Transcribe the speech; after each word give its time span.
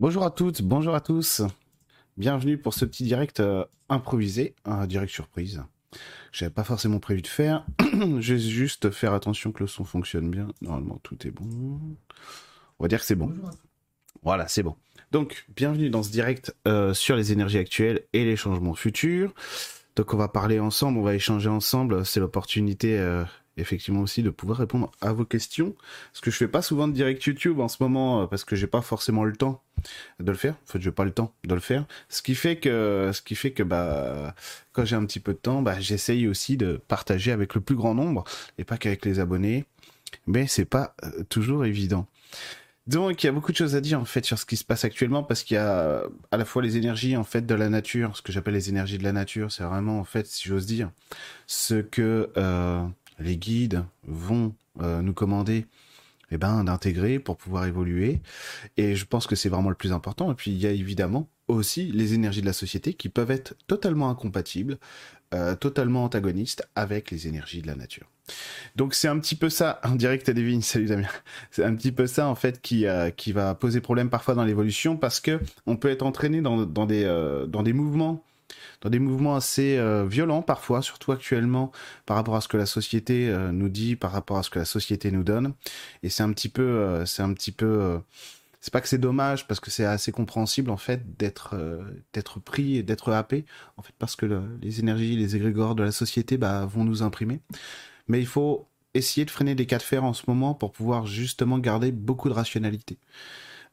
Bonjour 0.00 0.22
à 0.22 0.30
toutes, 0.30 0.62
bonjour 0.62 0.94
à 0.94 1.00
tous. 1.00 1.42
Bienvenue 2.16 2.56
pour 2.56 2.72
ce 2.72 2.84
petit 2.84 3.02
direct 3.02 3.40
euh, 3.40 3.64
improvisé, 3.88 4.54
un 4.64 4.86
direct 4.86 5.12
surprise. 5.12 5.64
J'avais 6.30 6.52
pas 6.52 6.62
forcément 6.62 7.00
prévu 7.00 7.20
de 7.20 7.26
faire. 7.26 7.66
Je 7.80 8.34
vais 8.34 8.38
juste 8.38 8.90
faire 8.90 9.12
attention 9.12 9.50
que 9.50 9.58
le 9.58 9.66
son 9.66 9.82
fonctionne 9.82 10.30
bien. 10.30 10.46
Normalement, 10.62 11.00
tout 11.02 11.26
est 11.26 11.32
bon. 11.32 11.80
On 12.78 12.84
va 12.84 12.86
dire 12.86 13.00
que 13.00 13.06
c'est 13.06 13.16
bon. 13.16 13.34
Voilà, 14.22 14.46
c'est 14.46 14.62
bon. 14.62 14.76
Donc, 15.10 15.46
bienvenue 15.56 15.90
dans 15.90 16.04
ce 16.04 16.12
direct 16.12 16.54
euh, 16.68 16.94
sur 16.94 17.16
les 17.16 17.32
énergies 17.32 17.58
actuelles 17.58 18.02
et 18.12 18.24
les 18.24 18.36
changements 18.36 18.74
futurs. 18.74 19.34
Donc, 19.96 20.14
on 20.14 20.16
va 20.16 20.28
parler 20.28 20.60
ensemble, 20.60 20.98
on 20.98 21.02
va 21.02 21.16
échanger 21.16 21.48
ensemble. 21.48 22.06
C'est 22.06 22.20
l'opportunité 22.20 22.96
euh, 23.00 23.24
effectivement 23.58 24.00
aussi 24.00 24.22
de 24.22 24.30
pouvoir 24.30 24.58
répondre 24.58 24.90
à 25.00 25.12
vos 25.12 25.24
questions. 25.24 25.74
Parce 26.12 26.20
que 26.20 26.30
je 26.30 26.36
fais 26.36 26.48
pas 26.48 26.62
souvent 26.62 26.88
de 26.88 26.92
direct 26.92 27.22
YouTube 27.24 27.60
en 27.60 27.68
ce 27.68 27.76
moment 27.80 28.22
euh, 28.22 28.26
parce 28.26 28.44
que 28.44 28.56
j'ai 28.56 28.66
pas 28.66 28.80
forcément 28.80 29.24
le 29.24 29.36
temps 29.36 29.62
de 30.20 30.30
le 30.30 30.36
faire. 30.36 30.54
En 30.54 30.72
fait, 30.72 30.80
j'ai 30.80 30.90
pas 30.90 31.04
le 31.04 31.12
temps 31.12 31.34
de 31.44 31.54
le 31.54 31.60
faire. 31.60 31.86
Ce 32.08 32.22
qui 32.22 32.34
fait 32.34 32.56
que, 32.56 33.10
ce 33.12 33.22
qui 33.22 33.34
fait 33.34 33.52
que 33.52 33.62
bah, 33.62 34.34
quand 34.72 34.84
j'ai 34.84 34.96
un 34.96 35.04
petit 35.04 35.20
peu 35.20 35.32
de 35.32 35.38
temps, 35.38 35.62
bah, 35.62 35.78
j'essaye 35.80 36.26
aussi 36.26 36.56
de 36.56 36.80
partager 36.88 37.32
avec 37.32 37.54
le 37.54 37.60
plus 37.60 37.76
grand 37.76 37.94
nombre 37.94 38.24
et 38.58 38.64
pas 38.64 38.76
qu'avec 38.76 39.04
les 39.04 39.20
abonnés. 39.20 39.64
Mais 40.26 40.46
c'est 40.46 40.64
pas 40.64 40.94
euh, 41.04 41.24
toujours 41.28 41.64
évident. 41.64 42.06
Donc, 42.88 43.22
il 43.22 43.26
y 43.26 43.28
a 43.28 43.32
beaucoup 43.32 43.52
de 43.52 43.56
choses 43.56 43.76
à 43.76 43.82
dire 43.82 44.00
en 44.00 44.06
fait 44.06 44.24
sur 44.24 44.38
ce 44.38 44.46
qui 44.46 44.56
se 44.56 44.64
passe 44.64 44.82
actuellement 44.82 45.22
parce 45.22 45.42
qu'il 45.42 45.56
y 45.56 45.58
a 45.58 46.04
à 46.30 46.36
la 46.38 46.46
fois 46.46 46.62
les 46.62 46.78
énergies 46.78 47.18
en 47.18 47.24
fait 47.24 47.44
de 47.44 47.54
la 47.54 47.68
nature, 47.68 48.16
ce 48.16 48.22
que 48.22 48.32
j'appelle 48.32 48.54
les 48.54 48.70
énergies 48.70 48.96
de 48.96 49.04
la 49.04 49.12
nature, 49.12 49.52
c'est 49.52 49.62
vraiment 49.62 50.00
en 50.00 50.04
fait, 50.04 50.26
si 50.26 50.48
j'ose 50.48 50.64
dire, 50.64 50.90
ce 51.46 51.74
que 51.82 52.30
euh, 52.38 52.82
les 53.18 53.36
guides 53.36 53.84
vont 54.06 54.54
euh, 54.80 55.02
nous 55.02 55.12
commander 55.12 55.66
eh 56.30 56.36
ben, 56.36 56.64
d'intégrer 56.64 57.18
pour 57.18 57.36
pouvoir 57.36 57.66
évoluer. 57.66 58.20
Et 58.76 58.94
je 58.94 59.04
pense 59.06 59.26
que 59.26 59.34
c'est 59.34 59.48
vraiment 59.48 59.70
le 59.70 59.74
plus 59.74 59.92
important. 59.92 60.30
Et 60.30 60.34
puis 60.34 60.50
il 60.50 60.58
y 60.58 60.66
a 60.66 60.70
évidemment 60.70 61.28
aussi 61.48 61.90
les 61.90 62.12
énergies 62.12 62.42
de 62.42 62.46
la 62.46 62.52
société 62.52 62.92
qui 62.92 63.08
peuvent 63.08 63.30
être 63.30 63.54
totalement 63.66 64.10
incompatibles, 64.10 64.78
euh, 65.32 65.54
totalement 65.54 66.04
antagonistes 66.04 66.68
avec 66.74 67.10
les 67.10 67.26
énergies 67.26 67.62
de 67.62 67.66
la 67.66 67.76
nature. 67.76 68.06
Donc 68.76 68.92
c'est 68.92 69.08
un 69.08 69.18
petit 69.18 69.36
peu 69.36 69.48
ça, 69.48 69.80
en 69.82 69.94
direct 69.94 70.28
à 70.28 70.34
Devine, 70.34 70.60
salut 70.60 70.86
Damien. 70.86 71.08
C'est 71.50 71.64
un 71.64 71.74
petit 71.74 71.92
peu 71.92 72.06
ça 72.06 72.28
en 72.28 72.34
fait 72.34 72.60
qui, 72.60 72.86
euh, 72.86 73.10
qui 73.10 73.32
va 73.32 73.54
poser 73.54 73.80
problème 73.80 74.10
parfois 74.10 74.34
dans 74.34 74.44
l'évolution 74.44 74.98
parce 74.98 75.20
que 75.20 75.40
on 75.64 75.76
peut 75.76 75.88
être 75.88 76.02
entraîné 76.02 76.42
dans, 76.42 76.66
dans 76.66 76.84
des, 76.84 77.04
dans 77.48 77.62
des 77.62 77.72
mouvements 77.72 78.22
dans 78.80 78.90
des 78.90 78.98
mouvements 78.98 79.36
assez 79.36 79.76
euh, 79.76 80.06
violents 80.06 80.42
parfois, 80.42 80.82
surtout 80.82 81.12
actuellement 81.12 81.72
par 82.06 82.16
rapport 82.16 82.36
à 82.36 82.40
ce 82.40 82.48
que 82.48 82.56
la 82.56 82.66
société 82.66 83.28
euh, 83.28 83.52
nous 83.52 83.68
dit, 83.68 83.96
par 83.96 84.12
rapport 84.12 84.38
à 84.38 84.42
ce 84.42 84.50
que 84.50 84.58
la 84.58 84.64
société 84.64 85.10
nous 85.10 85.24
donne. 85.24 85.54
Et 86.02 86.08
c'est 86.08 86.22
un 86.22 86.32
petit 86.32 86.48
peu, 86.48 86.62
euh, 86.62 87.06
c'est 87.06 87.22
un 87.22 87.32
petit 87.32 87.52
peu, 87.52 88.00
c'est 88.60 88.72
pas 88.72 88.80
que 88.80 88.88
c'est 88.88 88.98
dommage 88.98 89.46
parce 89.46 89.60
que 89.60 89.70
c'est 89.70 89.84
assez 89.84 90.12
compréhensible 90.12 90.70
en 90.70 90.76
fait 90.76 91.16
d'être 91.16 91.56
d'être 92.12 92.40
pris 92.40 92.76
et 92.76 92.82
d'être 92.82 93.12
happé 93.12 93.44
en 93.76 93.82
fait 93.82 93.94
parce 93.98 94.16
que 94.16 94.42
les 94.60 94.80
énergies, 94.80 95.16
les 95.16 95.36
égrégores 95.36 95.74
de 95.74 95.82
la 95.82 95.92
société 95.92 96.36
bah, 96.36 96.66
vont 96.66 96.84
nous 96.84 97.02
imprimer. 97.02 97.40
Mais 98.08 98.20
il 98.20 98.26
faut 98.26 98.68
essayer 98.94 99.24
de 99.24 99.30
freiner 99.30 99.54
des 99.54 99.66
cas 99.66 99.78
de 99.78 99.82
fer 99.82 100.04
en 100.04 100.12
ce 100.12 100.24
moment 100.28 100.54
pour 100.54 100.72
pouvoir 100.72 101.06
justement 101.06 101.58
garder 101.58 101.92
beaucoup 101.92 102.28
de 102.28 102.34
rationalité 102.34 102.98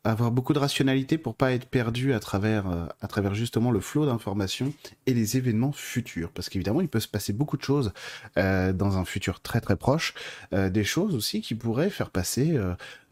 avoir 0.05 0.31
beaucoup 0.31 0.53
de 0.53 0.59
rationalité 0.59 1.17
pour 1.17 1.35
pas 1.35 1.51
être 1.51 1.65
perdu 1.65 2.13
à 2.13 2.19
travers, 2.19 2.67
euh, 2.67 2.85
à 3.01 3.07
travers 3.07 3.33
justement 3.33 3.71
le 3.71 3.79
flot 3.79 4.05
d'informations 4.05 4.73
et 5.07 5.13
les 5.13 5.35
événements 5.35 5.71
futurs. 5.71 6.31
Parce 6.31 6.49
qu'évidemment, 6.49 6.81
il 6.81 6.87
peut 6.87 6.99
se 6.99 7.07
passer 7.07 7.33
beaucoup 7.33 7.57
de 7.57 7.63
choses 7.63 7.91
euh, 8.37 8.71
dans 8.71 8.97
un 8.97 9.05
futur 9.05 9.41
très 9.41 9.61
très 9.61 9.75
proche, 9.75 10.13
euh, 10.53 10.69
des 10.69 10.83
choses 10.83 11.15
aussi 11.15 11.41
qui 11.41 11.55
pourraient 11.55 11.89
faire 11.89 12.11
passer 12.11 12.57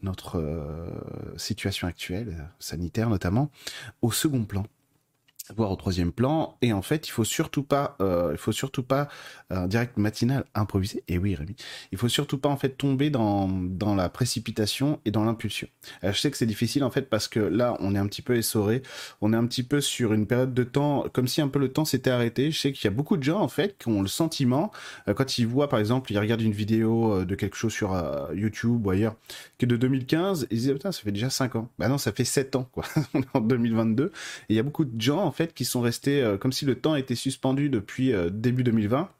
notre 0.02 0.42
situation 1.36 1.88
actuelle, 1.88 2.48
sanitaire 2.58 3.08
notamment, 3.08 3.50
au 4.02 4.12
second 4.12 4.44
plan 4.44 4.64
voire 5.54 5.70
au 5.70 5.76
troisième 5.76 6.12
plan. 6.12 6.56
Et 6.62 6.72
en 6.72 6.82
fait, 6.82 7.06
il 7.08 7.10
faut 7.10 7.24
surtout 7.24 7.62
pas, 7.62 7.96
euh, 8.00 8.30
il 8.32 8.38
faut 8.38 8.52
surtout 8.52 8.82
pas 8.82 9.08
un 9.50 9.66
direct 9.66 9.96
matinal 9.96 10.44
improvisé. 10.54 11.04
Et 11.08 11.18
oui, 11.18 11.34
Rémi, 11.34 11.54
il 11.92 11.98
faut 11.98 12.08
surtout 12.08 12.38
pas 12.38 12.48
en 12.48 12.56
fait 12.56 12.70
tomber 12.70 13.10
dans 13.10 13.48
dans 13.48 13.94
la 13.94 14.08
précipitation 14.08 15.00
et 15.04 15.10
dans 15.10 15.24
l'impulsion. 15.24 15.68
Euh, 16.02 16.12
je 16.12 16.20
sais 16.20 16.30
que 16.30 16.36
c'est 16.36 16.46
difficile 16.46 16.84
en 16.84 16.90
fait 16.90 17.08
parce 17.10 17.28
que 17.28 17.40
là, 17.40 17.76
on 17.80 17.94
est 17.94 17.98
un 17.98 18.06
petit 18.06 18.22
peu 18.22 18.36
essoré, 18.36 18.82
on 19.20 19.32
est 19.32 19.36
un 19.36 19.46
petit 19.46 19.62
peu 19.62 19.80
sur 19.80 20.12
une 20.12 20.26
période 20.26 20.54
de 20.54 20.64
temps 20.64 21.04
comme 21.12 21.28
si 21.28 21.40
un 21.40 21.48
peu 21.48 21.58
le 21.58 21.68
temps 21.68 21.84
s'était 21.84 22.10
arrêté. 22.10 22.50
Je 22.50 22.58
sais 22.58 22.72
qu'il 22.72 22.84
y 22.84 22.88
a 22.88 22.96
beaucoup 22.96 23.16
de 23.16 23.22
gens 23.22 23.40
en 23.40 23.48
fait 23.48 23.76
qui 23.78 23.88
ont 23.88 24.02
le 24.02 24.08
sentiment 24.08 24.70
euh, 25.08 25.14
quand 25.14 25.38
ils 25.38 25.46
voient 25.46 25.68
par 25.68 25.78
exemple, 25.78 26.10
ils 26.12 26.18
regardent 26.18 26.42
une 26.42 26.52
vidéo 26.52 27.12
euh, 27.12 27.24
de 27.24 27.34
quelque 27.34 27.56
chose 27.56 27.72
sur 27.72 27.94
YouTube 28.34 28.86
ou 28.86 28.90
ailleurs 28.90 29.16
qui 29.58 29.66
est 29.66 29.68
de 29.68 29.76
2015, 29.76 30.48
ils 30.50 30.58
disent 30.58 30.72
putain, 30.72 30.92
ça 30.92 31.02
fait 31.02 31.12
déjà 31.12 31.30
5 31.30 31.56
ans. 31.56 31.68
Bah 31.78 31.88
non, 31.88 31.98
ça 31.98 32.12
fait 32.12 32.24
7 32.24 32.56
ans 32.56 32.68
quoi. 32.72 32.84
en 33.34 33.40
2022 33.40 34.04
et 34.04 34.10
il 34.48 34.56
y 34.56 34.58
a 34.58 34.62
beaucoup 34.62 34.84
de 34.84 35.00
gens 35.00 35.33
fait, 35.34 35.54
qui 35.54 35.64
sont 35.64 35.80
restés 35.80 36.22
euh, 36.22 36.36
comme 36.36 36.52
si 36.52 36.64
le 36.64 36.76
temps 36.76 36.94
était 36.94 37.14
suspendu 37.14 37.68
depuis 37.68 38.12
euh, 38.12 38.30
début 38.30 38.64
2020 38.64 39.10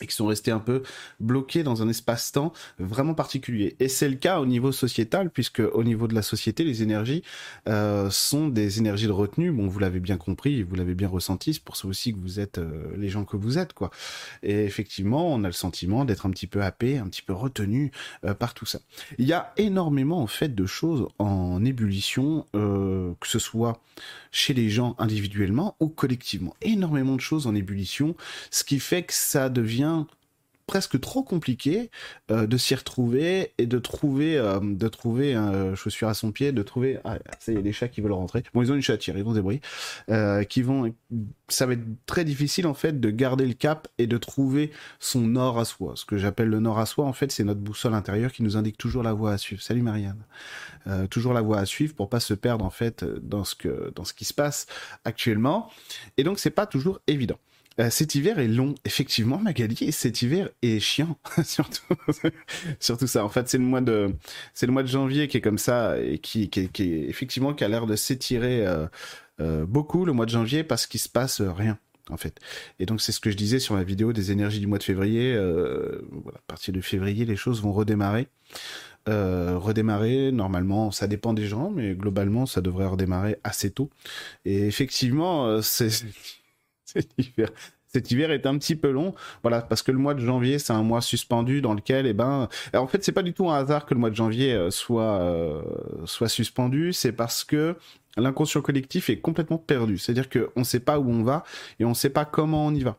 et 0.00 0.06
qui 0.06 0.14
sont 0.14 0.26
restés 0.26 0.50
un 0.50 0.58
peu 0.58 0.82
bloqués 1.20 1.62
dans 1.62 1.82
un 1.82 1.88
espace-temps 1.88 2.52
vraiment 2.78 3.14
particulier. 3.14 3.76
Et 3.80 3.88
c'est 3.88 4.08
le 4.08 4.16
cas 4.16 4.40
au 4.40 4.46
niveau 4.46 4.72
sociétal, 4.72 5.30
puisque 5.30 5.60
au 5.60 5.84
niveau 5.84 6.06
de 6.06 6.14
la 6.14 6.22
société, 6.22 6.64
les 6.64 6.82
énergies 6.82 7.22
euh, 7.68 8.10
sont 8.10 8.48
des 8.48 8.78
énergies 8.78 9.06
de 9.06 9.12
retenue. 9.12 9.50
Bon, 9.52 9.66
vous 9.66 9.78
l'avez 9.78 10.00
bien 10.00 10.18
compris, 10.18 10.62
vous 10.62 10.74
l'avez 10.74 10.94
bien 10.94 11.08
ressenti, 11.08 11.54
c'est 11.54 11.62
pour 11.62 11.76
ça 11.76 11.88
aussi 11.88 12.12
que 12.12 12.18
vous 12.18 12.40
êtes 12.40 12.58
euh, 12.58 12.94
les 12.98 13.08
gens 13.08 13.24
que 13.24 13.36
vous 13.36 13.58
êtes, 13.58 13.72
quoi. 13.72 13.90
Et 14.42 14.64
effectivement, 14.64 15.32
on 15.32 15.44
a 15.44 15.48
le 15.48 15.52
sentiment 15.52 16.04
d'être 16.04 16.26
un 16.26 16.30
petit 16.30 16.46
peu 16.46 16.62
happé, 16.62 16.98
un 16.98 17.08
petit 17.08 17.22
peu 17.22 17.32
retenu 17.32 17.90
euh, 18.24 18.34
par 18.34 18.52
tout 18.52 18.66
ça. 18.66 18.80
Il 19.18 19.26
y 19.26 19.32
a 19.32 19.52
énormément, 19.56 20.20
en 20.20 20.26
fait, 20.26 20.54
de 20.54 20.66
choses 20.66 21.08
en 21.18 21.64
ébullition, 21.64 22.46
que 22.52 23.26
ce 23.26 23.38
soit 23.38 23.80
chez 24.30 24.52
les 24.52 24.68
gens 24.68 24.94
individuellement 24.98 25.76
ou 25.80 25.88
collectivement. 25.88 26.54
Énormément 26.60 27.16
de 27.16 27.20
choses 27.20 27.46
en 27.46 27.54
ébullition, 27.54 28.14
ce 28.50 28.64
qui 28.64 28.78
fait 28.78 29.02
que 29.02 29.14
ça 29.14 29.48
devient 29.48 29.85
presque 30.66 31.00
trop 31.00 31.22
compliqué 31.22 31.90
euh, 32.30 32.46
de 32.46 32.56
s'y 32.56 32.74
retrouver 32.74 33.52
et 33.58 33.66
de 33.66 33.78
trouver 33.78 34.36
euh, 34.36 34.58
de 34.60 34.88
trouver 34.88 35.34
un 35.34 35.74
chaussure 35.74 36.08
à 36.08 36.14
son 36.14 36.32
pied 36.32 36.52
de 36.52 36.62
trouver 36.62 36.98
ah 37.04 37.18
ça 37.38 37.52
y 37.52 37.56
est 37.56 37.62
les 37.62 37.72
chats 37.72 37.88
qui 37.88 38.00
veulent 38.00 38.12
rentrer. 38.12 38.42
Bon 38.52 38.62
ils 38.62 38.72
ont 38.72 38.74
une 38.74 38.82
chatière 38.82 39.16
ils 39.16 39.24
vont 39.24 39.30
se 39.30 39.36
débrouiller 39.36 39.60
euh, 40.10 40.42
qui 40.42 40.62
vont 40.62 40.92
ça 41.48 41.66
va 41.66 41.74
être 41.74 41.84
très 42.06 42.24
difficile 42.24 42.66
en 42.66 42.74
fait 42.74 43.00
de 43.00 43.10
garder 43.10 43.46
le 43.46 43.54
cap 43.54 43.88
et 43.98 44.06
de 44.06 44.18
trouver 44.18 44.72
son 44.98 45.20
nord 45.20 45.58
à 45.58 45.64
soi. 45.64 45.92
Ce 45.94 46.04
que 46.04 46.18
j'appelle 46.18 46.48
le 46.48 46.60
nord 46.60 46.78
à 46.78 46.86
soi 46.86 47.06
en 47.06 47.12
fait 47.12 47.30
c'est 47.30 47.44
notre 47.44 47.60
boussole 47.60 47.94
intérieure 47.94 48.32
qui 48.32 48.42
nous 48.42 48.56
indique 48.56 48.76
toujours 48.76 49.04
la 49.04 49.12
voie 49.12 49.32
à 49.32 49.38
suivre. 49.38 49.62
Salut 49.62 49.82
Marianne. 49.82 50.24
Toujours 51.10 51.32
la 51.32 51.40
voie 51.40 51.58
à 51.58 51.66
suivre 51.66 51.94
pour 51.94 52.08
pas 52.08 52.20
se 52.20 52.32
perdre 52.32 52.64
en 52.64 52.70
fait 52.70 53.04
dans 53.04 53.44
ce 53.44 53.56
dans 53.94 54.04
ce 54.04 54.14
qui 54.14 54.24
se 54.24 54.34
passe 54.34 54.66
actuellement. 55.04 55.70
Et 56.16 56.24
donc 56.24 56.38
c'est 56.38 56.50
pas 56.50 56.66
toujours 56.66 57.00
évident 57.06 57.38
euh, 57.78 57.90
cet 57.90 58.14
hiver 58.14 58.38
est 58.38 58.48
long, 58.48 58.74
effectivement, 58.84 59.38
Magali, 59.38 59.76
et 59.82 59.92
cet 59.92 60.22
hiver 60.22 60.48
est 60.62 60.80
chiant, 60.80 61.18
surtout, 61.44 61.82
surtout 62.80 63.06
ça. 63.06 63.24
En 63.24 63.28
fait, 63.28 63.48
c'est 63.48 63.58
le 63.58 63.64
mois 63.64 63.82
de, 63.82 64.14
c'est 64.54 64.66
le 64.66 64.72
mois 64.72 64.82
de 64.82 64.88
janvier 64.88 65.28
qui 65.28 65.36
est 65.36 65.40
comme 65.42 65.58
ça 65.58 66.00
et 66.00 66.18
qui, 66.18 66.48
qui, 66.48 66.68
qui 66.68 66.94
effectivement, 67.04 67.52
qui 67.52 67.64
a 67.64 67.68
l'air 67.68 67.86
de 67.86 67.94
s'étirer 67.94 68.66
euh, 68.66 68.86
euh, 69.40 69.66
beaucoup 69.66 70.06
le 70.06 70.12
mois 70.12 70.24
de 70.24 70.30
janvier 70.30 70.64
parce 70.64 70.86
qu'il 70.86 71.00
se 71.00 71.08
passe 71.08 71.40
rien. 71.40 71.78
En 72.08 72.16
fait. 72.16 72.38
Et 72.78 72.86
donc 72.86 73.00
c'est 73.00 73.10
ce 73.10 73.18
que 73.18 73.32
je 73.32 73.36
disais 73.36 73.58
sur 73.58 73.74
la 73.74 73.82
vidéo 73.82 74.12
des 74.12 74.30
énergies 74.30 74.60
du 74.60 74.68
mois 74.68 74.78
de 74.78 74.84
février. 74.84 75.32
voilà, 75.34 76.38
à 76.38 76.42
partir 76.46 76.72
de 76.72 76.80
février, 76.80 77.24
les 77.24 77.34
choses 77.34 77.60
vont 77.60 77.72
redémarrer. 77.72 78.28
redémarrer 79.08 80.30
normalement 80.30 80.92
ça 80.92 81.08
dépend 81.08 81.34
des 81.34 81.46
gens 81.46 81.70
mais 81.70 81.96
globalement 81.96 82.46
ça 82.46 82.60
devrait 82.60 82.86
redémarrer 82.86 83.38
assez 83.42 83.72
tôt 83.72 83.90
et 84.44 84.68
effectivement 84.68 85.60
c'est 85.62 85.90
cet 86.92 87.10
hiver. 87.18 87.50
Cet 87.88 88.10
hiver 88.10 88.30
est 88.30 88.46
un 88.46 88.58
petit 88.58 88.76
peu 88.76 88.90
long, 88.90 89.14
voilà, 89.42 89.62
parce 89.62 89.82
que 89.82 89.92
le 89.92 89.98
mois 89.98 90.14
de 90.14 90.20
janvier, 90.20 90.58
c'est 90.58 90.72
un 90.72 90.82
mois 90.82 91.00
suspendu 91.00 91.62
dans 91.62 91.72
lequel, 91.72 92.06
eh 92.06 92.12
ben, 92.12 92.48
en 92.74 92.86
fait, 92.86 93.02
c'est 93.04 93.12
pas 93.12 93.22
du 93.22 93.32
tout 93.32 93.48
un 93.48 93.56
hasard 93.56 93.86
que 93.86 93.94
le 93.94 94.00
mois 94.00 94.10
de 94.10 94.16
janvier 94.16 94.52
euh, 94.52 94.70
soit 94.70 95.20
euh, 95.20 95.62
soit 96.04 96.28
suspendu, 96.28 96.92
c'est 96.92 97.12
parce 97.12 97.44
que 97.44 97.76
l'inconscient 98.16 98.60
collectif 98.60 99.08
est 99.08 99.20
complètement 99.20 99.58
perdu. 99.58 99.98
C'est-à-dire 99.98 100.28
qu'on 100.28 100.60
ne 100.60 100.64
sait 100.64 100.80
pas 100.80 100.98
où 100.98 101.08
on 101.10 101.22
va 101.22 101.44
et 101.78 101.84
on 101.84 101.90
ne 101.90 101.94
sait 101.94 102.10
pas 102.10 102.24
comment 102.24 102.66
on 102.66 102.74
y 102.74 102.82
va. 102.82 102.98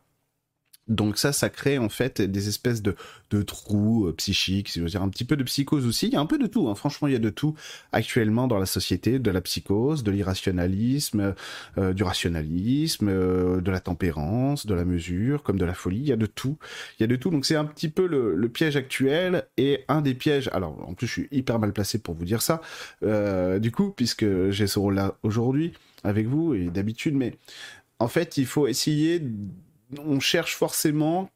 Donc 0.88 1.18
ça, 1.18 1.32
ça 1.32 1.50
crée 1.50 1.78
en 1.78 1.88
fait 1.88 2.22
des 2.22 2.48
espèces 2.48 2.82
de, 2.82 2.96
de 3.30 3.42
trous 3.42 4.06
euh, 4.06 4.12
psychiques, 4.14 4.70
si 4.70 4.78
je 4.78 4.84
veux 4.84 4.90
dire 4.90 5.02
un 5.02 5.08
petit 5.08 5.24
peu 5.24 5.36
de 5.36 5.44
psychose 5.44 5.86
aussi. 5.86 6.06
Il 6.06 6.14
y 6.14 6.16
a 6.16 6.20
un 6.20 6.26
peu 6.26 6.38
de 6.38 6.46
tout, 6.46 6.68
hein. 6.68 6.74
franchement, 6.74 7.08
il 7.08 7.12
y 7.12 7.16
a 7.16 7.20
de 7.20 7.30
tout 7.30 7.54
actuellement 7.92 8.48
dans 8.48 8.58
la 8.58 8.66
société, 8.66 9.18
de 9.18 9.30
la 9.30 9.40
psychose, 9.40 10.02
de 10.02 10.10
l'irrationalisme, 10.10 11.34
euh, 11.76 11.92
du 11.92 12.02
rationalisme, 12.02 13.08
euh, 13.08 13.60
de 13.60 13.70
la 13.70 13.80
tempérance, 13.80 14.66
de 14.66 14.74
la 14.74 14.84
mesure, 14.84 15.42
comme 15.42 15.58
de 15.58 15.64
la 15.64 15.74
folie. 15.74 15.98
Il 15.98 16.08
y 16.08 16.12
a 16.12 16.16
de 16.16 16.26
tout, 16.26 16.56
il 16.98 17.02
y 17.02 17.04
a 17.04 17.06
de 17.06 17.16
tout. 17.16 17.30
Donc 17.30 17.44
c'est 17.44 17.56
un 17.56 17.66
petit 17.66 17.88
peu 17.88 18.06
le, 18.06 18.34
le, 18.34 18.48
piège 18.48 18.76
actuel 18.76 19.46
et 19.58 19.84
un 19.88 20.00
des 20.00 20.14
pièges. 20.14 20.48
Alors 20.52 20.88
en 20.88 20.94
plus, 20.94 21.06
je 21.06 21.12
suis 21.12 21.28
hyper 21.30 21.58
mal 21.58 21.72
placé 21.72 21.98
pour 21.98 22.14
vous 22.14 22.24
dire 22.24 22.40
ça, 22.42 22.60
du 23.02 23.70
coup, 23.72 23.90
puisque 23.90 24.50
j'ai 24.50 24.66
ce 24.66 24.78
rôle-là 24.78 25.16
aujourd'hui 25.22 25.72
avec 26.04 26.26
vous 26.26 26.54
et 26.54 26.66
d'habitude, 26.68 27.14
mais 27.14 27.34
en 27.98 28.08
fait, 28.08 28.36
il 28.36 28.46
faut 28.46 28.66
essayer 28.66 29.20
on 29.96 30.20
cherche 30.20 30.54
forcément 30.54 31.30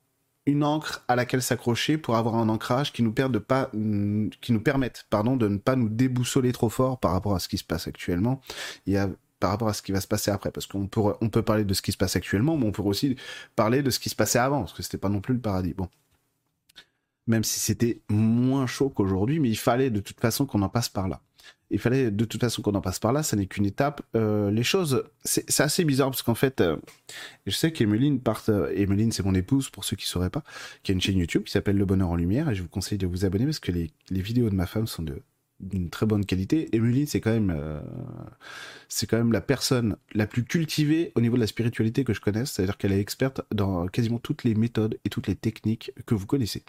une 0.44 0.64
encre 0.64 1.04
à 1.08 1.14
laquelle 1.14 1.42
s'accrocher 1.42 1.98
pour 1.98 2.16
avoir 2.16 2.34
un 2.34 2.48
ancrage 2.48 2.92
qui 2.92 3.02
nous, 3.02 3.12
de 3.12 3.38
pas, 3.38 3.70
qui 4.40 4.52
nous 4.52 4.60
permette 4.60 5.06
de 5.10 5.48
ne 5.48 5.58
pas 5.58 5.76
nous 5.76 5.88
déboussoler 5.88 6.52
trop 6.52 6.68
fort 6.68 6.98
par 6.98 7.12
rapport 7.12 7.34
à 7.34 7.38
ce 7.38 7.48
qui 7.48 7.58
se 7.58 7.64
passe 7.64 7.86
actuellement. 7.86 8.40
A 8.88 9.06
par 9.42 9.50
rapport 9.50 9.68
à 9.68 9.72
ce 9.72 9.82
qui 9.82 9.90
va 9.90 10.00
se 10.00 10.06
passer 10.06 10.30
après. 10.30 10.52
Parce 10.52 10.66
qu'on 10.66 10.86
peut, 10.86 11.00
on 11.20 11.28
peut 11.28 11.42
parler 11.42 11.64
de 11.64 11.74
ce 11.74 11.82
qui 11.82 11.90
se 11.90 11.96
passe 11.96 12.14
actuellement, 12.14 12.56
mais 12.56 12.64
on 12.64 12.70
peut 12.70 12.82
aussi 12.82 13.16
parler 13.56 13.82
de 13.82 13.90
ce 13.90 13.98
qui 13.98 14.08
se 14.08 14.14
passait 14.14 14.38
avant, 14.38 14.60
parce 14.60 14.72
que 14.72 14.84
c'était 14.84 14.98
pas 14.98 15.08
non 15.08 15.20
plus 15.20 15.34
le 15.34 15.40
paradis. 15.40 15.74
Bon. 15.74 15.88
Même 17.26 17.42
si 17.42 17.58
c'était 17.58 18.00
moins 18.08 18.68
chaud 18.68 18.88
qu'aujourd'hui, 18.88 19.40
mais 19.40 19.48
il 19.48 19.58
fallait 19.58 19.90
de 19.90 19.98
toute 19.98 20.20
façon 20.20 20.46
qu'on 20.46 20.62
en 20.62 20.68
passe 20.68 20.88
par 20.88 21.08
là. 21.08 21.20
Il 21.72 21.78
fallait 21.78 22.10
de 22.10 22.24
toute 22.26 22.40
façon 22.40 22.60
qu'on 22.60 22.74
en 22.74 22.82
passe 22.82 22.98
par 22.98 23.12
là, 23.12 23.22
ça 23.22 23.34
n'est 23.34 23.46
qu'une 23.46 23.64
étape. 23.64 24.02
Euh, 24.14 24.50
les 24.50 24.62
choses, 24.62 25.04
c'est 25.24 25.60
assez 25.60 25.84
bizarre 25.84 26.10
parce 26.10 26.22
qu'en 26.22 26.34
fait, 26.34 26.60
euh, 26.60 26.76
je 27.46 27.52
sais 27.52 27.72
qu'Emeline 27.72 28.20
part. 28.20 28.42
Euh, 28.50 28.70
Emeline, 28.76 29.10
c'est 29.10 29.24
mon 29.24 29.34
épouse 29.34 29.70
pour 29.70 29.84
ceux 29.84 29.96
qui 29.96 30.06
sauraient 30.06 30.30
pas, 30.30 30.44
qui 30.82 30.92
a 30.92 30.94
une 30.94 31.00
chaîne 31.00 31.16
YouTube 31.16 31.44
qui 31.44 31.52
s'appelle 31.52 31.76
Le 31.76 31.86
Bonheur 31.86 32.10
en 32.10 32.16
Lumière 32.16 32.50
et 32.50 32.54
je 32.54 32.62
vous 32.62 32.68
conseille 32.68 32.98
de 32.98 33.06
vous 33.06 33.24
abonner 33.24 33.46
parce 33.46 33.58
que 33.58 33.72
les 33.72 33.90
vidéos 34.10 34.50
de 34.50 34.54
ma 34.54 34.66
femme 34.66 34.86
sont 34.86 35.02
de 35.02 35.22
d'une 35.62 35.90
très 35.90 36.06
bonne 36.06 36.24
qualité. 36.24 36.68
Emeline, 36.74 37.06
c'est 37.06 37.20
quand 37.20 37.30
même, 37.30 37.54
euh, 37.56 37.80
c'est 38.88 39.06
quand 39.06 39.16
même 39.16 39.32
la 39.32 39.40
personne 39.40 39.96
la 40.12 40.26
plus 40.26 40.44
cultivée 40.44 41.12
au 41.14 41.20
niveau 41.20 41.36
de 41.36 41.40
la 41.40 41.46
spiritualité 41.46 42.04
que 42.04 42.12
je 42.12 42.20
connaisse. 42.20 42.52
C'est-à-dire 42.52 42.76
qu'elle 42.76 42.92
est 42.92 43.00
experte 43.00 43.40
dans 43.52 43.86
quasiment 43.86 44.18
toutes 44.18 44.44
les 44.44 44.54
méthodes 44.54 44.98
et 45.04 45.08
toutes 45.08 45.28
les 45.28 45.36
techniques 45.36 45.92
que 46.06 46.14
vous 46.14 46.26
connaissez. 46.26 46.62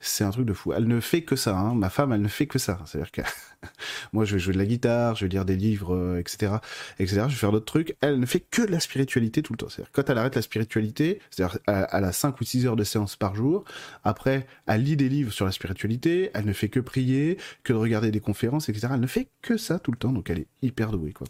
C'est 0.00 0.24
un 0.24 0.30
truc 0.30 0.46
de 0.46 0.52
fou. 0.52 0.72
Elle 0.72 0.86
ne 0.86 1.00
fait 1.00 1.22
que 1.22 1.36
ça. 1.36 1.58
Hein. 1.58 1.74
Ma 1.74 1.90
femme, 1.90 2.12
elle 2.12 2.22
ne 2.22 2.28
fait 2.28 2.46
que 2.46 2.58
ça. 2.58 2.78
C'est-à-dire 2.86 3.10
que 3.10 3.22
moi, 4.12 4.24
je 4.24 4.34
vais 4.34 4.38
jouer 4.38 4.54
de 4.54 4.58
la 4.58 4.66
guitare, 4.66 5.16
je 5.16 5.24
vais 5.24 5.30
lire 5.30 5.44
des 5.44 5.56
livres, 5.56 6.16
etc., 6.18 6.52
euh, 6.52 6.58
etc. 6.98 7.22
Je 7.26 7.34
vais 7.34 7.40
faire 7.40 7.52
d'autres 7.52 7.66
trucs. 7.66 7.96
Elle 8.00 8.20
ne 8.20 8.26
fait 8.26 8.40
que 8.40 8.62
de 8.62 8.70
la 8.70 8.80
spiritualité 8.80 9.42
tout 9.42 9.52
le 9.52 9.58
temps. 9.58 9.68
C'est-à-dire 9.68 9.90
quand 9.92 10.08
elle 10.08 10.18
arrête 10.18 10.36
la 10.36 10.42
spiritualité, 10.42 11.20
c'est-à-dire 11.30 11.58
elle 11.66 12.04
a 12.04 12.12
5 12.12 12.40
ou 12.40 12.44
6 12.44 12.66
heures 12.66 12.76
de 12.76 12.84
séance 12.84 13.16
par 13.16 13.34
jour. 13.34 13.64
Après, 14.04 14.46
elle 14.66 14.84
lit 14.84 14.96
des 14.96 15.08
livres 15.08 15.32
sur 15.32 15.44
la 15.44 15.52
spiritualité. 15.52 16.30
Elle 16.34 16.46
ne 16.46 16.52
fait 16.52 16.68
que 16.68 16.80
prier, 16.80 17.38
que 17.64 17.72
de 17.72 17.78
regarder 17.78 18.10
des 18.10 18.20
conférences, 18.28 18.68
etc. 18.68 18.88
Elle 18.92 19.00
ne 19.00 19.06
fait 19.06 19.28
que 19.40 19.56
ça 19.56 19.78
tout 19.78 19.90
le 19.90 19.96
temps, 19.96 20.12
donc 20.12 20.28
elle 20.28 20.40
est 20.40 20.48
hyper 20.60 20.90
douée, 20.92 21.14
quoi. 21.14 21.26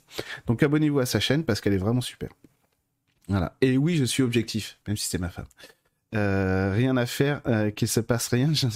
Donc 0.47 0.65
abonnez-vous 0.65 0.99
à 0.99 1.07
sa 1.07 1.21
chaîne 1.21 1.45
parce 1.45 1.61
qu'elle 1.61 1.75
est 1.75 1.85
vraiment 1.87 2.01
super. 2.01 2.31
Voilà. 3.29 3.55
Et 3.61 3.79
oui, 3.79 3.97
je 3.97 4.05
suis 4.05 4.25
objectif, 4.25 4.81
même 4.89 4.97
si 4.97 5.09
c'est 5.09 5.19
ma 5.19 5.29
femme. 5.29 5.47
Euh, 6.17 6.73
rien 6.75 6.97
à 6.97 7.07
faire, 7.07 7.41
euh, 7.47 7.71
qu'il 7.71 7.87
se 7.87 8.01
passe 8.01 8.27
rien, 8.29 8.51
j'en 8.53 8.71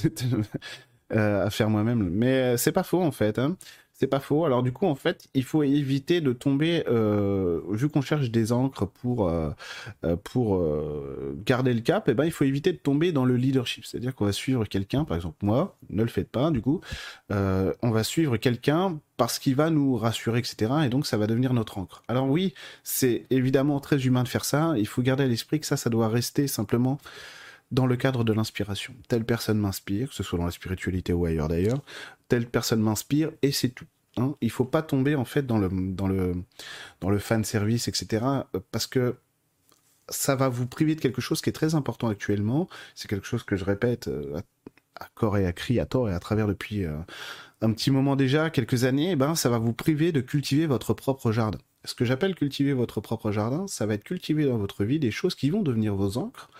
euh, 1.12 1.46
à 1.46 1.50
faire 1.50 1.68
moi-même. 1.68 2.08
Mais 2.10 2.56
c'est 2.58 2.70
pas 2.70 2.84
faux 2.84 3.02
en 3.02 3.10
fait. 3.10 3.40
Hein 3.40 3.56
c'est 4.02 4.08
pas 4.08 4.18
faux. 4.18 4.44
Alors 4.44 4.64
du 4.64 4.72
coup, 4.72 4.86
en 4.86 4.96
fait, 4.96 5.28
il 5.32 5.44
faut 5.44 5.62
éviter 5.62 6.20
de 6.20 6.32
tomber, 6.32 6.82
euh, 6.88 7.60
vu 7.70 7.88
qu'on 7.88 8.00
cherche 8.00 8.32
des 8.32 8.50
encres 8.50 8.84
pour 8.84 9.28
euh, 9.28 9.50
euh, 10.04 10.16
pour 10.16 10.60
garder 11.46 11.72
le 11.72 11.82
cap, 11.82 12.08
et 12.08 12.10
eh 12.10 12.14
ben 12.14 12.24
il 12.24 12.32
faut 12.32 12.42
éviter 12.42 12.72
de 12.72 12.78
tomber 12.78 13.12
dans 13.12 13.24
le 13.24 13.36
leadership. 13.36 13.84
C'est-à-dire 13.84 14.12
qu'on 14.12 14.24
va 14.24 14.32
suivre 14.32 14.64
quelqu'un, 14.64 15.04
par 15.04 15.16
exemple 15.16 15.36
moi, 15.42 15.76
ne 15.88 16.02
le 16.02 16.08
faites 16.08 16.28
pas. 16.28 16.50
Du 16.50 16.60
coup, 16.60 16.80
on 17.30 17.90
va 17.90 18.02
suivre 18.02 18.36
quelqu'un 18.38 18.98
parce 19.16 19.38
qu'il 19.38 19.54
va 19.54 19.70
nous 19.70 19.96
rassurer, 19.96 20.40
etc. 20.40 20.72
Et 20.84 20.88
donc 20.88 21.06
ça 21.06 21.16
va 21.16 21.28
devenir 21.28 21.54
notre 21.54 21.78
encre. 21.78 22.02
Alors 22.08 22.28
oui, 22.28 22.54
c'est 22.82 23.26
évidemment 23.30 23.78
très 23.78 24.04
humain 24.04 24.24
de 24.24 24.28
faire 24.28 24.44
ça. 24.44 24.74
Il 24.78 24.88
faut 24.88 25.02
garder 25.02 25.22
à 25.22 25.28
l'esprit 25.28 25.60
que 25.60 25.66
ça, 25.66 25.76
ça 25.76 25.90
doit 25.90 26.08
rester 26.08 26.48
simplement 26.48 26.98
dans 27.72 27.86
le 27.86 27.96
cadre 27.96 28.22
de 28.22 28.32
l'inspiration. 28.32 28.94
Telle 29.08 29.24
personne 29.24 29.58
m'inspire, 29.58 30.10
que 30.10 30.14
ce 30.14 30.22
soit 30.22 30.38
dans 30.38 30.44
la 30.44 30.52
spiritualité 30.52 31.12
ou 31.12 31.24
ailleurs 31.24 31.48
d'ailleurs, 31.48 31.80
telle 32.28 32.46
personne 32.46 32.80
m'inspire 32.80 33.32
et 33.40 33.50
c'est 33.50 33.70
tout. 33.70 33.86
Hein. 34.18 34.34
Il 34.42 34.50
faut 34.50 34.66
pas 34.66 34.82
tomber 34.82 35.14
en 35.14 35.24
fait 35.24 35.46
dans 35.46 35.58
le 35.58 35.70
dans 35.70 36.06
le 36.06 36.34
dans 37.00 37.10
le 37.10 37.18
fan 37.18 37.44
service, 37.44 37.88
etc. 37.88 38.24
Parce 38.70 38.86
que 38.86 39.16
ça 40.08 40.36
va 40.36 40.48
vous 40.50 40.66
priver 40.66 40.94
de 40.94 41.00
quelque 41.00 41.22
chose 41.22 41.40
qui 41.40 41.48
est 41.48 41.54
très 41.54 41.74
important 41.74 42.08
actuellement. 42.08 42.68
C'est 42.94 43.08
quelque 43.08 43.26
chose 43.26 43.42
que 43.42 43.56
je 43.56 43.64
répète 43.64 44.08
euh, 44.08 44.40
à, 45.00 45.08
corps 45.14 45.38
et 45.38 45.46
à 45.46 45.52
cri, 45.52 45.80
à 45.80 45.86
tort 45.86 46.10
et 46.10 46.12
à 46.12 46.20
travers 46.20 46.46
depuis 46.46 46.84
euh, 46.84 46.96
un 47.62 47.72
petit 47.72 47.90
moment 47.90 48.16
déjà, 48.16 48.50
quelques 48.50 48.84
années. 48.84 49.12
Eh 49.12 49.16
ben, 49.16 49.34
ça 49.34 49.48
va 49.48 49.58
vous 49.58 49.72
priver 49.72 50.12
de 50.12 50.20
cultiver 50.20 50.66
votre 50.66 50.92
propre 50.92 51.32
jardin 51.32 51.58
ce 51.84 51.94
que 51.94 52.04
j'appelle 52.04 52.34
cultiver 52.34 52.72
votre 52.72 53.00
propre 53.00 53.32
jardin, 53.32 53.66
ça 53.66 53.86
va 53.86 53.94
être 53.94 54.04
cultiver 54.04 54.44
dans 54.44 54.58
votre 54.58 54.84
vie 54.84 54.98
des 54.98 55.10
choses 55.10 55.34
qui 55.34 55.50
vont 55.50 55.62
devenir 55.62 55.94
vos 55.94 56.16
encres 56.16 56.50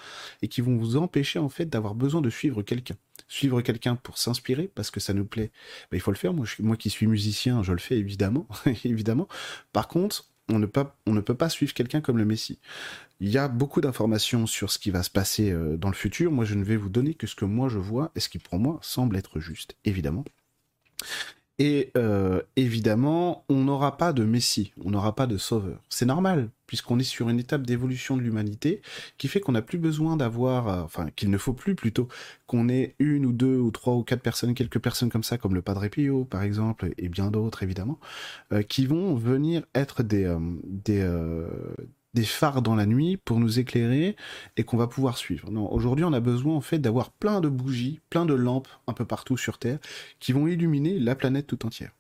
et 0.43 0.49
qui 0.49 0.61
vont 0.61 0.77
vous 0.77 0.97
empêcher 0.97 1.39
en 1.39 1.49
fait 1.49 1.67
d'avoir 1.67 1.95
besoin 1.95 2.21
de 2.21 2.31
suivre 2.31 2.63
quelqu'un. 2.63 2.97
Suivre 3.29 3.63
quelqu'un 3.63 3.97
pour 3.97 4.19
s'inspirer 4.19 4.71
parce 4.75 4.91
que 4.91 5.01
ça 5.01 5.15
nous 5.15 5.25
plaît, 5.25 5.51
il 5.93 6.01
faut 6.01 6.11
le 6.11 6.17
faire. 6.17 6.35
Moi, 6.35 6.77
qui 6.77 6.91
suis 6.91 7.07
musicien, 7.07 7.63
je 7.63 7.73
le 7.73 7.79
fais 7.79 7.97
évidemment, 7.99 8.47
évidemment. 8.85 9.29
Par 9.73 9.89
contre, 9.89 10.27
on 10.49 10.59
ne, 10.59 10.67
peut, 10.67 10.85
on 11.07 11.15
ne 11.15 11.21
peut 11.21 11.37
pas 11.37 11.49
suivre 11.49 11.73
quelqu'un 11.73 12.01
comme 12.01 12.19
le 12.19 12.25
Messie. 12.25 12.59
Il 13.21 13.29
y 13.29 13.39
a 13.39 13.49
beaucoup 13.49 13.81
d'informations 13.81 14.47
sur 14.47 14.73
ce 14.73 14.79
qui 14.79 14.91
va 14.91 15.03
se 15.03 15.11
passer 15.11 15.51
euh, 15.51 15.77
dans 15.77 15.89
le 15.89 15.95
futur. 15.95 16.33
Moi, 16.33 16.45
je 16.45 16.55
ne 16.55 16.65
vais 16.65 16.77
vous 16.77 16.89
donner 16.89 17.15
que 17.15 17.27
ce 17.27 17.37
que 17.37 17.45
moi 17.45 17.69
je 17.69 17.79
vois 17.79 18.11
et 18.17 18.21
ce 18.21 18.29
qui 18.29 18.39
pour 18.39 18.59
moi 18.59 18.81
semble 18.83 19.17
être 19.17 19.39
juste, 19.39 19.77
évidemment. 19.85 20.25
Et 21.59 21.93
euh, 21.97 22.41
évidemment, 22.57 23.45
on 23.49 23.65
n'aura 23.65 23.97
pas 23.97 24.13
de 24.13 24.25
Messie, 24.25 24.73
on 24.85 24.91
n'aura 24.91 25.15
pas 25.15 25.27
de 25.27 25.37
sauveur. 25.37 25.81
C'est 25.91 26.07
normal, 26.07 26.49
puisqu'on 26.67 26.99
est 26.99 27.05
sur 27.05 27.29
une 27.29 27.39
étape 27.39 27.67
d'évolution 27.67 28.17
de 28.17 28.23
l'humanité 28.23 28.81
qui 29.19 29.29
fait 29.29 29.39
qu'on 29.39 29.53
n'a 29.53 29.63
plus 29.63 29.79
besoin 29.79 30.17
d'avoir, 30.17 30.69
euh, 30.69 30.83
enfin 30.83 31.11
qu'il 31.15 31.31
ne 31.31 31.39
faut 31.39 31.53
plus 31.53 31.75
plutôt 31.75 32.09
qu'on 32.47 32.69
ait 32.69 32.95
une 32.99 33.27
ou 33.27 33.33
deux 33.33 33.59
ou 33.59 33.71
trois 33.71 33.95
ou 33.95 34.03
quatre 34.03 34.23
personnes, 34.23 34.55
quelques 34.55 34.81
personnes 34.81 35.11
comme 35.11 35.23
ça, 35.23 35.37
comme 35.39 35.55
le 35.55 35.63
Padre 35.63 35.87
Pio 35.89 36.25
par 36.25 36.43
exemple, 36.43 36.91
et 36.97 37.09
bien 37.09 37.31
d'autres 37.31 37.63
évidemment, 37.63 38.01
euh, 38.53 38.63
qui 38.63 38.87
vont 38.87 39.15
venir 39.15 39.63
être 39.75 40.03
des, 40.03 40.35
des, 40.65 41.03
des 42.15 42.25
phares 42.25 42.63
dans 42.63 42.75
la 42.75 42.87
nuit 42.87 43.17
pour 43.17 43.39
nous 43.39 43.59
éclairer 43.59 44.17
et 44.57 44.65
qu'on 44.65 44.77
va 44.77 44.87
pouvoir 44.87 45.17
suivre. 45.17 45.49
Aujourd'hui, 45.73 46.05
on 46.05 46.13
a 46.13 46.21
besoin 46.21 46.55
en 46.55 46.61
fait 46.61 46.79
d'avoir 46.79 47.11
plein 47.11 47.41
de 47.41 47.49
bougies, 47.49 48.01
plein 48.11 48.27
de 48.27 48.35
lampes 48.35 48.69
un 48.87 48.93
peu 48.93 49.05
partout 49.05 49.37
sur 49.37 49.59
Terre 49.59 49.79
qui 50.21 50.33
vont 50.33 50.47
illuminer 50.47 50.99
la 50.99 51.15
planète 51.15 51.47
tout 51.47 51.65
entière. 51.67 51.93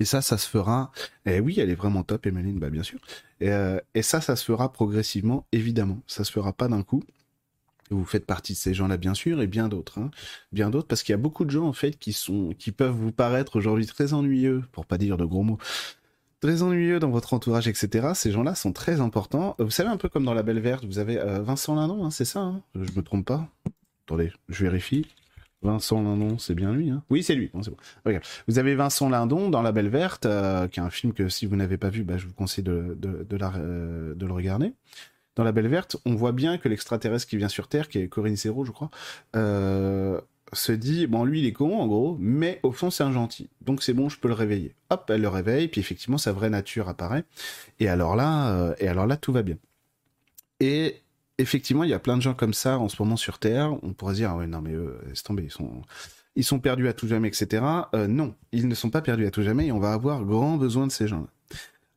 Et 0.00 0.04
ça, 0.04 0.22
ça 0.22 0.38
se 0.38 0.48
fera. 0.48 0.92
Eh 1.26 1.40
oui, 1.40 1.58
elle 1.58 1.70
est 1.70 1.74
vraiment 1.74 2.04
top, 2.04 2.26
Emeline, 2.26 2.58
bah 2.58 2.70
bien 2.70 2.84
sûr. 2.84 3.00
Et, 3.40 3.50
euh, 3.50 3.80
et 3.94 4.02
ça, 4.02 4.20
ça 4.20 4.36
se 4.36 4.44
fera 4.44 4.72
progressivement, 4.72 5.44
évidemment. 5.50 5.98
Ça 6.06 6.22
se 6.22 6.30
fera 6.30 6.52
pas 6.52 6.68
d'un 6.68 6.82
coup. 6.82 7.02
Vous 7.90 8.04
faites 8.04 8.26
partie 8.26 8.52
de 8.52 8.58
ces 8.58 8.74
gens-là, 8.74 8.96
bien 8.96 9.14
sûr, 9.14 9.40
et 9.40 9.46
bien 9.46 9.68
d'autres, 9.68 9.98
hein. 9.98 10.10
bien 10.52 10.68
d'autres, 10.70 10.88
parce 10.88 11.02
qu'il 11.02 11.12
y 11.12 11.14
a 11.14 11.18
beaucoup 11.18 11.44
de 11.44 11.50
gens 11.50 11.66
en 11.66 11.72
fait 11.72 11.98
qui 11.98 12.12
sont, 12.12 12.54
qui 12.58 12.70
peuvent 12.70 12.94
vous 12.94 13.12
paraître 13.12 13.56
aujourd'hui 13.56 13.86
très 13.86 14.12
ennuyeux, 14.12 14.62
pour 14.72 14.84
pas 14.84 14.98
dire 14.98 15.16
de 15.16 15.24
gros 15.24 15.42
mots, 15.42 15.58
très 16.40 16.62
ennuyeux 16.62 17.00
dans 17.00 17.10
votre 17.10 17.34
entourage, 17.34 17.68
etc. 17.68 18.08
Ces 18.14 18.30
gens-là 18.30 18.54
sont 18.54 18.72
très 18.72 19.00
importants. 19.00 19.56
Vous 19.58 19.70
savez, 19.70 19.88
un 19.88 19.96
peu 19.96 20.08
comme 20.08 20.24
dans 20.24 20.34
La 20.34 20.42
Belle 20.42 20.60
Verte, 20.60 20.84
vous 20.84 20.98
avez 20.98 21.18
euh, 21.18 21.40
Vincent 21.40 21.74
Lindon, 21.74 22.04
hein, 22.04 22.10
c'est 22.10 22.24
ça 22.24 22.40
hein? 22.40 22.62
Je 22.74 22.92
me 22.96 23.02
trompe 23.02 23.26
pas? 23.26 23.48
Attendez, 24.06 24.32
je 24.48 24.64
vérifie. 24.64 25.06
Vincent 25.62 26.00
Lindon, 26.00 26.38
c'est 26.38 26.54
bien 26.54 26.72
lui, 26.72 26.90
hein? 26.90 27.02
Oui, 27.10 27.22
c'est 27.22 27.34
lui. 27.34 27.50
Bon, 27.52 27.60
bon. 27.60 28.20
Vous 28.46 28.58
avez 28.60 28.76
Vincent 28.76 29.08
Lindon 29.08 29.50
dans 29.50 29.62
La 29.62 29.72
Belle 29.72 29.88
Verte, 29.88 30.26
euh, 30.26 30.68
qui 30.68 30.78
est 30.78 30.82
un 30.82 30.90
film 30.90 31.12
que 31.12 31.28
si 31.28 31.46
vous 31.46 31.56
n'avez 31.56 31.76
pas 31.76 31.90
vu, 31.90 32.04
bah, 32.04 32.16
je 32.16 32.26
vous 32.26 32.32
conseille 32.32 32.62
de, 32.62 32.96
de, 32.96 33.26
de, 33.28 33.36
la, 33.36 33.52
euh, 33.56 34.14
de 34.14 34.26
le 34.26 34.32
regarder. 34.32 34.72
Dans 35.34 35.44
La 35.44 35.52
Belle 35.52 35.68
Verte, 35.68 35.96
on 36.04 36.14
voit 36.14 36.32
bien 36.32 36.58
que 36.58 36.68
l'extraterrestre 36.68 37.28
qui 37.28 37.36
vient 37.36 37.48
sur 37.48 37.68
Terre, 37.68 37.88
qui 37.88 37.98
est 37.98 38.08
Corinne 38.08 38.36
Serrault, 38.36 38.64
je 38.64 38.72
crois, 38.72 38.90
euh, 39.36 40.20
se 40.52 40.72
dit 40.72 41.06
bon 41.06 41.24
lui 41.24 41.40
il 41.40 41.46
est 41.46 41.52
con 41.52 41.78
en 41.78 41.86
gros 41.86 42.16
mais 42.20 42.60
au 42.62 42.72
fond 42.72 42.90
c'est 42.90 43.04
un 43.04 43.12
gentil. 43.12 43.48
Donc 43.60 43.82
c'est 43.82 43.92
bon 43.92 44.08
je 44.08 44.18
peux 44.18 44.28
le 44.28 44.34
réveiller. 44.34 44.74
Hop 44.90 45.10
elle 45.12 45.22
le 45.22 45.28
réveille 45.28 45.68
puis 45.68 45.80
effectivement 45.80 46.18
sa 46.18 46.32
vraie 46.32 46.50
nature 46.50 46.88
apparaît. 46.88 47.24
Et 47.80 47.88
alors 47.88 48.16
là 48.16 48.52
euh, 48.52 48.74
et 48.78 48.88
alors 48.88 49.06
là 49.06 49.16
tout 49.16 49.32
va 49.32 49.42
bien. 49.42 49.56
Et 50.60 50.96
effectivement 51.38 51.84
il 51.84 51.90
y 51.90 51.94
a 51.94 51.98
plein 51.98 52.16
de 52.16 52.22
gens 52.22 52.34
comme 52.34 52.54
ça 52.54 52.78
en 52.78 52.88
ce 52.88 53.00
moment 53.02 53.16
sur 53.16 53.38
terre. 53.38 53.72
On 53.82 53.92
pourrait 53.92 54.14
dire 54.14 54.30
ah 54.30 54.36
ouais 54.36 54.46
non 54.46 54.60
mais 54.60 54.72
eux 54.72 54.98
laisse 55.06 55.22
tomber 55.22 55.48
ils 56.36 56.44
sont 56.44 56.60
perdus 56.60 56.88
à 56.88 56.92
tout 56.92 57.08
jamais 57.08 57.28
etc 57.28 57.62
euh, 57.94 58.06
non 58.06 58.34
ils 58.52 58.68
ne 58.68 58.74
sont 58.74 58.90
pas 58.90 59.02
perdus 59.02 59.26
à 59.26 59.30
tout 59.30 59.42
jamais 59.42 59.66
et 59.66 59.72
on 59.72 59.80
va 59.80 59.92
avoir 59.92 60.24
grand 60.24 60.56
besoin 60.56 60.86
de 60.86 60.92
ces 60.92 61.08
gens 61.08 61.20
là 61.20 61.28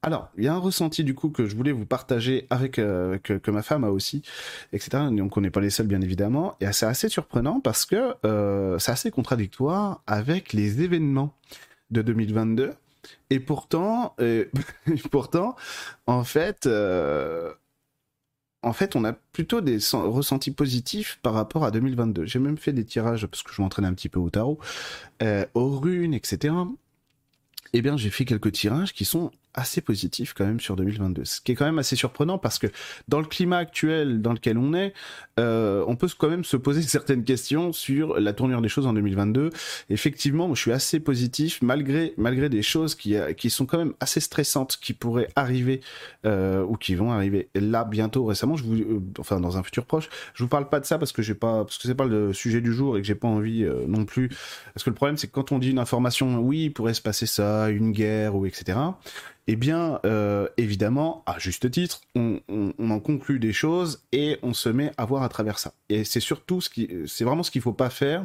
alors, 0.03 0.29
il 0.35 0.43
y 0.43 0.47
a 0.47 0.53
un 0.55 0.57
ressenti 0.57 1.03
du 1.03 1.13
coup 1.13 1.29
que 1.29 1.45
je 1.45 1.55
voulais 1.55 1.71
vous 1.71 1.85
partager 1.85 2.47
avec 2.49 2.79
euh, 2.79 3.19
que, 3.19 3.51
ma 3.51 3.61
femme 3.61 3.83
a 3.83 3.91
aussi, 3.91 4.23
etc. 4.73 5.03
Donc 5.11 5.37
on 5.37 5.41
n'est 5.41 5.51
pas 5.51 5.61
les 5.61 5.69
seuls 5.69 5.85
bien 5.85 6.01
évidemment, 6.01 6.55
et 6.59 6.71
c'est 6.71 6.87
assez 6.87 7.07
surprenant 7.07 7.59
parce 7.59 7.85
que 7.85 8.15
euh, 8.25 8.79
c'est 8.79 8.91
assez 8.91 9.11
contradictoire 9.11 10.01
avec 10.07 10.53
les 10.53 10.81
événements 10.81 11.35
de 11.91 12.01
2022. 12.01 12.73
Et 13.29 13.39
pourtant, 13.39 14.15
euh, 14.19 14.45
pourtant, 15.11 15.55
en 16.07 16.23
fait, 16.23 16.67
en 18.63 18.73
fait, 18.73 18.95
on 18.95 19.05
a 19.05 19.13
plutôt 19.13 19.61
des 19.61 19.77
ressentis 19.93 20.51
positifs 20.51 21.19
par 21.21 21.33
rapport 21.33 21.63
à 21.63 21.69
2022. 21.69 22.25
J'ai 22.25 22.39
même 22.39 22.57
fait 22.57 22.73
des 22.73 22.85
tirages 22.85 23.27
parce 23.27 23.43
que 23.43 23.53
je 23.53 23.61
m'entraîne 23.61 23.85
un 23.85 23.93
petit 23.93 24.09
peu 24.09 24.19
au 24.19 24.31
tarot, 24.31 24.59
aux 25.53 25.79
runes, 25.79 26.15
etc 26.15 26.53
eh 27.73 27.81
bien 27.81 27.97
j'ai 27.97 28.09
fait 28.09 28.25
quelques 28.25 28.51
tirages 28.51 28.93
qui 28.93 29.05
sont 29.05 29.31
assez 29.53 29.81
positif 29.81 30.33
quand 30.33 30.45
même 30.45 30.59
sur 30.59 30.75
2022. 30.75 31.25
Ce 31.25 31.41
qui 31.41 31.51
est 31.51 31.55
quand 31.55 31.65
même 31.65 31.79
assez 31.79 31.95
surprenant 31.95 32.37
parce 32.37 32.59
que 32.59 32.67
dans 33.07 33.19
le 33.19 33.25
climat 33.25 33.57
actuel 33.57 34.21
dans 34.21 34.33
lequel 34.33 34.57
on 34.57 34.73
est, 34.73 34.93
euh, 35.39 35.83
on 35.87 35.95
peut 35.95 36.07
quand 36.17 36.29
même 36.29 36.43
se 36.43 36.57
poser 36.57 36.81
certaines 36.81 37.23
questions 37.23 37.73
sur 37.73 38.19
la 38.19 38.33
tournure 38.33 38.61
des 38.61 38.69
choses 38.69 38.87
en 38.87 38.93
2022. 38.93 39.49
Effectivement, 39.89 40.53
je 40.53 40.61
suis 40.61 40.71
assez 40.71 40.99
positif 40.99 41.61
malgré 41.61 42.13
malgré 42.17 42.49
des 42.49 42.61
choses 42.61 42.95
qui 42.95 43.15
qui 43.37 43.49
sont 43.49 43.65
quand 43.65 43.77
même 43.77 43.93
assez 43.99 44.19
stressantes 44.19 44.77
qui 44.81 44.93
pourraient 44.93 45.29
arriver 45.35 45.81
euh, 46.25 46.63
ou 46.63 46.75
qui 46.75 46.95
vont 46.95 47.11
arriver 47.11 47.49
là 47.55 47.83
bientôt 47.83 48.25
récemment. 48.25 48.55
Je 48.55 48.63
vous, 48.63 48.75
euh, 48.75 49.01
enfin 49.19 49.39
dans 49.39 49.57
un 49.57 49.63
futur 49.63 49.85
proche. 49.85 50.09
Je 50.33 50.43
vous 50.43 50.49
parle 50.49 50.69
pas 50.69 50.79
de 50.79 50.85
ça 50.85 50.97
parce 50.97 51.11
que 51.11 51.21
j'ai 51.21 51.35
pas 51.35 51.63
parce 51.63 51.77
que 51.77 51.87
c'est 51.87 51.95
pas 51.95 52.05
le 52.05 52.33
sujet 52.33 52.61
du 52.61 52.73
jour 52.73 52.97
et 52.97 53.01
que 53.01 53.07
j'ai 53.07 53.15
pas 53.15 53.27
envie 53.27 53.63
euh, 53.63 53.85
non 53.87 54.05
plus. 54.05 54.29
Parce 54.73 54.83
que 54.83 54.89
le 54.89 54.95
problème 54.95 55.17
c'est 55.17 55.27
que 55.27 55.33
quand 55.33 55.51
on 55.51 55.59
dit 55.59 55.71
une 55.71 55.79
information, 55.79 56.39
oui, 56.39 56.65
il 56.65 56.73
pourrait 56.73 56.93
se 56.93 57.01
passer 57.01 57.25
ça, 57.25 57.69
une 57.69 57.91
guerre 57.91 58.35
ou 58.35 58.45
etc 58.45 58.77
eh 59.51 59.57
bien, 59.57 59.99
euh, 60.05 60.47
évidemment, 60.55 61.23
à 61.25 61.37
juste 61.37 61.69
titre, 61.69 61.99
on, 62.15 62.39
en 62.79 62.99
conclut 63.01 63.37
des 63.37 63.51
choses 63.51 64.01
et 64.13 64.39
on 64.43 64.53
se 64.53 64.69
met 64.69 64.93
à 64.95 65.03
voir 65.03 65.23
à 65.23 65.27
travers 65.27 65.59
ça. 65.59 65.73
Et 65.89 66.05
c'est 66.05 66.21
surtout 66.21 66.61
ce 66.61 66.69
qui, 66.69 66.89
c'est 67.05 67.25
vraiment 67.25 67.43
ce 67.43 67.51
qu'il 67.51 67.61
faut 67.61 67.73
pas 67.73 67.89
faire 67.89 68.23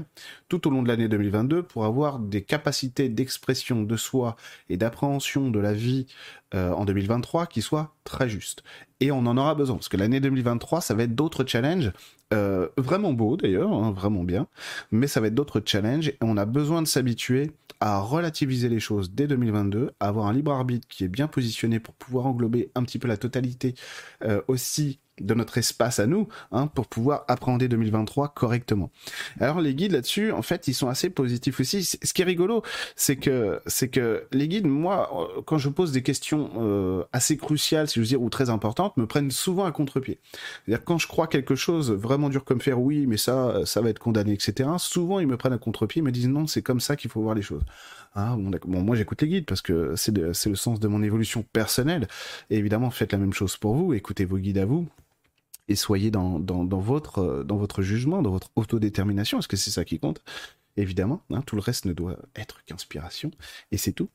tout 0.49 0.69
au 0.69 0.71
long 0.71 0.85
de 0.85 0.89
l'année 0.89 1.09
2022 1.09 1.65
pour 1.65 1.85
avoir 1.85 2.21
des 2.21 2.43
capacités 2.43 3.09
d'expression 3.09 3.83
de 3.83 3.97
soi 3.97 4.37
et 4.69 4.77
d'appréhension 4.77 5.51
de 5.51 5.59
la 5.59 5.73
vie 5.73 6.07
euh, 6.55 6.71
en 6.71 6.85
2023 6.85 7.47
qui 7.47 7.61
soient 7.61 7.97
très 8.05 8.29
justes. 8.29 8.63
Et 9.01 9.11
on 9.13 9.19
en 9.27 9.37
aura 9.37 9.55
besoin 9.55 9.77
parce 9.77 9.89
que 9.89 9.97
l'année 9.97 10.21
2023, 10.21 10.81
ça 10.81 10.95
va 10.95 11.03
être 11.03 11.15
d'autres 11.15 11.45
challenges 11.47 11.93
euh, 12.33 12.69
vraiment 12.77 13.13
beaux 13.13 13.37
d'ailleurs, 13.37 13.73
hein, 13.73 13.93
vraiment 13.93 14.25
bien, 14.25 14.47
mais 14.91 15.07
ça 15.07 15.21
va 15.21 15.29
être 15.29 15.35
d'autres 15.35 15.63
challenges 15.65 16.09
et 16.09 16.17
on 16.23 16.37
a 16.37 16.47
besoin 16.47 16.83
de 16.83 16.89
s'habituer 16.89 17.53
à 17.81 18.01
relativiser 18.01 18.69
les 18.69 18.81
choses 18.81 19.13
dès 19.13 19.27
2022, 19.27 19.93
à 20.01 20.09
avoir 20.09 20.27
un 20.27 20.33
libre 20.33 20.53
arbitre 20.53 20.89
qui 20.89 21.05
est 21.05 21.09
bien 21.09 21.29
positionné 21.29 21.79
pour 21.79 21.95
pouvoir 21.95 22.27
englober 22.27 22.71
un 22.75 22.83
petit 22.85 22.99
peu 22.99 23.07
la 23.07 23.19
totalité 23.19 23.75
euh, 24.25 24.41
aussi 24.49 24.99
de 25.21 25.35
notre 25.35 25.59
espace 25.59 25.99
à 25.99 26.07
nous 26.07 26.29
hein, 26.53 26.67
pour 26.67 26.87
pouvoir 26.87 27.25
appréhender 27.29 27.69
2023 27.69 28.29
correctement. 28.29 28.91
Alors 29.41 29.61
les 29.61 29.75
guides 29.75 29.93
là-dessus, 29.93 30.33
en 30.33 30.43
fait, 30.43 30.69
ils 30.69 30.75
sont 30.75 30.89
assez 30.89 31.11
positifs 31.11 31.61
aussi. 31.61 31.85
Ce 31.85 32.13
qui 32.13 32.23
est 32.23 32.25
rigolo, 32.25 32.63
c'est 32.95 33.17
que 33.17 33.61
c'est 33.67 33.89
que 33.89 34.27
les 34.33 34.49
guides, 34.49 34.67
moi, 34.67 35.11
euh, 35.39 35.43
quand 35.43 35.59
je 35.59 35.69
pose 35.69 35.93
des 35.93 36.03
questions 36.03 36.51
euh, 36.59 37.05
assez 37.13 37.37
cruciales, 37.37 37.89
si 37.89 37.95
je 37.97 38.01
veux 38.01 38.07
dire, 38.07 38.23
ou 38.23 38.31
très 38.31 38.51
importantes, 38.51 38.97
me 38.97 39.07
prennent 39.07 39.31
souvent 39.31 39.65
à 39.65 39.73
contre-pied. 39.73 40.19
C'est-à-dire 40.65 40.85
quand 40.85 40.99
je 40.99 41.09
crois 41.09 41.27
quelque 41.27 41.55
chose 41.55 41.91
vraiment 41.93 42.29
dur 42.29 42.45
comme 42.45 42.61
faire, 42.61 42.81
oui, 42.81 43.07
mais 43.07 43.17
ça, 43.17 43.65
ça 43.65 43.81
va 43.81 43.91
être 43.91 43.99
condamné, 43.99 44.33
etc. 44.33 44.69
Souvent, 44.79 45.21
ils 45.21 45.27
me 45.27 45.37
prennent 45.37 45.53
à 45.53 45.59
contre-pied, 45.59 46.03
me 46.03 46.13
disent 46.13 46.29
non, 46.29 46.47
c'est 46.47 46.63
comme 46.63 46.81
ça 46.81 46.97
qu'il 46.97 47.11
faut 47.11 47.23
voir 47.23 47.35
les 47.35 47.43
choses. 47.43 47.63
Ah, 48.15 48.35
bon, 48.39 48.83
moi 48.83 48.97
j'écoute 48.97 49.21
les 49.21 49.29
guides 49.29 49.45
parce 49.45 49.61
que 49.61 49.95
c'est 49.95 50.17
le 50.17 50.33
sens 50.33 50.81
de 50.81 50.89
mon 50.89 51.03
évolution 51.03 51.45
personnelle. 51.53 52.09
Et 52.49 52.57
évidemment, 52.57 52.91
faites 52.91 53.13
la 53.13 53.19
même 53.19 53.35
chose 53.35 53.57
pour 53.59 53.75
vous, 53.75 53.93
écoutez 53.93 54.25
vos 54.25 54.39
guides 54.39 54.59
à 54.59 54.65
vous 54.65 54.89
et 55.69 55.77
soyez 55.77 56.11
dans, 56.11 56.39
dans, 56.39 56.65
dans, 56.65 56.81
votre, 56.81 57.19
euh, 57.19 57.45
dans 57.45 57.57
votre 57.57 57.83
jugement, 57.83 58.23
dans 58.23 58.31
votre 58.31 58.51
autodétermination, 58.57 59.39
est-ce 59.39 59.49
que 59.49 59.57
c'est 59.57 59.71
ça 59.71 59.85
qui 59.85 59.99
compte 59.99 60.23
Évidemment, 60.77 61.23
hein, 61.31 61.43
tout 61.47 61.57
le 61.57 61.63
reste 61.63 61.87
ne 61.87 61.93
doit 61.93 62.19
être 62.35 62.63
qu'inspiration, 62.65 63.31
et 63.73 63.79
c'est 63.79 63.93
tout. 63.93 64.09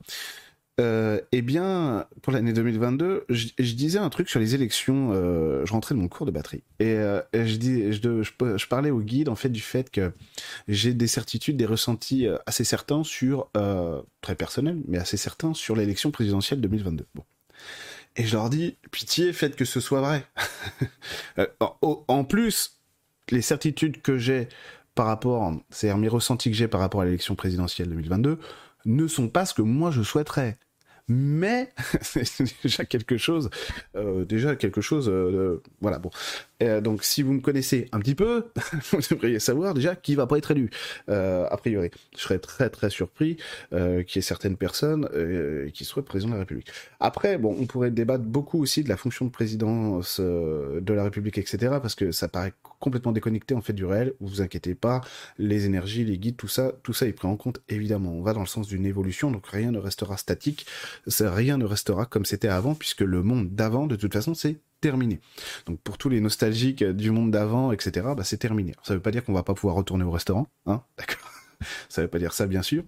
Euh, 0.80 1.20
eh 1.32 1.42
bien, 1.42 2.08
pour 2.22 2.32
l'année 2.32 2.54
2022, 2.54 3.26
je, 3.30 3.74
disais 3.74 4.00
un 4.00 4.10
truc 4.10 4.30
sur 4.30 4.40
les 4.40 4.56
élections. 4.56 5.12
Euh, 5.12 5.66
je 5.66 5.74
rentrais 5.74 5.96
de 5.96 6.00
mon 6.00 6.08
cours 6.08 6.26
de 6.26 6.32
batterie 6.32 6.64
et, 6.80 6.96
je, 7.34 7.56
dis, 7.58 7.92
je, 7.92 8.68
parlais 8.68 8.90
au 8.90 9.02
guide 9.02 9.30
en 9.30 9.36
fait 9.36 9.50
du 9.50 9.60
fait 9.60 9.92
que 9.92 10.12
j'ai 10.68 10.94
des 10.94 11.08
certitudes, 11.08 11.58
des 11.58 11.66
ressentis 11.66 12.26
assez 12.46 12.64
certains 12.64 13.04
sur 13.04 13.50
très 14.22 14.36
personnels, 14.36 14.82
mais 14.88 14.98
assez 14.98 15.18
certains 15.18 15.54
sur 15.54 15.76
l'élection 15.76 16.10
présidentielle 16.10 16.62
2022. 16.62 17.06
Bon, 17.14 17.24
et 18.16 18.26
je 18.26 18.36
leur 18.36 18.50
dis, 18.50 18.78
pitié, 18.92 19.34
faites 19.34 19.56
que 19.56 19.66
ce 19.66 19.80
soit 19.80 20.02
vrai. 20.02 20.26
Euh, 21.40 21.48
en 21.80 22.26
plus, 22.26 22.82
les 23.30 23.42
certitudes 23.42 24.02
que 24.02 24.18
j'ai 24.18 24.50
par 24.96 25.06
rapport, 25.06 25.54
c'est-à-dire 25.70 25.98
mes 25.98 26.10
ressentis 26.10 26.52
que 26.52 26.58
j'ai 26.58 26.68
par 26.68 26.82
rapport 26.82 27.02
à 27.02 27.06
l'élection 27.06 27.36
présidentielle 27.36 27.88
2022, 27.88 28.38
ne 28.86 29.08
sont 29.08 29.30
pas 29.30 29.46
ce 29.46 29.54
que 29.54 29.62
moi 29.62 29.92
je 29.92 30.04
souhaiterais 30.04 30.58
mais 31.12 31.70
c'est 32.02 32.64
déjà 32.64 32.86
quelque 32.86 33.18
chose, 33.18 33.50
euh, 33.96 34.26
déjà 34.26 34.56
quelque 34.56 34.82
chose, 34.82 35.10
euh, 35.10 35.62
voilà, 35.82 36.00
bon. 36.00 36.10
Euh, 36.62 36.82
donc 36.82 37.04
si 37.04 37.22
vous 37.22 37.34
me 37.34 37.42
connaissez 37.42 37.88
un 37.92 38.00
petit 38.00 38.16
peu, 38.16 38.46
vous 38.92 39.00
devriez 39.10 39.40
savoir 39.40 39.74
déjà 39.74 39.96
qui 39.96 40.16
va 40.16 40.28
pas 40.28 40.38
être 40.38 40.52
élu, 40.52 40.70
euh, 41.10 41.46
a 41.50 41.58
priori. 41.58 41.90
Je 42.16 42.22
serais 42.22 42.40
très 42.40 42.70
très 42.70 42.90
surpris 42.90 43.38
euh, 43.74 44.04
qu'il 44.04 44.18
y 44.18 44.20
ait 44.20 44.22
certaines 44.22 44.58
personnes 44.58 45.08
qui 45.74 45.86
soient 45.86 46.04
président 46.04 46.30
de 46.30 46.36
la 46.36 46.40
République. 46.42 46.68
Après, 47.00 47.38
bon, 47.38 47.56
on 47.60 47.66
pourrait 47.66 47.92
débattre 47.92 48.24
beaucoup 48.24 48.62
aussi 48.62 48.84
de 48.84 48.90
la 48.90 48.98
fonction 48.98 49.26
de 49.26 49.32
présidence 49.32 50.20
de 50.20 50.94
la 50.94 51.04
République, 51.04 51.38
etc., 51.38 51.78
parce 51.82 51.96
que 51.96 52.12
ça 52.12 52.28
paraît 52.28 52.54
complètement 52.80 53.12
déconnecté 53.12 53.54
en 53.54 53.62
fait 53.62 53.74
du 53.74 53.86
réel. 53.86 54.14
Vous 54.20 54.42
inquiétez 54.42 54.76
pas, 54.76 55.02
les 55.38 55.66
énergies, 55.66 56.04
les 56.04 56.18
guides, 56.18 56.38
tout 56.38 56.48
ça, 56.48 56.74
tout 56.84 56.94
ça 56.94 57.08
est 57.08 57.14
pris 57.14 57.28
en 57.28 57.38
compte 57.38 57.62
évidemment. 57.70 58.12
On 58.12 58.22
va 58.22 58.34
dans 58.34 58.42
le 58.42 58.46
sens 58.46 58.68
d'une 58.68 58.86
évolution, 58.86 59.32
donc 59.32 59.48
rien 59.48 59.72
ne 59.72 59.80
restera 59.80 60.18
statique, 60.18 60.66
rien 61.20 61.58
ne 61.58 61.66
restera 61.66 62.06
comme 62.06 62.26
c'était 62.26 62.48
avant, 62.48 62.76
puisque 62.76 63.02
le 63.02 63.24
monde 63.24 63.54
d'avant, 63.54 63.88
de 63.88 63.96
toute 63.96 64.14
façon, 64.14 64.34
c'est 64.34 64.60
terminé. 64.82 65.20
Donc 65.66 65.80
pour 65.80 65.98
tous 65.98 66.10
les 66.10 66.20
nostalgiques 66.20 66.84
du 66.84 67.12
monde 67.12 67.32
d'avant, 67.32 67.72
etc., 67.72 68.08
bah, 68.18 68.24
c'est 68.24 68.38
terminé. 68.38 68.74
Ça 68.84 68.94
veut 68.94 69.00
pas 69.00 69.12
dire 69.12 69.24
qu'on 69.24 69.34
va 69.34 69.44
pas 69.44 69.54
pouvoir 69.54 69.76
retourner 69.76 70.04
au 70.04 70.12
restaurant, 70.12 70.48
hein, 70.66 70.82
Ça 71.90 72.02
veut 72.02 72.08
pas 72.08 72.20
dire 72.20 72.34
ça, 72.34 72.48
bien 72.48 72.64
sûr. 72.64 72.84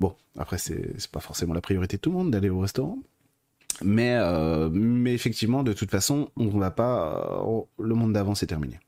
Bon, 0.00 0.14
après 0.36 0.58
c'est 0.58 1.08
pas 1.10 1.20
forcément 1.20 1.54
la 1.54 1.62
priorité 1.62 1.96
de 1.96 2.02
tout 2.02 2.10
le 2.10 2.16
monde 2.16 2.30
d'aller 2.30 2.50
au 2.50 2.60
restaurant, 2.60 2.98
mais 3.82 4.16
euh, 4.16 4.68
mais 4.70 5.14
effectivement, 5.14 5.62
de 5.62 5.72
toute 5.72 5.90
façon, 5.90 6.30
on 6.36 6.48
va 6.58 6.70
pas. 6.70 7.42
Euh, 7.42 7.60
le 7.78 7.94
monde 7.94 8.12
d'avant, 8.12 8.34
c'est 8.34 8.46
terminé 8.46 8.78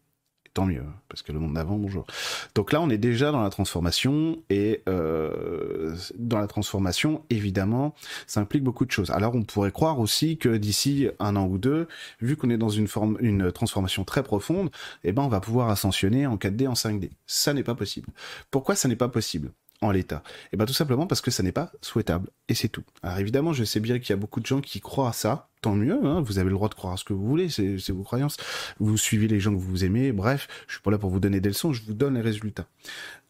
tant 0.55 0.67
mieux, 0.67 0.83
parce 1.09 1.23
que 1.23 1.33
le 1.33 1.39
monde 1.39 1.55
d'avant, 1.55 1.77
bonjour. 1.77 2.07
Donc 2.55 2.73
là, 2.73 2.81
on 2.81 2.91
est 2.91 2.99
déjà 2.99 3.31
dans 3.31 3.43
la 3.43 3.51
transformation, 3.51 4.43
et 4.51 4.83
euh, 4.89 5.95
dans 6.17 6.39
la 6.39 6.47
transformation, 6.47 7.25
évidemment, 7.31 7.95
ça 8.27 8.41
implique 8.41 8.65
beaucoup 8.65 8.85
de 8.85 8.91
choses. 8.91 9.11
Alors, 9.11 9.35
on 9.35 9.43
pourrait 9.43 9.71
croire 9.71 10.01
aussi 10.01 10.39
que 10.39 10.57
d'ici 10.57 11.09
un 11.19 11.37
an 11.37 11.47
ou 11.47 11.59
deux, 11.59 11.87
vu 12.21 12.37
qu'on 12.37 12.51
est 12.51 12.59
dans 12.59 12.69
une 12.69 13.53
transformation 13.53 14.05
très 14.05 14.23
profonde, 14.23 14.71
eh 15.05 15.13
ben, 15.13 15.23
on 15.23 15.29
va 15.29 15.41
pouvoir 15.41 15.71
ascensionner 15.71 16.27
en 16.27 16.37
4D, 16.37 16.67
en 16.67 16.75
5D. 16.75 17.11
Ça 17.27 17.55
n'est 17.55 17.63
pas 17.63 17.75
possible. 17.75 18.09
Pourquoi 18.51 18.75
ça 18.75 18.89
n'est 18.89 18.97
pas 18.97 19.09
possible? 19.09 19.53
En 19.83 19.91
l'état 19.91 20.23
Et 20.27 20.49
eh 20.53 20.57
ben 20.57 20.67
tout 20.67 20.75
simplement 20.75 21.07
parce 21.07 21.21
que 21.21 21.31
ça 21.31 21.43
n'est 21.43 21.53
pas 21.53 21.73
souhaitable 21.81 22.29
et 22.49 22.55
c'est 22.55 22.69
tout. 22.69 22.85
Alors 23.03 23.19
évidemment, 23.19 23.53
je 23.53 23.65
sais 23.65 23.81
bien 23.81 23.99
qu'il 23.99 24.11
y 24.11 24.13
a 24.13 24.17
beaucoup 24.17 24.41
de 24.41 24.47
gens 24.47 24.61
qui 24.61 24.81
croient 24.81 25.09
à 25.09 25.13
ça, 25.13 25.49
tant 25.63 25.75
mieux, 25.75 25.99
hein, 26.05 26.21
vous 26.21 26.39
avez 26.39 26.51
le 26.51 26.55
droit 26.55 26.69
de 26.69 26.75
croire 26.75 26.95
à 26.95 26.97
ce 26.97 27.05
que 27.05 27.13
vous 27.13 27.27
voulez, 27.27 27.49
c'est 27.49 27.91
vos 27.91 28.03
croyances. 28.03 28.37
Vous 28.79 28.97
suivez 28.99 29.29
les 29.29 29.41
gens 29.41 29.53
que 29.53 29.59
vous 29.59 29.85
aimez, 29.85 30.13
bref, 30.13 30.49
je 30.67 30.75
suis 30.75 30.83
pas 30.83 30.91
là 30.91 30.99
pour 30.99 31.11
vous 31.11 31.21
donner 31.21 31.41
des 31.41 31.49
leçons, 31.49 31.73
je 31.73 31.83
vous 31.83 31.95
donne 31.95 32.15
les 32.15 32.21
résultats. 32.21 32.67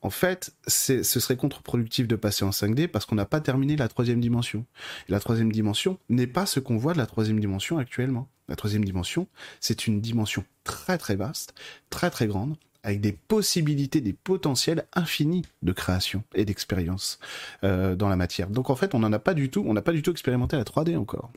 En 0.03 0.11
fait, 0.11 0.55
ce 0.67 1.03
serait 1.03 1.37
contre-productif 1.37 2.09
de 2.09 2.17
passer 2.17 2.45
en 2.45 2.51
5D 2.51 2.89
parce 2.89 3.05
qu'on 3.05 3.17
n'a 3.17 3.27
pas 3.27 3.41
terminé 3.41 3.77
la 3.77 3.89
troisième 3.89 4.21
dimension. 4.21 4.65
Et 5.09 5.13
la 5.13 5.21
troisième 5.21 5.53
dimension 5.53 5.99
n'est 6.09 6.27
pas 6.27 6.47
ce 6.47 6.59
qu'on 6.59 6.79
voit 6.79 6.95
de 6.95 6.99
la 6.99 7.07
troisième 7.07 7.39
dimension 7.39 7.79
actuellement. 7.79 8.29
La 8.49 8.57
troisième 8.57 8.85
dimension, 8.85 9.29
c'est 9.61 9.87
une 9.87 10.01
dimension 10.01 10.45
très 10.65 10.99
très 10.99 11.17
vaste, 11.17 11.55
très 11.91 12.11
très 12.11 12.27
grande, 12.27 12.57
avec 12.83 13.01
des 13.01 13.13
possibilités, 13.13 14.01
des 14.01 14.13
potentiels 14.13 14.87
infinis 14.95 15.45
de 15.63 15.73
création 15.73 16.25
et 16.35 16.45
d'expérience 16.45 17.19
euh, 17.65 17.95
dans 17.95 18.09
la 18.09 18.17
matière. 18.17 18.49
Donc 18.49 18.71
en 18.71 18.77
fait, 18.77 18.95
on 18.95 19.01
n'en 19.01 19.13
a 19.13 19.19
pas 19.19 19.35
du 19.35 19.51
tout, 19.51 19.65
on 19.67 19.75
n'a 19.75 19.83
pas 19.83 19.93
du 19.93 20.03
tout 20.03 20.11
expérimenté 20.11 20.57
la 20.57 20.65
3D 20.65 20.97
encore. 20.97 21.31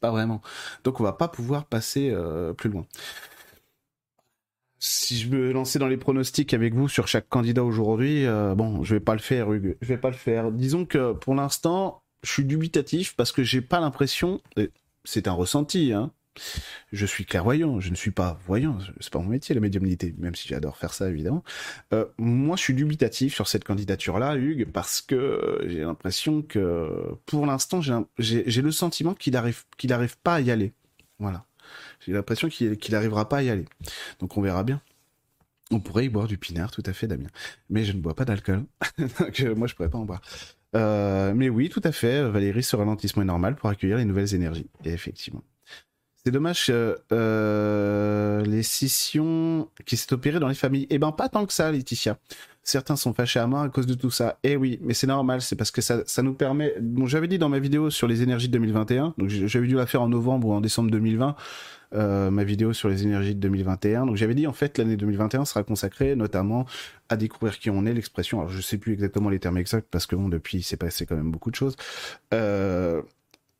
Pas 0.00 0.10
vraiment. 0.10 0.42
Donc 0.84 1.00
on 1.00 1.04
va 1.04 1.12
pas 1.12 1.28
pouvoir 1.28 1.64
passer 1.64 2.10
euh, 2.12 2.52
plus 2.52 2.70
loin. 2.70 2.86
Si 4.80 5.18
je 5.18 5.28
me 5.28 5.50
lançais 5.50 5.80
dans 5.80 5.88
les 5.88 5.96
pronostics 5.96 6.54
avec 6.54 6.72
vous 6.72 6.88
sur 6.88 7.08
chaque 7.08 7.28
candidat 7.28 7.64
aujourd'hui, 7.64 8.26
euh, 8.26 8.54
bon, 8.54 8.84
je 8.84 8.94
vais 8.94 9.00
pas 9.00 9.14
le 9.14 9.20
faire, 9.20 9.52
Hugues. 9.52 9.76
Je 9.80 9.88
vais 9.88 9.98
pas 9.98 10.10
le 10.10 10.16
faire. 10.16 10.52
Disons 10.52 10.84
que 10.84 11.12
pour 11.14 11.34
l'instant, 11.34 12.02
je 12.22 12.30
suis 12.30 12.44
dubitatif 12.44 13.16
parce 13.16 13.32
que 13.32 13.42
j'ai 13.42 13.60
pas 13.60 13.80
l'impression, 13.80 14.40
c'est 15.04 15.26
un 15.26 15.32
ressenti, 15.32 15.92
hein, 15.92 16.12
je 16.92 17.06
suis 17.06 17.24
clairvoyant, 17.24 17.80
je 17.80 17.90
ne 17.90 17.94
suis 17.94 18.10
pas 18.10 18.38
voyant, 18.46 18.78
c'est 19.00 19.12
pas 19.12 19.18
mon 19.18 19.26
métier 19.26 19.54
la 19.54 19.60
médiumnité, 19.60 20.14
même 20.18 20.34
si 20.34 20.48
j'adore 20.48 20.76
faire 20.76 20.94
ça 20.94 21.08
évidemment. 21.08 21.42
Euh, 21.92 22.06
moi, 22.18 22.56
je 22.56 22.62
suis 22.62 22.74
dubitatif 22.74 23.34
sur 23.34 23.48
cette 23.48 23.64
candidature-là, 23.64 24.36
Hugues, 24.36 24.66
parce 24.72 25.00
que 25.00 25.64
j'ai 25.66 25.80
l'impression 25.80 26.42
que 26.42 26.90
pour 27.26 27.46
l'instant, 27.46 27.80
j'ai 28.18 28.62
le 28.62 28.72
sentiment 28.72 29.14
qu'il 29.14 29.36
arrive, 29.36 29.64
qu'il 29.76 29.92
arrive 29.92 30.16
pas 30.18 30.36
à 30.36 30.40
y 30.40 30.50
aller. 30.50 30.72
Voilà, 31.18 31.44
j'ai 32.06 32.12
l'impression 32.12 32.48
qu'il 32.48 32.68
n'arrivera 32.68 32.98
arrivera 32.98 33.28
pas 33.28 33.38
à 33.38 33.42
y 33.42 33.50
aller. 33.50 33.64
Donc 34.20 34.36
on 34.36 34.42
verra 34.42 34.64
bien. 34.64 34.80
On 35.70 35.80
pourrait 35.80 36.06
y 36.06 36.08
boire 36.08 36.26
du 36.26 36.38
pinard, 36.38 36.70
tout 36.70 36.82
à 36.86 36.92
fait, 36.94 37.06
Damien. 37.06 37.28
Mais 37.68 37.84
je 37.84 37.92
ne 37.92 38.00
bois 38.00 38.14
pas 38.14 38.24
d'alcool, 38.24 38.64
donc 38.98 39.40
euh, 39.40 39.54
moi 39.54 39.66
je 39.66 39.74
pourrais 39.74 39.90
pas 39.90 39.98
en 39.98 40.04
boire. 40.04 40.22
Euh, 40.76 41.32
mais 41.34 41.48
oui, 41.48 41.68
tout 41.68 41.80
à 41.84 41.92
fait, 41.92 42.28
Valérie, 42.28 42.62
ce 42.62 42.76
ralentissement 42.76 43.22
est 43.22 43.26
normal 43.26 43.56
pour 43.56 43.68
accueillir 43.68 43.96
les 43.96 44.04
nouvelles 44.04 44.34
énergies. 44.34 44.68
Et 44.84 44.90
effectivement. 44.90 45.42
C'est 46.24 46.30
dommage 46.30 46.66
euh, 47.12 48.44
les 48.44 48.62
scissions 48.62 49.68
qui 49.86 49.96
s'est 49.96 50.12
opérées 50.12 50.40
dans 50.40 50.48
les 50.48 50.54
familles. 50.54 50.86
Eh 50.90 50.98
ben, 50.98 51.12
pas 51.12 51.28
tant 51.28 51.46
que 51.46 51.52
ça, 51.52 51.70
Laetitia. 51.70 52.18
Certains 52.62 52.96
sont 52.96 53.14
fâchés 53.14 53.40
à 53.40 53.46
mort 53.46 53.62
à 53.62 53.68
cause 53.70 53.86
de 53.86 53.94
tout 53.94 54.10
ça. 54.10 54.38
Eh 54.42 54.56
oui, 54.56 54.78
mais 54.82 54.92
c'est 54.92 55.06
normal, 55.06 55.40
c'est 55.40 55.56
parce 55.56 55.70
que 55.70 55.80
ça, 55.80 56.02
ça 56.06 56.22
nous 56.22 56.34
permet. 56.34 56.74
Bon, 56.80 57.06
j'avais 57.06 57.28
dit 57.28 57.38
dans 57.38 57.48
ma 57.48 57.60
vidéo 57.60 57.88
sur 57.88 58.06
les 58.06 58.22
énergies 58.22 58.48
de 58.48 58.52
2021, 58.52 59.14
donc 59.16 59.28
j'avais 59.28 59.66
dû 59.66 59.74
la 59.74 59.86
faire 59.86 60.02
en 60.02 60.08
novembre 60.08 60.48
ou 60.48 60.52
en 60.52 60.60
décembre 60.60 60.90
2020. 60.90 61.34
Euh, 61.94 62.30
ma 62.30 62.44
vidéo 62.44 62.74
sur 62.74 62.90
les 62.90 63.04
énergies 63.04 63.34
de 63.34 63.40
2021. 63.40 64.04
Donc 64.04 64.16
j'avais 64.16 64.34
dit 64.34 64.46
en 64.46 64.52
fait 64.52 64.76
l'année 64.76 64.98
2021 64.98 65.46
sera 65.46 65.62
consacrée 65.62 66.16
notamment 66.16 66.66
à 67.08 67.16
découvrir 67.16 67.58
qui 67.58 67.70
on 67.70 67.86
est, 67.86 67.94
l'expression. 67.94 68.40
Alors 68.40 68.50
je 68.50 68.60
sais 68.60 68.76
plus 68.76 68.92
exactement 68.92 69.30
les 69.30 69.38
termes 69.38 69.56
exacts 69.56 69.88
parce 69.90 70.04
que 70.04 70.14
bon 70.14 70.28
depuis 70.28 70.58
il 70.58 70.62
s'est 70.62 70.76
passé 70.76 71.06
quand 71.06 71.16
même 71.16 71.30
beaucoup 71.30 71.50
de 71.50 71.56
choses. 71.56 71.76
Euh, 72.34 73.00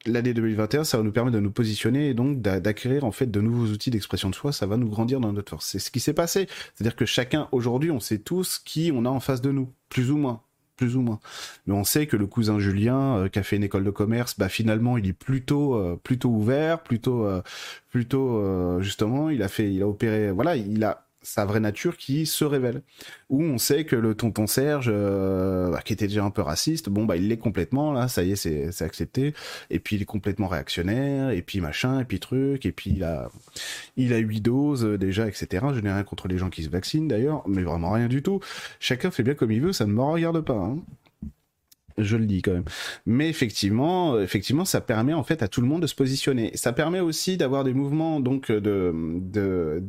l'année 0.07 0.35
2021, 0.35 0.85
ça 0.85 0.97
va 0.97 1.03
nous 1.03 1.13
permettre 1.13 1.37
de 1.37 1.41
nous 1.41 1.51
positionner 1.51 2.09
et 2.09 2.15
donc 2.15 2.41
d'acquérir 2.41 3.05
en 3.05 3.13
fait 3.13 3.31
de 3.31 3.41
nouveaux 3.41 3.67
outils 3.67 3.91
d'expression 3.91 4.31
de 4.31 4.35
soi. 4.35 4.53
Ça 4.53 4.67
va 4.67 4.77
nous 4.77 4.89
grandir 4.89 5.21
dans 5.21 5.33
notre 5.33 5.51
force. 5.51 5.67
C'est 5.67 5.79
ce 5.79 5.91
qui 5.91 6.01
s'est 6.01 6.15
passé. 6.15 6.47
C'est-à-dire 6.75 6.97
que 6.97 7.07
chacun 7.07 7.49
aujourd'hui, 7.53 7.91
on 7.91 8.01
sait 8.01 8.19
tous 8.19 8.59
qui 8.59 8.93
on 8.95 9.05
a 9.05 9.11
en 9.11 9.21
face 9.21 9.41
de 9.41 9.51
nous, 9.51 9.73
plus 9.89 10.11
ou 10.11 10.17
moins 10.17 10.43
plus 10.79 10.97
ou 10.97 11.03
moins. 11.03 11.19
Mais 11.67 11.75
on 11.75 11.85
sait 11.85 12.07
que 12.07 12.17
le 12.17 12.27
cousin 12.27 12.59
Julien, 12.59 13.19
euh, 13.19 13.29
qui 13.29 13.39
a 13.39 13.43
fait 13.43 13.57
une 13.57 13.65
école 13.65 13.85
de 13.85 13.91
commerce, 13.91 14.39
bah 14.39 14.49
finalement 14.49 14.97
il 14.97 15.09
est 15.09 15.13
plutôt 15.13 15.75
euh, 15.75 16.01
plutôt 16.03 16.31
ouvert, 16.31 16.83
plutôt 16.83 17.27
euh, 17.27 17.43
plutôt 17.91 18.81
justement, 18.81 19.29
il 19.29 19.43
a 19.43 19.49
fait, 19.49 19.71
il 19.75 19.83
a 19.83 19.89
opéré, 19.89 20.31
voilà, 20.31 20.57
il 20.57 20.83
a 20.85 21.08
sa 21.29 21.45
vraie 21.45 21.61
nature 21.61 21.99
qui 21.99 22.25
se 22.25 22.45
révèle. 22.45 22.83
Où 23.29 23.43
on 23.43 23.59
sait 23.59 23.85
que 23.85 23.97
le 23.97 24.15
tonton 24.15 24.47
Serge, 24.47 24.91
euh, 24.93 25.71
bah, 25.71 25.83
qui 25.85 25.93
était 25.93 26.07
déjà 26.07 26.25
un 26.25 26.31
peu 26.31 26.41
raciste, 26.41 26.89
bon 26.89 27.05
bah 27.05 27.17
il 27.17 27.29
l'est 27.29 27.37
complètement 27.37 27.93
là, 27.93 28.09
ça 28.09 28.23
y 28.23 28.33
est, 28.33 28.37
c'est 28.37 28.83
accepté. 28.83 29.35
Et 29.69 29.79
puis 29.79 29.97
il 29.97 30.03
est 30.03 30.07
complètement 30.07 30.49
réactionnaire, 30.49 31.31
et 31.31 31.43
puis 31.43 31.61
machin, 31.61 32.01
et 32.01 32.05
puis 32.05 32.19
truc, 32.19 32.65
et 32.65 32.73
puis 32.73 32.93
il 32.97 33.05
a 33.05 33.31
il 33.97 34.15
a 34.15 34.19
huit 34.19 34.41
doses 34.41 34.85
euh, 34.87 34.97
déjà, 34.99 35.29
etc. 35.29 35.67
Je 35.75 35.81
n'ai 35.81 35.93
rien 35.93 36.03
contre 36.03 36.29
les 36.29 36.39
gens 36.39 36.49
qui 36.49 36.63
se 36.63 36.71
vaccinent 36.71 37.09
d'ailleurs, 37.09 37.47
mais 37.47 37.63
vraiment 37.63 37.93
rien 37.93 38.09
du 38.09 38.23
tout. 38.23 38.41
Chacun 38.81 39.11
fait 39.11 39.23
bien 39.23 39.35
comme 39.35 39.53
il 39.53 39.61
veut, 39.61 39.73
ça 39.73 39.85
ne 39.85 39.93
me 39.93 40.03
regarde 40.03 40.41
pas. 40.41 40.55
Hein 40.55 40.79
je 41.99 42.17
le 42.17 42.27
dis 42.27 42.43
quand 42.43 42.53
même. 42.53 42.65
Mais 43.07 43.29
effectivement, 43.29 44.15
euh, 44.15 44.23
effectivement, 44.23 44.65
ça 44.65 44.81
permet 44.81 45.15
en 45.15 45.25
fait 45.25 45.43
à 45.43 45.49
tout 45.49 45.61
le 45.61 45.67
monde 45.67 45.83
de 45.83 45.87
se 45.87 45.97
positionner. 45.97 46.53
Ça 46.55 46.73
permet 46.73 47.01
aussi 47.01 47.37
d'avoir 47.37 47.65
des 47.65 47.75
mouvements 47.75 48.21
donc 48.21 48.51
de, 48.51 48.95
de 48.95 49.83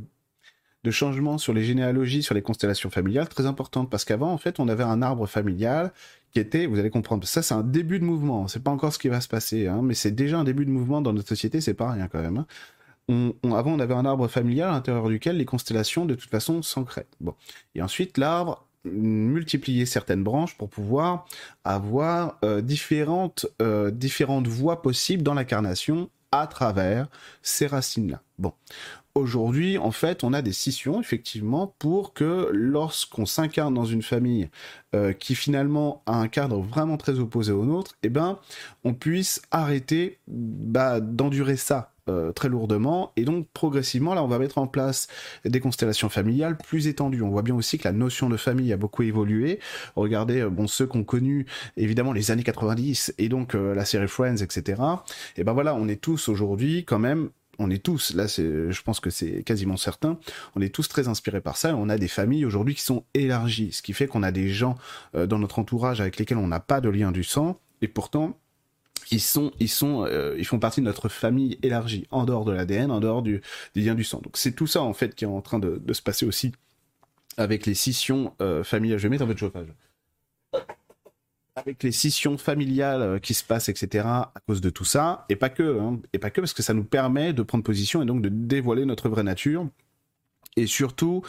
de 0.83 0.91
changements 0.91 1.38
sur 1.38 1.53
les 1.53 1.63
généalogies, 1.63 2.24
sur 2.24 2.36
les 2.36 2.41
constellations 2.41 2.89
familiales 2.89 3.27
très 3.27 3.45
importantes 3.45 3.89
parce 3.89 4.05
qu'avant 4.05 4.31
en 4.31 4.38
fait 4.38 4.59
on 4.59 4.67
avait 4.67 4.83
un 4.83 5.01
arbre 5.01 5.27
familial 5.27 5.91
qui 6.31 6.39
était, 6.39 6.67
vous 6.67 6.79
allez 6.79 6.89
comprendre, 6.89 7.27
ça 7.27 7.41
c'est 7.41 7.53
un 7.53 7.63
début 7.63 8.00
de 8.00 8.05
mouvement, 8.05 8.48
c'est 8.48 8.63
pas 8.63 8.71
encore 8.71 8.93
ce 8.93 9.00
qui 9.00 9.09
va 9.09 9.19
se 9.19 9.27
passer, 9.27 9.67
hein, 9.67 9.81
mais 9.83 9.93
c'est 9.93 10.12
déjà 10.12 10.39
un 10.39 10.43
début 10.43 10.65
de 10.65 10.71
mouvement 10.71 11.01
dans 11.01 11.12
notre 11.12 11.27
société, 11.27 11.59
c'est 11.59 11.74
pas 11.74 11.91
rien 11.91 12.07
quand 12.07 12.21
même. 12.21 12.38
Hein. 12.38 12.45
On, 13.09 13.33
avant 13.55 13.71
on 13.71 13.79
avait 13.79 13.95
un 13.95 14.05
arbre 14.05 14.27
familial 14.27 14.69
à 14.69 14.74
l'intérieur 14.74 15.09
duquel 15.09 15.38
les 15.38 15.45
constellations 15.45 16.05
de 16.05 16.13
toute 16.13 16.29
façon 16.29 16.62
s'ancraient. 16.62 17.07
Bon, 17.19 17.33
et 17.74 17.81
ensuite 17.81 18.17
l'arbre 18.17 18.65
multiplier 18.86 19.86
certaines 19.86 20.24
branches 20.24 20.57
pour 20.57 20.69
pouvoir 20.69 21.25
avoir 21.63 22.38
euh, 22.45 22.62
différentes, 22.62 23.45
euh, 23.62 23.91
différentes 23.91 24.48
voies 24.48 24.81
possibles 24.81 25.24
dans 25.24 25.33
l'incarnation 25.33 26.09
à 26.31 26.48
travers 26.48 27.07
ces 27.41 27.67
racines-là. 27.67 28.21
Bon, 28.38 28.53
aujourd'hui, 29.16 29.78
en 29.78 29.92
fait, 29.92 30.24
on 30.24 30.34
a 30.34 30.42
des 30.42 30.54
scissions, 30.54 31.00
effectivement, 31.00 31.74
pour 31.80 32.13
que 32.13 32.50
lorsqu'on 32.54 33.25
s'incarne 33.25 33.74
dans 33.74 33.86
une 33.86 34.01
famille 34.01 34.50
euh, 34.96 35.13
qui 35.13 35.36
finalement 35.36 36.01
a 36.06 36.16
un 36.16 36.28
cadre 36.28 36.60
vraiment 36.60 36.98
très 36.98 37.20
opposé 37.20 37.51
au 37.51 37.66
nôtre, 37.66 37.96
eh 38.04 38.10
ben, 38.10 38.39
on 38.84 38.94
puisse 38.94 39.42
arrêter 39.51 40.20
bah, 40.28 41.00
d'endurer 41.00 41.58
ça. 41.58 41.92
Euh, 42.08 42.32
très 42.32 42.50
lourdement. 42.50 43.12
Et 43.18 43.24
donc 43.24 43.48
progressivement 43.54 44.16
là 44.16 44.24
on 44.24 44.28
va 44.28 44.39
mettre 44.39 44.58
en 44.58 44.66
place 44.66 45.08
des 45.46 45.60
constellations 45.60 46.10
familiales 46.10 46.58
plus 46.58 46.88
étendues. 46.88 47.22
On 47.22 47.30
voit 47.30 47.44
bien 47.44 47.54
aussi 47.54 47.78
que 47.78 47.88
la 47.88 47.92
notion 47.92 48.30
de 48.30 48.38
famille 48.38 48.74
a 48.74 48.78
beaucoup 48.78 49.04
évolué. 49.04 49.60
Regardez 49.96 50.39
euh, 50.39 50.50
bon 50.50 50.66
ceux 50.66 50.88
qu'on 50.88 51.04
connu 51.04 51.46
évidemment 51.78 52.12
les 52.12 52.32
années 52.32 52.42
90 52.42 53.13
et 53.20 53.30
donc 53.30 53.54
la 53.54 53.86
série 53.86 54.08
Friends 54.08 54.38
etc 54.38 54.82
et 55.38 55.44
ben 55.44 55.54
voilà 55.54 55.75
on 55.75 55.88
est 55.88 56.01
tous 56.01 56.30
aujourd'hui 56.30 56.84
quand 56.84 56.98
même 56.98 57.30
on 57.60 57.70
est 57.70 57.84
tous, 57.84 58.13
là, 58.16 58.25
je 58.28 58.82
pense 58.82 59.00
que 59.00 59.10
c'est 59.10 59.44
quasiment 59.44 59.78
certain, 59.78 60.18
on 60.56 60.62
est 60.62 60.74
tous 60.74 60.88
très 60.88 61.08
inspirés 61.08 61.42
par 61.42 61.58
ça. 61.58 61.75
On 61.75 61.89
a 61.89 61.98
des 61.98 62.08
familles 62.08 62.46
aujourd'hui 62.46 62.74
qui 62.74 62.82
sont 62.82 63.04
élargies, 63.13 63.74
ce 63.74 63.82
qui 63.82 63.94
fait 63.94 64.08
qu'on 64.08 64.24
a 64.24 64.32
des 64.32 64.50
gens 64.50 64.78
euh, 65.16 65.28
dans 65.28 65.38
notre 65.38 65.60
entourage 65.60 66.01
avec 66.01 66.18
lesquels 66.18 66.38
on 66.38 66.48
n'a 66.48 66.62
pas 66.62 66.82
de 66.82 66.89
lien 66.89 67.12
du 67.12 67.24
sang, 67.24 67.60
et 67.82 67.88
pourtant, 67.88 68.38
ils 69.12 69.22
sont, 69.22 69.51
ils 69.60 69.70
euh, 69.84 70.36
ils 70.38 70.46
font 70.46 70.60
partie 70.60 70.82
de 70.82 70.86
notre 70.86 71.10
famille 71.10 71.60
élargie, 71.62 72.08
en 72.12 72.25
dehors 72.25 72.46
de 72.46 72.51
l'ADN, 72.51 72.92
en 72.92 73.00
dehors 73.00 73.22
du, 73.22 73.42
des 73.75 73.82
liens 73.82 73.96
du 73.96 74.04
sang. 74.04 74.22
Donc 74.24 74.38
c'est 74.38 74.54
tout 74.54 74.68
ça 74.68 74.82
en 74.82 74.94
fait 74.94 75.16
qui 75.16 75.25
est 75.25 75.28
en 75.28 75.42
train 75.42 75.60
de, 75.60 75.82
se 75.94 76.01
passer 76.01 76.25
aussi 76.25 76.54
avec 77.38 77.66
les 77.66 77.74
scissions 77.74 78.34
euh, 78.42 78.63
familiales. 78.63 79.00
Je 79.00 79.04
vais 79.04 79.10
mettre 79.10 79.24
un 79.24 79.28
peu 79.28 79.34
de 79.34 79.39
chauffage 79.39 79.68
avec 81.60 81.84
les 81.84 81.92
scissions 81.92 82.38
familiales 82.38 83.01
euh, 83.01 83.20
qui 83.20 83.34
se 83.34 83.44
passent, 83.44 83.70
etc., 83.70 84.06
à 84.08 84.34
cause 84.48 84.62
de 84.62 84.70
tout 84.70 84.86
ça, 84.86 85.25
et 85.30 85.36
pas 85.36 85.50
que, 85.50 85.79
hein, 85.79 86.00
et 86.14 86.20
pas 86.20 86.29
que 86.29 86.42
parce 86.42 86.53
que 86.53 86.64
ça 86.64 86.74
nous 86.74 86.83
permet 86.83 87.33
de 87.33 87.44
prendre 87.44 87.64
position 87.64 88.01
et 88.01 88.05
donc 88.05 88.22
de 88.22 88.29
dévoiler 88.29 88.86
notre 88.86 89.10
vraie 89.10 89.24
nature, 89.24 89.68
et 90.55 90.68
surtout 90.68 91.24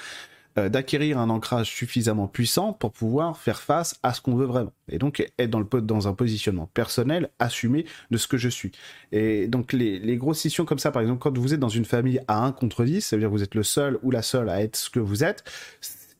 euh, 0.58 0.68
d'acquérir 0.68 1.18
un 1.18 1.30
ancrage 1.30 1.70
suffisamment 1.70 2.26
puissant 2.26 2.72
pour 2.72 2.90
pouvoir 2.90 3.38
faire 3.38 3.60
face 3.60 4.00
à 4.02 4.12
ce 4.12 4.20
qu'on 4.20 4.34
veut 4.34 4.46
vraiment, 4.46 4.72
et 4.88 4.98
donc 4.98 5.24
être 5.38 5.50
dans, 5.50 6.08
un 6.08 6.14
positionnement 6.14 6.66
personnel 6.74 7.30
assumé 7.38 7.86
de 8.10 8.16
ce 8.16 8.26
que 8.26 8.36
je 8.36 8.48
suis. 8.48 8.72
Et 9.12 9.46
donc 9.46 9.72
les, 9.72 10.00
les 10.00 10.16
grosses 10.16 10.40
scissions 10.40 10.64
comme 10.64 10.80
ça, 10.80 10.90
par 10.90 11.02
exemple, 11.02 11.20
quand 11.20 11.38
vous 11.38 11.54
êtes 11.54 11.60
dans 11.60 11.68
une 11.68 11.84
famille 11.84 12.20
à 12.26 12.44
1 12.44 12.52
contre 12.52 12.84
10, 12.84 13.00
ça 13.00 13.16
veut 13.16 13.20
dire 13.20 13.28
que 13.28 13.34
vous 13.34 13.44
êtes 13.44 13.54
le 13.54 13.62
seul 13.62 13.98
ou 14.02 14.10
la 14.10 14.22
seule 14.22 14.48
à 14.48 14.60
être 14.60 14.76
ce 14.76 14.90
que 14.90 14.98
vous 14.98 15.22
êtes, 15.22 15.44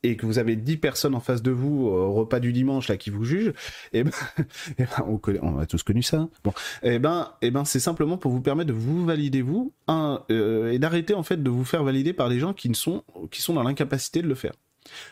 et 0.03 0.17
que 0.17 0.25
vous 0.25 0.39
avez 0.39 0.55
10 0.55 0.77
personnes 0.77 1.15
en 1.15 1.19
face 1.19 1.41
de 1.41 1.51
vous 1.51 1.87
au 1.87 2.13
repas 2.13 2.39
du 2.39 2.53
dimanche 2.53 2.87
là 2.87 2.97
qui 2.97 3.09
vous 3.09 3.23
jugent, 3.23 3.53
et 3.93 3.99
eh 3.99 4.03
ben, 4.03 4.11
eh 4.77 4.83
ben 4.83 5.05
on, 5.07 5.19
on, 5.41 5.59
a 5.59 5.65
tous 5.65 5.83
connu 5.83 6.03
ça. 6.03 6.17
Hein. 6.17 6.29
Bon, 6.43 6.51
et 6.83 6.95
eh 6.95 6.99
ben, 6.99 7.31
et 7.41 7.51
ben 7.51 7.65
c'est 7.65 7.79
simplement 7.79 8.17
pour 8.17 8.31
vous 8.31 8.41
permettre 8.41 8.69
de 8.69 8.77
vous 8.77 9.05
valider 9.05 9.41
vous 9.41 9.73
un, 9.87 10.23
euh, 10.31 10.71
et 10.71 10.79
d'arrêter 10.79 11.13
en 11.13 11.23
fait 11.23 11.41
de 11.41 11.49
vous 11.49 11.65
faire 11.65 11.83
valider 11.83 12.13
par 12.13 12.29
des 12.29 12.39
gens 12.39 12.53
qui 12.53 12.69
ne 12.69 12.75
sont 12.75 13.03
qui 13.29 13.41
sont 13.41 13.53
dans 13.53 13.63
l'incapacité 13.63 14.21
de 14.21 14.27
le 14.27 14.35
faire. 14.35 14.53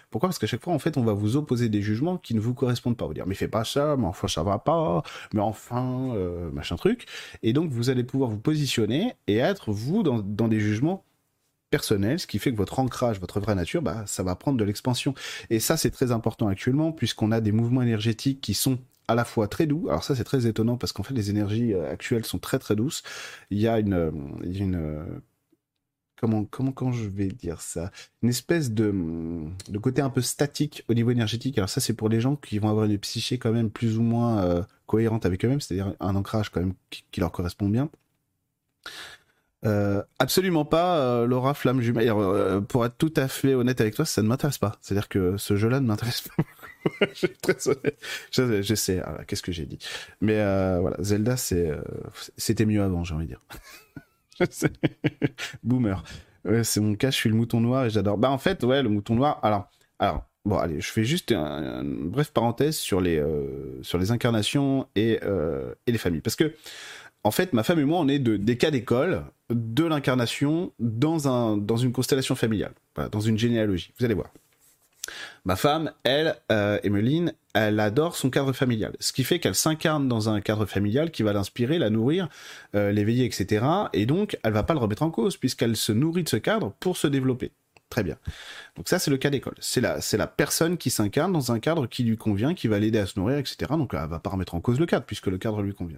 Pourquoi? 0.09 0.29
Parce 0.29 0.39
qu'à 0.39 0.47
chaque 0.47 0.63
fois, 0.63 0.73
en 0.73 0.79
fait, 0.79 0.97
on 0.97 1.03
va 1.03 1.13
vous 1.13 1.37
opposer 1.37 1.69
des 1.69 1.81
jugements 1.81 2.17
qui 2.17 2.33
ne 2.33 2.39
vous 2.39 2.53
correspondent 2.53 2.97
pas. 2.97 3.05
Vous 3.05 3.13
dire, 3.13 3.27
mais 3.27 3.35
fais 3.35 3.47
pas 3.47 3.63
ça, 3.63 3.95
mais 3.97 4.07
enfin, 4.07 4.27
ça 4.27 4.43
va 4.43 4.57
pas, 4.57 5.03
mais 5.33 5.41
enfin, 5.41 6.11
euh, 6.15 6.49
machin 6.51 6.75
truc. 6.75 7.05
Et 7.43 7.53
donc, 7.53 7.71
vous 7.71 7.89
allez 7.89 8.03
pouvoir 8.03 8.29
vous 8.29 8.39
positionner 8.39 9.13
et 9.27 9.37
être, 9.37 9.71
vous, 9.71 10.03
dans, 10.03 10.19
dans 10.19 10.47
des 10.47 10.59
jugements 10.59 11.05
personnel, 11.69 12.19
ce 12.19 12.27
qui 12.27 12.39
fait 12.39 12.51
que 12.51 12.57
votre 12.57 12.79
ancrage, 12.79 13.19
votre 13.19 13.39
vraie 13.39 13.55
nature, 13.55 13.81
bah, 13.81 14.03
ça 14.05 14.23
va 14.23 14.35
prendre 14.35 14.57
de 14.57 14.63
l'expansion. 14.63 15.13
Et 15.49 15.59
ça, 15.59 15.77
c'est 15.77 15.91
très 15.91 16.11
important 16.11 16.47
actuellement, 16.47 16.91
puisqu'on 16.91 17.31
a 17.31 17.41
des 17.41 17.51
mouvements 17.51 17.81
énergétiques 17.81 18.41
qui 18.41 18.53
sont 18.53 18.79
à 19.07 19.15
la 19.15 19.25
fois 19.25 19.47
très 19.47 19.65
doux. 19.65 19.87
Alors 19.89 20.03
ça, 20.03 20.15
c'est 20.15 20.23
très 20.23 20.45
étonnant 20.45 20.77
parce 20.77 20.93
qu'en 20.93 21.03
fait, 21.03 21.13
les 21.13 21.29
énergies 21.29 21.73
euh, 21.73 21.91
actuelles 21.91 22.25
sont 22.25 22.39
très 22.39 22.59
très 22.59 22.75
douces. 22.75 23.03
Il 23.49 23.59
y 23.59 23.67
a 23.67 23.79
une, 23.79 23.93
euh, 23.93 24.11
une 24.43 24.75
euh, 24.75 25.03
comment 26.21 26.45
quand 26.45 26.91
je 26.91 27.07
vais 27.07 27.27
dire 27.27 27.61
ça, 27.61 27.91
une 28.21 28.29
espèce 28.29 28.71
de, 28.71 28.93
de 29.69 29.77
côté 29.79 30.01
un 30.01 30.09
peu 30.09 30.21
statique 30.21 30.83
au 30.89 30.93
niveau 30.93 31.11
énergétique. 31.11 31.57
Alors 31.57 31.69
ça, 31.69 31.81
c'est 31.81 31.93
pour 31.93 32.09
les 32.09 32.21
gens 32.21 32.35
qui 32.35 32.59
vont 32.59 32.69
avoir 32.69 32.85
une 32.85 32.97
psyché 32.99 33.39
quand 33.39 33.51
même 33.51 33.69
plus 33.71 33.97
ou 33.97 34.03
moins 34.03 34.65
cohérente 34.85 35.25
avec 35.25 35.45
eux-mêmes, 35.45 35.61
c'est-à-dire 35.61 35.95
un 36.01 36.15
ancrage 36.15 36.49
quand 36.49 36.59
même 36.59 36.73
qui 36.89 37.21
leur 37.21 37.31
correspond 37.31 37.69
bien. 37.69 37.89
Euh, 39.65 40.01
absolument 40.19 40.63
pas, 40.63 40.99
euh, 40.99 41.27
Laura 41.27 41.53
Flamme 41.53 41.81
Jumelle. 41.81 42.09
Euh, 42.09 42.61
pour 42.61 42.85
être 42.85 42.97
tout 42.97 43.13
à 43.17 43.27
fait 43.27 43.53
honnête 43.53 43.81
avec 43.81 43.95
toi, 43.95 44.05
ça 44.05 44.21
ne 44.21 44.27
m'intéresse 44.27 44.57
pas. 44.57 44.77
C'est-à-dire 44.81 45.09
que 45.09 45.37
ce 45.37 45.55
jeu-là 45.57 45.79
ne 45.79 45.85
m'intéresse 45.85 46.21
pas. 46.21 46.43
je 47.13 47.13
suis 47.13 47.29
très 47.29 47.67
honnête. 47.67 47.99
Je, 48.31 48.75
sais, 48.75 49.01
ah, 49.03 49.19
qu'est-ce 49.27 49.43
que 49.43 49.51
j'ai 49.51 49.65
dit. 49.65 49.79
Mais 50.21 50.37
voilà, 50.79 50.97
Zelda, 51.01 51.35
c'était 51.37 52.65
mieux 52.65 52.81
avant, 52.81 53.03
j'ai 53.03 53.15
envie 53.15 53.27
de 53.27 53.31
dire. 53.31 53.41
Boomer. 55.63 56.03
c'est 56.63 56.79
mon 56.79 56.95
cas, 56.95 57.11
je 57.11 57.15
suis 57.15 57.29
le 57.29 57.35
mouton 57.35 57.59
noir 57.59 57.85
et 57.85 57.89
j'adore. 57.89 58.17
Bah 58.17 58.31
en 58.31 58.37
fait, 58.37 58.63
ouais, 58.63 58.81
le 58.81 58.87
mouton 58.87 59.15
noir. 59.15 59.39
Alors, 59.43 59.69
alors, 59.99 60.23
bon, 60.45 60.57
allez, 60.57 60.79
je 60.79 60.89
fais 60.89 61.03
juste 61.03 61.33
une 61.33 62.09
brève 62.09 62.31
parenthèse 62.31 62.77
sur 62.77 63.01
les 63.01 63.21
sur 63.81 63.97
les 63.97 64.11
incarnations 64.11 64.87
et 64.95 65.19
et 65.85 65.91
les 65.91 65.97
familles, 65.97 66.21
parce 66.21 66.37
que 66.37 66.53
en 67.23 67.31
fait, 67.31 67.53
ma 67.53 67.63
femme 67.63 67.79
et 67.79 67.85
moi, 67.85 67.99
on 67.99 68.07
est 68.07 68.19
de, 68.19 68.37
des 68.37 68.57
cas 68.57 68.71
d'école 68.71 69.23
de 69.49 69.83
l'incarnation 69.83 70.71
dans, 70.79 71.57
dans 71.57 71.77
une 71.77 71.91
constellation 71.91 72.35
familiale, 72.35 72.73
dans 73.11 73.19
une 73.19 73.37
généalogie. 73.37 73.93
Vous 73.99 74.05
allez 74.05 74.13
voir. 74.13 74.31
Ma 75.45 75.55
femme, 75.55 75.91
elle, 76.03 76.35
euh, 76.51 76.79
Emeline, 76.83 77.33
elle 77.53 77.79
adore 77.79 78.15
son 78.15 78.29
cadre 78.29 78.53
familial. 78.53 78.95
Ce 78.99 79.11
qui 79.11 79.23
fait 79.23 79.39
qu'elle 79.39 79.55
s'incarne 79.55 80.07
dans 80.07 80.29
un 80.29 80.41
cadre 80.41 80.65
familial 80.65 81.11
qui 81.11 81.23
va 81.23 81.33
l'inspirer, 81.33 81.79
la 81.79 81.89
nourrir, 81.89 82.29
euh, 82.75 82.91
l'éveiller, 82.91 83.25
etc. 83.25 83.65
Et 83.93 84.05
donc, 84.05 84.37
elle 84.43 84.53
va 84.53 84.63
pas 84.63 84.73
le 84.73 84.79
remettre 84.79 85.03
en 85.03 85.11
cause 85.11 85.37
puisqu'elle 85.37 85.75
se 85.75 85.91
nourrit 85.91 86.23
de 86.23 86.29
ce 86.29 86.37
cadre 86.37 86.73
pour 86.79 86.97
se 86.97 87.07
développer. 87.07 87.51
Très 87.89 88.03
bien. 88.03 88.17
Donc 88.75 88.87
ça, 88.87 88.99
c'est 88.99 89.09
le 89.09 89.17
cas 89.17 89.31
d'école. 89.31 89.55
C'est 89.59 89.81
la, 89.81 89.99
c'est 89.99 90.17
la 90.17 90.27
personne 90.27 90.77
qui 90.77 90.91
s'incarne 90.91 91.33
dans 91.33 91.51
un 91.51 91.59
cadre 91.59 91.87
qui 91.87 92.03
lui 92.03 92.17
convient, 92.17 92.53
qui 92.53 92.67
va 92.67 92.77
l'aider 92.77 92.99
à 92.99 93.07
se 93.07 93.19
nourrir, 93.19 93.37
etc. 93.37 93.57
Donc 93.71 93.93
elle 93.93 94.07
va 94.07 94.19
pas 94.19 94.29
remettre 94.29 94.53
en 94.53 94.61
cause 94.61 94.79
le 94.79 94.85
cadre, 94.85 95.05
puisque 95.05 95.25
le 95.25 95.39
cadre 95.39 95.63
lui 95.63 95.73
convient. 95.73 95.97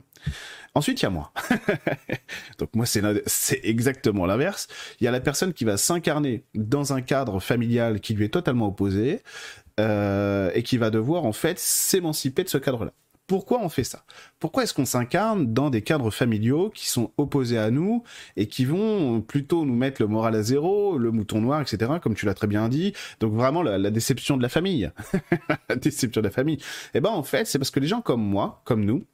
Ensuite, 0.73 1.01
il 1.01 1.03
y 1.03 1.05
a 1.07 1.09
moi. 1.09 1.33
Donc 2.59 2.69
moi, 2.73 2.85
c'est, 2.85 3.59
exactement 3.63 4.25
l'inverse. 4.25 4.67
Il 5.01 5.03
y 5.03 5.07
a 5.07 5.11
la 5.11 5.19
personne 5.19 5.51
qui 5.53 5.65
va 5.65 5.75
s'incarner 5.75 6.45
dans 6.55 6.93
un 6.93 7.01
cadre 7.01 7.41
familial 7.41 7.99
qui 7.99 8.13
lui 8.13 8.25
est 8.25 8.29
totalement 8.29 8.67
opposé, 8.67 9.21
euh, 9.79 10.51
et 10.53 10.63
qui 10.63 10.77
va 10.77 10.89
devoir 10.89 11.25
en 11.25 11.33
fait 11.33 11.59
s'émanciper 11.59 12.43
de 12.43 12.49
ce 12.49 12.57
cadre-là 12.57 12.93
pourquoi 13.31 13.61
on 13.61 13.69
fait 13.69 13.85
ça? 13.85 14.03
Pourquoi 14.39 14.63
est-ce 14.63 14.73
qu'on 14.73 14.83
s'incarne 14.83 15.53
dans 15.53 15.69
des 15.69 15.81
cadres 15.81 16.11
familiaux 16.11 16.69
qui 16.69 16.89
sont 16.89 17.13
opposés 17.15 17.57
à 17.57 17.71
nous 17.71 18.03
et 18.35 18.47
qui 18.47 18.65
vont 18.65 19.21
plutôt 19.21 19.63
nous 19.63 19.73
mettre 19.73 20.01
le 20.01 20.09
moral 20.09 20.35
à 20.35 20.43
zéro, 20.43 20.97
le 20.97 21.11
mouton 21.11 21.39
noir, 21.39 21.61
etc., 21.61 21.93
comme 22.03 22.13
tu 22.13 22.25
l'as 22.25 22.33
très 22.33 22.47
bien 22.47 22.67
dit? 22.67 22.91
Donc 23.21 23.33
vraiment 23.33 23.63
la, 23.63 23.89
déception 23.89 24.35
de 24.35 24.41
la 24.41 24.49
famille. 24.49 24.91
la 25.69 25.77
déception 25.77 26.19
de 26.19 26.27
la 26.27 26.31
famille. 26.33 26.57
Eh 26.93 26.99
ben 26.99 27.09
en 27.09 27.23
fait, 27.23 27.45
c'est 27.47 27.57
parce 27.57 27.71
que 27.71 27.79
les 27.79 27.87
gens 27.87 28.01
comme 28.01 28.21
moi, 28.21 28.61
comme 28.65 28.83
nous, 28.83 29.05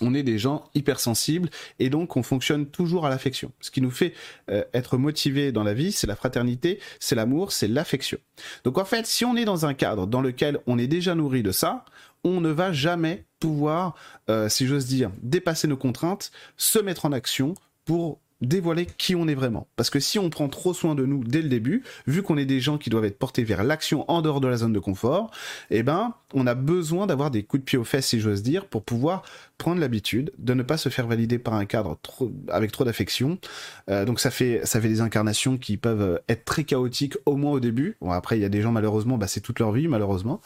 on 0.00 0.14
est 0.14 0.22
des 0.22 0.38
gens 0.38 0.70
hypersensibles 0.76 1.50
et 1.80 1.90
donc 1.90 2.16
on 2.16 2.22
fonctionne 2.22 2.66
toujours 2.66 3.06
à 3.06 3.10
l'affection. 3.10 3.50
Ce 3.60 3.72
qui 3.72 3.80
nous 3.80 3.90
fait 3.90 4.14
euh, 4.50 4.62
être 4.72 4.98
motivés 4.98 5.50
dans 5.50 5.64
la 5.64 5.74
vie, 5.74 5.90
c'est 5.90 6.06
la 6.06 6.14
fraternité, 6.14 6.78
c'est 7.00 7.16
l'amour, 7.16 7.50
c'est 7.50 7.66
l'affection. 7.66 8.18
Donc 8.62 8.78
en 8.78 8.84
fait, 8.84 9.04
si 9.06 9.24
on 9.24 9.34
est 9.36 9.44
dans 9.44 9.66
un 9.66 9.74
cadre 9.74 10.06
dans 10.06 10.20
lequel 10.20 10.60
on 10.68 10.78
est 10.78 10.86
déjà 10.86 11.16
nourri 11.16 11.42
de 11.42 11.50
ça, 11.50 11.84
on 12.24 12.40
ne 12.40 12.50
va 12.50 12.72
jamais 12.72 13.24
pouvoir, 13.40 13.94
euh, 14.28 14.48
si 14.48 14.66
j'ose 14.66 14.86
dire, 14.86 15.10
dépasser 15.22 15.68
nos 15.68 15.76
contraintes, 15.76 16.30
se 16.56 16.78
mettre 16.78 17.06
en 17.06 17.12
action 17.12 17.54
pour 17.84 18.20
dévoiler 18.40 18.86
qui 18.86 19.14
on 19.16 19.26
est 19.26 19.34
vraiment. 19.34 19.68
Parce 19.76 19.90
que 19.90 20.00
si 20.00 20.18
on 20.18 20.30
prend 20.30 20.48
trop 20.48 20.74
soin 20.74 20.94
de 20.94 21.04
nous 21.04 21.24
dès 21.24 21.42
le 21.42 21.48
début, 21.48 21.82
vu 22.06 22.22
qu'on 22.22 22.36
est 22.36 22.44
des 22.44 22.60
gens 22.60 22.78
qui 22.78 22.90
doivent 22.90 23.04
être 23.04 23.18
portés 23.18 23.44
vers 23.44 23.64
l'action 23.64 24.04
en 24.10 24.22
dehors 24.22 24.40
de 24.40 24.48
la 24.48 24.58
zone 24.58 24.72
de 24.72 24.78
confort, 24.78 25.30
eh 25.70 25.82
ben, 25.82 26.14
on 26.34 26.46
a 26.46 26.54
besoin 26.54 27.06
d'avoir 27.06 27.30
des 27.30 27.42
coups 27.42 27.62
de 27.62 27.64
pied 27.64 27.78
aux 27.78 27.84
fesses, 27.84 28.06
si 28.06 28.20
j'ose 28.20 28.42
dire, 28.42 28.66
pour 28.66 28.84
pouvoir 28.84 29.22
prendre 29.56 29.80
l'habitude 29.80 30.32
de 30.38 30.54
ne 30.54 30.62
pas 30.62 30.76
se 30.76 30.88
faire 30.88 31.06
valider 31.06 31.38
par 31.38 31.54
un 31.54 31.64
cadre 31.64 31.98
trop, 32.02 32.30
avec 32.48 32.70
trop 32.70 32.84
d'affection. 32.84 33.38
Euh, 33.90 34.04
donc 34.04 34.20
ça 34.20 34.30
fait, 34.30 34.60
ça 34.64 34.80
fait 34.80 34.88
des 34.88 35.00
incarnations 35.00 35.58
qui 35.58 35.76
peuvent 35.76 36.20
être 36.28 36.44
très 36.44 36.64
chaotiques, 36.64 37.16
au 37.26 37.36
moins 37.36 37.52
au 37.52 37.60
début. 37.60 37.96
Bon, 38.00 38.12
après, 38.12 38.38
il 38.38 38.42
y 38.42 38.44
a 38.44 38.48
des 38.48 38.62
gens, 38.62 38.70
malheureusement, 38.70 39.18
bah, 39.18 39.26
c'est 39.26 39.40
toute 39.40 39.58
leur 39.58 39.72
vie, 39.72 39.88
malheureusement. 39.88 40.40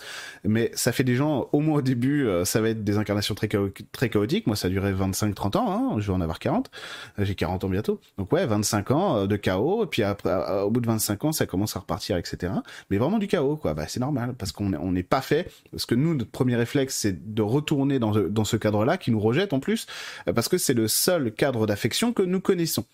Mais 0.44 0.70
ça 0.74 0.92
fait 0.92 1.05
des 1.05 1.14
gens, 1.14 1.48
au 1.52 1.61
moins 1.61 1.78
au 1.78 1.83
début, 1.83 2.26
euh, 2.26 2.46
ça 2.46 2.61
va 2.62 2.70
être 2.70 2.85
des 2.85 2.96
incarnations 2.96 3.35
très, 3.35 3.48
très 3.92 4.09
chaotiques. 4.09 4.46
Moi, 4.46 4.57
ça 4.57 4.70
duré 4.70 4.92
25-30 4.94 5.59
ans, 5.59 5.70
hein. 5.70 6.00
je 6.00 6.07
vais 6.07 6.16
en 6.16 6.20
avoir 6.20 6.38
40. 6.38 6.70
J'ai 7.18 7.35
40 7.35 7.64
ans 7.64 7.68
bientôt. 7.68 7.81
Donc 8.18 8.32
ouais, 8.32 8.46
25 8.46 8.90
ans 8.90 9.16
euh, 9.16 9.26
de 9.26 9.36
chaos, 9.36 9.84
et 9.84 9.86
puis 9.86 10.02
après, 10.02 10.32
au 10.62 10.70
bout 10.70 10.80
de 10.80 10.86
25 10.86 11.24
ans, 11.24 11.32
ça 11.32 11.46
commence 11.46 11.76
à 11.76 11.80
repartir, 11.80 12.16
etc. 12.16 12.52
Mais 12.90 12.98
vraiment 12.98 13.18
du 13.18 13.26
chaos, 13.26 13.56
quoi. 13.56 13.74
Bah, 13.74 13.86
c'est 13.88 14.00
normal, 14.00 14.34
parce 14.36 14.52
qu'on 14.52 14.70
n'est 14.70 15.02
pas 15.02 15.20
fait. 15.20 15.50
Parce 15.70 15.86
que 15.86 15.94
nous, 15.94 16.14
notre 16.14 16.30
premier 16.30 16.56
réflexe, 16.56 16.96
c'est 16.96 17.34
de 17.34 17.42
retourner 17.42 17.98
dans, 17.98 18.12
dans 18.12 18.44
ce 18.44 18.56
cadre-là, 18.56 18.96
qui 18.96 19.10
nous 19.10 19.20
rejette 19.20 19.52
en 19.52 19.60
plus, 19.60 19.86
euh, 20.28 20.32
parce 20.32 20.48
que 20.48 20.58
c'est 20.58 20.74
le 20.74 20.88
seul 20.88 21.32
cadre 21.32 21.66
d'affection 21.66 22.12
que 22.12 22.22
nous 22.22 22.40
connaissons. 22.40 22.84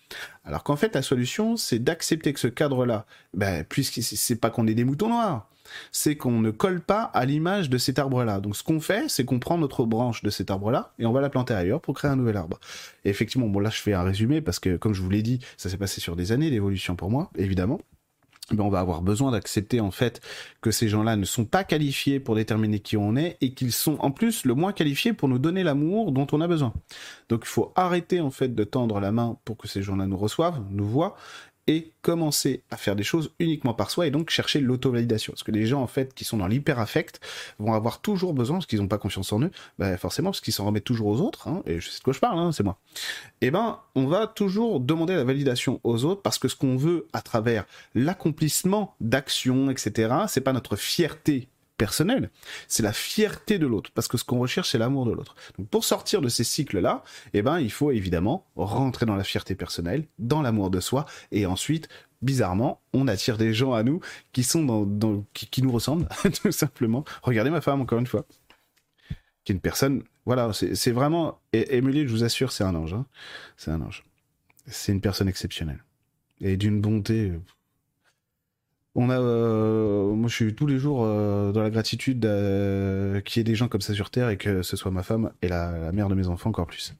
Alors 0.45 0.63
qu'en 0.63 0.75
fait, 0.75 0.95
la 0.95 1.01
solution, 1.01 1.57
c'est 1.57 1.79
d'accepter 1.79 2.33
que 2.33 2.39
ce 2.39 2.47
cadre-là, 2.47 3.05
ben, 3.33 3.63
puisque 3.63 4.01
c'est 4.01 4.35
pas 4.35 4.49
qu'on 4.49 4.67
est 4.67 4.73
des 4.73 4.83
moutons 4.83 5.09
noirs, 5.09 5.47
c'est 5.91 6.15
qu'on 6.15 6.39
ne 6.39 6.51
colle 6.51 6.81
pas 6.81 7.03
à 7.13 7.25
l'image 7.25 7.69
de 7.69 7.77
cet 7.77 7.99
arbre-là. 7.99 8.39
Donc 8.39 8.55
ce 8.55 8.63
qu'on 8.63 8.79
fait, 8.79 9.09
c'est 9.09 9.25
qu'on 9.25 9.39
prend 9.39 9.57
notre 9.57 9.85
branche 9.85 10.23
de 10.23 10.29
cet 10.29 10.51
arbre-là 10.51 10.93
et 10.99 11.05
on 11.05 11.11
va 11.11 11.21
la 11.21 11.29
planter 11.29 11.53
ailleurs 11.53 11.81
pour 11.81 11.95
créer 11.95 12.11
un 12.11 12.15
nouvel 12.15 12.37
arbre. 12.37 12.59
Et 13.05 13.09
effectivement, 13.09 13.47
bon 13.47 13.59
là 13.59 13.69
je 13.69 13.81
fais 13.81 13.93
un 13.93 14.03
résumé 14.03 14.41
parce 14.41 14.59
que 14.59 14.77
comme 14.77 14.93
je 14.93 15.01
vous 15.01 15.09
l'ai 15.09 15.21
dit, 15.21 15.39
ça 15.57 15.69
s'est 15.69 15.77
passé 15.77 16.01
sur 16.01 16.15
des 16.15 16.31
années 16.31 16.49
d'évolution 16.49 16.95
pour 16.95 17.09
moi, 17.09 17.31
évidemment. 17.37 17.79
Ben, 18.51 18.63
on 18.63 18.69
va 18.69 18.79
avoir 18.79 19.01
besoin 19.01 19.31
d'accepter 19.31 19.79
en 19.79 19.91
fait 19.91 20.21
que 20.61 20.71
ces 20.71 20.87
gens-là 20.87 21.15
ne 21.15 21.25
sont 21.25 21.45
pas 21.45 21.63
qualifiés 21.63 22.19
pour 22.19 22.35
déterminer 22.35 22.79
qui 22.79 22.97
on 22.97 23.15
est 23.15 23.37
et 23.41 23.53
qu'ils 23.53 23.71
sont 23.71 23.97
en 23.99 24.11
plus 24.11 24.45
le 24.45 24.55
moins 24.55 24.73
qualifiés 24.73 25.13
pour 25.13 25.27
nous 25.29 25.37
donner 25.37 25.63
l'amour 25.63 26.11
dont 26.11 26.25
on 26.31 26.41
a 26.41 26.47
besoin. 26.47 26.73
Donc 27.29 27.41
il 27.43 27.49
faut 27.49 27.71
arrêter 27.75 28.21
en 28.21 28.31
fait 28.31 28.55
de 28.55 28.63
tendre 28.63 28.99
la 28.99 29.11
main 29.11 29.37
pour 29.45 29.57
que 29.57 29.67
ces 29.67 29.83
gens-là 29.83 30.07
nous 30.07 30.17
reçoivent, 30.17 30.63
nous 30.71 30.87
voient 30.87 31.15
et 31.69 31.93
commencer 32.01 32.63
à 32.71 32.77
faire 32.77 32.95
des 32.95 33.03
choses 33.03 33.31
uniquement 33.37 33.75
par 33.75 33.91
soi 33.91 34.07
et 34.07 34.11
donc 34.11 34.31
chercher 34.31 34.59
l'auto-validation. 34.59 35.33
Parce 35.33 35.43
que 35.43 35.51
les 35.51 35.67
gens, 35.67 35.83
en 35.83 35.87
fait, 35.87 36.15
qui 36.15 36.25
sont 36.25 36.37
dans 36.37 36.47
l'hyper-affect 36.47 37.21
vont 37.59 37.73
avoir 37.73 38.01
toujours 38.01 38.33
besoin, 38.33 38.57
parce 38.57 38.65
qu'ils 38.65 38.79
n'ont 38.79 38.87
pas 38.87 38.97
confiance 38.97 39.31
en 39.31 39.43
eux, 39.43 39.51
bah 39.77 39.95
forcément, 39.95 40.31
parce 40.31 40.41
qu'ils 40.41 40.53
s'en 40.53 40.65
remettent 40.65 40.83
toujours 40.83 41.07
aux 41.07 41.21
autres, 41.21 41.47
hein, 41.47 41.61
et 41.67 41.79
je 41.79 41.89
sais 41.89 41.99
de 41.99 42.03
quoi 42.03 42.13
je 42.13 42.19
parle, 42.19 42.39
hein, 42.39 42.51
c'est 42.51 42.63
moi. 42.63 42.79
Eh 43.41 43.51
ben, 43.51 43.79
on 43.93 44.07
va 44.07 44.25
toujours 44.25 44.79
demander 44.79 45.13
la 45.13 45.23
validation 45.23 45.79
aux 45.83 46.05
autres, 46.05 46.23
parce 46.23 46.39
que 46.39 46.47
ce 46.47 46.55
qu'on 46.55 46.75
veut 46.75 47.07
à 47.13 47.21
travers 47.21 47.65
l'accomplissement 47.93 48.95
d'actions, 48.99 49.69
etc., 49.69 50.11
c'est 50.27 50.41
pas 50.41 50.53
notre 50.53 50.75
fierté 50.75 51.49
personnel, 51.79 52.29
c'est 52.67 52.83
la 52.83 52.93
fierté 52.93 53.57
de 53.57 53.65
l'autre, 53.65 53.89
parce 53.95 54.07
que 54.07 54.17
ce 54.17 54.25
qu'on 54.25 54.37
recherche, 54.37 54.69
c'est 54.69 54.77
l'amour 54.77 55.05
de 55.05 55.13
l'autre. 55.13 55.35
Donc 55.57 55.69
pour 55.69 55.85
sortir 55.85 56.21
de 56.21 56.27
ces 56.27 56.43
cycles-là, 56.43 57.03
eh 57.33 57.41
ben, 57.41 57.59
il 57.59 57.71
faut 57.71 57.89
évidemment 57.89 58.45
rentrer 58.55 59.07
dans 59.07 59.15
la 59.15 59.23
fierté 59.23 59.55
personnelle, 59.55 60.05
dans 60.19 60.43
l'amour 60.43 60.69
de 60.69 60.81
soi, 60.81 61.05
et 61.31 61.45
ensuite, 61.45 61.87
bizarrement, 62.21 62.81
on 62.93 63.07
attire 63.07 63.37
des 63.37 63.53
gens 63.53 63.73
à 63.73 63.81
nous 63.83 64.01
qui 64.33 64.43
sont 64.43 64.63
dans, 64.63 65.25
qui, 65.33 65.63
nous 65.63 65.71
ressemblent, 65.71 66.07
tout 66.43 66.51
simplement. 66.51 67.05
Regardez 67.23 67.49
ma 67.49 67.61
femme, 67.61 67.81
encore 67.81 67.99
une 67.99 68.07
fois, 68.07 68.25
qui 69.45 69.53
est 69.53 69.55
une 69.55 69.61
personne, 69.61 70.03
voilà, 70.25 70.51
c'est 70.53 70.91
vraiment, 70.91 71.39
et 71.53 71.77
Émilie, 71.77 72.05
je 72.05 72.11
vous 72.11 72.25
assure, 72.25 72.51
c'est 72.51 72.65
un 72.65 72.75
ange, 72.75 72.93
hein. 72.93 73.05
c'est 73.55 73.71
un 73.71 73.81
ange. 73.81 74.03
C'est 74.67 74.91
une 74.91 75.01
personne 75.01 75.29
exceptionnelle. 75.29 75.83
Et 76.41 76.57
d'une 76.57 76.81
bonté, 76.81 77.31
on 78.99 79.09
a, 79.09 79.17
euh, 79.17 80.13
moi, 80.13 80.27
je 80.27 80.35
suis 80.35 80.55
tous 80.55 80.67
les 80.67 80.77
jours 80.77 81.03
euh, 81.03 81.53
dans 81.53 81.63
la 81.63 81.69
gratitude 81.69 82.25
euh, 82.25 83.21
qu'il 83.21 83.39
y 83.39 83.41
ait 83.41 83.45
des 83.45 83.55
gens 83.55 83.69
comme 83.69 83.79
ça 83.79 83.93
sur 83.93 84.09
Terre 84.09 84.29
et 84.29 84.35
que 84.35 84.61
ce 84.61 84.75
soit 84.75 84.91
ma 84.91 85.03
femme 85.03 85.31
et 85.41 85.47
la, 85.47 85.93
mère 85.93 86.09
de 86.09 86.15
mes 86.15 86.27
enfants 86.27 86.49
encore 86.49 86.67
plus. 86.67 86.93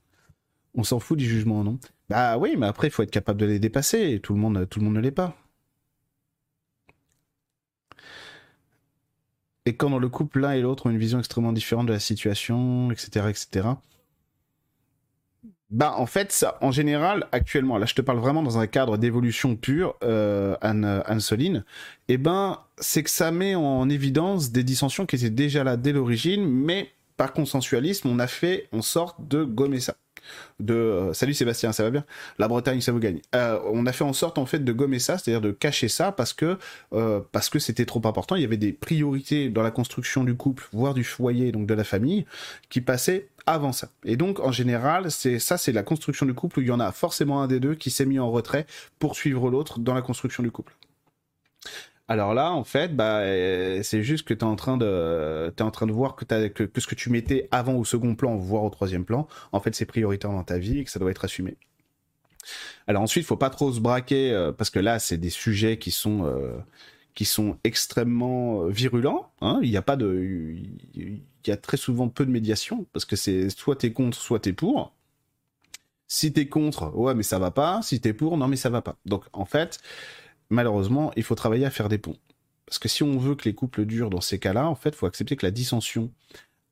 On 0.76 0.84
s'en 0.84 1.00
fout 1.00 1.18
du 1.18 1.26
jugement, 1.26 1.62
non? 1.66 1.78
Bah 2.10 2.38
oui, 2.38 2.56
mais 2.58 2.68
après, 2.68 2.88
il 2.88 2.92
faut 2.92 3.04
être 3.04 3.12
capable 3.12 3.42
de 3.42 3.46
les 3.46 3.60
dépasser. 3.60 4.22
Tout 4.24 4.34
le 4.34 4.40
monde, 4.40 4.66
tout 4.70 4.80
le 4.80 4.86
monde 4.86 4.96
ne 4.96 5.02
l'est 5.02 5.12
pas. 5.12 5.36
Et 9.66 9.76
quand 9.76 9.90
dans 9.90 10.00
le 10.00 10.10
couple, 10.10 10.40
l'un 10.40 10.54
et 10.54 10.62
l'autre 10.62 10.86
ont 10.86 10.92
une 10.92 10.98
vision 10.98 11.20
extrêmement 11.20 11.52
différente 11.52 11.88
de 11.88 11.94
la 11.94 12.00
situation, 12.00 12.92
etc., 12.92 13.28
etc., 13.30 13.68
bah 15.70 15.94
en 15.98 16.08
fait, 16.08 16.32
ça, 16.32 16.58
en 16.62 16.72
général, 16.72 17.28
actuellement, 17.32 17.78
là 17.78 17.86
je 17.86 17.94
te 17.94 18.02
parle 18.02 18.18
vraiment 18.20 18.42
dans 18.42 18.58
un 18.58 18.68
cadre 18.68 18.98
d'évolution 18.98 19.56
pure, 19.56 19.96
euh, 20.04 20.56
Anne, 20.62 21.04
Anne 21.06 21.20
Soline, 21.20 21.64
eh 22.08 22.18
ben 22.18 22.60
c'est 22.78 23.04
que 23.04 23.10
ça 23.10 23.32
met 23.32 23.56
en 23.56 23.88
évidence 23.90 24.52
des 24.52 24.64
dissensions 24.64 25.06
qui 25.06 25.16
étaient 25.18 25.30
déjà 25.30 25.64
là 25.64 25.78
dès 25.78 25.92
l'origine, 25.92 26.48
mais 26.48 26.90
par 27.18 27.34
consensualisme, 27.34 28.08
on 28.08 28.18
a 28.20 28.28
fait 28.28 28.70
en 28.72 28.82
sorte 28.82 29.28
de 29.28 29.44
gommer 29.44 29.80
ça 29.80 29.96
de 30.60 30.74
euh, 30.74 31.13
salut 31.13 31.34
Sébastien, 31.34 31.72
ça 31.72 31.84
va 31.84 31.89
bien? 31.89 32.06
La 32.38 32.48
Bretagne, 32.48 32.82
ça 32.82 32.92
vous 32.92 33.00
gagne. 33.00 33.22
Euh, 33.36 33.60
on 33.65 33.86
a 33.86 33.92
fait 33.92 34.04
en 34.04 34.13
sorte 34.13 34.38
en 34.38 34.46
fait 34.46 34.60
de 34.60 34.72
gommer 34.72 35.00
ça, 35.00 35.18
c'est-à-dire 35.18 35.42
de 35.42 35.52
cacher 35.52 35.88
ça 35.88 36.12
parce 36.12 36.34
que 36.34 36.58
euh, 36.94 37.22
parce 37.32 37.50
que 37.50 37.60
c'était 37.60 37.86
trop 37.86 38.02
important. 38.06 38.36
Il 38.36 38.42
y 38.42 38.46
avait 38.46 38.58
des 38.58 38.74
priorités 38.74 39.50
dans 39.50 39.63
la 39.63 39.72
construction 39.72 40.24
du 40.24 40.36
couple, 40.36 40.68
voire 40.72 40.94
du 40.94 41.04
foyer, 41.04 41.52
donc 41.52 41.68
de 41.68 41.74
la 41.74 41.84
famille, 41.84 42.26
qui 42.70 42.82
passaient 42.82 43.28
avant 43.46 43.72
ça. 43.72 43.89
Et 44.06 44.15
donc 44.15 44.39
en 44.39 44.52
général, 44.52 45.12
c'est 45.12 45.39
ça, 45.39 45.58
c'est 45.58 45.72
la 45.72 45.84
construction 45.84 46.26
du 46.26 46.34
couple 46.34 46.60
où 46.60 46.62
il 46.62 46.68
y 46.68 46.72
en 46.72 46.80
a 46.80 46.92
forcément 46.92 47.42
un 47.42 47.48
des 47.48 47.60
deux 47.60 47.76
qui 47.76 47.89
s'est 47.89 48.06
mis 48.06 48.20
en 48.20 48.32
retrait 48.32 48.65
pour 49.00 49.15
suivre 49.15 49.50
l'autre 49.50 49.80
dans 49.80 49.94
la 49.94 50.02
construction 50.02 50.44
du 50.44 50.52
couple. 50.52 50.74
Alors 52.10 52.34
là, 52.34 52.52
en 52.52 52.63
fait, 52.63 52.95
bah, 52.95 53.19
euh, 53.19 53.82
c'est 53.84 54.02
juste 54.02 54.28
que 54.28 54.34
tu 54.34 54.39
es 54.39 54.43
en 54.43 54.56
train 54.56 54.78
de, 54.78 55.54
en 55.60 55.69
train 55.69 55.86
de 55.86 55.91
voir 55.91 56.15
que, 56.15 56.26
ce 56.26 56.88
que 56.88 56.95
tu 56.95 57.12
mettais 57.12 57.48
avant 57.52 57.76
au 57.76 57.86
second 57.86 58.15
plan, 58.15 58.36
voire 58.36 58.63
au 58.63 58.69
troisième 58.72 59.06
plan, 59.06 59.28
en 59.52 59.60
fait, 59.60 59.76
c'est 59.76 59.86
prioritaire 59.86 60.32
dans 60.32 60.43
ta 60.43 60.58
vie 60.58 60.80
et 60.80 60.84
que 60.84 60.89
ça 60.89 60.98
doit 60.98 61.12
être 61.12 61.24
assumé. 61.24 61.56
Alors 62.88 63.04
ensuite, 63.04 63.26
faut 63.28 63.38
pas 63.38 63.52
trop 63.52 63.72
se 63.72 63.80
braquer 63.80 64.32
euh, 64.32 64.52
parce 64.52 64.72
que 64.72 64.80
là, 64.80 64.98
c'est 64.98 65.17
des 65.17 65.30
sujets 65.30 65.78
qui 65.78 65.91
sont 65.91 66.26
euh, 66.26 66.58
qui 67.13 67.26
sont 67.26 67.60
extrêmement 67.63 68.65
virulents. 68.65 69.30
Hein. 69.41 69.60
Il 69.62 69.69
n'y 69.69 69.78
a 69.78 69.84
pas 69.84 69.95
de, 69.95 70.56
il 70.95 71.22
y 71.45 71.52
a 71.52 71.58
très 71.58 71.78
souvent 71.78 72.10
peu 72.10 72.26
de 72.26 72.32
médiation 72.32 72.88
parce 72.91 73.06
que 73.06 73.15
c'est 73.15 73.52
soit 73.52 73.76
t'es 73.76 73.93
contre, 73.93 74.17
soit 74.17 74.39
t'es 74.39 74.54
pour. 74.54 74.95
Si 76.08 76.34
t'es 76.34 76.48
contre, 76.48 76.91
ouais, 76.95 77.13
mais 77.13 77.22
ça 77.22 77.38
va 77.38 77.52
pas. 77.52 77.82
Si 77.84 78.02
t'es 78.02 78.13
pour, 78.13 78.36
non, 78.36 78.48
mais 78.48 78.56
ça 78.56 78.72
va 78.72 78.82
pas. 78.82 78.95
Donc 79.06 79.26
en 79.32 79.45
fait, 79.45 79.80
malheureusement, 80.50 81.12
il 81.16 81.24
faut 81.24 81.36
travailler 81.36 81.66
à 81.66 81.70
faire 81.70 81.90
des 81.90 81.98
ponts. 81.98 82.18
Parce 82.66 82.80
que 82.80 82.88
si 82.88 83.02
on 83.02 83.18
veut 83.18 83.36
que 83.36 83.46
les 83.46 83.56
couples 83.56 83.86
durent 83.86 84.10
dans 84.10 84.22
ces 84.22 84.40
cas-là, 84.40 84.68
en 84.68 84.76
fait, 84.76 84.90
il 84.90 84.96
faut 84.96 85.08
accepter 85.08 85.36
que 85.36 85.46
la 85.46 85.52
dissension 85.52 86.12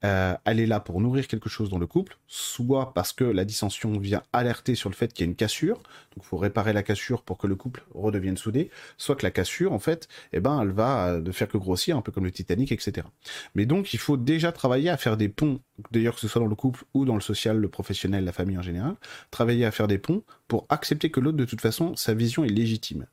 euh, 0.04 0.36
elle 0.46 0.60
est 0.60 0.68
là 0.68 0.80
pour 0.80 1.02
nourrir 1.02 1.28
quelque 1.28 1.50
chose 1.50 1.70
dans 1.70 1.80
le 1.80 1.88
couple, 1.88 2.18
soit 2.28 2.94
parce 2.94 3.14
que 3.14 3.24
la 3.24 3.46
dissension 3.46 3.98
vient 3.98 4.22
alerter 4.32 4.76
sur 4.76 4.90
le 4.90 4.96
fait 4.96 5.12
qu'il 5.12 5.26
y 5.26 5.28
a 5.28 5.30
une 5.30 5.36
cassure, 5.36 5.78
donc 5.78 6.24
il 6.24 6.24
faut 6.24 6.38
réparer 6.38 6.72
la 6.72 6.84
cassure 6.84 7.24
pour 7.24 7.40
que 7.40 7.48
le 7.48 7.56
couple 7.56 7.84
redevienne 7.96 8.38
soudé, 8.38 8.70
soit 8.98 9.16
que 9.16 9.24
la 9.24 9.32
cassure, 9.32 9.74
en 9.74 9.80
fait, 9.80 10.08
eh 10.34 10.40
ben, 10.40 10.62
elle 10.62 10.72
va 10.72 11.20
ne 11.20 11.32
faire 11.32 11.48
que 11.48 11.58
grossir, 11.58 11.98
un 11.98 12.02
peu 12.02 12.12
comme 12.12 12.26
le 12.26 12.32
Titanic, 12.32 12.72
etc. 12.72 13.08
Mais 13.56 13.66
donc, 13.66 13.94
il 13.94 14.00
faut 14.00 14.18
déjà 14.18 14.52
travailler 14.52 14.90
à 14.90 14.98
faire 14.98 15.18
des 15.18 15.30
ponts, 15.30 15.62
d'ailleurs 15.92 16.16
que 16.16 16.22
ce 16.22 16.28
soit 16.28 16.42
dans 16.42 16.48
le 16.48 16.56
couple 16.56 16.84
ou 16.94 17.06
dans 17.06 17.16
le 17.16 17.22
social, 17.22 17.58
le 17.58 17.68
professionnel, 17.68 18.24
la 18.24 18.34
famille 18.34 18.58
en 18.58 18.62
général, 18.62 18.96
travailler 19.32 19.66
à 19.66 19.72
faire 19.72 19.88
des 19.88 19.98
ponts 19.98 20.24
pour 20.48 20.68
accepter 20.70 21.10
que 21.10 21.20
l'autre, 21.20 21.38
de 21.38 21.46
toute 21.46 21.62
façon, 21.62 21.96
sa 21.96 22.14
vision 22.14 22.44
est 22.44 22.50
légitime. 22.50 23.08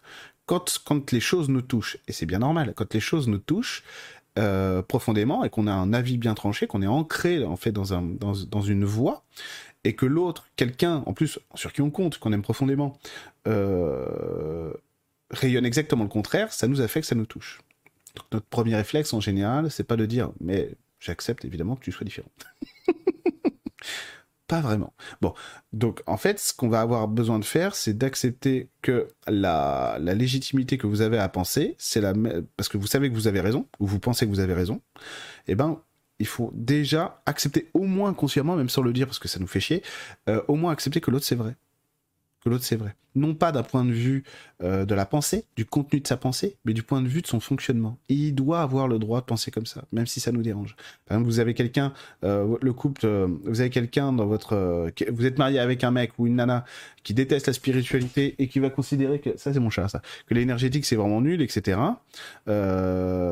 Quand, 0.46 0.78
quand 0.84 1.12
les 1.12 1.20
choses 1.20 1.48
nous 1.48 1.62
touchent, 1.62 1.96
et 2.06 2.12
c'est 2.12 2.26
bien 2.26 2.40
normal, 2.40 2.74
quand 2.76 2.92
les 2.92 3.00
choses 3.00 3.28
nous 3.28 3.38
touchent, 3.38 3.82
euh, 4.38 4.82
profondément 4.82 5.44
et 5.44 5.50
qu'on 5.50 5.66
a 5.66 5.72
un 5.72 5.92
avis 5.92 6.18
bien 6.18 6.34
tranché, 6.34 6.66
qu'on 6.66 6.82
est 6.82 6.88
ancré 6.88 7.44
en 7.44 7.56
fait 7.56 7.70
dans, 7.72 7.94
un, 7.94 8.02
dans, 8.02 8.32
dans 8.50 8.62
une 8.62 8.84
voie 8.84 9.24
et 9.84 9.94
que 9.94 10.06
l'autre, 10.06 10.48
quelqu'un 10.56 11.04
en 11.06 11.12
plus 11.12 11.38
sur 11.54 11.72
qui 11.72 11.82
on 11.82 11.90
compte, 11.90 12.18
qu'on 12.18 12.32
aime 12.32 12.42
profondément, 12.42 12.98
euh, 13.46 14.72
rayonne 15.30 15.66
exactement 15.66 16.02
le 16.02 16.10
contraire, 16.10 16.52
ça 16.52 16.66
nous 16.66 16.80
affecte, 16.80 17.06
ça 17.06 17.14
nous 17.14 17.26
touche. 17.26 17.60
Donc 18.16 18.26
notre 18.32 18.46
premier 18.46 18.74
réflexe 18.74 19.12
en 19.12 19.20
général, 19.20 19.70
c'est 19.70 19.84
pas 19.84 19.96
de 19.96 20.06
dire 20.06 20.30
mais 20.40 20.70
j'accepte 20.98 21.44
évidemment 21.44 21.76
que 21.76 21.84
tu 21.84 21.92
sois 21.92 22.04
différent. 22.04 22.30
pas 24.54 24.60
vraiment. 24.60 24.94
Bon, 25.20 25.34
donc 25.72 26.02
en 26.06 26.16
fait, 26.16 26.38
ce 26.38 26.54
qu'on 26.54 26.68
va 26.68 26.80
avoir 26.80 27.08
besoin 27.08 27.40
de 27.40 27.44
faire, 27.44 27.74
c'est 27.74 27.94
d'accepter 27.94 28.68
que 28.82 29.08
la, 29.26 29.98
légitimité 29.98 30.78
que 30.78 30.86
vous 30.86 31.00
avez 31.00 31.18
à 31.18 31.28
penser, 31.28 31.74
c'est 31.76 32.00
la 32.00 32.12
parce 32.56 32.68
que 32.68 32.76
vous 32.76 32.86
savez 32.86 33.10
que 33.10 33.14
vous 33.14 33.26
avez 33.26 33.40
raison 33.40 33.66
ou 33.80 33.86
vous 33.86 33.98
pensez 33.98 34.26
que 34.26 34.30
vous 34.30 34.38
avez 34.38 34.54
raison. 34.54 34.80
Eh 35.48 35.56
ben, 35.56 35.80
il 36.20 36.26
faut 36.26 36.52
déjà 36.54 37.20
accepter 37.26 37.68
au 37.74 37.82
moins 37.82 38.14
consciemment, 38.14 38.54
même 38.54 38.68
sans 38.68 38.82
le 38.82 38.92
dire 38.92 39.06
parce 39.08 39.18
que 39.18 39.26
ça 39.26 39.40
nous 39.40 39.48
fait 39.48 39.58
chier, 39.58 39.82
euh, 40.28 40.40
au 40.46 40.54
moins 40.54 40.70
accepter 40.70 41.00
que 41.00 41.10
l'autre 41.10 41.26
c'est 41.26 41.34
vrai 41.34 41.56
que 42.44 42.50
l'autre 42.50 42.64
c'est 42.64 42.76
vrai. 42.76 42.94
Non 43.14 43.34
pas 43.34 43.52
d'un 43.52 43.62
point 43.62 43.84
de 43.84 43.92
vue 43.92 44.24
euh, 44.62 44.84
de 44.84 44.94
la 44.94 45.06
pensée, 45.06 45.44
du 45.56 45.64
contenu 45.64 46.00
de 46.00 46.06
sa 46.06 46.16
pensée, 46.16 46.56
mais 46.64 46.72
du 46.74 46.82
point 46.82 47.00
de 47.00 47.08
vue 47.08 47.22
de 47.22 47.26
son 47.26 47.40
fonctionnement. 47.40 47.98
il 48.08 48.34
doit 48.34 48.60
avoir 48.60 48.86
le 48.88 48.98
droit 48.98 49.20
de 49.20 49.24
penser 49.24 49.50
comme 49.50 49.66
ça, 49.66 49.84
même 49.92 50.06
si 50.06 50.20
ça 50.20 50.30
nous 50.32 50.42
dérange. 50.42 50.76
Par 51.06 51.16
exemple, 51.16 51.30
vous 51.30 51.38
avez 51.38 51.54
quelqu'un, 51.54 51.92
euh, 52.24 52.56
le 52.60 52.72
couple, 52.72 53.06
euh, 53.06 53.28
vous 53.44 53.60
avez 53.60 53.70
quelqu'un 53.70 54.12
dans 54.12 54.26
votre, 54.26 54.90
vous 55.10 55.26
êtes 55.26 55.38
marié 55.38 55.58
avec 55.58 55.84
un 55.84 55.90
mec 55.90 56.12
ou 56.18 56.26
une 56.26 56.36
nana 56.36 56.64
qui 57.02 57.14
déteste 57.14 57.46
la 57.46 57.52
spiritualité 57.52 58.34
et 58.38 58.48
qui 58.48 58.58
va 58.58 58.70
considérer 58.70 59.20
que 59.20 59.36
ça 59.36 59.52
c'est 59.52 59.60
mon 59.60 59.70
chat 59.70 59.88
ça, 59.88 60.02
que 60.26 60.34
l'énergétique 60.34 60.84
c'est 60.84 60.96
vraiment 60.96 61.20
nul, 61.20 61.40
etc. 61.40 61.78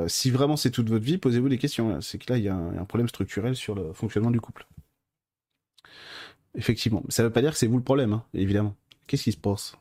si 0.08 0.30
vraiment 0.30 0.56
c'est 0.56 0.70
toute 0.70 0.88
votre 0.88 1.04
vie, 1.04 1.18
posez-vous 1.18 1.48
des 1.48 1.58
questions. 1.58 2.00
C'est 2.00 2.18
que 2.18 2.32
là 2.32 2.38
il 2.38 2.44
y, 2.44 2.48
a 2.48 2.54
un 2.54 2.84
problème 2.84 3.08
structurel 3.08 3.56
sur 3.56 3.74
le 3.74 3.92
fonctionnement 3.92 4.30
du 4.30 4.40
couple. 4.40 4.66
Effectivement, 6.54 7.02
ça 7.08 7.22
ne 7.22 7.28
veut 7.28 7.32
pas 7.32 7.40
dire 7.40 7.52
que 7.52 7.56
c'est 7.58 7.66
vous 7.66 7.78
le 7.78 7.82
problème, 7.82 8.12
hein, 8.12 8.24
évidemment. 8.34 8.76
Qu'est-ce 9.12 9.24
qui 9.24 9.32
se 9.32 9.36
passe? 9.36 9.76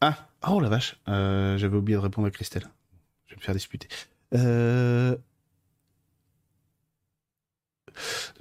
Ah 0.00 0.28
Oh 0.48 0.60
la 0.60 0.68
vache 0.68 0.94
euh, 1.08 1.58
J'avais 1.58 1.76
oublié 1.76 1.98
de 1.98 2.02
répondre 2.02 2.28
à 2.28 2.30
Christelle. 2.30 2.68
Je 3.26 3.34
vais 3.34 3.38
me 3.38 3.42
faire 3.42 3.52
disputer. 3.52 3.88
Euh... 4.32 5.16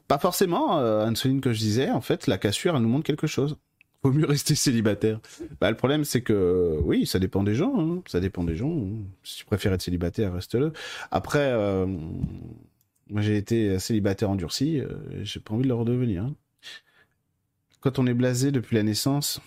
Pas 0.08 0.19
forcément, 0.19 0.78
euh, 0.78 1.08
Anne-Soline, 1.08 1.41
que 1.41 1.52
je 1.52 1.58
disais, 1.58 1.89
en 1.89 2.02
fait, 2.02 2.28
la 2.28 2.38
cassure, 2.38 2.76
elle 2.76 2.84
nous 2.84 2.89
montre 2.89 3.06
quelque 3.06 3.26
chose. 3.26 3.58
Vaut 4.04 4.12
mieux 4.12 4.28
rester 4.28 4.54
célibataire. 4.54 5.19
Bah, 5.60 5.72
le 5.72 5.78
problème, 5.78 6.04
c'est 6.04 6.22
que, 6.22 6.78
oui, 6.84 7.08
ça 7.08 7.17
dépend 7.17 7.41
des 7.41 7.56
gens. 7.56 7.74
Hein. 7.80 8.04
Ça 8.06 8.19
dépend 8.19 8.43
des 8.43 8.56
gens. 8.56 8.86
Si 9.24 9.38
tu 9.38 9.46
préfères 9.46 9.74
être 9.74 9.82
célibataire, 9.82 10.32
reste-le. 10.36 10.74
Après, 11.10 11.58
moi, 13.10 13.22
j'ai 13.22 13.38
été 13.38 13.80
célibataire 13.80 14.30
endurci. 14.30 14.84
J'ai 15.24 15.39
pas 15.39 15.56
envie 15.56 15.63
de 15.63 15.69
le 15.69 15.74
redevenir. 15.74 16.30
Quand 17.84 18.00
on 18.00 18.08
est 18.08 18.13
blasé 18.13 18.52
depuis 18.52 18.78
la 18.78 18.84
naissance, 18.84 19.41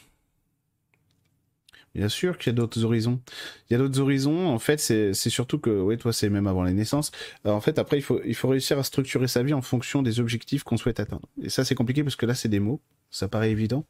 Bien 1.94 2.11
sûr 2.11 2.37
qu'il 2.37 2.51
y 2.51 2.55
a 2.55 2.57
d'autres 2.57 2.85
horizons. 2.85 3.22
Il 3.70 3.72
y 3.72 3.77
a 3.77 3.79
d'autres 3.79 4.01
horizons. 4.01 4.49
En 4.49 4.59
fait, 4.59 4.79
c'est 4.79 5.14
surtout 5.14 5.59
que, 5.59 5.70
oui, 5.70 5.96
toi, 5.96 6.12
c'est 6.12 6.29
même 6.29 6.46
avant 6.46 6.62
la 6.62 6.75
naissance. 6.75 7.11
en 7.46 7.62
fait, 7.62 7.79
après, 7.79 7.96
il 7.96 8.03
faut, 8.03 8.20
il 8.27 8.35
faut 8.35 8.49
réussir 8.49 8.79
à 8.79 8.83
structurer 8.83 9.29
sa 9.29 9.42
vie 9.42 9.55
en 9.55 9.62
fonction 9.62 10.03
des 10.03 10.20
objectifs 10.20 10.62
qu'on 10.62 10.77
souhaite 10.77 11.01
atteindre. 11.01 11.27
Et 11.40 11.49
ça, 11.49 11.64
c'est 11.64 11.75
compliqué 11.75 12.05
parce 12.05 12.14
que 12.14 12.27
là, 12.27 12.35
c'est 12.35 12.51
des 12.51 12.61
mots. 12.61 12.83
Ça 13.11 13.29
paraît 13.29 13.51
évident. 13.51 13.87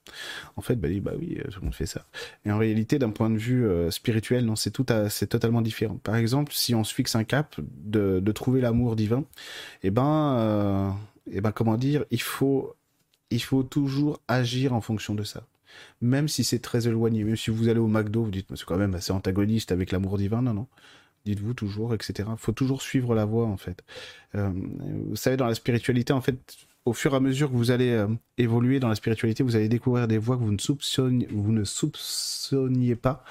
En 0.55 0.63
fait, 0.63 0.77
bah, 0.77 0.87
bah 1.03 1.15
oui, 1.19 1.39
euh, 1.41 1.51
tout 1.51 1.59
le 1.59 1.65
monde 1.65 1.75
fait 1.75 1.87
ça. 1.87 2.07
Et 2.45 2.53
en 2.53 2.59
réalité, 2.59 3.01
d'un 3.01 3.11
point 3.11 3.29
de 3.29 3.39
vue 3.39 3.67
euh, 3.67 3.91
spirituel, 3.91 4.45
non, 4.45 4.55
c'est 4.55 4.71
tout, 4.71 4.87
c'est 5.09 5.27
totalement 5.27 5.61
différent. 5.61 5.97
Par 5.97 6.15
exemple, 6.15 6.53
si 6.53 6.77
on 6.77 6.85
se 6.85 6.95
fixe 6.95 7.17
un 7.17 7.25
cap 7.25 7.57
de, 7.59 8.21
de 8.21 8.33
trouver 8.33 8.61
l'amour 8.61 8.95
divin, 8.95 9.25
eh 9.83 9.91
ben, 9.91 10.37
euh, 10.39 10.91
eh 11.33 11.41
ben, 11.41 11.51
comment 11.51 11.77
dire, 11.77 12.05
il 12.13 12.23
faut 12.23 12.76
il 13.31 13.43
faut 13.43 13.63
toujours 13.63 14.21
agir 14.29 14.73
en 14.73 14.81
fonction 14.81 15.15
de 15.15 15.23
ça. 15.23 15.47
Même 16.01 16.29
si 16.29 16.45
c'est 16.45 16.61
très 16.61 16.89
éloigné, 16.89 17.25
même 17.25 17.37
si 17.37 17.51
vous 17.51 17.69
allez 17.69 17.81
au 17.81 17.89
McDo, 17.89 18.25
vous 18.25 18.31
dites, 18.31 18.47
c'est 18.55 18.65
quand 18.65 18.79
même 18.79 18.95
assez 18.95 19.13
antagoniste 19.13 19.73
avec 19.73 19.93
l'amour 19.93 20.19
divin, 20.19 20.43
non, 20.43 20.55
non. 20.55 20.67
Dites-vous 21.25 21.55
toujours, 21.55 21.93
etc. 21.93 22.29
Il 22.33 22.39
faut 22.39 22.53
toujours 22.53 22.83
suivre 22.83 23.15
la 23.15 23.25
voie, 23.25 23.47
en 23.47 23.57
fait. 23.57 23.83
Euh, 24.37 24.51
vous 25.09 25.17
savez, 25.17 25.37
dans 25.37 25.47
la 25.47 25.55
spiritualité, 25.55 26.13
en 26.13 26.21
fait, 26.21 26.39
au 26.85 26.93
fur 26.93 27.13
et 27.13 27.17
à 27.17 27.21
mesure 27.21 27.51
que 27.51 27.57
vous 27.57 27.73
allez 27.73 27.91
euh, 27.91 28.07
évoluer 28.39 28.79
dans 28.79 28.89
la 28.89 28.95
spiritualité, 28.95 29.43
vous 29.43 29.57
allez 29.57 29.69
découvrir 29.69 30.07
des 30.07 30.19
voies 30.19 30.37
que 30.37 30.43
vous 30.43 30.53
ne 30.53 30.59
soupçonniez, 30.59 31.27
vous 31.31 31.51
ne 31.51 31.65
soupçonniez 31.65 32.95
pas, 32.95 33.25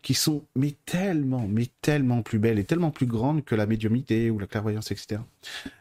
qui 0.00 0.14
sont 0.14 0.46
mais 0.56 0.74
tellement, 0.86 1.46
mais 1.46 1.68
tellement 1.82 2.22
plus 2.22 2.38
belles 2.38 2.58
et 2.58 2.64
tellement 2.64 2.90
plus 2.90 3.06
grandes 3.06 3.44
que 3.44 3.54
la 3.54 3.66
médiumité 3.66 4.30
ou 4.30 4.38
la 4.38 4.46
clairvoyance, 4.46 4.90
etc. 4.90 5.20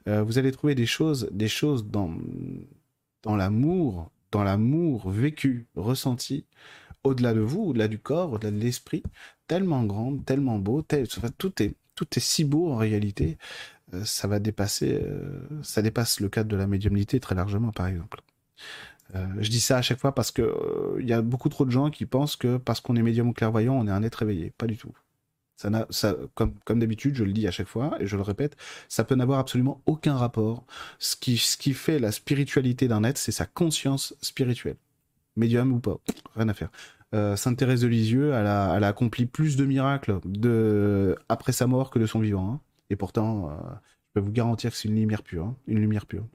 Euh, 0.09 0.21
vous 0.21 0.37
allez 0.37 0.51
trouver 0.51 0.75
des 0.75 0.85
choses, 0.85 1.29
des 1.31 1.47
choses 1.47 1.87
dans 1.87 2.11
dans 3.23 3.35
l'amour, 3.35 4.11
dans 4.31 4.43
l'amour 4.43 5.09
vécu, 5.09 5.67
ressenti, 5.75 6.45
au-delà 7.03 7.33
de 7.33 7.41
vous, 7.41 7.61
au-delà 7.61 7.87
du 7.87 7.99
corps, 7.99 8.33
au-delà 8.33 8.51
de 8.51 8.57
l'esprit, 8.57 9.03
tellement 9.47 9.83
grand, 9.83 10.17
tellement 10.17 10.59
beau, 10.59 10.81
tout 10.81 11.61
est 11.61 12.19
si 12.19 12.43
beau 12.43 12.71
en 12.71 12.77
réalité, 12.77 13.37
euh, 13.93 14.03
ça 14.05 14.27
va 14.27 14.39
dépasser, 14.39 15.01
euh, 15.03 15.39
ça 15.61 15.81
dépasse 15.81 16.19
le 16.19 16.29
cadre 16.29 16.49
de 16.49 16.55
la 16.55 16.67
médiumnité 16.67 17.19
très 17.19 17.35
largement, 17.35 17.71
par 17.71 17.87
exemple. 17.87 18.21
Euh, 19.15 19.27
je 19.39 19.49
dis 19.49 19.59
ça 19.59 19.77
à 19.77 19.81
chaque 19.81 19.99
fois 19.99 20.15
parce 20.15 20.31
que 20.31 20.97
il 20.99 21.07
y 21.07 21.13
a 21.13 21.21
beaucoup 21.21 21.49
trop 21.49 21.65
de 21.65 21.71
gens 21.71 21.91
qui 21.91 22.05
pensent 22.05 22.35
que 22.35 22.57
parce 22.57 22.81
qu'on 22.81 22.95
est 22.95 23.01
médium 23.01 23.33
clairvoyant, 23.33 23.75
on 23.75 23.87
est 23.87 23.91
un 23.91 24.03
être 24.03 24.23
éveillé. 24.23 24.51
Pas 24.57 24.67
du 24.67 24.77
tout. 24.77 24.93
Ça 25.55 25.69
n'a, 25.69 25.85
ça, 25.89 26.15
comme, 26.33 26.55
comme 26.65 26.79
d'habitude, 26.79 27.15
je 27.15 27.23
le 27.23 27.31
dis 27.31 27.47
à 27.47 27.51
chaque 27.51 27.67
fois 27.67 27.95
et 27.99 28.07
je 28.07 28.15
le 28.15 28.23
répète, 28.23 28.57
ça 28.89 29.03
peut 29.03 29.15
n'avoir 29.15 29.39
absolument 29.39 29.81
aucun 29.85 30.15
rapport. 30.15 30.65
Ce 30.99 31.15
qui, 31.15 31.37
ce 31.37 31.57
qui 31.57 31.73
fait 31.73 31.99
la 31.99 32.11
spiritualité 32.11 32.87
d'un 32.87 33.03
être, 33.03 33.17
c'est 33.17 33.31
sa 33.31 33.45
conscience 33.45 34.15
spirituelle. 34.21 34.77
Médium 35.35 35.71
ou 35.71 35.79
pas, 35.79 35.97
rien 36.35 36.49
à 36.49 36.53
faire. 36.53 36.69
Euh, 37.13 37.35
Sainte 37.35 37.57
Thérèse 37.57 37.81
de 37.81 37.87
Lisieux, 37.87 38.33
elle 38.33 38.47
a, 38.47 38.73
elle 38.75 38.83
a 38.83 38.87
accompli 38.87 39.25
plus 39.25 39.55
de 39.55 39.65
miracles 39.65 40.19
de, 40.25 41.15
après 41.29 41.51
sa 41.51 41.67
mort 41.67 41.91
que 41.91 41.99
de 41.99 42.07
son 42.07 42.19
vivant. 42.19 42.53
Hein. 42.53 42.59
Et 42.89 42.95
pourtant, 42.95 43.49
euh, 43.49 43.53
je 44.07 44.19
peux 44.19 44.25
vous 44.25 44.31
garantir 44.31 44.71
que 44.71 44.77
c'est 44.77 44.87
une 44.87 44.95
lumière 44.95 45.21
pure. 45.21 45.45
Hein. 45.45 45.55
Une 45.67 45.79
lumière 45.79 46.05
pure. 46.05 46.25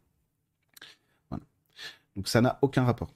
Donc 2.19 2.27
ça 2.27 2.41
n'a 2.41 2.59
aucun 2.63 2.83
rapport. 2.83 3.13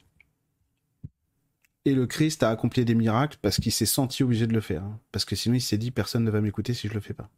Et 1.84 1.94
le 1.94 2.06
Christ 2.06 2.42
a 2.42 2.50
accompli 2.50 2.84
des 2.84 2.94
miracles 2.94 3.38
parce 3.42 3.58
qu'il 3.58 3.72
s'est 3.72 3.86
senti 3.86 4.22
obligé 4.22 4.46
de 4.46 4.52
le 4.52 4.60
faire. 4.60 4.84
Hein. 4.84 5.00
Parce 5.10 5.24
que 5.24 5.34
sinon, 5.34 5.56
il 5.56 5.60
s'est 5.60 5.78
dit, 5.78 5.90
personne 5.90 6.24
ne 6.24 6.30
va 6.30 6.40
m'écouter 6.40 6.74
si 6.74 6.88
je 6.88 6.94
le 6.94 7.00
fais 7.00 7.14
pas. 7.14 7.28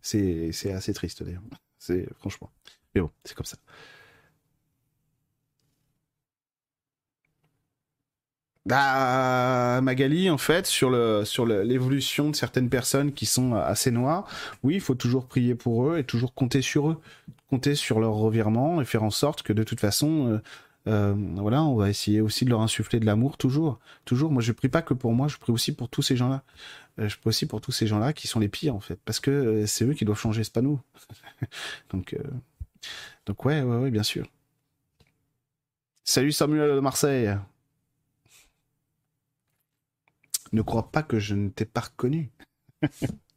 C'est, 0.00 0.50
assez 0.72 0.94
triste 0.94 1.22
d'ailleurs. 1.22 1.42
C'est, 1.78 2.08
franchement. 2.18 2.50
Mais 2.94 3.00
bon, 3.00 3.10
c'est 3.24 3.34
comme 3.34 3.46
ça. 3.46 3.56
Bah, 8.68 9.80
Magali, 9.80 10.28
en 10.28 10.36
fait, 10.36 10.66
sur 10.66 10.90
l'évolution 10.90 12.30
de 12.30 12.36
certaines 12.36 12.68
personnes 12.68 13.12
qui 13.12 13.24
sont 13.24 13.54
assez 13.54 13.90
noires, 13.90 14.26
oui, 14.62 14.74
il 14.74 14.80
faut 14.80 14.94
toujours 14.94 15.26
prier 15.26 15.54
pour 15.54 15.88
eux 15.88 15.98
et 15.98 16.04
toujours 16.04 16.34
compter 16.34 16.60
sur 16.60 16.90
eux, 16.90 17.00
compter 17.48 17.74
sur 17.74 17.98
leur 17.98 18.12
revirement 18.12 18.82
et 18.82 18.84
faire 18.84 19.04
en 19.04 19.10
sorte 19.10 19.42
que 19.42 19.54
de 19.54 19.62
toute 19.62 19.80
façon, 19.80 20.32
euh, 20.32 20.42
euh, 20.88 21.14
voilà, 21.36 21.62
on 21.62 21.76
va 21.76 21.90
essayer 21.90 22.20
aussi 22.20 22.44
de 22.44 22.50
leur 22.50 22.60
insuffler 22.60 22.98
de 22.98 23.06
l'amour 23.06 23.36
toujours, 23.36 23.78
toujours. 24.04 24.30
Moi, 24.30 24.42
je 24.42 24.52
prie 24.52 24.68
pas 24.68 24.82
que 24.82 24.94
pour 24.94 25.12
moi, 25.12 25.28
je 25.28 25.36
prie 25.36 25.52
aussi 25.52 25.74
pour 25.74 25.88
tous 25.88 26.02
ces 26.02 26.16
gens-là. 26.16 26.42
Euh, 26.98 27.08
je 27.08 27.18
prie 27.18 27.28
aussi 27.28 27.46
pour 27.46 27.60
tous 27.60 27.72
ces 27.72 27.86
gens-là 27.86 28.12
qui 28.12 28.26
sont 28.26 28.40
les 28.40 28.48
pires 28.48 28.74
en 28.74 28.80
fait, 28.80 28.98
parce 29.04 29.20
que 29.20 29.30
euh, 29.30 29.66
c'est 29.66 29.84
eux 29.84 29.94
qui 29.94 30.04
doivent 30.04 30.18
changer, 30.18 30.42
pas 30.52 30.62
nous. 30.62 30.80
donc, 31.90 32.16
donc 33.26 33.44
ouais, 33.44 33.62
ouais, 33.62 33.76
ouais, 33.76 33.90
bien 33.90 34.02
sûr. 34.02 34.26
Salut 36.04 36.32
Samuel 36.32 36.74
de 36.74 36.80
Marseille. 36.80 37.36
Ne 40.52 40.62
crois 40.62 40.90
pas 40.90 41.02
que 41.02 41.18
je 41.18 41.34
ne 41.34 41.50
t'ai 41.50 41.66
pas 41.66 41.82
reconnu. 41.82 42.30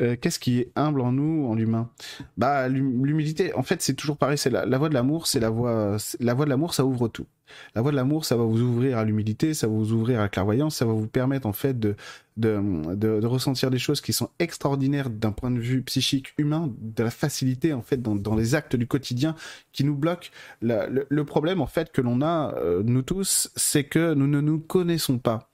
Euh, 0.00 0.16
qu'est-ce 0.20 0.38
qui 0.38 0.60
est 0.60 0.70
humble 0.76 1.00
en 1.00 1.12
nous, 1.12 1.46
en 1.46 1.54
l'humain? 1.54 1.90
Bah, 2.36 2.68
l'humilité, 2.68 3.52
en 3.54 3.62
fait, 3.62 3.82
c'est 3.82 3.94
toujours 3.94 4.16
pareil. 4.16 4.38
C'est 4.38 4.50
la, 4.50 4.78
voie 4.78 4.88
de 4.88 4.94
l'amour, 4.94 5.26
c'est 5.26 5.40
la 5.40 5.50
voie, 5.50 5.96
la 6.20 6.34
voie 6.34 6.44
de 6.44 6.50
l'amour, 6.50 6.74
ça 6.74 6.84
ouvre 6.84 7.08
tout. 7.08 7.26
La 7.74 7.82
voie 7.82 7.90
de 7.90 7.96
l'amour, 7.96 8.24
ça 8.24 8.36
va 8.36 8.44
vous 8.44 8.60
ouvrir 8.60 8.98
à 8.98 9.04
l'humilité, 9.04 9.54
ça 9.54 9.66
va 9.66 9.72
vous 9.72 9.92
ouvrir 9.92 10.18
à 10.20 10.22
la 10.22 10.28
clairvoyance, 10.28 10.76
ça 10.76 10.84
va 10.84 10.92
vous 10.92 11.06
permettre 11.06 11.46
en 11.46 11.52
fait 11.52 11.78
de 11.78 13.26
ressentir 13.26 13.70
des 13.70 13.78
choses 13.78 14.00
qui 14.00 14.12
sont 14.12 14.30
extraordinaires 14.38 15.10
d'un 15.10 15.32
point 15.32 15.50
de 15.50 15.58
vue 15.58 15.82
psychique 15.82 16.34
humain, 16.38 16.72
de 16.78 17.02
la 17.02 17.10
facilité 17.10 17.72
en 17.72 17.82
fait 17.82 18.02
dans, 18.02 18.34
les 18.34 18.54
actes 18.54 18.76
du 18.76 18.86
quotidien 18.86 19.34
qui 19.72 19.84
nous 19.84 19.96
bloquent. 19.96 20.28
Le, 20.60 21.06
le, 21.08 21.24
problème 21.24 21.60
en 21.60 21.66
fait 21.66 21.90
que 21.90 22.00
l'on 22.00 22.22
a 22.22 22.54
euh, 22.56 22.82
nous 22.84 23.02
tous, 23.02 23.50
c'est 23.56 23.84
que 23.84 24.14
nous 24.14 24.26
ne 24.26 24.40
nous 24.40 24.58
connaissons 24.58 25.18
pas 25.18 25.50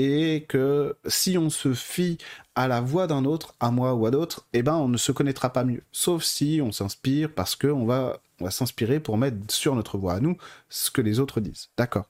et 0.00 0.44
que 0.48 0.96
si 1.08 1.36
on 1.38 1.50
se 1.50 1.74
fie 1.74 2.18
à 2.54 2.68
la 2.68 2.80
voix 2.80 3.08
d'un 3.08 3.24
autre, 3.24 3.56
à 3.58 3.72
moi 3.72 3.94
ou 3.94 4.06
à 4.06 4.12
d'autres, 4.12 4.46
eh 4.52 4.62
ben 4.62 4.76
on 4.76 4.86
ne 4.86 4.96
se 4.96 5.10
connaîtra 5.10 5.52
pas 5.52 5.64
mieux. 5.64 5.82
Sauf 5.90 6.22
si 6.22 6.60
on 6.62 6.70
s'inspire 6.70 7.34
parce 7.34 7.58
va, 7.64 8.20
on 8.38 8.44
va 8.44 8.50
s'inspirer 8.52 9.00
pour 9.00 9.18
mettre 9.18 9.38
sur 9.48 9.74
notre 9.74 9.98
voix 9.98 10.14
à 10.14 10.20
nous 10.20 10.36
ce 10.68 10.92
que 10.92 11.00
les 11.00 11.18
autres 11.18 11.40
disent. 11.40 11.70
D'accord. 11.76 12.08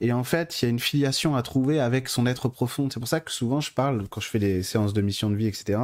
Et 0.00 0.12
en 0.12 0.22
fait, 0.22 0.62
il 0.62 0.64
y 0.64 0.68
a 0.68 0.70
une 0.70 0.78
filiation 0.78 1.34
à 1.34 1.42
trouver 1.42 1.80
avec 1.80 2.08
son 2.08 2.26
être 2.26 2.48
profond. 2.48 2.88
C'est 2.90 3.00
pour 3.00 3.08
ça 3.08 3.18
que 3.18 3.32
souvent 3.32 3.60
je 3.60 3.72
parle, 3.72 4.06
quand 4.08 4.20
je 4.20 4.28
fais 4.28 4.38
des 4.38 4.62
séances 4.62 4.92
de 4.92 5.02
mission 5.02 5.30
de 5.30 5.34
vie, 5.34 5.48
etc., 5.48 5.80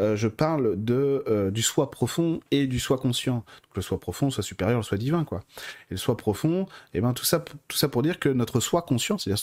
euh, 0.00 0.16
je 0.16 0.26
parle 0.26 0.82
de 0.84 1.24
euh, 1.28 1.52
du 1.52 1.62
soi 1.62 1.92
profond 1.92 2.40
et 2.50 2.66
du 2.66 2.80
soi 2.80 2.98
conscient. 2.98 3.36
Donc 3.36 3.76
le 3.76 3.82
soi 3.82 4.00
profond, 4.00 4.30
soit 4.30 4.42
supérieur, 4.42 4.80
le 4.80 4.84
soi 4.84 4.98
divin, 4.98 5.22
quoi. 5.22 5.42
Et 5.90 5.94
le 5.94 5.96
soi 5.96 6.16
profond, 6.16 6.66
eh 6.92 7.00
ben 7.00 7.12
tout 7.12 7.24
ça, 7.24 7.38
tout 7.68 7.78
ça 7.78 7.88
pour 7.88 8.02
dire 8.02 8.18
que 8.18 8.28
notre 8.28 8.58
soi 8.58 8.82
conscient, 8.82 9.16
c'est-à-dire 9.16 9.42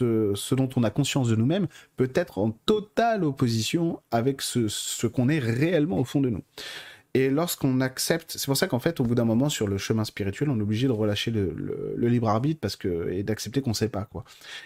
ce, 0.00 0.54
dont 0.54 0.68
on 0.76 0.82
a 0.82 0.90
conscience 0.90 1.28
de 1.28 1.36
nous-mêmes 1.36 1.66
peut 1.96 2.10
être 2.14 2.38
en 2.38 2.50
totale 2.50 3.24
opposition 3.24 4.00
avec 4.10 4.42
ce 4.42 5.06
qu'on 5.06 5.28
est 5.28 5.38
réellement 5.38 5.98
au 5.98 6.04
fond 6.04 6.20
de 6.20 6.30
nous. 6.30 6.42
Et 7.14 7.28
lorsqu'on 7.28 7.80
accepte, 7.80 8.32
c'est 8.36 8.46
pour 8.46 8.56
ça 8.56 8.68
qu'en 8.68 8.78
fait, 8.78 9.00
au 9.00 9.04
bout 9.04 9.16
d'un 9.16 9.24
moment, 9.24 9.48
sur 9.48 9.66
le 9.66 9.78
chemin 9.78 10.04
spirituel, 10.04 10.48
on 10.48 10.58
est 10.58 10.62
obligé 10.62 10.86
de 10.86 10.92
relâcher 10.92 11.32
le, 11.32 11.96
libre 11.96 12.28
arbitre 12.28 12.60
parce 12.60 12.76
que 12.76 13.10
et 13.10 13.22
d'accepter 13.22 13.62
qu'on 13.62 13.74
sait 13.74 13.88
pas 13.88 14.04
quoi. 14.04 14.24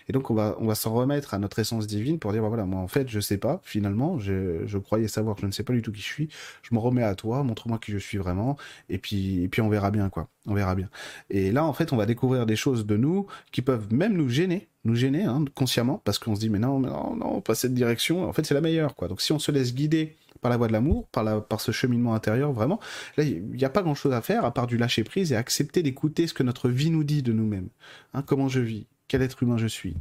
Et 0.08 0.12
donc 0.12 0.30
on 0.30 0.34
va 0.34 0.56
on 0.58 0.66
va 0.66 0.74
s'en 0.74 0.92
remettre 0.94 1.34
à 1.34 1.38
notre 1.38 1.58
essence 1.58 1.86
divine 1.86 2.18
pour 2.18 2.32
dire 2.32 2.42
bah, 2.42 2.48
voilà 2.48 2.64
moi 2.64 2.80
en 2.80 2.88
fait 2.88 3.08
je 3.08 3.20
sais 3.20 3.36
pas 3.36 3.60
finalement 3.64 4.18
je, 4.18 4.66
je 4.66 4.78
croyais 4.78 5.08
savoir 5.08 5.36
que 5.36 5.42
je 5.42 5.46
ne 5.46 5.52
sais 5.52 5.62
pas 5.62 5.72
du 5.72 5.82
tout 5.82 5.92
qui 5.92 6.00
je 6.00 6.06
suis. 6.06 6.28
Je 6.62 6.74
me 6.74 6.80
remets 6.80 7.02
à 7.02 7.14
toi, 7.14 7.42
montre-moi 7.42 7.78
qui 7.78 7.92
je 7.92 7.98
suis 7.98 8.18
vraiment 8.18 8.56
et 8.88 8.98
puis 8.98 9.42
et 9.42 9.48
puis 9.48 9.62
on 9.62 9.68
verra 9.68 9.90
bien 9.90 10.08
quoi. 10.08 10.28
On 10.46 10.54
verra 10.54 10.74
bien. 10.74 10.88
Et 11.30 11.52
là 11.52 11.64
en 11.64 11.72
fait 11.72 11.92
on 11.92 11.96
va 11.96 12.06
découvrir 12.06 12.46
des 12.46 12.56
choses 12.56 12.86
de 12.86 12.96
nous 12.96 13.26
qui 13.52 13.62
peuvent 13.62 13.92
même 13.92 14.14
nous 14.14 14.28
gêner 14.28 14.68
nous 14.84 14.94
gêner 14.94 15.22
hein, 15.22 15.44
consciemment 15.54 16.02
parce 16.04 16.18
qu'on 16.18 16.34
se 16.34 16.40
dit 16.40 16.50
mais 16.50 16.58
non 16.58 16.78
non 16.78 17.16
non 17.16 17.40
pas 17.40 17.54
cette 17.54 17.74
direction. 17.74 18.28
En 18.28 18.32
fait 18.32 18.44
c'est 18.44 18.54
la 18.54 18.60
meilleure 18.60 18.94
quoi. 18.94 19.08
Donc 19.08 19.20
si 19.20 19.32
on 19.32 19.38
se 19.38 19.50
laisse 19.50 19.74
guider 19.74 20.16
par 20.44 20.50
la 20.50 20.58
voie 20.58 20.66
de 20.66 20.74
l'amour, 20.74 21.08
par, 21.08 21.58
ce 21.58 21.72
cheminement 21.72 22.14
intérieur, 22.14 22.52
vraiment. 22.52 22.78
Là, 23.16 23.24
il 23.24 23.42
n'y 23.46 23.64
a 23.64 23.70
pas 23.70 23.80
grand-chose 23.80 24.12
à 24.12 24.20
faire 24.20 24.44
à 24.44 24.52
part 24.52 24.66
du 24.66 24.76
lâcher 24.76 25.02
prise 25.02 25.32
et 25.32 25.36
accepter 25.36 25.82
d'écouter 25.82 26.26
ce 26.26 26.34
que 26.34 26.42
notre 26.42 26.68
vie 26.68 26.90
nous 26.90 27.02
dit 27.02 27.22
de 27.22 27.32
nous-mêmes. 27.32 27.70
Hein, 28.12 28.20
comment 28.20 28.48
je 28.48 28.60
vis, 28.60 28.86
quel 29.08 29.22
être 29.22 29.42
humain 29.42 29.56
je 29.56 29.66
suis, 29.66 29.96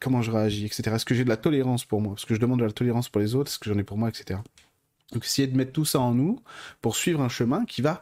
comment 0.00 0.22
je 0.22 0.30
réagis, 0.30 0.64
etc. 0.64 0.92
Est-ce 0.94 1.04
que 1.04 1.14
j'ai 1.14 1.24
de 1.24 1.28
la 1.28 1.36
tolérance 1.36 1.84
pour 1.84 2.00
moi? 2.00 2.14
Est-ce 2.16 2.24
que 2.24 2.34
je 2.34 2.40
demande 2.40 2.60
de 2.60 2.64
la 2.64 2.72
tolérance 2.72 3.10
pour 3.10 3.20
les 3.20 3.34
autres 3.34 3.50
Est-ce 3.50 3.58
que 3.58 3.68
j'en 3.68 3.78
ai 3.78 3.84
pour 3.84 3.98
moi, 3.98 4.08
etc. 4.08 4.40
Donc 5.12 5.26
essayer 5.26 5.46
de 5.46 5.54
mettre 5.54 5.72
tout 5.72 5.84
ça 5.84 6.00
en 6.00 6.14
nous 6.14 6.40
pour 6.80 6.96
suivre 6.96 7.20
un 7.20 7.28
chemin 7.28 7.66
qui 7.66 7.82
va 7.82 8.00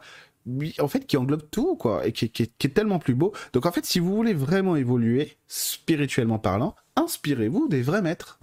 en 0.79 0.87
fait 0.87 1.05
qui 1.07 1.17
englobe 1.17 1.43
tout 1.51 1.75
quoi 1.75 2.07
et 2.07 2.13
qui, 2.13 2.29
qui, 2.29 2.43
est 2.43 2.73
tellement 2.73 2.97
plus 2.97 3.13
beau 3.13 3.33
donc 3.51 3.65
en 3.65 3.71
fait 3.73 3.85
si 3.85 3.99
vous 3.99 4.15
voulez 4.15 4.33
vraiment 4.33 4.77
évoluer 4.77 5.37
spirituellement 5.47 6.39
parlant 6.39 6.75
inspirez-vous 6.95 7.67
des 7.67 7.81
vrais 7.81 8.01
maîtres 8.01 8.39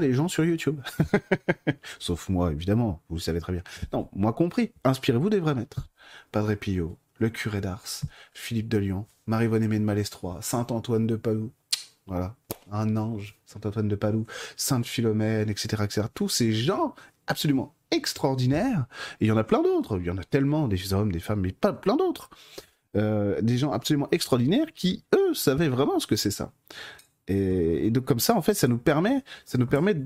les 0.00 0.12
gens 0.12 0.28
sur 0.28 0.44
YouTube. 0.44 0.80
Sauf 1.98 2.28
moi, 2.28 2.52
évidemment, 2.52 3.02
vous 3.08 3.16
le 3.16 3.20
savez 3.20 3.40
très 3.40 3.52
bien. 3.52 3.62
Non, 3.92 4.08
moi 4.14 4.32
compris, 4.32 4.72
inspirez-vous 4.84 5.30
des 5.30 5.40
vrais 5.40 5.54
maîtres. 5.54 5.88
Padre 6.32 6.54
Pio, 6.54 6.98
le 7.18 7.28
curé 7.30 7.60
d'Ars, 7.60 8.02
Philippe 8.32 8.68
de 8.68 8.78
Lyon, 8.78 9.06
Marie-Vonne 9.26 9.68
de 9.68 9.78
Malestroit, 9.78 10.38
Saint-Antoine 10.42 11.06
de 11.06 11.16
Padoue, 11.16 11.52
voilà, 12.06 12.34
un 12.70 12.96
ange, 12.96 13.38
Saint-Antoine 13.46 13.88
de 13.88 13.96
Padoue, 13.96 14.26
Sainte 14.56 14.86
Philomène, 14.86 15.48
etc., 15.48 15.82
etc. 15.84 16.08
Tous 16.12 16.28
ces 16.28 16.52
gens 16.52 16.94
absolument 17.26 17.74
extraordinaires, 17.90 18.86
et 19.20 19.26
il 19.26 19.28
y 19.28 19.32
en 19.32 19.36
a 19.36 19.44
plein 19.44 19.62
d'autres, 19.62 19.98
il 19.98 20.06
y 20.06 20.10
en 20.10 20.18
a 20.18 20.24
tellement, 20.24 20.68
des 20.68 20.92
hommes, 20.92 21.12
des 21.12 21.20
femmes, 21.20 21.40
mais 21.40 21.52
pas 21.52 21.72
plein 21.72 21.96
d'autres. 21.96 22.30
Euh, 22.96 23.40
des 23.40 23.58
gens 23.58 23.72
absolument 23.72 24.08
extraordinaires 24.12 24.72
qui, 24.72 25.04
eux, 25.14 25.34
savaient 25.34 25.68
vraiment 25.68 25.98
ce 25.98 26.06
que 26.06 26.16
c'est 26.16 26.30
ça. 26.30 26.52
Et, 27.28 27.90
donc 27.90 28.04
comme 28.04 28.20
ça, 28.20 28.36
en 28.36 28.42
fait, 28.42 28.54
ça 28.54 28.68
nous 28.68 28.78
permet, 28.78 29.22
ça 29.44 29.58
nous 29.58 29.66
permet 29.66 29.96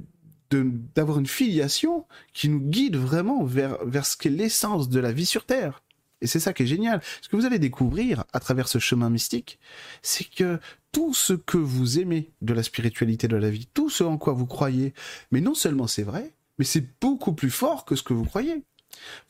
d'avoir 0.50 1.18
une 1.18 1.26
filiation 1.26 2.06
qui 2.32 2.48
nous 2.48 2.60
guide 2.60 2.96
vraiment 2.96 3.44
vers, 3.44 3.84
vers 3.84 4.06
ce 4.06 4.16
qu'est 4.16 4.30
l'essence 4.30 4.88
de 4.88 5.00
la 5.00 5.12
vie 5.12 5.26
sur 5.26 5.44
Terre. 5.44 5.82
Et 6.20 6.26
c'est 6.26 6.40
ça 6.40 6.52
qui 6.52 6.64
est 6.64 6.66
génial. 6.66 7.00
Ce 7.20 7.28
que 7.28 7.36
vous 7.36 7.44
allez 7.44 7.58
découvrir 7.58 8.24
à 8.32 8.40
travers 8.40 8.68
ce 8.68 8.78
chemin 8.78 9.10
mystique, 9.10 9.58
c'est 10.02 10.24
que 10.24 10.58
tout 10.90 11.14
ce 11.14 11.32
que 11.32 11.58
vous 11.58 11.98
aimez 11.98 12.30
de 12.42 12.54
la 12.54 12.62
spiritualité 12.62 13.28
de 13.28 13.36
la 13.36 13.50
vie, 13.50 13.68
tout 13.72 13.90
ce 13.90 14.04
en 14.04 14.18
quoi 14.18 14.32
vous 14.32 14.46
croyez, 14.46 14.94
mais 15.30 15.40
non 15.40 15.54
seulement 15.54 15.86
c'est 15.86 16.02
vrai, 16.02 16.34
mais 16.58 16.64
c'est 16.64 16.84
beaucoup 17.00 17.34
plus 17.34 17.50
fort 17.50 17.84
que 17.84 17.94
ce 17.94 18.02
que 18.02 18.14
vous 18.14 18.24
croyez. 18.24 18.64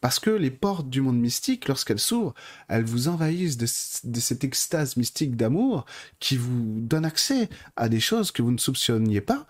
Parce 0.01 0.19
que 0.19 0.31
les 0.31 0.51
portes 0.51 0.89
du 0.89 1.01
monde 1.01 1.19
mystique, 1.19 1.69
lorsqu'elles 1.69 1.99
s'ouvrent, 1.99 2.35
elles 2.69 2.85
vous 2.85 3.09
envahissent 3.09 3.57
de, 3.57 3.67
cette 3.67 4.45
extase 4.45 4.97
mystique 4.97 5.37
d'amour 5.37 5.85
qui 6.21 6.37
vous 6.37 6.81
donne 6.81 7.05
accès 7.05 7.49
à 7.77 7.89
des 7.89 8.01
choses 8.01 8.31
que 8.31 8.43
vous 8.43 8.53
ne 8.53 8.59
soupçonniez 8.59 9.21
pas. 9.21 9.47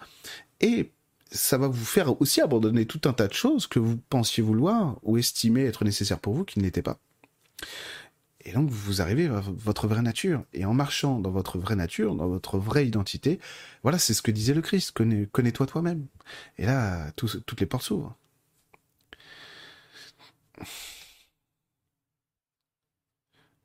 Et 0.61 0.91
ça 1.31 1.59
va 1.59 1.69
vous 1.69 1.85
faire 1.85 2.21
aussi 2.21 2.41
abandonner 2.41 2.87
tout 2.87 3.03
un 3.05 3.13
tas 3.13 3.29
de 3.29 3.35
choses 3.35 3.67
que 3.67 3.79
vous 3.79 3.99
pensiez 4.09 4.43
vouloir 4.43 4.99
ou 5.03 5.19
estimer 5.19 5.65
être 5.65 5.85
nécessaires 5.85 6.21
pour 6.21 6.35
vous 6.35 6.45
qui 6.45 6.59
ne 6.59 6.65
l'étaient 6.65 6.83
pas. 6.83 6.99
Et 8.45 8.53
donc 8.53 8.71
vous 8.71 9.03
arrivez 9.03 9.27
à 9.27 9.43
votre 9.47 9.87
vraie 9.89 10.03
nature. 10.03 10.43
Et 10.55 10.65
en 10.65 10.73
marchant 10.73 11.19
dans 11.19 11.31
votre 11.31 11.59
vraie 11.59 11.77
nature, 11.77 12.15
dans 12.15 12.29
votre 12.29 12.59
vraie 12.59 12.87
identité, 12.87 13.41
voilà, 13.83 13.99
c'est 13.99 14.15
ce 14.15 14.23
que 14.23 14.31
disait 14.31 14.55
le 14.55 14.63
Christ. 14.63 14.93
Connais-toi 15.33 15.67
toi-même. 15.67 16.07
Et 16.57 16.65
là, 16.65 17.11
toutes 17.13 17.61
les 17.61 17.67
portes 17.67 17.85
s'ouvrent. 17.85 18.17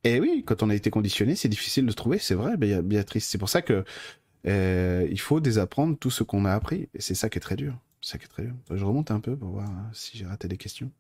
Et 0.03 0.19
oui, 0.19 0.43
quand 0.45 0.63
on 0.63 0.69
a 0.69 0.75
été 0.75 0.89
conditionné, 0.89 1.36
c'est 1.36 1.49
difficile 1.49 1.86
de 1.86 1.91
trouver, 1.93 2.17
c'est 2.19 2.36
vrai, 2.36 2.58
Béatrice. 2.58 3.25
C'est 3.27 3.38
pour 3.38 3.49
ça 3.49 3.62
que 3.62 3.86
euh, 4.47 5.08
il 5.10 5.19
faut 5.19 5.39
désapprendre 5.39 5.97
tout 5.97 6.12
ce 6.12 6.23
qu'on 6.23 6.45
a 6.45 6.53
appris. 6.53 6.89
Et 6.93 7.01
c'est 7.01 7.15
ça 7.15 7.29
qui 7.29 7.38
est 7.38 7.41
très 7.41 7.56
dur. 7.56 7.77
Ça 8.01 8.17
qui 8.17 8.25
est 8.25 8.27
très 8.27 8.43
dur. 8.43 8.53
Je 8.69 8.84
remonte 8.84 9.12
un 9.12 9.21
peu 9.21 9.38
pour 9.38 9.49
voir 9.51 9.69
hein, 9.69 9.89
si 9.93 10.17
j'ai 10.17 10.25
raté 10.25 10.47
des 10.47 10.58
questions. 10.58 10.91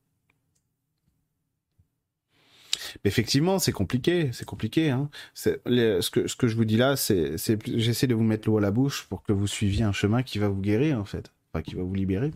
Mais 3.03 3.09
effectivement, 3.09 3.59
c'est 3.59 3.71
compliqué, 3.71 4.29
c'est 4.31 4.45
compliqué. 4.45 4.89
Hein. 4.89 5.09
ce, 5.33 6.09
que, 6.09 6.27
ce 6.27 6.35
que 6.35 6.47
je 6.47 6.55
vous 6.55 6.65
dis 6.65 6.77
là, 6.77 6.95
c'est, 6.95 7.35
j'essaie 7.65 8.07
de 8.07 8.15
vous 8.15 8.23
mettre 8.23 8.47
l'eau 8.47 8.57
à 8.57 8.61
la 8.61 8.71
bouche 8.71 9.05
pour 9.09 9.23
que 9.23 9.33
vous 9.33 9.47
suiviez 9.47 9.83
un 9.83 9.91
chemin 9.91 10.23
qui 10.23 10.39
va 10.39 10.47
vous 10.47 10.61
guérir 10.61 10.99
en 10.99 11.05
fait, 11.05 11.31
enfin 11.51 11.61
qui 11.61 11.75
va 11.75 11.83
vous 11.83 11.93
libérer, 11.93 12.31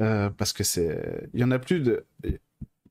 euh, 0.00 0.30
parce 0.30 0.52
que 0.52 0.64
c'est, 0.64 1.28
il 1.34 1.40
y 1.40 1.44
en 1.44 1.50
a 1.50 1.58
plus 1.58 1.80
de, 1.80 2.04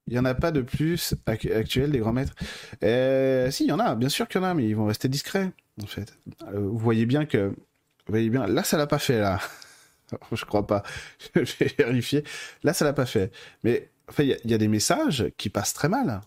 il 0.08 0.14
n'y 0.14 0.20
en 0.20 0.26
a 0.26 0.36
pas 0.36 0.52
de 0.52 0.62
plus 0.62 1.16
actuel 1.28 1.92
des 1.92 2.00
grands 2.00 2.14
maîtres. 2.14 2.36
Euh, 2.84 3.50
si, 3.50 3.64
il 3.64 3.70
y 3.70 3.72
en 3.72 3.80
a, 3.80 3.96
bien 3.96 4.10
sûr 4.10 4.28
qu'il 4.28 4.40
y 4.40 4.44
en 4.44 4.48
a, 4.48 4.54
mais 4.54 4.68
ils 4.68 4.76
vont 4.76 4.86
rester 4.86 5.08
discrets, 5.08 5.52
en 5.82 5.88
fait. 5.88 6.18
Euh, 6.54 6.60
vous 6.60 6.78
voyez 6.78 7.06
bien 7.06 7.26
que... 7.26 7.48
Vous 7.48 8.12
voyez 8.12 8.30
bien, 8.30 8.46
là, 8.46 8.64
ça 8.64 8.78
l'a 8.78 8.86
pas 8.86 9.00
fait, 9.00 9.20
là. 9.20 9.40
Je 10.32 10.46
crois 10.46 10.68
pas. 10.68 10.84
Je 11.36 11.58
vais 11.58 11.74
vérifier. 11.78 12.24
Là, 12.64 12.74
ça 12.74 12.86
l'a 12.86 12.94
pas 12.94 13.08
fait. 13.08 13.32
Mais 13.64 13.90
il 14.20 14.38
y, 14.46 14.54
a 14.54 14.58
des 14.60 14.68
messages 14.68 15.32
qui 15.38 15.50
passent 15.50 15.74
très 15.74 15.90
mal 15.90 16.22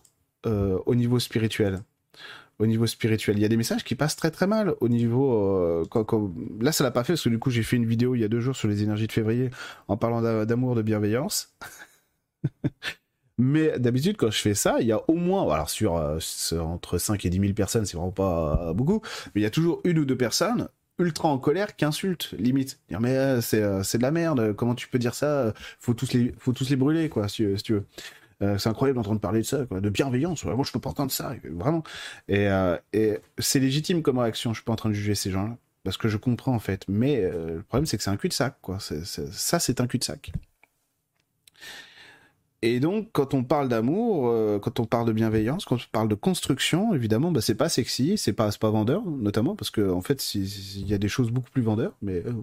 euh, 0.45 0.77
au 0.85 0.95
niveau 0.95 1.19
spirituel. 1.19 1.79
Au 2.59 2.65
niveau 2.65 2.85
spirituel, 2.85 3.37
il 3.37 3.41
y 3.41 3.45
a 3.45 3.47
des 3.47 3.55
messages 3.55 3.85
qui 3.85 3.95
passent 3.95 4.17
très 4.17 4.31
très 4.31 4.45
mal 4.45 4.73
au 4.81 4.89
niveau. 4.89 5.87
Là, 6.59 6.73
ça 6.73 6.83
l'a 6.83 6.91
pas 6.91 7.05
fait 7.05 7.13
parce 7.13 7.23
que 7.23 7.29
du 7.29 7.39
coup, 7.39 7.51
j'ai 7.51 7.63
fait 7.63 7.77
une 7.77 7.85
vidéo 7.85 8.15
il 8.15 8.19
y 8.19 8.25
a 8.25 8.27
deux 8.27 8.41
jours 8.41 8.57
sur 8.57 8.67
les 8.67 8.83
énergies 8.83 9.07
de 9.07 9.13
février 9.13 9.49
en 9.87 9.95
parlant 9.95 10.21
d'amour, 10.43 10.75
de 10.75 10.81
bienveillance. 10.81 11.55
Mais 13.39 13.79
d'habitude, 13.79 14.17
quand 14.17 14.29
je 14.29 14.41
fais 14.41 14.53
ça, 14.53 14.81
il 14.81 14.87
y 14.87 14.91
a 14.91 15.01
au 15.09 15.13
moins, 15.15 15.49
alors 15.51 15.69
sur, 15.69 15.95
euh, 15.95 16.19
entre 16.59 16.97
5 16.97 17.23
et 17.23 17.29
10 17.29 17.39
000 17.39 17.53
personnes, 17.53 17.85
c'est 17.85 17.95
vraiment 17.95 18.11
pas 18.11 18.73
beaucoup, 18.73 19.01
mais 19.33 19.39
il 19.39 19.43
y 19.43 19.47
a 19.47 19.49
toujours 19.49 19.79
une 19.85 19.97
ou 19.97 20.05
deux 20.05 20.17
personnes 20.17 20.67
ultra 20.99 21.29
en 21.29 21.37
colère 21.37 21.77
qui 21.77 21.85
insultent, 21.85 22.35
limite. 22.37 22.79
Dire, 22.89 22.99
mais 22.99 23.15
euh, 23.15 23.39
c'est, 23.39 23.63
euh, 23.63 23.81
de 23.81 24.01
la 24.01 24.11
merde, 24.11 24.53
comment 24.57 24.75
tu 24.75 24.89
peux 24.89 24.99
dire 24.99 25.15
ça 25.15 25.53
Faut 25.79 25.93
tous 25.93 26.11
les, 26.11 26.35
faut 26.37 26.51
tous 26.51 26.69
les 26.69 26.75
brûler, 26.75 27.07
quoi, 27.07 27.29
si, 27.29 27.45
tu 27.63 27.73
veux. 27.75 27.85
c'est 28.57 28.67
incroyable 28.67 28.97
d'entendre 28.97 29.21
parler 29.21 29.39
de 29.39 29.45
ça, 29.45 29.59
de 29.63 29.89
bienveillance. 29.89 30.43
Moi, 30.43 30.65
je 30.65 30.73
peux 30.73 30.81
pas 30.81 30.89
entendre 30.89 31.11
ça, 31.11 31.33
vraiment. 31.49 31.83
Et, 32.27 32.49
et 32.91 33.19
c'est 33.37 33.59
légitime 33.61 34.01
comme 34.01 34.17
réaction. 34.17 34.51
Je 34.51 34.57
suis 34.59 34.65
pas 34.65 34.73
en 34.73 34.75
train 34.75 34.89
de 34.89 34.95
juger 34.95 35.15
ces 35.15 35.31
gens-là 35.31 35.55
parce 35.85 35.95
que 35.95 36.09
je 36.09 36.17
comprends 36.17 36.53
en 36.53 36.59
fait. 36.59 36.83
Mais 36.89 37.21
le 37.21 37.63
problème, 37.63 37.85
c'est 37.85 37.95
que 37.95 38.03
c'est 38.03 38.09
un 38.09 38.17
cul-de-sac, 38.17 38.57
quoi. 38.61 38.79
ça, 38.79 39.59
c'est 39.59 39.79
un 39.79 39.87
cul-de-sac. 39.87 40.33
Et 42.61 42.79
donc, 42.79 43.09
quand 43.13 43.33
on 43.33 43.43
parle 43.43 43.69
d'amour, 43.69 44.27
euh, 44.27 44.59
quand 44.59 44.79
on 44.79 44.85
parle 44.85 45.07
de 45.07 45.13
bienveillance, 45.13 45.63
quand 45.65 45.77
on 45.77 45.91
parle 45.91 46.09
de 46.09 46.15
construction, 46.15 46.93
évidemment, 46.93 47.31
bah, 47.31 47.41
c'est 47.41 47.55
pas 47.55 47.69
sexy, 47.69 48.17
c'est 48.17 48.33
pas, 48.33 48.49
pas 48.51 48.69
vendeur, 48.69 49.05
notamment, 49.05 49.55
parce 49.55 49.71
que 49.71 49.89
en 49.89 50.01
fait, 50.01 50.35
il 50.35 50.87
y 50.87 50.93
a 50.93 50.97
des 50.97 51.07
choses 51.07 51.31
beaucoup 51.31 51.49
plus 51.51 51.61
vendeurs, 51.61 51.93
mais 52.01 52.23
euh, 52.25 52.33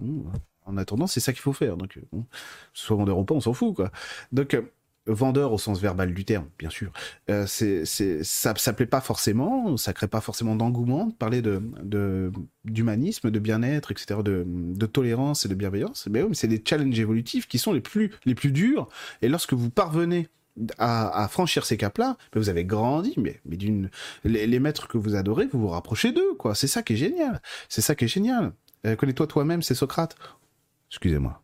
en 0.65 0.77
attendant, 0.77 1.05
c'est 1.05 1.19
ça 1.19 1.33
qu'il 1.33 1.41
faut 1.41 1.53
faire. 1.53 1.77
Donc, 1.77 1.99
bon, 2.11 2.25
soit 2.73 2.97
vendeur 2.97 3.19
ou 3.19 3.25
pas, 3.25 3.35
on 3.35 3.41
s'en 3.41 3.53
fout, 3.53 3.75
quoi. 3.75 3.91
Donc, 4.31 4.57
vendeur 5.07 5.53
au 5.53 5.57
sens 5.57 5.79
verbal 5.79 6.13
du 6.13 6.25
terme, 6.25 6.47
bien 6.59 6.69
sûr. 6.69 6.91
c'est, 7.47 7.85
c'est, 7.85 8.23
ça, 8.23 8.53
ça 8.57 8.73
plaît 8.73 8.85
pas 8.85 9.01
forcément, 9.01 9.77
ça 9.77 9.93
crée 9.93 10.07
pas 10.07 10.21
forcément 10.21 10.55
d'engouement 10.55 11.07
de 11.07 11.13
parler 11.13 11.41
de, 11.41 11.61
de 11.83 12.31
d'humanisme, 12.65 13.31
de 13.31 13.39
bien-être, 13.39 13.91
etc., 13.91 14.19
de, 14.23 14.43
de 14.45 14.85
tolérance 14.85 15.45
et 15.45 15.49
de 15.49 15.55
bienveillance. 15.55 16.07
Mais, 16.11 16.21
oui, 16.21 16.29
mais 16.29 16.35
c'est 16.35 16.47
des 16.47 16.61
challenges 16.63 16.99
évolutifs 16.99 17.47
qui 17.47 17.57
sont 17.57 17.73
les 17.73 17.81
plus, 17.81 18.11
les 18.25 18.35
plus 18.35 18.51
durs. 18.51 18.89
Et 19.21 19.29
lorsque 19.29 19.53
vous 19.53 19.69
parvenez 19.69 20.27
à, 20.77 21.27
franchir 21.29 21.65
ces 21.65 21.77
caps-là, 21.77 22.17
vous 22.33 22.49
avez 22.49 22.65
grandi, 22.65 23.13
mais, 23.17 23.39
mais 23.45 23.57
d'une, 23.57 23.89
les, 24.23 24.59
maîtres 24.59 24.87
que 24.87 24.97
vous 24.97 25.15
adorez, 25.15 25.45
vous 25.45 25.59
vous 25.59 25.67
rapprochez 25.67 26.11
d'eux, 26.11 26.33
quoi. 26.37 26.55
C'est 26.55 26.67
ça 26.67 26.83
qui 26.83 26.93
est 26.93 26.97
génial. 26.97 27.41
C'est 27.69 27.81
ça 27.81 27.95
qui 27.95 28.05
est 28.05 28.09
génial. 28.09 28.53
Euh, 28.85 28.95
connais-toi 28.95 29.27
toi-même, 29.27 29.61
c'est 29.61 29.75
Socrate. 29.75 30.15
Excusez-moi. 30.89 31.41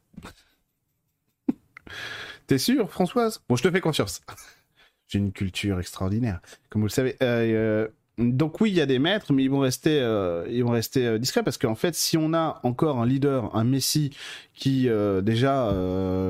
T'es 2.47 2.57
sûr, 2.57 2.89
Françoise? 2.89 3.41
Bon, 3.47 3.55
je 3.55 3.63
te 3.63 3.71
fais 3.71 3.81
confiance. 3.81 4.21
J'ai 5.07 5.19
une 5.19 5.31
culture 5.31 5.79
extraordinaire, 5.79 6.41
comme 6.69 6.81
vous 6.81 6.87
le 6.87 6.91
savez. 6.91 7.15
Euh, 7.21 7.43
euh, 7.53 7.87
donc 8.17 8.61
oui, 8.61 8.71
il 8.71 8.75
y 8.75 8.81
a 8.81 8.85
des 8.85 8.99
maîtres, 8.99 9.33
mais 9.33 9.43
ils 9.43 9.49
vont 9.49 9.59
rester, 9.59 9.99
euh, 9.99 10.45
ils 10.49 10.63
vont 10.63 10.71
rester 10.71 11.19
discrets 11.19 11.43
parce 11.43 11.57
qu'en 11.57 11.75
fait, 11.75 11.95
si 11.95 12.17
on 12.17 12.33
a 12.33 12.59
encore 12.63 12.99
un 12.99 13.05
leader, 13.05 13.55
un 13.55 13.63
Messie 13.63 14.15
qui 14.53 14.87
déjà 15.23 15.71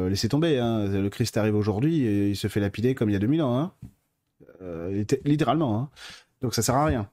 laissez 0.09 0.29
tomber, 0.29 0.59
hein, 0.59 0.87
le 0.87 1.09
Christ 1.09 1.37
arrive 1.37 1.55
aujourd'hui 1.55 2.05
et 2.05 2.29
il 2.29 2.35
se 2.35 2.47
fait 2.47 2.59
lapider 2.59 2.95
comme 2.95 3.09
il 3.09 3.13
y 3.13 3.15
a 3.15 3.19
2000 3.19 3.41
ans, 3.41 3.57
hein, 3.57 3.71
littéralement. 5.25 5.79
Hein. 5.79 5.89
Donc 6.41 6.55
ça 6.55 6.61
sert 6.61 6.75
à 6.75 6.85
rien. 6.85 7.09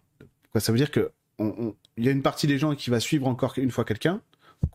Ça 0.56 0.72
veut 0.72 0.78
dire 0.78 0.90
que 0.90 1.10
il 1.38 2.04
y 2.04 2.08
a 2.08 2.12
une 2.12 2.22
partie 2.22 2.46
des 2.46 2.58
gens 2.58 2.74
qui 2.74 2.90
va 2.90 3.00
suivre 3.00 3.26
encore 3.26 3.54
une 3.56 3.70
fois 3.70 3.84
quelqu'un, 3.84 4.20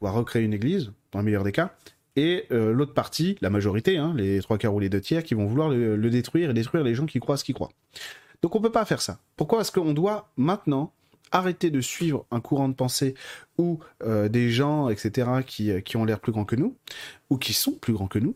on 0.01 0.05
va 0.05 0.11
recréer 0.11 0.43
une 0.43 0.53
église, 0.53 0.91
dans 1.11 1.19
le 1.19 1.25
meilleur 1.25 1.43
des 1.43 1.51
cas, 1.51 1.75
et 2.15 2.45
l'autre 2.49 2.93
partie, 2.93 3.37
la 3.41 3.49
majorité, 3.49 3.97
hein, 3.97 4.13
les 4.15 4.41
trois 4.41 4.57
quarts 4.57 4.73
ou 4.73 4.79
les 4.79 4.89
deux 4.89 5.01
tiers, 5.01 5.23
qui 5.23 5.33
vont 5.33 5.45
vouloir 5.45 5.69
le, 5.69 6.09
détruire 6.09 6.49
et 6.49 6.53
détruire 6.53 6.83
les 6.83 6.95
gens 6.95 7.05
qui 7.05 7.19
croient 7.19 7.37
ce 7.37 7.43
qu'ils 7.43 7.55
croient. 7.55 7.71
Donc 8.41 8.55
on 8.55 8.61
peut 8.61 8.71
pas 8.71 8.85
faire 8.85 9.01
ça. 9.01 9.19
Pourquoi 9.35 9.61
est-ce 9.61 9.71
qu'on 9.71 9.93
doit 9.93 10.29
maintenant 10.37 10.93
arrêter 11.31 11.71
de 11.71 11.81
suivre 11.81 12.25
un 12.31 12.39
courant 12.39 12.69
de 12.69 12.73
pensée 12.73 13.15
ou 13.57 13.79
euh, 14.03 14.29
des 14.29 14.49
gens, 14.49 14.89
etc., 14.89 15.29
qui, 15.45 15.71
qui 15.83 15.97
ont 15.97 16.05
l'air 16.05 16.19
plus 16.19 16.31
grands 16.31 16.45
que 16.45 16.55
nous, 16.55 16.77
ou 17.29 17.37
qui 17.37 17.53
sont 17.53 17.73
plus 17.73 17.93
grands 17.93 18.07
que 18.07 18.19
nous, 18.19 18.35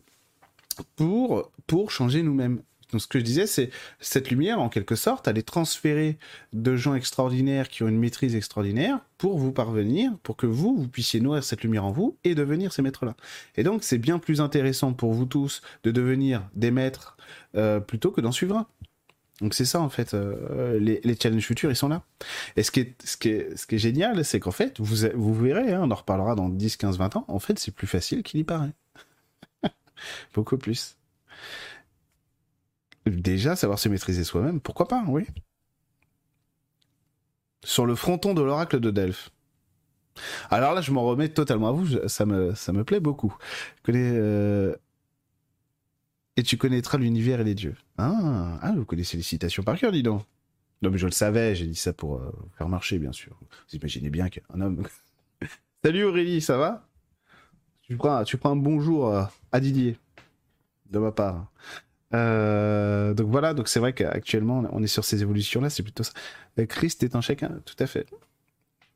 pour, 0.96 1.50
pour 1.66 1.90
changer 1.90 2.22
nous-mêmes? 2.22 2.62
Donc 2.92 3.00
ce 3.00 3.06
que 3.06 3.18
je 3.18 3.24
disais, 3.24 3.46
c'est 3.46 3.70
cette 4.00 4.30
lumière, 4.30 4.60
en 4.60 4.68
quelque 4.68 4.96
sorte, 4.96 5.28
elle 5.28 5.38
est 5.38 5.46
transférée 5.46 6.18
de 6.52 6.76
gens 6.76 6.94
extraordinaires 6.94 7.68
qui 7.68 7.82
ont 7.82 7.88
une 7.88 7.98
maîtrise 7.98 8.34
extraordinaire 8.34 8.98
pour 9.18 9.38
vous 9.38 9.52
parvenir, 9.52 10.12
pour 10.22 10.36
que 10.36 10.46
vous, 10.46 10.76
vous 10.76 10.88
puissiez 10.88 11.20
nourrir 11.20 11.44
cette 11.44 11.62
lumière 11.62 11.84
en 11.84 11.92
vous 11.92 12.16
et 12.24 12.34
devenir 12.34 12.72
ces 12.72 12.82
maîtres-là. 12.82 13.14
Et 13.56 13.62
donc 13.62 13.84
c'est 13.84 13.98
bien 13.98 14.18
plus 14.18 14.40
intéressant 14.40 14.92
pour 14.92 15.12
vous 15.12 15.26
tous 15.26 15.62
de 15.84 15.90
devenir 15.90 16.42
des 16.54 16.70
maîtres 16.70 17.16
euh, 17.54 17.80
plutôt 17.80 18.10
que 18.10 18.20
d'en 18.20 18.32
suivre 18.32 18.56
un. 18.56 18.66
Donc 19.40 19.54
c'est 19.54 19.64
ça 19.64 19.80
en 19.80 19.88
fait, 19.88 20.12
euh, 20.12 20.78
les, 20.78 21.16
challenges 21.18 21.46
futurs 21.46 21.70
ils 21.70 21.76
sont 21.76 21.88
là. 21.88 22.02
Et 22.56 22.62
ce 22.62 22.70
qui 22.70 22.80
est 22.80 23.78
génial, 23.78 24.24
c'est 24.24 24.40
qu'en 24.40 24.50
fait, 24.50 24.78
vous, 24.80 25.06
vous 25.14 25.34
verrez, 25.34 25.72
hein, 25.72 25.80
on 25.84 25.90
en 25.90 25.94
reparlera 25.94 26.34
dans 26.34 26.48
10, 26.48 26.76
15, 26.76 26.98
20 26.98 27.16
ans, 27.16 27.24
en 27.28 27.38
fait 27.38 27.58
c'est 27.58 27.74
plus 27.74 27.86
facile 27.86 28.22
qu'il 28.22 28.40
y 28.40 28.44
paraît. 28.44 28.72
Beaucoup 30.34 30.58
plus. 30.58 30.96
Déjà, 33.06 33.56
savoir 33.56 33.78
se 33.78 33.88
maîtriser 33.88 34.24
soi-même, 34.24 34.60
pourquoi 34.60 34.86
pas, 34.86 35.04
oui. 35.08 35.26
Sur 37.64 37.86
le 37.86 37.94
fronton 37.94 38.34
de 38.34 38.42
l'oracle 38.42 38.80
de 38.80 38.90
Delphes. 38.90 39.30
Alors 40.50 40.74
là, 40.74 40.80
je 40.80 40.92
m'en 40.92 41.02
remets 41.04 41.28
totalement 41.28 41.68
à 41.68 41.72
vous, 41.72 42.08
ça 42.08 42.26
me, 42.26 42.82
plaît 42.82 43.00
beaucoup. 43.00 43.34
Connais, 43.82 44.12
euh, 44.12 44.74
et 46.36 46.42
tu 46.42 46.56
connaîtras 46.56 46.98
l'univers 46.98 47.40
et 47.40 47.44
les 47.44 47.54
dieux. 47.54 47.76
Ah, 47.96 48.58
ah, 48.60 48.72
vous 48.72 48.84
connaissez 48.84 49.16
les 49.16 49.22
citations 49.22 49.62
par 49.62 49.78
cœur, 49.78 49.92
dis 49.92 50.02
donc. 50.02 50.22
Non, 50.82 50.90
mais 50.90 50.98
je 50.98 51.06
le 51.06 51.12
savais, 51.12 51.54
j'ai 51.54 51.66
dit 51.66 51.74
ça 51.74 51.92
pour 51.92 52.16
euh, 52.16 52.32
faire 52.56 52.68
marcher, 52.68 52.98
bien 52.98 53.12
sûr. 53.12 53.36
Vous 53.40 53.76
imaginez 53.76 54.10
bien 54.10 54.28
qu'un 54.28 54.60
homme. 54.60 54.86
Salut 55.84 56.04
Aurélie, 56.04 56.40
ça 56.40 56.58
va? 56.58 56.86
Tu 57.82 57.96
prends, 57.96 58.24
un 58.44 58.56
bonjour 58.56 59.12
à 59.12 59.60
Didier, 59.60 59.96
de 60.90 60.98
ma 60.98 61.10
part. 61.10 61.50
Euh, 62.12 63.14
donc 63.14 63.28
voilà, 63.28 63.54
donc 63.54 63.68
c'est 63.68 63.80
vrai 63.80 63.92
qu'actuellement 63.92 64.64
on 64.72 64.82
est 64.82 64.88
sur 64.88 65.04
ces 65.04 65.22
évolutions-là, 65.22 65.70
c'est 65.70 65.82
plutôt 65.82 66.02
ça. 66.02 66.12
Christ 66.68 67.02
est 67.02 67.14
un 67.14 67.20
chacun, 67.20 67.60
tout 67.64 67.76
à 67.78 67.86
fait. 67.86 68.06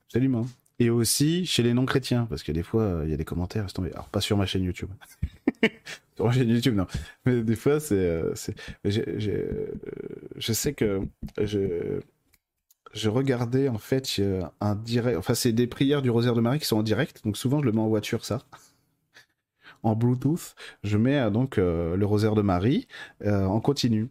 Absolument. 0.09 0.47
Et 0.81 0.91
aussi 0.91 1.47
chez 1.47 1.63
les 1.63 1.73
non-chrétiens, 1.73 2.27
parce 2.29 2.43
que 2.43 2.53
des 2.53 2.63
fois 2.65 3.03
il 3.05 3.11
y 3.11 3.15
a 3.15 3.17
des 3.17 3.25
commentaires, 3.25 3.67
alors 3.79 4.09
pas 4.09 4.21
sur 4.21 4.37
ma 4.37 4.47
chaîne 4.47 4.65
YouTube. 4.65 4.91
Sur 6.17 6.33
chaîne 6.33 6.49
YouTube, 6.49 6.77
non. 6.77 6.87
Mais 7.25 7.43
des 7.43 7.57
fois, 7.57 7.81
c'est. 7.81 7.95
Euh, 7.97 8.35
je 8.85 10.53
sais 10.53 10.75
que 10.75 11.01
je, 11.41 12.01
je 12.93 13.09
regardais 13.09 13.69
en 13.69 13.79
fait 13.79 14.21
un 14.61 14.75
direct. 14.77 15.19
Enfin, 15.19 15.35
c'est 15.35 15.53
des 15.53 15.67
prières 15.67 16.03
du 16.03 16.11
Rosaire 16.11 16.35
de 16.35 16.41
Marie 16.41 16.61
qui 16.61 16.67
sont 16.67 16.77
en 16.77 16.83
direct. 16.83 17.23
Donc 17.25 17.37
souvent, 17.37 17.61
je 17.61 17.67
le 17.67 17.73
mets 17.73 17.81
en 17.81 17.89
voiture, 17.89 18.25
ça. 18.25 18.43
En 19.85 19.95
Bluetooth. 19.95 20.55
Je 20.83 20.99
mets 20.99 21.19
euh, 21.19 21.31
donc 21.31 21.59
euh, 21.59 21.97
le 21.97 22.07
Rosaire 22.07 22.35
de 22.35 22.43
Marie 22.43 22.89
en 23.25 23.61
continu 23.61 24.09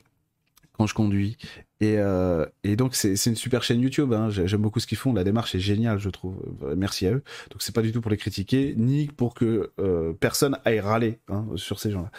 quand 0.73 0.87
je 0.87 0.93
conduis. 0.93 1.37
Et, 1.83 1.97
euh, 1.97 2.45
et 2.63 2.77
donc 2.77 2.95
c'est 2.95 3.13
une 3.25 3.35
super 3.35 3.61
chaîne 3.61 3.81
YouTube. 3.81 4.13
Hein. 4.13 4.29
J'aime 4.29 4.61
beaucoup 4.61 4.79
ce 4.79 4.87
qu'ils 4.87 4.97
font. 4.97 5.11
La 5.11 5.25
démarche 5.25 5.53
est 5.53 5.59
géniale, 5.59 5.99
je 5.99 6.09
trouve. 6.09 6.35
Merci 6.77 7.07
à 7.07 7.11
eux. 7.11 7.23
Donc 7.51 7.61
c'est 7.61 7.75
pas 7.75 7.81
du 7.81 7.91
tout 7.91 7.99
pour 7.99 8.09
les 8.09 8.15
critiquer, 8.15 8.73
ni 8.77 9.07
pour 9.07 9.33
que 9.33 9.71
euh, 9.79 10.13
personne 10.13 10.57
aille 10.63 10.79
râler 10.79 11.19
hein, 11.27 11.45
sur 11.55 11.81
ces 11.81 11.91
gens-là. 11.91 12.09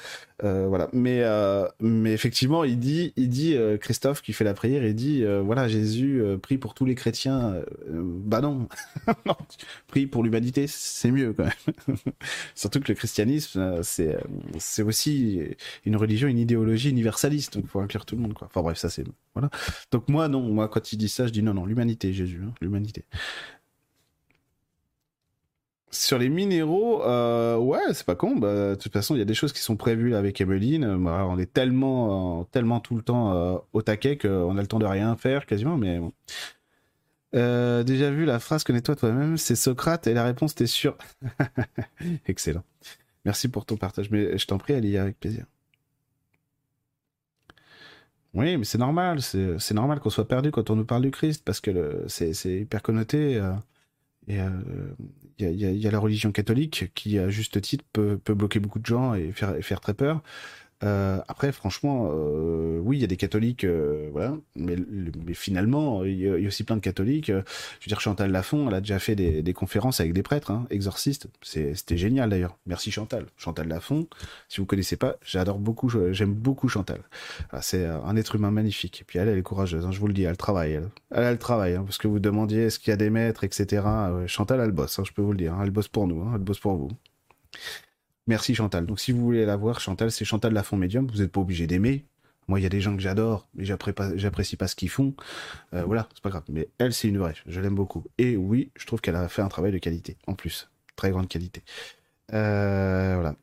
Euh, 0.42 0.66
voilà. 0.68 0.88
Mais 0.92 1.20
euh, 1.22 1.66
effectivement, 2.04 2.64
il 2.64 2.78
dit 2.78 3.12
il 3.16 3.28
dit 3.28 3.54
euh, 3.54 3.78
Christophe 3.78 4.20
qui 4.20 4.32
fait 4.32 4.44
la 4.44 4.54
prière, 4.54 4.84
il 4.84 4.94
dit 4.94 5.24
euh, 5.24 5.40
voilà 5.40 5.68
Jésus 5.68 6.22
prie 6.42 6.58
pour 6.58 6.74
tous 6.74 6.84
les 6.84 6.94
chrétiens. 6.94 7.62
bah 7.88 8.40
non, 8.42 8.66
prie 9.86 10.06
pour 10.06 10.22
l'humanité, 10.24 10.66
c'est 10.66 11.10
mieux 11.10 11.32
quand 11.32 11.44
même. 11.44 11.96
Surtout 12.54 12.80
que 12.80 12.88
le 12.88 12.94
christianisme 12.94 13.82
c'est 13.82 14.16
c'est 14.58 14.82
aussi 14.82 15.40
une 15.84 15.96
religion, 15.96 16.28
une 16.28 16.38
idéologie 16.38 16.90
universaliste. 16.90 17.54
Donc 17.54 17.66
faut 17.68 17.80
inclure 17.80 18.04
tout 18.04 18.16
le 18.16 18.22
monde 18.22 18.34
quoi. 18.34 18.48
Enfin 18.48 18.62
bref, 18.62 18.78
ça 18.78 18.90
c'est 18.90 19.04
voilà. 19.34 19.50
Donc 19.90 20.08
moi, 20.08 20.28
non, 20.28 20.42
moi 20.42 20.68
quand 20.68 20.92
il 20.92 20.96
dit 20.96 21.08
ça, 21.08 21.26
je 21.26 21.32
dis 21.32 21.42
non, 21.42 21.54
non, 21.54 21.66
l'humanité, 21.66 22.12
Jésus, 22.12 22.42
hein, 22.44 22.52
l'humanité. 22.60 23.04
Sur 25.94 26.18
les 26.18 26.28
minéraux, 26.28 27.04
euh, 27.04 27.56
ouais, 27.56 27.78
c'est 27.92 28.04
pas 28.04 28.16
con. 28.16 28.34
Bah, 28.36 28.70
de 28.70 28.74
toute 28.74 28.92
façon, 28.92 29.14
il 29.14 29.18
y 29.18 29.22
a 29.22 29.24
des 29.24 29.34
choses 29.34 29.52
qui 29.52 29.60
sont 29.60 29.76
prévues 29.76 30.16
avec 30.16 30.40
Emeline. 30.40 30.96
Bah, 31.04 31.24
on 31.28 31.38
est 31.38 31.52
tellement, 31.52 32.40
euh, 32.40 32.44
tellement 32.50 32.80
tout 32.80 32.96
le 32.96 33.02
temps 33.02 33.32
euh, 33.32 33.58
au 33.72 33.80
taquet 33.80 34.18
qu'on 34.18 34.58
a 34.58 34.60
le 34.60 34.66
temps 34.66 34.80
de 34.80 34.86
rien 34.86 35.16
faire 35.16 35.46
quasiment. 35.46 35.76
Mais 35.76 36.00
bon. 36.00 36.12
déjà 37.32 38.10
vu 38.10 38.24
la 38.24 38.40
phrase 38.40 38.64
connais-toi 38.64 38.96
toi-même, 38.96 39.36
c'est 39.36 39.54
Socrate 39.54 40.08
et 40.08 40.14
la 40.14 40.24
réponse 40.24 40.56
t'es 40.56 40.66
sûr. 40.66 40.98
Excellent. 42.26 42.64
Merci 43.24 43.48
pour 43.48 43.64
ton 43.64 43.76
partage. 43.76 44.10
Mais 44.10 44.36
je 44.36 44.46
t'en 44.46 44.58
prie, 44.58 44.74
Ali, 44.74 44.98
avec 44.98 45.20
plaisir. 45.20 45.46
Oui, 48.34 48.56
mais 48.56 48.64
c'est 48.64 48.78
normal, 48.78 49.22
c'est 49.22 49.74
normal 49.74 50.00
qu'on 50.00 50.10
soit 50.10 50.26
perdu 50.26 50.50
quand 50.50 50.68
on 50.68 50.76
nous 50.76 50.84
parle 50.84 51.02
du 51.02 51.12
Christ, 51.12 51.42
parce 51.44 51.60
que 51.60 52.04
c'est 52.08 52.32
hyper 52.44 52.82
connoté. 52.82 53.36
Euh, 53.36 53.52
et 54.26 54.36
il 55.38 55.44
euh, 55.44 55.72
y, 55.72 55.86
a, 55.86 55.90
la 55.90 55.98
religion 55.98 56.32
catholique 56.32 56.90
qui, 56.94 57.18
à 57.18 57.28
juste 57.28 57.60
titre, 57.60 57.84
peut, 57.92 58.18
bloquer 58.28 58.58
beaucoup 58.58 58.80
de 58.80 58.86
gens 58.86 59.14
et 59.14 59.32
faire 59.32 59.80
très 59.80 59.94
peur. 59.94 60.22
Euh, 60.84 61.20
après, 61.28 61.52
franchement, 61.52 62.10
euh, 62.12 62.78
oui, 62.82 62.98
il 62.98 63.00
y 63.00 63.04
a 63.04 63.06
des 63.06 63.16
catholiques, 63.16 63.64
euh, 63.64 64.08
voilà, 64.12 64.36
mais, 64.54 64.76
finalement, 65.32 66.04
il 66.04 66.18
y, 66.18 66.28
a, 66.28 66.46
aussi 66.46 66.64
plein 66.64 66.76
de 66.76 66.80
catholiques. 66.80 67.28
je 67.28 67.34
veux 67.34 67.42
dire, 67.86 68.00
Chantal 68.00 68.30
Lafont, 68.30 68.68
elle 68.68 68.74
a 68.74 68.80
déjà 68.80 68.98
fait 68.98 69.14
des, 69.14 69.52
conférences 69.54 70.00
avec 70.00 70.12
des 70.12 70.22
prêtres, 70.22 70.50
hein, 70.50 70.66
exorcistes. 70.70 71.28
C'était 71.42 71.96
génial 71.96 72.30
d'ailleurs. 72.30 72.58
Merci 72.66 72.90
Chantal. 72.90 73.26
Chantal 73.36 73.68
Lafont, 73.68 74.08
si 74.48 74.60
vous 74.60 74.66
connaissez 74.66 74.96
pas, 74.96 75.16
j'adore 75.24 75.58
beaucoup, 75.58 75.88
j'aime 76.12 76.34
beaucoup 76.34 76.68
Chantal. 76.68 77.00
C'est 77.60 77.86
un 77.86 78.16
être 78.16 78.34
humain 78.34 78.50
magnifique. 78.50 79.00
Et 79.02 79.04
puis 79.04 79.18
elle, 79.18 79.28
elle 79.28 79.38
est 79.38 79.42
courageuse, 79.42 79.86
hein, 79.86 79.92
je 79.92 80.00
vous 80.00 80.08
le 80.08 80.14
dis, 80.14 80.24
elle 80.24 80.36
travaille. 80.36 80.72
Elle, 80.72 81.24
elle 81.24 81.38
hein, 81.50 81.84
parce 81.84 81.98
que 81.98 82.08
vous 82.08 82.18
demandiez 82.18 82.64
est-ce 82.64 82.78
qu'il 82.78 82.90
y 82.90 82.94
a 82.94 82.96
des 82.96 83.10
maîtres, 83.10 83.44
etc. 83.44 83.82
Chantal, 84.26 84.60
elle 84.60 84.72
bosse, 84.72 85.00
je 85.04 85.12
peux 85.12 85.22
vous 85.22 85.32
le 85.32 85.38
dire. 85.38 85.56
Elle 85.62 85.70
bosse 85.70 85.88
pour 85.88 86.06
nous, 86.06 86.28
elle 86.34 86.40
bosse 86.40 86.58
pour 86.58 86.74
vous. 86.76 86.90
Merci 88.26 88.54
Chantal. 88.54 88.86
Donc 88.86 89.00
si 89.00 89.12
vous 89.12 89.20
voulez 89.20 89.44
la 89.44 89.56
voir, 89.56 89.80
Chantal, 89.80 90.10
c'est 90.10 90.24
Chantal 90.24 90.52
Lafont 90.52 90.76
Médium. 90.76 91.06
Vous 91.06 91.18
n'êtes 91.18 91.32
pas 91.32 91.40
obligé 91.40 91.66
d'aimer. 91.66 92.06
Moi, 92.48 92.60
il 92.60 92.62
y 92.62 92.66
a 92.66 92.70
des 92.70 92.80
gens 92.80 92.94
que 92.94 93.02
j'adore, 93.02 93.48
mais 93.54 93.64
j'apprécie 93.64 94.56
pas 94.56 94.68
ce 94.68 94.76
qu'ils 94.76 94.90
font. 94.90 95.14
Euh, 95.72 95.84
voilà, 95.84 96.08
c'est 96.14 96.22
pas 96.22 96.30
grave. 96.30 96.44
Mais 96.48 96.68
elle, 96.78 96.92
c'est 96.92 97.08
une 97.08 97.18
vraie. 97.18 97.34
Je 97.46 97.60
l'aime 97.60 97.74
beaucoup. 97.74 98.04
Et 98.18 98.36
oui, 98.36 98.70
je 98.76 98.86
trouve 98.86 99.00
qu'elle 99.00 99.16
a 99.16 99.28
fait 99.28 99.42
un 99.42 99.48
travail 99.48 99.72
de 99.72 99.78
qualité, 99.78 100.18
en 100.26 100.34
plus. 100.34 100.70
Très 100.96 101.10
grande 101.10 101.28
qualité. 101.28 101.62
Euh, 102.32 103.14
voilà. 103.14 103.36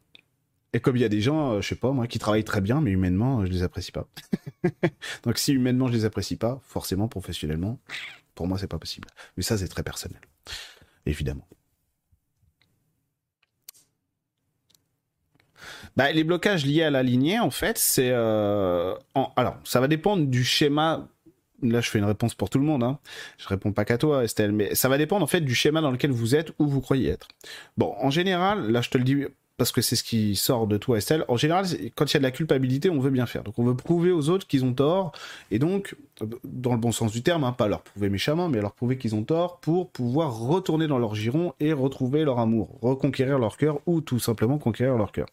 Et 0.74 0.80
comme 0.80 0.96
il 0.96 1.02
y 1.02 1.06
a 1.06 1.10
des 1.10 1.22
gens, 1.22 1.54
euh, 1.54 1.62
je 1.62 1.68
sais 1.68 1.76
pas, 1.76 1.92
moi, 1.92 2.08
qui 2.08 2.20
travaillent 2.20 2.44
très 2.44 2.62
bien, 2.62 2.80
mais 2.80 2.92
humainement, 2.92 3.46
je 3.46 3.52
les 3.52 3.64
apprécie 3.64 3.92
pas. 3.92 4.08
Donc 5.24 5.38
si 5.38 5.54
humainement, 5.54 5.88
je 5.88 5.94
les 5.94 6.06
apprécie 6.06 6.38
pas, 6.38 6.62
forcément, 6.64 7.08
professionnellement, 7.08 7.80
pour 8.36 8.48
moi, 8.48 8.58
c'est 8.58 8.68
pas 8.68 8.80
possible. 8.80 9.08
Mais 9.36 9.44
ça, 9.44 9.58
c'est 9.58 9.68
très 9.68 9.84
personnel. 9.84 10.22
Évidemment. 11.06 11.48
Bah, 15.96 16.12
Les 16.12 16.24
blocages 16.24 16.66
liés 16.66 16.84
à 16.84 16.90
la 16.90 17.04
lignée, 17.04 17.40
en 17.40 17.52
fait, 17.52 17.78
c'est... 17.78 18.12
Euh, 18.12 18.96
alors, 19.36 19.58
ça 19.64 19.80
va 19.80 19.88
dépendre 19.88 20.26
du 20.28 20.44
schéma 20.44 21.08
là 21.64 21.82
je 21.82 21.90
fais 21.90 22.00
une 22.00 22.06
réponse 22.06 22.34
pour 22.36 22.50
tout 22.50 22.58
le 22.58 22.66
monde, 22.66 22.84
hein. 22.84 23.00
je 23.38 23.48
réponds 23.48 23.72
pas 23.72 23.86
qu'à 23.86 23.98
toi 23.98 24.24
Estelle, 24.24 24.52
mais 24.52 24.74
ça 24.76 24.90
va 24.90 24.98
dépendre 24.98 25.24
en 25.24 25.28
fait 25.28 25.42
du 25.42 25.56
schéma 25.56 25.82
dans 25.82 25.92
lequel 25.92 26.12
vous 26.12 26.36
êtes, 26.36 26.52
où 26.60 26.66
vous 26.66 26.82
croyez 26.82 27.10
être. 27.10 27.28
Bon, 27.78 27.94
en 28.00 28.10
général, 28.10 28.72
là 28.72 28.82
je 28.82 28.90
te 28.90 28.98
le 28.98 29.04
dis 29.04 29.26
parce 29.58 29.72
que 29.72 29.82
c'est 29.82 29.96
ce 29.96 30.04
qui 30.04 30.36
sort 30.36 30.68
de 30.68 30.78
toi, 30.78 30.98
Estelle. 30.98 31.26
En 31.28 31.38
général, 31.38 31.66
quand 31.96 32.06
il 32.06 32.14
y 32.14 32.18
a 32.18 32.20
de 32.20 32.24
la 32.24 32.32
culpabilité, 32.32 32.90
on 32.90 33.00
veut 33.00 33.10
bien 33.10 33.26
faire. 33.26 33.44
Donc 33.44 33.60
on 33.60 33.64
veut 33.64 33.76
prouver 33.76 34.12
aux 34.12 34.30
autres 34.30 34.48
qu'ils 34.48 34.66
ont 34.66 34.74
tort, 34.74 35.12
et 35.52 35.60
donc, 35.60 35.96
dans 36.44 36.72
le 36.72 36.78
bon 36.78 36.92
sens 36.92 37.12
du 37.12 37.24
terme, 37.24 37.44
hein, 37.44 37.52
pas 37.52 37.68
leur 37.68 37.82
prouver 37.82 38.10
méchamment, 38.10 38.50
mais 38.50 38.62
leur 38.62 38.74
prouver 38.74 38.98
qu'ils 38.98 39.16
ont 39.16 39.24
tort 39.24 39.60
pour 39.60 39.92
pouvoir 39.92 40.38
retourner 40.38 40.88
dans 40.88 41.00
leur 41.00 41.16
giron 41.16 41.54
et 41.60 41.74
retrouver 41.74 42.24
leur 42.24 42.40
amour, 42.40 42.78
reconquérir 42.82 43.40
leur 43.40 43.58
cœur, 43.58 43.80
ou 43.86 44.02
tout 44.02 44.20
simplement 44.20 44.58
conquérir 44.58 44.98
leur 44.98 45.12
cœur. 45.12 45.28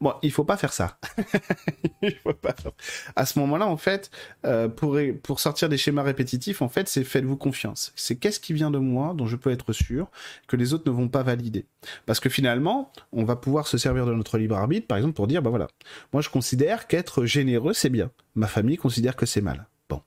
Bon, 0.00 0.14
il 0.22 0.30
faut 0.30 0.44
pas 0.44 0.56
faire 0.56 0.72
ça. 0.72 0.98
il 2.02 2.14
faut 2.14 2.34
pas 2.34 2.52
faire... 2.52 2.72
À 3.14 3.26
ce 3.26 3.38
moment-là, 3.38 3.66
en 3.66 3.76
fait, 3.76 4.10
euh, 4.44 4.68
pour, 4.68 4.98
pour 5.22 5.40
sortir 5.40 5.68
des 5.68 5.78
schémas 5.78 6.02
répétitifs, 6.02 6.62
en 6.62 6.68
fait, 6.68 6.88
c'est 6.88 7.04
faites-vous 7.04 7.36
confiance. 7.36 7.92
C'est 7.96 8.16
qu'est-ce 8.16 8.40
qui 8.40 8.52
vient 8.52 8.70
de 8.70 8.78
moi 8.78 9.14
dont 9.14 9.26
je 9.26 9.36
peux 9.36 9.50
être 9.50 9.72
sûr 9.72 10.08
que 10.46 10.56
les 10.56 10.74
autres 10.74 10.90
ne 10.90 10.96
vont 10.96 11.08
pas 11.08 11.22
valider. 11.22 11.66
Parce 12.04 12.20
que 12.20 12.28
finalement, 12.28 12.92
on 13.12 13.24
va 13.24 13.36
pouvoir 13.46 13.68
se 13.68 13.78
servir 13.78 14.06
de 14.06 14.12
notre 14.12 14.38
libre 14.38 14.56
arbitre, 14.56 14.88
par 14.88 14.98
exemple, 14.98 15.14
pour 15.14 15.28
dire, 15.28 15.40
bah 15.40 15.50
voilà, 15.50 15.68
moi 16.12 16.20
je 16.20 16.28
considère 16.28 16.88
qu'être 16.88 17.26
généreux, 17.26 17.74
c'est 17.74 17.90
bien. 17.90 18.10
Ma 18.34 18.48
famille 18.48 18.76
considère 18.76 19.14
que 19.14 19.24
c'est 19.24 19.40
mal. 19.40 19.68
Bon. 19.88 20.02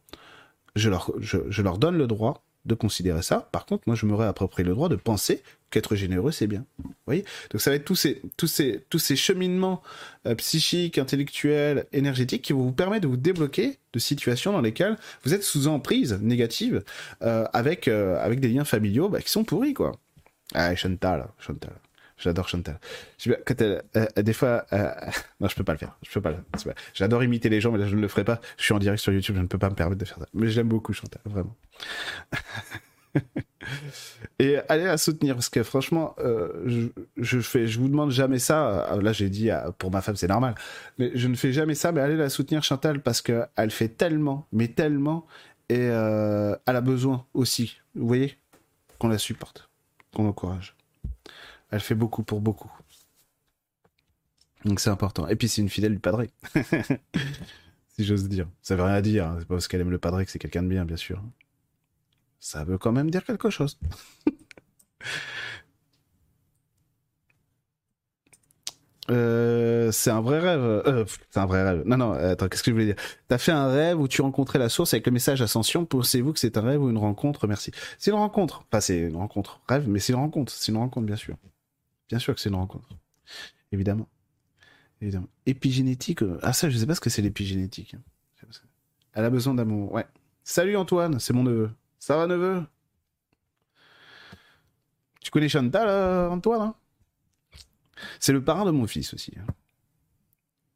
Je 0.76 0.90
leur, 0.90 1.14
je, 1.22 1.62
leur 1.62 1.78
donne 1.78 1.98
le 1.98 2.06
droit 2.06 2.44
de 2.66 2.76
considérer 2.76 3.22
ça. 3.22 3.48
Par 3.54 3.66
contre, 3.66 3.84
moi, 3.88 3.96
je 3.96 4.06
me 4.06 4.14
réapproprie 4.14 4.66
le 4.66 4.74
droit 4.74 4.90
de 4.90 4.98
penser 4.98 5.42
qu'être 5.70 5.96
généreux, 5.96 6.34
c'est 6.34 6.48
bien. 6.48 6.66
Vous 6.80 6.94
voyez? 7.06 7.24
Donc, 7.50 7.62
ça 7.62 7.70
va 7.70 7.78
être 7.78 7.86
tous 7.86 7.96
ces, 7.96 8.22
tous 8.36 8.48
ces, 8.48 8.84
tous 8.90 9.00
ces 9.00 9.16
cheminements 9.16 9.82
euh, 10.28 10.36
psychiques, 10.36 10.98
intellectuels, 10.98 11.86
énergétiques 11.94 12.42
qui 12.42 12.52
vont 12.52 12.64
vous 12.64 12.74
permettre 12.74 13.04
de 13.04 13.08
vous 13.08 13.16
débloquer 13.16 13.78
de 13.94 14.00
situations 14.00 14.52
dans 14.52 14.60
lesquelles 14.60 14.98
vous 15.24 15.34
êtes 15.34 15.44
sous 15.44 15.68
emprise 15.68 16.20
négative 16.22 16.84
euh, 17.22 17.46
avec, 17.54 17.88
euh, 17.88 18.22
avec 18.22 18.42
des 18.42 18.50
liens 18.50 18.66
familiaux 18.66 19.08
bah, 19.08 19.22
qui 19.22 19.32
sont 19.32 19.46
pourris, 19.46 19.74
quoi. 19.74 19.94
Ah, 20.54 20.76
Chantal, 20.76 21.30
Chantal. 21.40 21.80
J'adore 22.20 22.50
Chantal. 22.50 22.80
Quand 23.46 23.62
elle, 23.62 23.82
euh, 23.96 24.06
des 24.22 24.34
fois, 24.34 24.66
euh, 24.74 24.92
non, 25.40 25.48
je 25.48 25.56
peux 25.56 25.64
pas 25.64 25.72
le 25.72 25.78
faire. 25.78 25.98
Je 26.04 26.12
peux 26.12 26.22
pas. 26.22 26.34
J'adore 26.94 27.24
imiter 27.24 27.48
les 27.50 27.62
gens, 27.62 27.72
mais 27.72 27.80
là, 27.80 27.88
je 27.88 27.96
ne 27.96 28.02
le 28.02 28.08
ferai 28.10 28.26
pas. 28.26 28.42
Je 28.58 28.64
suis 28.66 28.74
en 28.74 28.80
direct 28.80 29.02
sur 29.02 29.14
YouTube, 29.14 29.38
je 29.38 29.42
ne 29.42 29.48
peux 29.48 29.58
pas 29.58 29.70
me 29.70 29.76
permettre 29.76 30.00
de 30.00 30.06
faire 30.06 30.20
ça. 30.20 30.28
Mais 30.34 30.50
j'aime 30.50 30.68
beaucoup 30.68 30.92
Chantal, 30.92 31.22
vraiment. 31.26 31.56
et 34.40 34.58
allez 34.68 34.84
la 34.84 34.98
soutenir 34.98 35.36
parce 35.36 35.48
que 35.48 35.64
franchement, 35.64 36.14
euh, 36.20 36.90
je, 37.16 37.40
fais, 37.40 37.68
je 37.68 37.80
vous 37.80 37.88
demande 37.88 38.12
jamais 38.12 38.40
ça. 38.40 38.98
Là, 39.02 39.14
j'ai 39.14 39.30
dit 39.30 39.50
pour 39.78 39.90
ma 39.90 40.02
femme, 40.02 40.18
c'est 40.18 40.28
normal, 40.28 40.56
mais 40.98 41.12
je 41.16 41.28
ne 41.30 41.36
fais 41.36 41.54
jamais 41.54 41.76
ça. 41.76 41.94
Mais 41.94 42.02
allez 42.02 42.18
la 42.18 42.30
soutenir, 42.30 42.64
Chantal, 42.64 43.02
parce 43.02 43.22
que 43.22 43.46
elle 43.56 43.72
fait 43.72 43.88
tellement, 43.88 44.46
mais 44.52 44.68
tellement, 44.68 45.26
et 45.70 45.86
elle 45.86 46.60
a 46.66 46.82
besoin 46.82 47.26
aussi. 47.34 47.78
Vous 47.96 48.08
voyez, 48.08 48.38
qu'on 48.98 49.08
la 49.08 49.18
supporte, 49.18 49.70
qu'on 50.14 50.26
l'encourage. 50.26 50.76
Elle 51.72 51.80
fait 51.80 51.96
beaucoup 51.96 52.24
pour 52.24 52.42
beaucoup. 52.42 52.72
Donc 54.66 54.80
c'est 54.80 54.90
important. 54.90 55.28
Et 55.28 55.36
puis 55.36 55.48
c'est 55.48 55.62
une 55.62 55.70
fidèle 55.70 55.94
du 55.94 56.00
padré. 56.00 56.32
si 57.90 58.04
j'ose 58.04 58.28
dire. 58.28 58.48
Ça 58.62 58.76
veut 58.76 58.84
rien 58.84 59.02
dire. 59.02 59.28
Hein. 59.28 59.36
C'est 59.40 59.48
pas 59.48 59.56
parce 59.56 59.68
qu'elle 59.68 59.82
aime 59.82 59.92
le 59.92 60.00
padré 60.00 60.26
que 60.26 60.32
c'est 60.32 60.40
quelqu'un 60.40 60.64
de 60.64 60.68
bien, 60.68 60.86
bien 60.86 60.98
sûr. 60.98 61.22
Ça 62.40 62.64
veut 62.64 62.78
quand 62.78 62.92
même 62.92 63.12
dire 63.12 63.24
quelque 63.24 63.50
chose. 63.50 63.80
Euh, 69.12 69.92
c'est 69.92 70.12
un 70.12 70.22
vrai 70.22 70.40
rêve. 70.40 70.62
Euh, 70.62 71.04
c'est 71.32 71.40
un 71.40 71.48
vrai 71.48 71.64
rêve. 71.64 71.82
Non, 71.86 71.98
non, 71.98 72.12
attends, 72.12 72.48
qu'est-ce 72.48 72.62
que 72.62 72.70
je 72.70 72.76
voulais 72.76 72.86
dire? 72.86 72.96
T'as 73.28 73.40
fait 73.40 73.52
un 73.52 73.68
rêve 73.68 74.00
où 74.00 74.08
tu 74.08 74.22
rencontrais 74.22 74.60
la 74.60 74.70
source 74.70 74.94
avec 74.94 75.08
le 75.08 75.12
message 75.12 75.42
Ascension. 75.42 75.84
Pensez-vous 75.86 76.32
que 76.32 76.40
c'est 76.40 76.58
un 76.58 76.62
rêve 76.62 76.84
ou 76.84 76.92
une 76.92 76.98
rencontre? 77.00 77.48
Merci. 77.48 77.72
C'est 77.98 78.12
une 78.12 78.18
rencontre. 78.18 78.66
Enfin, 78.72 78.82
c'est 78.82 79.00
une 79.00 79.16
rencontre. 79.16 79.62
Rêve, 79.68 79.88
mais 79.88 80.00
c'est 80.00 80.14
une 80.14 80.20
rencontre. 80.20 80.52
C'est 80.52 80.72
une 80.72 80.78
rencontre, 80.78 81.08
bien 81.08 81.16
sûr. 81.16 81.36
Bien 82.10 82.20
sûr 82.20 82.34
que 82.36 82.42
c'est 82.42 82.50
une 82.50 82.56
rencontre. 82.56 82.90
Évidemment. 83.72 84.10
Évidemment. 85.02 85.30
Épigénétique. 85.46 86.24
Euh, 86.24 86.40
ah, 86.42 86.54
ça, 86.54 86.70
je 86.70 86.78
sais 86.78 86.88
pas 86.88 86.96
ce 86.96 87.02
que 87.02 87.10
c'est 87.10 87.22
l'épigénétique. 87.22 87.96
Elle 89.14 89.26
a 89.26 89.30
besoin 89.30 89.54
d'amour. 89.54 89.92
Ouais. 89.92 90.06
Salut 90.44 90.76
Antoine, 90.76 91.20
c'est 91.20 91.34
mon 91.34 91.44
neveu. 91.44 91.72
Ça 92.00 92.18
va, 92.18 92.28
neveu? 92.28 92.64
Tu 95.22 95.32
connais 95.32 95.50
Chantal, 95.50 95.88
euh, 95.88 96.30
Antoine 96.30 96.62
hein? 96.62 96.76
C'est 98.20 98.32
le 98.32 98.44
parrain 98.44 98.66
de 98.66 98.72
mon 98.72 98.88
fils 98.88 99.14
aussi. 99.14 99.34
Hein. 99.38 99.46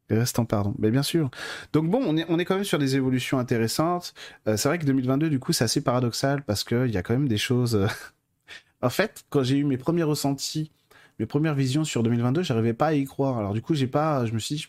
Restant 0.10 0.46
pardon. 0.46 0.76
Mais 0.78 0.92
bien 0.92 1.04
sûr. 1.04 1.32
Donc 1.72 1.90
bon, 1.90 2.04
on 2.06 2.18
est, 2.18 2.46
quand 2.46 2.56
même 2.56 2.64
sur 2.64 2.78
des 2.78 2.96
évolutions 2.96 3.40
intéressantes. 3.40 4.14
Euh, 4.48 4.58
c'est 4.58 4.68
vrai 4.68 4.78
que 4.78 4.86
2022, 4.86 5.30
du 5.30 5.40
coup, 5.40 5.54
c'est 5.54 5.64
assez 5.64 5.82
paradoxal 5.82 6.44
parce 6.44 6.64
qu'il 6.64 6.92
y 6.92 6.98
a 6.98 7.04
quand 7.04 7.14
même 7.14 7.30
des 7.30 7.38
choses. 7.38 7.88
en 8.82 8.90
fait, 8.90 9.24
quand 9.30 9.44
j'ai 9.44 9.58
eu 9.58 9.64
mes 9.64 9.78
premiers 9.78 10.04
ressentis 10.04 10.72
mes 11.20 11.26
premières 11.26 11.56
visions 11.56 11.84
sur 11.84 12.04
2022, 12.04 12.44
j'arrivais 12.44 12.74
pas 12.74 12.88
à 12.88 12.94
y 12.94 13.06
croire. 13.06 13.38
Alors 13.38 13.54
du 13.54 13.62
coup, 13.62 13.76
j'ai 13.76 13.88
pas, 13.88 14.26
je 14.26 14.34
me 14.34 14.40
suis 14.40 14.56
dit, 14.56 14.68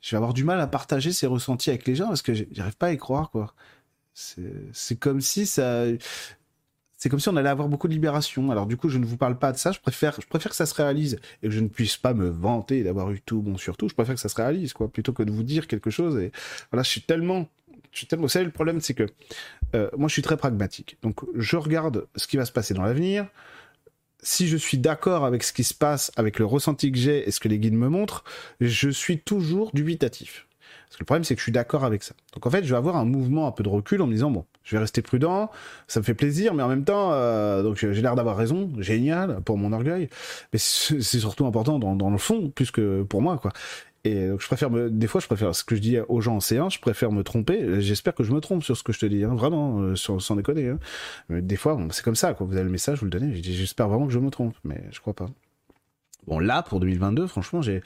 je 0.00 0.10
vais 0.10 0.16
avoir 0.16 0.34
du 0.34 0.44
mal 0.44 0.60
à 0.60 0.66
partager 0.66 1.12
ces 1.12 1.26
ressentis 1.26 1.70
avec 1.70 1.86
les 1.86 1.94
gens 1.94 2.08
parce 2.08 2.22
que 2.22 2.32
j'arrive 2.34 2.76
pas 2.76 2.88
à 2.88 2.92
y 2.92 2.98
croire, 2.98 3.30
quoi. 3.30 3.54
C'est 4.14 4.96
comme 4.96 5.20
si 5.20 5.46
ça, 5.46 5.84
c'est 6.98 7.08
comme 7.08 7.20
si 7.20 7.28
on 7.28 7.36
allait 7.36 7.48
avoir 7.48 7.68
beaucoup 7.68 7.86
de 7.86 7.92
libération. 7.92 8.50
Alors 8.50 8.66
du 8.66 8.76
coup, 8.76 8.88
je 8.88 8.98
ne 8.98 9.06
vous 9.06 9.16
parle 9.16 9.38
pas 9.38 9.52
de 9.52 9.56
ça. 9.56 9.70
Je 9.70 9.78
préfère, 9.78 10.20
je 10.20 10.26
préfère 10.26 10.50
que 10.50 10.56
ça 10.56 10.66
se 10.66 10.74
réalise 10.74 11.20
et 11.42 11.46
que 11.46 11.52
je 11.52 11.60
ne 11.60 11.68
puisse 11.68 11.96
pas 11.96 12.12
me 12.12 12.28
vanter 12.28 12.82
d'avoir 12.82 13.12
eu 13.12 13.20
tout 13.20 13.40
bon 13.40 13.56
sur 13.56 13.76
tout. 13.76 13.88
Je 13.88 13.94
préfère 13.94 14.16
que 14.16 14.20
ça 14.20 14.28
se 14.28 14.34
réalise, 14.34 14.72
quoi, 14.72 14.88
plutôt 14.88 15.12
que 15.12 15.22
de 15.22 15.30
vous 15.30 15.44
dire 15.44 15.68
quelque 15.68 15.90
chose. 15.90 16.18
Et 16.18 16.32
voilà, 16.72 16.82
je 16.82 16.88
suis 16.88 17.02
tellement, 17.02 17.48
je 17.92 17.98
suis 17.98 18.06
tellement. 18.08 18.24
Vous 18.24 18.30
savez, 18.30 18.44
le 18.44 18.50
problème, 18.50 18.80
c'est 18.80 18.94
que 18.94 19.06
euh, 19.76 19.88
moi, 19.96 20.08
je 20.08 20.14
suis 20.14 20.22
très 20.22 20.36
pragmatique. 20.36 20.98
Donc, 21.02 21.20
je 21.36 21.56
regarde 21.56 22.08
ce 22.16 22.26
qui 22.26 22.36
va 22.36 22.44
se 22.44 22.52
passer 22.52 22.74
dans 22.74 22.82
l'avenir 22.82 23.28
si 24.22 24.48
je 24.48 24.56
suis 24.56 24.78
d'accord 24.78 25.24
avec 25.24 25.42
ce 25.42 25.52
qui 25.52 25.64
se 25.64 25.74
passe, 25.74 26.10
avec 26.16 26.38
le 26.38 26.44
ressenti 26.44 26.90
que 26.92 26.98
j'ai 26.98 27.28
et 27.28 27.30
ce 27.30 27.40
que 27.40 27.48
les 27.48 27.58
guides 27.58 27.74
me 27.74 27.88
montrent, 27.88 28.24
je 28.60 28.90
suis 28.90 29.18
toujours 29.18 29.70
dubitatif. 29.72 30.46
Parce 30.88 30.96
que 30.96 31.02
le 31.02 31.06
problème, 31.06 31.24
c'est 31.24 31.34
que 31.34 31.40
je 31.40 31.44
suis 31.44 31.52
d'accord 31.52 31.84
avec 31.84 32.02
ça. 32.02 32.14
Donc 32.32 32.46
en 32.46 32.50
fait, 32.50 32.64
je 32.64 32.70
vais 32.70 32.76
avoir 32.76 32.96
un 32.96 33.04
mouvement 33.04 33.46
un 33.46 33.52
peu 33.52 33.62
de 33.62 33.68
recul 33.68 34.00
en 34.00 34.06
me 34.06 34.12
disant, 34.12 34.30
bon, 34.30 34.46
je 34.64 34.74
vais 34.74 34.80
rester 34.80 35.02
prudent, 35.02 35.50
ça 35.86 36.00
me 36.00 36.04
fait 36.04 36.14
plaisir, 36.14 36.54
mais 36.54 36.62
en 36.62 36.68
même 36.68 36.84
temps, 36.84 37.10
euh, 37.12 37.62
donc 37.62 37.76
j'ai 37.76 37.92
l'air 37.92 38.14
d'avoir 38.14 38.36
raison, 38.36 38.70
génial, 38.78 39.40
pour 39.42 39.58
mon 39.58 39.72
orgueil, 39.72 40.08
mais 40.52 40.58
c'est 40.58 41.00
surtout 41.00 41.46
important 41.46 41.78
dans, 41.78 41.94
dans, 41.94 42.10
le 42.10 42.18
fond, 42.18 42.48
plus 42.48 42.70
que 42.70 43.02
pour 43.02 43.20
moi, 43.20 43.38
quoi. 43.38 43.52
Et 44.08 44.28
je 44.38 44.46
préfère 44.46 44.70
des 44.70 45.06
fois, 45.06 45.20
je 45.20 45.26
préfère 45.26 45.54
ce 45.54 45.64
que 45.64 45.76
je 45.76 45.80
dis 45.80 45.98
aux 46.08 46.20
gens 46.20 46.36
en 46.36 46.40
séance, 46.40 46.74
je 46.74 46.80
préfère 46.80 47.12
me 47.12 47.22
tromper. 47.22 47.80
J'espère 47.80 48.14
que 48.14 48.24
je 48.24 48.32
me 48.32 48.40
trompe 48.40 48.64
sur 48.64 48.76
ce 48.76 48.82
que 48.82 48.92
je 48.92 49.00
te 49.00 49.06
dis, 49.06 49.22
hein, 49.22 49.34
vraiment, 49.34 49.80
euh, 49.80 49.96
sans, 49.96 50.34
déconner. 50.34 50.68
Hein. 50.68 50.78
des 51.28 51.56
fois, 51.56 51.78
c'est 51.90 52.02
comme 52.02 52.16
ça, 52.16 52.32
quoi. 52.32 52.46
Vous 52.46 52.54
avez 52.54 52.64
le 52.64 52.70
message, 52.70 53.00
vous 53.00 53.04
le 53.04 53.10
donnez. 53.10 53.34
J'espère 53.42 53.88
vraiment 53.88 54.06
que 54.06 54.12
je 54.12 54.18
me 54.18 54.30
trompe, 54.30 54.54
mais 54.64 54.82
je 54.92 55.00
crois 55.00 55.14
pas. 55.14 55.26
Bon, 56.26 56.38
là, 56.38 56.62
pour 56.62 56.80
2022, 56.80 57.26
franchement, 57.26 57.60
j'ai, 57.62 57.82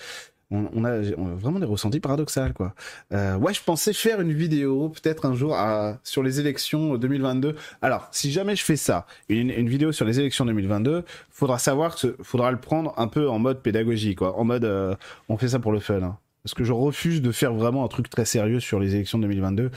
on, 0.52 0.84
a, 0.84 1.00
vraiment 1.36 1.58
des 1.58 1.66
ressentis 1.66 2.00
paradoxaux, 2.00 2.52
quoi. 2.54 2.74
Euh, 3.12 3.36
ouais, 3.36 3.54
je 3.54 3.62
pensais 3.62 3.92
faire 3.92 4.20
une 4.20 4.32
vidéo, 4.32 4.90
peut-être 4.90 5.24
un 5.26 5.34
jour, 5.34 5.56
sur 6.04 6.22
les 6.22 6.40
élections 6.40 6.96
2022. 6.96 7.56
Alors, 7.80 8.08
si 8.12 8.30
jamais 8.30 8.56
je 8.56 8.62
fais 8.62 8.76
ça, 8.76 9.06
une, 9.28 9.68
vidéo 9.68 9.92
sur 9.92 10.04
les 10.04 10.20
élections 10.20 10.44
2022, 10.44 11.04
faudra 11.30 11.58
savoir 11.58 11.96
que 11.96 12.16
faudra 12.22 12.50
le 12.50 12.58
prendre 12.58 12.92
un 12.98 13.08
peu 13.08 13.28
en 13.28 13.38
mode 13.38 13.62
pédagogie, 13.62 14.14
quoi. 14.14 14.38
En 14.38 14.44
mode, 14.44 14.64
euh, 14.64 14.94
on 15.28 15.36
fait 15.36 15.48
ça 15.48 15.58
pour 15.58 15.72
le 15.72 15.80
fun. 15.80 16.02
Hein. 16.02 16.18
Parce 16.44 16.54
que 16.54 16.64
je 16.64 16.72
refuse 16.72 17.22
de 17.22 17.32
faire 17.32 17.54
vraiment 17.54 17.84
un 17.84 17.88
truc 17.88 18.10
très 18.10 18.24
sérieux 18.24 18.60
sur 18.60 18.80
les 18.80 18.94
élections 18.94 19.18
2022, 19.18 19.70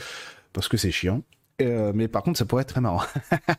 parce 0.52 0.68
que 0.68 0.76
c'est 0.76 0.90
chiant. 0.90 1.22
Euh, 1.62 1.92
mais 1.94 2.06
par 2.06 2.22
contre, 2.22 2.38
ça 2.38 2.44
pourrait 2.44 2.62
être 2.62 2.68
très 2.68 2.82
marrant. 2.82 3.02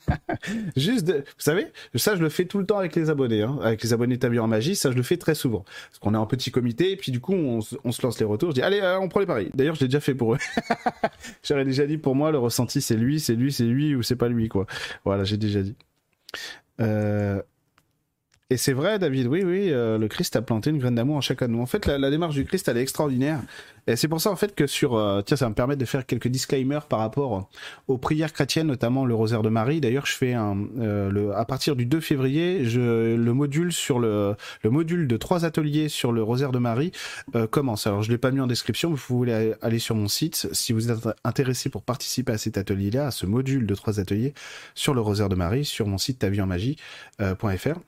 Juste, 0.76 1.12
vous 1.12 1.24
savez, 1.38 1.68
ça 1.96 2.16
je 2.16 2.22
le 2.22 2.30
fais 2.30 2.46
tout 2.46 2.60
le 2.60 2.66
temps 2.66 2.78
avec 2.78 2.96
les 2.96 3.10
abonnés, 3.10 3.42
hein, 3.42 3.58
avec 3.64 3.82
les 3.82 3.92
abonnés 3.92 4.16
établis 4.16 4.40
en 4.40 4.48
magie, 4.48 4.76
ça 4.76 4.92
je 4.92 4.96
le 4.96 5.02
fais 5.02 5.18
très 5.18 5.34
souvent. 5.34 5.66
Parce 5.90 6.00
qu'on 6.00 6.14
est 6.14 6.18
en 6.18 6.28
petit 6.28 6.52
comité, 6.52 6.92
et 6.92 6.96
puis 6.96 7.12
du 7.12 7.20
coup 7.20 7.34
on, 7.34 7.62
se 7.62 8.02
lance 8.04 8.20
les 8.20 8.26
retours, 8.26 8.50
je 8.52 8.56
dis 8.56 8.62
allez, 8.62 8.82
euh, 8.82 9.00
on 9.00 9.10
prend 9.10 9.20
les 9.20 9.26
paris. 9.26 9.50
D'ailleurs, 9.56 9.76
je 9.76 9.82
l'ai 9.82 9.88
déjà 9.88 10.00
fait 10.00 10.14
pour 10.14 10.36
eux. 10.36 10.38
J'aurais 11.44 11.66
déjà 11.66 11.88
dit 11.88 11.98
pour 11.98 12.16
moi, 12.16 12.32
le 12.32 12.38
ressenti 12.38 12.82
c'est 12.82 12.98
lui, 12.98 13.20
c'est 13.20 13.36
lui, 13.36 13.52
c'est 13.52 13.66
lui, 13.66 13.96
ou 13.96 14.04
c'est 14.04 14.16
pas 14.16 14.30
lui, 14.30 14.48
quoi. 14.48 14.68
Voilà, 15.04 15.24
j'ai 15.24 15.38
déjà 15.38 15.64
dit. 15.64 15.76
Euh, 16.80 17.42
et 18.50 18.56
c'est 18.56 18.72
vrai, 18.72 18.98
David, 18.98 19.28
oui, 19.28 19.44
oui, 19.44 19.74
euh, 19.74 19.98
le 19.98 20.08
Christ 20.08 20.38
a 20.38 20.42
planté 20.42 20.70
une 20.70 20.78
graine 20.78 20.96
d'amour 20.96 21.18
en 21.18 21.22
chacun 21.22 21.50
de 21.50 21.52
nous. 21.52 21.62
En 21.62 21.66
fait, 21.66 21.86
la, 21.86 22.10
démarche 22.10 22.34
du 22.34 22.46
Christ, 22.46 22.70
elle 22.70 22.78
est 22.78 22.82
extraordinaire. 22.82 23.42
Et 23.88 23.98
c'est 23.98 24.08
pour 24.08 24.22
ça, 24.22 24.32
en 24.32 24.38
fait, 24.38 24.56
que 24.56 24.68
sur... 24.68 24.96
Euh, 24.96 25.22
tiens, 25.22 25.36
ça 25.36 25.44
va 25.44 25.50
me 25.50 25.56
permettre 25.56 25.82
de 25.82 25.86
faire 25.86 26.06
quelques 26.06 26.30
disclaimers 26.30 26.86
par 26.88 27.00
rapport 27.00 27.50
aux 27.90 27.98
prières 27.98 28.32
chrétiennes, 28.32 28.68
notamment 28.68 29.04
le 29.04 29.14
rosaire 29.16 29.42
de 29.42 29.50
Marie. 29.50 29.82
D'ailleurs, 29.82 30.06
je 30.06 30.14
fais 30.14 30.34
un... 30.34 30.66
Euh, 30.80 31.12
le, 31.12 31.36
à 31.36 31.44
partir 31.44 31.76
du 31.76 31.86
2 31.86 32.00
février, 32.00 32.64
je, 32.64 33.16
le 33.16 33.34
module 33.34 33.74
sur 33.74 34.00
le... 34.00 34.36
Le 34.64 34.70
module 34.70 35.10
de 35.10 35.18
trois 35.18 35.44
ateliers 35.44 35.90
sur 35.90 36.14
le 36.14 36.24
rosaire 36.24 36.54
de 36.54 36.60
Marie 36.60 36.94
commence. 37.52 37.86
Alors, 37.86 38.02
je 38.02 38.12
l'ai 38.12 38.18
pas 38.18 38.32
mis 38.32 38.40
en 38.40 38.48
description, 38.48 38.92
mais 38.92 38.96
vous 38.96 39.18
voulez 39.18 39.56
aller 39.62 39.80
sur 39.80 39.96
mon 39.96 40.08
site. 40.08 40.48
Si 40.54 40.72
vous 40.72 40.90
êtes 40.90 41.00
intéressé 41.26 41.70
pour 41.70 41.84
participer 41.84 42.32
à 42.32 42.38
cet 42.38 42.58
atelier-là, 42.58 43.08
à 43.08 43.12
ce 43.12 43.26
module 43.26 43.68
de 43.68 43.76
trois 43.76 44.00
ateliers 44.00 44.34
sur 44.74 44.94
le 44.94 45.02
rosaire 45.02 45.28
de 45.28 45.36
Marie, 45.36 45.66
sur 45.66 45.86
mon 45.86 45.98
site 45.98 46.20
tavionmagie.fr. 46.20 47.80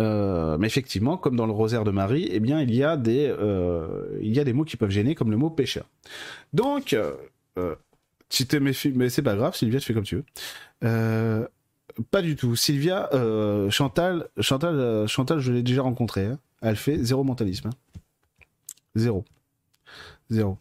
Euh, 0.00 0.58
mais 0.58 0.66
effectivement, 0.66 1.16
comme 1.16 1.36
dans 1.36 1.46
le 1.46 1.52
rosaire 1.52 1.84
de 1.84 1.90
Marie, 1.90 2.28
eh 2.30 2.40
bien, 2.40 2.60
il 2.60 2.74
y 2.74 2.84
a 2.84 2.96
des, 2.96 3.26
euh, 3.28 4.18
il 4.20 4.34
y 4.34 4.40
a 4.40 4.44
des 4.44 4.52
mots 4.52 4.64
qui 4.64 4.76
peuvent 4.76 4.90
gêner, 4.90 5.14
comme 5.14 5.30
le 5.30 5.38
mot 5.38 5.48
pécheur. 5.48 5.86
Donc, 6.52 6.92
euh, 6.92 7.74
tu 8.28 8.46
te 8.46 8.56
méfies, 8.56 8.92
mais 8.94 9.08
c'est 9.08 9.22
pas 9.22 9.36
grave, 9.36 9.54
Sylvia, 9.54 9.80
tu 9.80 9.86
fais 9.86 9.94
comme 9.94 10.04
tu 10.04 10.16
veux. 10.16 11.48
pas 12.10 12.22
du 12.22 12.36
tout. 12.36 12.56
Sylvia, 12.56 13.08
Chantal, 13.70 14.28
Chantal, 14.40 15.08
Chantal, 15.08 15.38
je 15.38 15.52
l'ai 15.52 15.62
déjà 15.62 15.82
rencontrée. 15.82 16.26
Hein. 16.26 16.38
Elle 16.60 16.76
fait 16.76 16.98
zéro 16.98 17.24
mentalisme. 17.24 17.68
Hein. 17.68 18.00
Zéro. 18.94 19.24
Zéro. 20.30 20.58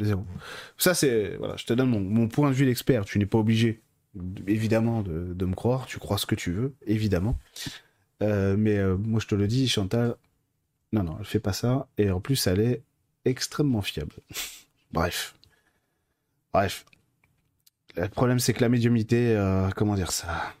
Zéro. 0.00 0.24
Ça, 0.76 0.94
c'est. 0.94 1.36
Voilà, 1.36 1.56
je 1.56 1.66
te 1.66 1.72
donne 1.72 1.90
mon, 1.90 2.26
point 2.28 2.48
de 2.48 2.54
vue 2.54 2.64
d'expert. 2.64 3.04
Tu 3.04 3.18
n'es 3.18 3.26
pas 3.26 3.38
obligé, 3.38 3.82
évidemment, 4.48 5.02
de, 5.02 5.32
de, 5.34 5.46
me 5.46 5.54
croire. 5.54 5.86
Tu 5.86 5.98
crois 5.98 6.18
ce 6.18 6.26
que 6.26 6.34
tu 6.34 6.50
veux, 6.50 6.74
évidemment. 6.86 7.38
Euh, 8.22 8.56
mais 8.56 8.78
euh, 8.78 8.96
moi, 8.96 9.20
je 9.20 9.26
te 9.26 9.34
le 9.34 9.46
dis, 9.46 9.68
Chantal, 9.68 10.16
non, 10.92 11.02
non, 11.02 11.16
elle 11.18 11.24
fait 11.24 11.40
pas 11.40 11.52
ça. 11.52 11.88
Et 11.98 12.10
en 12.10 12.20
plus, 12.20 12.46
elle 12.46 12.60
est 12.60 12.82
extrêmement 13.24 13.82
fiable. 13.82 14.14
Bref. 14.92 15.34
Bref. 16.52 16.84
Le 17.96 18.08
problème, 18.08 18.38
c'est 18.38 18.54
que 18.54 18.60
la 18.60 18.68
médiumité, 18.68 19.36
euh, 19.36 19.68
comment 19.76 19.94
dire 19.94 20.12
ça? 20.12 20.54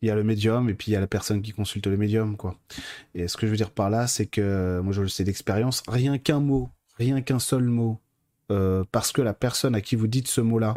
Il 0.00 0.08
y 0.08 0.10
a 0.10 0.14
le 0.14 0.22
médium 0.22 0.68
et 0.68 0.74
puis 0.74 0.90
il 0.90 0.94
y 0.94 0.96
a 0.96 1.00
la 1.00 1.08
personne 1.08 1.42
qui 1.42 1.52
consulte 1.52 1.86
le 1.86 1.96
médium, 1.96 2.36
quoi. 2.36 2.56
Et 3.14 3.26
ce 3.26 3.36
que 3.36 3.46
je 3.46 3.50
veux 3.50 3.56
dire 3.56 3.70
par 3.70 3.90
là, 3.90 4.06
c'est 4.06 4.26
que, 4.26 4.80
moi, 4.82 4.92
je 4.92 5.02
le 5.02 5.08
sais 5.08 5.24
d'expérience, 5.24 5.82
rien 5.88 6.18
qu'un 6.18 6.40
mot, 6.40 6.70
rien 6.98 7.20
qu'un 7.20 7.38
seul 7.38 7.64
mot 7.64 8.00
euh, 8.50 8.84
parce 8.92 9.12
que 9.12 9.20
la 9.20 9.34
personne 9.34 9.74
à 9.74 9.80
qui 9.80 9.94
vous 9.96 10.06
dites 10.06 10.28
ce 10.28 10.40
mot-là, 10.40 10.74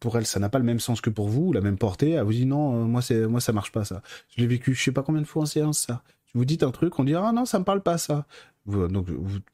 pour 0.00 0.16
elle, 0.16 0.26
ça 0.26 0.38
n'a 0.38 0.48
pas 0.48 0.58
le 0.58 0.64
même 0.64 0.80
sens 0.80 1.00
que 1.00 1.10
pour 1.10 1.28
vous, 1.28 1.52
la 1.52 1.60
même 1.60 1.76
portée. 1.76 2.10
Elle 2.10 2.24
vous 2.24 2.32
dit 2.32 2.46
non, 2.46 2.82
euh, 2.82 2.84
moi 2.84 3.02
c'est, 3.02 3.26
moi 3.26 3.40
ça 3.40 3.52
marche 3.52 3.72
pas 3.72 3.84
ça. 3.84 4.02
Je 4.34 4.40
l'ai 4.40 4.46
vécu, 4.46 4.74
je 4.74 4.82
sais 4.82 4.92
pas 4.92 5.02
combien 5.02 5.20
de 5.20 5.26
fois 5.26 5.42
en 5.42 5.46
séance 5.46 5.78
ça. 5.78 6.02
Vous 6.34 6.44
dites 6.44 6.62
un 6.62 6.70
truc, 6.70 6.98
on 6.98 7.04
dit 7.04 7.14
ah 7.14 7.32
non, 7.32 7.44
ça 7.44 7.58
me 7.58 7.64
parle 7.64 7.82
pas 7.82 7.98
ça. 7.98 8.26
donc 8.66 9.08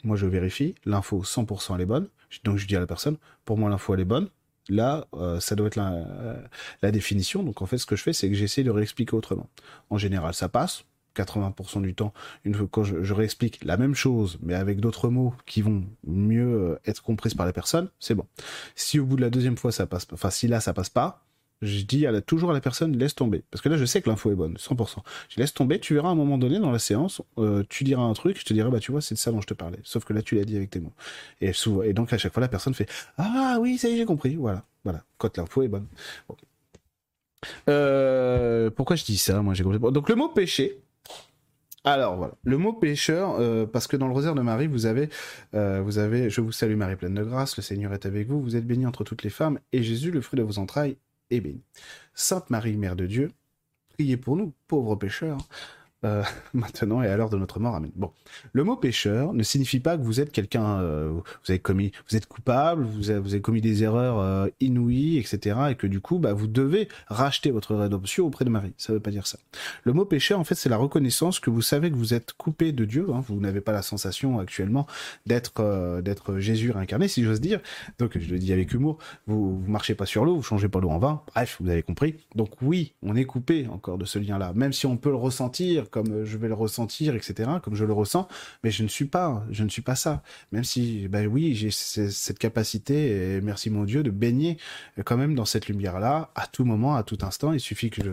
moi 0.05 0.17
je 0.17 0.27
vérifie, 0.27 0.75
l'info 0.85 1.23
100% 1.23 1.75
elle 1.75 1.81
est 1.83 1.87
bonne. 1.87 2.09
Donc 2.45 2.59
je 2.59 2.67
dis 2.67 2.77
à 2.77 2.81
la 2.81 2.87
personne, 2.87 3.17
pour 3.45 3.59
moi 3.59 3.71
l'info 3.71 3.95
elle 3.95 4.01
est 4.01 4.05
bonne. 4.05 4.29
Là, 4.69 5.07
euh, 5.15 5.41
ça 5.41 5.57
doit 5.57 5.67
être 5.67 5.77
la, 5.77 6.05
la 6.83 6.91
définition. 6.93 7.43
Donc 7.43 7.61
en 7.61 7.67
fait, 7.67 7.79
ce 7.79 7.87
que 7.87 7.97
je 7.97 8.03
fais, 8.03 8.13
c'est 8.13 8.29
que 8.29 8.37
j'essaie 8.37 8.63
de 8.63 8.71
réexpliquer 8.71 9.17
autrement. 9.17 9.49
En 9.89 9.99
général, 9.99 10.33
ça 10.35 10.49
passe 10.49 10.85
80% 11.23 11.83
du 11.83 11.95
temps, 11.95 12.13
une 12.45 12.55
fois 12.55 12.67
quand 12.71 12.85
je, 12.85 13.15
réexplique 13.15 13.61
la 13.65 13.77
même 13.77 13.95
chose, 13.95 14.39
mais 14.43 14.55
avec 14.55 14.81
d'autres 14.81 15.09
mots 15.09 15.35
qui 15.47 15.63
vont 15.63 15.85
mieux 16.07 16.55
euh, 16.55 16.81
être 16.87 17.03
comprises 17.03 17.35
par 17.35 17.47
la 17.47 17.53
personne, 17.53 17.89
c'est 17.99 18.15
bon. 18.15 18.27
Si 18.75 18.99
au 18.99 19.05
bout 19.05 19.17
de 19.17 19.23
la 19.23 19.31
deuxième 19.31 19.57
fois 19.57 19.73
ça 19.73 19.87
passe, 19.87 20.07
enfin 20.13 20.31
si 20.31 20.49
là 20.49 20.61
ça 20.61 20.73
passe 20.73 20.89
pas, 20.89 21.25
je 21.63 21.83
dis 21.83 22.07
toujours 22.27 22.51
à 22.51 22.55
la 22.55 22.61
personne 22.61 22.97
laisse 22.97 23.15
tomber, 23.15 23.43
parce 23.51 23.61
que 23.61 23.69
là 23.69 23.77
je 23.77 23.85
sais 23.85 24.01
que 24.01 24.09
l'info 24.09 24.31
est 24.31 24.35
bonne, 24.35 24.55
100%. 24.55 24.97
Je 25.29 25.41
laisse 25.41 25.53
tomber, 25.53 25.79
tu 25.79 25.95
verras 25.95 26.09
à 26.09 26.13
un 26.13 26.15
moment 26.15 26.39
donné 26.39 26.59
dans 26.59 26.71
la 26.71 26.79
séance, 26.79 27.21
euh, 27.39 27.65
tu 27.69 27.85
diras 27.85 28.03
un 28.03 28.15
truc, 28.15 28.39
je 28.39 28.45
te 28.45 28.55
dirai 28.55 28.71
bah 28.71 28.81
tu 28.81 28.93
vois 28.93 29.03
c'est 29.03 29.15
de 29.15 29.19
ça 29.19 29.31
dont 29.31 29.41
je 29.41 29.47
te 29.47 29.55
parlais, 29.55 29.81
sauf 29.83 30.05
que 30.05 30.13
là 30.13 30.23
tu 30.23 30.37
l'as 30.37 30.45
dit 30.45 30.57
avec 30.57 30.71
tes 30.71 30.81
mots. 30.81 30.93
Et 31.41 31.53
donc 31.93 32.13
à 32.13 32.19
chaque 32.19 32.33
fois 32.33 32.41
la 32.41 32.49
personne 32.49 32.75
fait 32.75 32.89
ah 33.19 33.59
oui 33.61 33.77
ça 33.77 33.89
y 33.89 33.93
est 33.93 33.97
j'ai 33.99 34.07
compris, 34.07 34.37
voilà, 34.37 34.65
voilà, 34.85 35.05
quand 35.19 35.37
l'info 35.37 35.63
est 35.63 35.69
bonne. 35.69 35.87
Euh, 37.69 38.71
pourquoi 38.71 38.97
je 38.97 39.05
dis 39.05 39.19
ça 39.19 39.43
Moi 39.43 39.55
j'ai 39.55 39.65
compris. 39.65 39.79
Donc 39.93 40.09
le 40.09 40.15
mot 40.15 40.29
péché, 40.29 40.81
alors 41.85 42.17
voilà, 42.17 42.35
le 42.45 42.59
mot 42.59 42.73
pécheur, 42.75 43.37
euh, 43.39 43.67
parce 43.67 43.87
que 43.87 43.97
dans 43.97 44.07
le 44.07 44.13
rosaire 44.13 44.35
de 44.35 44.43
Marie, 44.43 44.67
vous 44.67 44.85
avez, 44.85 45.09
euh, 45.55 45.81
vous 45.81 45.99
avez, 45.99 46.29
je 46.29 46.41
vous 46.43 46.53
salue 46.53 46.77
Marie 46.77 46.97
pleine 46.97 47.15
de 47.15 47.25
grâce, 47.25 47.57
le 47.57 47.63
Seigneur 47.63 47.95
est 47.95 48.05
avec 48.05 48.29
vous, 48.29 48.43
vous 48.43 48.57
êtes 48.57 48.67
bénie 48.67 48.87
entre 48.87 49.03
toutes 49.03 49.23
les 49.23 49.31
femmes, 49.31 49.59
et 49.73 49.83
Jésus, 49.83 50.11
le 50.11 50.21
fruit 50.21 50.39
de 50.39 50.43
vos 50.43 50.59
entrailles, 50.59 50.99
est 51.31 51.41
béni. 51.41 51.63
Sainte 52.13 52.51
Marie, 52.51 52.77
Mère 52.77 52.97
de 52.97 53.07
Dieu, 53.07 53.31
priez 53.89 54.19
pour 54.19 54.37
nous, 54.37 54.53
pauvres 54.69 54.97
pécheurs, 54.97 55.39
euh, 56.05 56.23
maintenant 56.55 57.03
et 57.03 57.09
à 57.09 57.17
l'heure 57.17 57.31
de 57.31 57.37
notre 57.37 57.61
mort. 57.61 57.75
Amen. 57.75 57.91
Bon, 57.97 58.13
le 58.53 58.65
mot 58.65 58.77
pécheur 58.77 59.33
ne 59.33 59.43
signifie 59.43 59.81
pas 59.81 59.97
que 59.97 60.03
vous 60.03 60.21
êtes 60.21 60.33
quelqu'un, 60.33 60.81
euh, 60.81 61.11
vous 61.13 61.51
avez 61.51 61.59
commis, 61.59 61.93
vous 62.09 62.17
êtes 62.17 62.27
coupable, 62.27 62.85
vous 62.85 63.11
avez, 63.11 63.21
vous 63.21 63.35
avez 63.35 63.43
commis 63.43 63.61
des 63.61 63.83
erreurs 63.83 64.19
euh, 64.19 64.49
inouïes, 64.61 65.19
etc. 65.19 65.59
Et 65.71 65.75
que 65.75 65.87
du 65.87 66.01
coup, 66.01 66.19
bah, 66.19 66.33
vous 66.33 66.47
devez 66.47 66.89
racheter 67.09 67.51
votre 67.51 67.75
rédemption 67.75 68.27
auprès 68.27 68.45
de 68.45 68.51
Marie. 68.51 68.73
Ça 68.77 68.93
veut 68.93 69.01
pas 69.01 69.11
dire 69.11 69.27
ça. 69.27 69.39
Le 69.85 69.93
mot 69.93 70.05
pécheur, 70.05 70.39
en 70.41 70.45
fait, 70.45 70.55
c'est 70.55 70.69
la 70.69 70.77
reconnaissance 70.77 71.41
que 71.41 71.51
vous 71.51 71.63
savez 71.63 71.91
que 71.91 71.97
vous 71.97 72.15
êtes 72.15 72.33
coupé 72.33 72.73
de 72.73 72.85
Dieu. 72.85 73.07
Hein. 73.13 73.23
Vous 73.27 73.41
n'avez 73.41 73.61
pas 73.61 73.73
la 73.73 73.83
sensation 73.83 74.39
actuellement 74.39 74.87
d'être 75.27 76.01
d'être 76.01 76.39
Jésus 76.39 76.73
incarné, 76.73 77.09
si 77.09 77.25
j'ose 77.25 77.41
dire. 77.41 77.61
Donc, 77.99 78.19
je 78.19 78.31
le 78.31 78.39
dis 78.39 78.53
avec 78.53 78.73
humour. 78.73 78.99
Vous, 79.27 79.59
vous 79.61 79.71
marchez 79.71 79.95
pas 79.95 80.07
sur 80.07 80.25
l'eau, 80.25 80.37
vous 80.37 80.43
changez 80.43 80.69
pas 80.69 80.81
l'eau 80.81 80.91
en 80.91 80.99
vin. 80.99 81.23
Bref, 81.35 81.59
vous 81.61 81.69
avez 81.69 81.83
compris. 81.83 82.17
Donc 82.35 82.51
oui, 82.63 82.95
on 83.03 83.17
est 83.17 83.25
coupé 83.25 83.67
encore 83.69 83.99
de 83.99 84.05
ce 84.05 84.19
lien-là, 84.19 84.53
même 84.55 84.73
si 84.73 84.87
on 84.87 84.97
peut 84.97 85.11
le 85.11 85.17
ressentir 85.17 85.90
comme 85.91 86.25
je 86.25 86.37
vais 86.39 86.49
le 86.49 86.55
ressentir, 86.55 87.15
etc., 87.15 87.51
comme 87.63 87.75
je 87.75 87.85
le 87.85 87.93
ressens, 87.93 88.29
mais 88.65 88.71
je 88.71 88.83
ne 88.83 88.89
suis 88.89 89.05
pas, 89.05 89.45
je 89.51 89.65
ne 89.65 89.69
suis 89.69 89.83
pas 89.83 89.95
ça. 89.95 90.23
Même 90.53 90.65
si, 90.65 91.09
ben 91.09 91.27
oui, 91.27 91.55
j'ai 91.55 91.71
cette 91.71 92.39
capacité, 92.39 93.41
merci 93.43 93.71
mon 93.71 93.85
Dieu, 93.85 94.03
de 94.03 94.11
baigner 94.11 94.59
quand 95.05 95.17
même 95.17 95.35
dans 95.35 95.45
cette 95.45 95.69
lumière-là, 95.69 96.31
à 96.35 96.47
tout 96.47 96.65
moment, 96.65 96.97
à 96.97 97.03
tout 97.03 97.19
instant. 97.23 97.53
Il 97.53 97.61
suffit 97.61 97.91
que 97.91 98.03
je, 98.03 98.13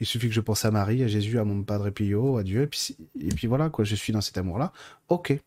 il 0.00 0.06
suffit 0.06 0.28
que 0.28 0.34
je 0.34 0.40
pense 0.40 0.64
à 0.64 0.70
Marie, 0.70 1.02
à 1.02 1.08
Jésus, 1.08 1.38
à 1.38 1.44
mon 1.44 1.62
Padre 1.62 1.90
Pio, 1.90 2.36
à 2.38 2.42
Dieu, 2.42 2.62
et 2.62 2.66
puis, 2.66 2.96
et 3.20 3.28
puis 3.28 3.46
voilà, 3.46 3.70
quoi, 3.70 3.84
je 3.84 3.94
suis 3.94 4.12
dans 4.12 4.20
cet 4.20 4.38
amour-là. 4.38 4.72
Ok. 5.08 5.38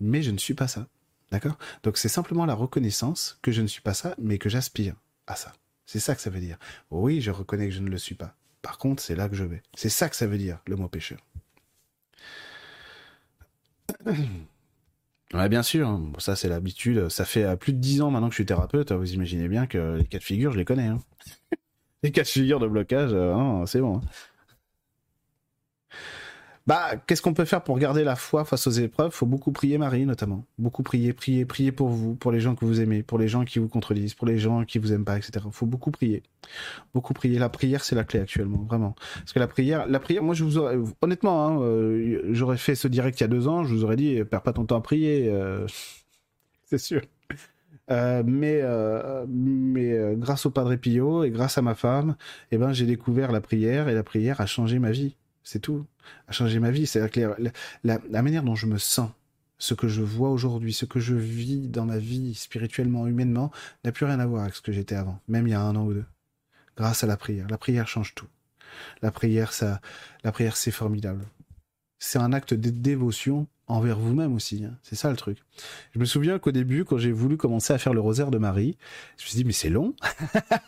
Mais 0.00 0.22
je 0.22 0.30
ne 0.30 0.38
suis 0.38 0.54
pas 0.54 0.68
ça. 0.68 0.86
D'accord? 1.30 1.56
Donc 1.84 1.96
c'est 1.96 2.08
simplement 2.08 2.44
la 2.44 2.54
reconnaissance 2.54 3.38
que 3.42 3.52
je 3.52 3.62
ne 3.62 3.68
suis 3.68 3.82
pas 3.82 3.94
ça, 3.94 4.14
mais 4.18 4.38
que 4.38 4.48
j'aspire 4.48 4.94
à 5.26 5.36
ça. 5.36 5.52
C'est 5.86 6.00
ça 6.00 6.14
que 6.14 6.20
ça 6.20 6.30
veut 6.30 6.40
dire. 6.40 6.58
Oui, 6.90 7.20
je 7.20 7.30
reconnais 7.30 7.68
que 7.68 7.74
je 7.74 7.80
ne 7.80 7.88
le 7.88 7.98
suis 7.98 8.14
pas. 8.14 8.34
Par 8.62 8.78
contre, 8.78 9.02
c'est 9.02 9.14
là 9.14 9.28
que 9.28 9.36
je 9.36 9.44
vais. 9.44 9.62
C'est 9.74 9.88
ça 9.88 10.08
que 10.08 10.16
ça 10.16 10.26
veut 10.26 10.38
dire, 10.38 10.58
le 10.66 10.76
mot 10.76 10.88
pécheur. 10.88 11.18
Ouais, 15.32 15.48
bien 15.48 15.62
sûr. 15.62 16.00
Ça, 16.18 16.34
c'est 16.34 16.48
l'habitude. 16.48 17.08
Ça 17.08 17.24
fait 17.24 17.44
euh, 17.44 17.56
plus 17.56 17.72
de 17.72 17.78
dix 17.78 18.02
ans 18.02 18.10
maintenant 18.10 18.28
que 18.28 18.32
je 18.32 18.38
suis 18.38 18.46
thérapeute. 18.46 18.90
Vous 18.92 19.12
imaginez 19.12 19.48
bien 19.48 19.66
que 19.66 19.96
les 19.96 20.04
cas 20.04 20.18
de 20.18 20.24
figure, 20.24 20.52
je 20.52 20.58
les 20.58 20.64
connais. 20.64 20.88
Hein. 20.88 20.98
les 22.02 22.10
cas 22.10 22.22
de 22.22 22.28
figure 22.28 22.58
de 22.58 22.66
blocage, 22.66 23.12
euh, 23.12 23.34
hein, 23.34 23.64
c'est 23.66 23.80
bon. 23.80 23.98
Hein. 23.98 24.00
Bah, 26.66 26.92
qu'est-ce 27.06 27.22
qu'on 27.22 27.32
peut 27.32 27.46
faire 27.46 27.62
pour 27.62 27.78
garder 27.78 28.04
la 28.04 28.16
foi 28.16 28.44
face 28.44 28.66
aux 28.66 28.70
épreuves? 28.70 29.12
Faut 29.12 29.26
beaucoup 29.26 29.50
prier 29.50 29.78
Marie, 29.78 30.04
notamment. 30.04 30.44
Beaucoup 30.58 30.82
prier, 30.82 31.12
prier, 31.12 31.44
prier 31.46 31.72
pour 31.72 31.88
vous, 31.88 32.14
pour 32.14 32.32
les 32.32 32.40
gens 32.40 32.54
que 32.54 32.64
vous 32.64 32.80
aimez, 32.80 33.02
pour 33.02 33.18
les 33.18 33.28
gens 33.28 33.44
qui 33.44 33.58
vous 33.58 33.68
contredisent, 33.68 34.14
pour 34.14 34.26
les 34.26 34.38
gens 34.38 34.64
qui 34.64 34.78
vous 34.78 34.92
aiment 34.92 35.04
pas, 35.04 35.16
etc. 35.16 35.46
Faut 35.52 35.66
beaucoup 35.66 35.90
prier. 35.90 36.22
Beaucoup 36.94 37.14
prier. 37.14 37.38
La 37.38 37.48
prière, 37.48 37.82
c'est 37.82 37.96
la 37.96 38.04
clé 38.04 38.20
actuellement, 38.20 38.62
vraiment. 38.68 38.94
Parce 39.16 39.32
que 39.32 39.38
la 39.38 39.46
prière, 39.46 39.86
la 39.86 40.00
prière, 40.00 40.22
moi, 40.22 40.34
je 40.34 40.44
vous 40.44 40.58
aurais, 40.58 40.78
honnêtement, 41.00 41.46
hein, 41.46 41.62
euh, 41.62 42.20
j'aurais 42.30 42.58
fait 42.58 42.74
ce 42.74 42.88
direct 42.88 43.18
il 43.20 43.22
y 43.22 43.24
a 43.24 43.28
deux 43.28 43.48
ans, 43.48 43.64
je 43.64 43.74
vous 43.74 43.84
aurais 43.84 43.96
dit, 43.96 44.22
perds 44.24 44.42
pas 44.42 44.52
ton 44.52 44.66
temps 44.66 44.76
à 44.76 44.82
prier. 44.82 45.28
Euh, 45.30 45.66
c'est 46.66 46.78
sûr. 46.78 47.00
Euh, 47.90 48.22
mais 48.24 48.62
mais 49.26 50.14
grâce 50.16 50.46
au 50.46 50.50
Padre 50.50 50.76
Pio 50.76 51.24
et 51.24 51.30
grâce 51.30 51.58
à 51.58 51.62
ma 51.62 51.74
femme, 51.74 52.14
eh 52.52 52.58
ben 52.58 52.72
j'ai 52.72 52.86
découvert 52.86 53.32
la 53.32 53.40
prière 53.40 53.88
et 53.88 53.94
la 53.94 54.04
prière 54.04 54.40
a 54.40 54.46
changé 54.46 54.78
ma 54.78 54.92
vie. 54.92 55.16
C'est 55.42 55.60
tout. 55.60 55.86
A 56.28 56.32
changé 56.32 56.58
ma 56.58 56.70
vie. 56.70 56.86
C'est 56.86 57.00
la, 57.00 57.36
la, 57.84 57.98
la, 58.08 58.22
manière 58.22 58.42
dont 58.42 58.54
je 58.54 58.66
me 58.66 58.78
sens, 58.78 59.10
ce 59.58 59.74
que 59.74 59.88
je 59.88 60.02
vois 60.02 60.30
aujourd'hui, 60.30 60.72
ce 60.72 60.84
que 60.84 61.00
je 61.00 61.14
vis 61.14 61.68
dans 61.68 61.84
ma 61.84 61.98
vie 61.98 62.34
spirituellement, 62.34 63.06
humainement, 63.06 63.50
n'a 63.84 63.92
plus 63.92 64.06
rien 64.06 64.20
à 64.20 64.26
voir 64.26 64.42
avec 64.42 64.54
ce 64.54 64.62
que 64.62 64.72
j'étais 64.72 64.94
avant, 64.94 65.20
même 65.28 65.46
il 65.46 65.50
y 65.50 65.54
a 65.54 65.60
un 65.60 65.76
an 65.76 65.84
ou 65.86 65.94
deux. 65.94 66.06
Grâce 66.76 67.04
à 67.04 67.06
la 67.06 67.16
prière. 67.16 67.46
La 67.48 67.58
prière 67.58 67.88
change 67.88 68.14
tout. 68.14 68.28
La 69.02 69.10
prière, 69.10 69.52
ça, 69.52 69.80
la 70.24 70.32
prière, 70.32 70.56
c'est 70.56 70.70
formidable. 70.70 71.26
C'est 72.00 72.18
un 72.18 72.32
acte 72.32 72.54
de 72.54 72.70
dévotion 72.70 73.46
envers 73.66 73.98
vous-même 73.98 74.34
aussi. 74.34 74.64
Hein. 74.64 74.76
C'est 74.82 74.96
ça 74.96 75.10
le 75.10 75.16
truc. 75.16 75.38
Je 75.92 75.98
me 75.98 76.06
souviens 76.06 76.38
qu'au 76.38 76.50
début, 76.50 76.84
quand 76.84 76.96
j'ai 76.96 77.12
voulu 77.12 77.36
commencer 77.36 77.74
à 77.74 77.78
faire 77.78 77.92
le 77.92 78.00
rosaire 78.00 78.30
de 78.30 78.38
Marie, 78.38 78.78
je 79.18 79.24
me 79.24 79.28
suis 79.28 79.36
dit, 79.36 79.44
mais 79.44 79.52
c'est 79.52 79.68
long. 79.68 79.94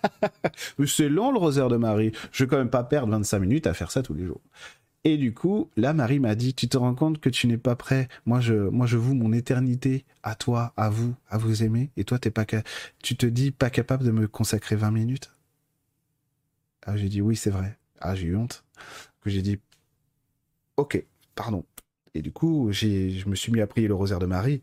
c'est 0.87 1.09
long 1.09 1.33
le 1.33 1.39
rosaire 1.39 1.69
de 1.69 1.77
Marie. 1.77 2.13
Je 2.33 2.45
vais 2.45 2.49
quand 2.49 2.59
même 2.59 2.71
pas 2.71 2.85
perdre 2.85 3.11
25 3.11 3.39
minutes 3.41 3.67
à 3.67 3.73
faire 3.73 3.91
ça 3.91 4.03
tous 4.03 4.13
les 4.13 4.27
jours. 4.27 4.43
Et 5.05 5.17
du 5.17 5.33
coup, 5.33 5.71
là, 5.77 5.95
Marie 5.95 6.21
m'a 6.21 6.35
dit, 6.35 6.55
tu 6.55 6.69
te 6.69 6.77
rends 6.77 6.95
compte 6.95 7.19
que 7.19 7.31
tu 7.31 7.47
n'es 7.49 7.57
pas 7.57 7.77
prêt. 7.77 8.09
Moi, 8.27 8.41
je, 8.41 8.55
moi, 8.55 8.87
je 8.87 8.99
voue 8.99 9.15
mon 9.15 9.33
éternité 9.33 10.05
à 10.23 10.35
toi, 10.35 10.75
à 10.77 10.91
vous, 10.91 11.15
à 11.29 11.39
vous 11.39 11.65
aimer. 11.65 11.91
Et 11.97 12.05
toi, 12.05 12.19
t'es 12.19 12.31
pas, 12.31 12.45
tu 13.03 13.17
te 13.17 13.27
dis 13.27 13.51
pas 13.53 13.71
capable 13.71 14.05
de 14.05 14.11
me 14.11 14.29
consacrer 14.29 14.77
20 14.77 14.91
minutes? 14.91 15.33
Ah, 16.85 16.97
j'ai 16.97 17.09
dit 17.09 17.21
oui, 17.21 17.37
c'est 17.37 17.51
vrai. 17.51 17.79
Ah, 18.01 18.15
j'ai 18.15 18.27
eu 18.27 18.37
honte. 18.37 18.65
Que 19.23 19.31
j'ai 19.31 19.43
dit, 19.43 19.59
ok, 20.77 21.05
pardon. 21.35 21.65
Et 22.15 22.23
du 22.23 22.33
coup, 22.33 22.69
je 22.73 23.29
me 23.29 23.35
suis 23.35 23.53
mis 23.53 23.61
à 23.61 23.67
prier 23.67 23.89
le 23.89 23.95
rosaire 23.95 24.19
de 24.19 24.27
Marie. 24.27 24.61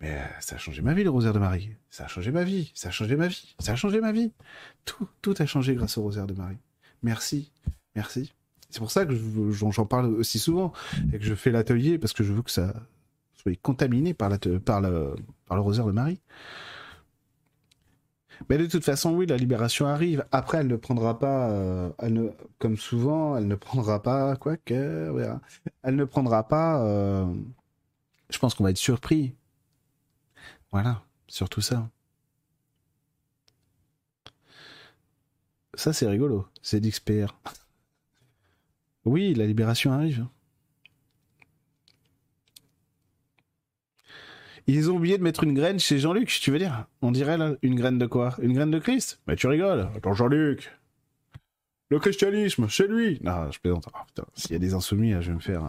Mais 0.00 0.12
euh, 0.12 0.24
ça 0.40 0.56
a 0.56 0.58
changé 0.58 0.82
ma 0.82 0.92
vie, 0.92 1.04
le 1.04 1.10
rosaire 1.10 1.32
de 1.32 1.38
Marie. 1.38 1.70
Ça 1.90 2.04
a 2.04 2.08
changé 2.08 2.30
ma 2.30 2.44
vie. 2.44 2.70
Ça 2.74 2.88
a 2.88 2.90
changé 2.90 3.16
ma 3.16 3.28
vie. 3.28 3.54
Ça 3.58 3.72
a 3.72 3.76
changé 3.76 4.00
ma 4.00 4.12
vie. 4.12 4.32
Tout, 4.84 5.08
tout 5.22 5.34
a 5.38 5.46
changé 5.46 5.74
grâce 5.74 5.96
au 5.96 6.02
rosaire 6.02 6.26
de 6.26 6.34
Marie. 6.34 6.58
Merci. 7.02 7.50
Merci. 7.94 8.32
C'est 8.68 8.80
pour 8.80 8.90
ça 8.90 9.06
que 9.06 9.14
j'en 9.52 9.86
parle 9.86 10.06
aussi 10.14 10.38
souvent 10.38 10.72
et 11.12 11.18
que 11.18 11.24
je 11.24 11.34
fais 11.34 11.50
l'atelier 11.50 11.98
parce 11.98 12.12
que 12.12 12.24
je 12.24 12.32
veux 12.32 12.42
que 12.42 12.50
ça 12.50 12.74
soit 13.34 13.56
contaminé 13.62 14.12
par 14.12 14.28
le 14.28 15.14
rosaire 15.50 15.86
de 15.86 15.92
Marie. 15.92 16.20
Mais 18.48 18.58
de 18.58 18.66
toute 18.66 18.84
façon, 18.84 19.14
oui, 19.14 19.26
la 19.26 19.36
libération 19.36 19.86
arrive. 19.86 20.24
Après, 20.32 20.58
elle 20.58 20.66
ne 20.68 20.76
prendra 20.76 21.18
pas, 21.18 21.50
euh, 21.50 21.90
comme 22.58 22.76
souvent, 22.76 23.36
elle 23.36 23.46
ne 23.46 23.54
prendra 23.54 24.02
pas, 24.02 24.36
quoi 24.36 24.56
que, 24.56 25.12
elle 25.82 25.96
ne 25.96 26.04
prendra 26.04 26.46
pas. 26.48 26.82
Euh, 26.84 27.26
je 28.30 28.38
pense 28.38 28.54
qu'on 28.54 28.64
va 28.64 28.70
être 28.70 28.76
surpris. 28.78 29.34
Voilà, 30.72 31.02
surtout 31.28 31.60
ça. 31.60 31.88
Ça, 35.74 35.92
c'est 35.92 36.08
rigolo. 36.08 36.46
C'est 36.62 36.80
d'XPR. 36.80 37.34
Oui, 39.04 39.34
la 39.34 39.46
libération 39.46 39.92
arrive. 39.92 40.26
Ils 44.68 44.90
ont 44.90 44.96
oublié 44.96 45.16
de 45.16 45.22
mettre 45.22 45.44
une 45.44 45.54
graine 45.54 45.78
chez 45.78 45.98
Jean-Luc, 45.98 46.28
tu 46.28 46.50
veux 46.50 46.58
dire 46.58 46.86
On 47.00 47.12
dirait 47.12 47.38
là, 47.38 47.54
une 47.62 47.76
graine 47.76 47.98
de 47.98 48.06
quoi? 48.06 48.34
Une 48.42 48.52
graine 48.52 48.70
de 48.70 48.78
Christ 48.78 49.20
Mais 49.26 49.36
tu 49.36 49.46
rigoles. 49.46 49.88
Attends, 49.96 50.14
Jean-Luc. 50.14 50.72
Le 51.88 52.00
christianisme, 52.00 52.68
chez 52.68 52.88
lui. 52.88 53.20
Non, 53.22 53.50
je 53.52 53.60
plaisante. 53.60 53.88
Oh, 53.94 54.22
s'il 54.34 54.52
y 54.52 54.56
a 54.56 54.58
des 54.58 54.74
insoumis, 54.74 55.12
je 55.20 55.28
vais 55.28 55.34
me 55.34 55.40
faire. 55.40 55.62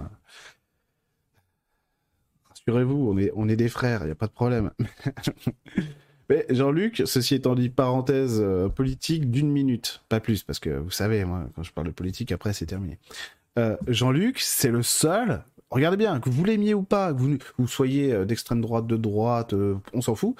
Rassurez-vous, 2.49 3.11
on 3.11 3.17
est, 3.19 3.31
on 3.35 3.47
est 3.47 3.55
des 3.55 3.69
frères, 3.69 4.01
il 4.01 4.05
n'y 4.05 4.11
a 4.11 4.15
pas 4.15 4.25
de 4.25 4.31
problème. 4.31 4.71
Mais 6.29 6.45
Jean-Luc, 6.49 7.03
ceci 7.05 7.35
étant 7.35 7.55
dit, 7.55 7.69
parenthèse 7.69 8.41
euh, 8.41 8.67
politique 8.67 9.31
d'une 9.31 9.49
minute, 9.49 10.03
pas 10.09 10.19
plus, 10.19 10.43
parce 10.43 10.59
que 10.59 10.71
vous 10.71 10.91
savez, 10.91 11.23
moi, 11.23 11.47
quand 11.55 11.63
je 11.63 11.71
parle 11.71 11.87
de 11.87 11.93
politique, 11.93 12.31
après, 12.31 12.51
c'est 12.51 12.65
terminé. 12.65 12.97
Euh, 13.57 13.77
Jean-Luc, 13.87 14.39
c'est 14.39 14.71
le 14.71 14.81
seul 14.81 15.43
regardez 15.69 15.97
bien, 15.97 16.19
que 16.19 16.29
vous 16.29 16.43
l'aimiez 16.43 16.73
ou 16.73 16.83
pas, 16.83 17.13
que 17.13 17.19
vous, 17.57 17.67
soyez 17.67 18.13
euh, 18.13 18.25
d'extrême 18.25 18.61
droite, 18.61 18.87
de 18.87 18.97
droite, 18.97 19.53
euh, 19.53 19.75
on 19.93 20.01
s'en 20.01 20.15
fout. 20.15 20.35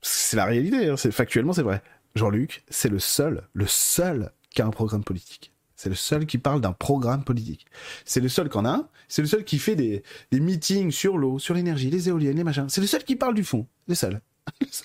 C'est 0.00 0.36
la 0.36 0.44
réalité, 0.44 0.88
hein, 0.88 0.96
factuellement 0.96 1.52
c'est 1.52 1.62
vrai. 1.62 1.82
Jean-Luc, 2.14 2.64
c'est 2.68 2.88
le 2.88 2.98
seul, 2.98 3.48
le 3.52 3.66
seul 3.66 4.32
qui 4.50 4.62
a 4.62 4.66
un 4.66 4.70
programme 4.70 5.04
politique. 5.04 5.52
C'est 5.76 5.88
le 5.88 5.94
seul 5.96 6.26
qui 6.26 6.38
parle 6.38 6.60
d'un 6.60 6.72
programme 6.72 7.24
politique. 7.24 7.66
C'est 8.04 8.20
le 8.20 8.28
seul 8.28 8.48
qu'on 8.48 8.64
a 8.64 8.88
C'est 9.08 9.20
le 9.20 9.28
seul 9.28 9.44
qui 9.44 9.58
fait 9.58 9.76
des, 9.76 10.02
meetings 10.32 10.92
sur 10.92 11.18
l'eau, 11.18 11.38
sur 11.38 11.54
l'énergie, 11.54 11.90
les 11.90 12.08
éoliennes, 12.08 12.36
les 12.36 12.44
machins. 12.44 12.68
C'est 12.68 12.80
le 12.80 12.86
seul 12.86 13.04
qui 13.04 13.16
parle 13.16 13.34
du 13.34 13.44
fond. 13.44 13.66
Le 13.88 13.94
seul. 13.94 14.20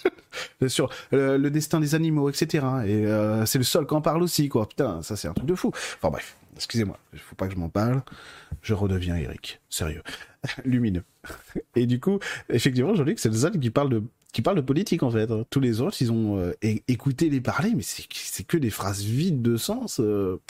sur 0.67 0.89
euh, 1.13 1.37
le 1.37 1.51
destin 1.51 1.79
des 1.79 1.93
animaux, 1.93 2.29
etc. 2.29 2.65
Et 2.85 3.05
c'est 3.45 3.59
le 3.59 3.63
seul 3.63 3.85
qui 3.85 3.93
en 3.93 4.01
parle 4.01 4.23
aussi, 4.23 4.49
quoi. 4.49 4.67
Putain, 4.67 5.01
ça 5.03 5.15
c'est 5.15 5.27
un 5.27 5.33
truc 5.33 5.47
de 5.47 5.55
fou. 5.55 5.71
Enfin 5.97 6.09
bref. 6.09 6.35
Excusez-moi, 6.59 6.99
il 7.13 7.19
faut 7.19 7.35
pas 7.35 7.47
que 7.47 7.53
je 7.53 7.57
m'en 7.57 7.69
parle. 7.69 8.01
Je 8.61 8.73
redeviens 8.73 9.15
Eric. 9.15 9.61
Sérieux. 9.69 10.03
Lumineux. 10.65 11.05
Et 11.77 11.85
du 11.85 12.01
coup, 12.01 12.19
effectivement, 12.49 12.95
je 12.95 13.03
dis 13.03 13.15
que 13.15 13.21
c'est 13.21 13.29
le 13.29 13.35
seul 13.35 13.57
qui 13.57 13.69
parle 13.69 13.89
de 13.89 14.03
qui 14.33 14.41
parle 14.41 14.57
de 14.57 14.61
politique 14.61 15.01
en 15.01 15.09
fait. 15.09 15.29
Tous 15.49 15.61
les 15.61 15.79
autres, 15.79 15.95
ils 16.01 16.11
ont 16.11 16.37
euh, 16.37 16.51
écouté 16.89 17.29
les 17.29 17.39
parler, 17.39 17.73
mais 17.73 17.81
c'est 17.81 18.43
que 18.43 18.57
des 18.57 18.69
phrases 18.69 19.01
vides 19.01 19.41
de 19.41 19.55
sens. 19.55 20.01
Euh, 20.01 20.41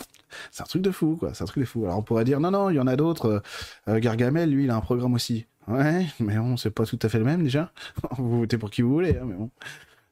c'est 0.50 0.64
un 0.64 0.66
truc 0.66 0.82
de 0.82 0.90
fou, 0.90 1.16
quoi. 1.16 1.36
C'est 1.36 1.44
un 1.44 1.48
truc 1.48 1.62
de 1.62 1.70
fou. 1.70 1.86
Alors 1.86 2.00
on 2.00 2.02
pourrait 2.02 2.26
dire 2.26 2.40
non, 2.40 2.50
non, 2.50 2.72
il 2.72 2.76
y 2.76 2.80
en 2.80 2.88
a 2.88 2.96
d'autres. 2.96 3.44
Euh, 3.88 4.00
Gargamel, 4.00 4.50
lui, 4.50 4.64
il 4.64 4.72
a 4.72 4.76
un 4.76 4.82
programme 4.82 5.14
aussi. 5.14 5.46
Ouais, 5.68 6.08
mais 6.20 6.38
bon, 6.38 6.58
c'est 6.58 6.72
pas 6.72 6.86
tout 6.86 6.98
à 7.04 7.08
fait 7.08 7.20
le 7.20 7.26
même 7.26 7.44
déjà. 7.44 7.72
vous 8.18 8.40
votez 8.40 8.58
pour 8.58 8.72
qui 8.72 8.82
vous 8.82 8.92
voulez, 8.92 9.16
hein, 9.16 9.26
mais 9.26 9.36
bon. 9.36 9.52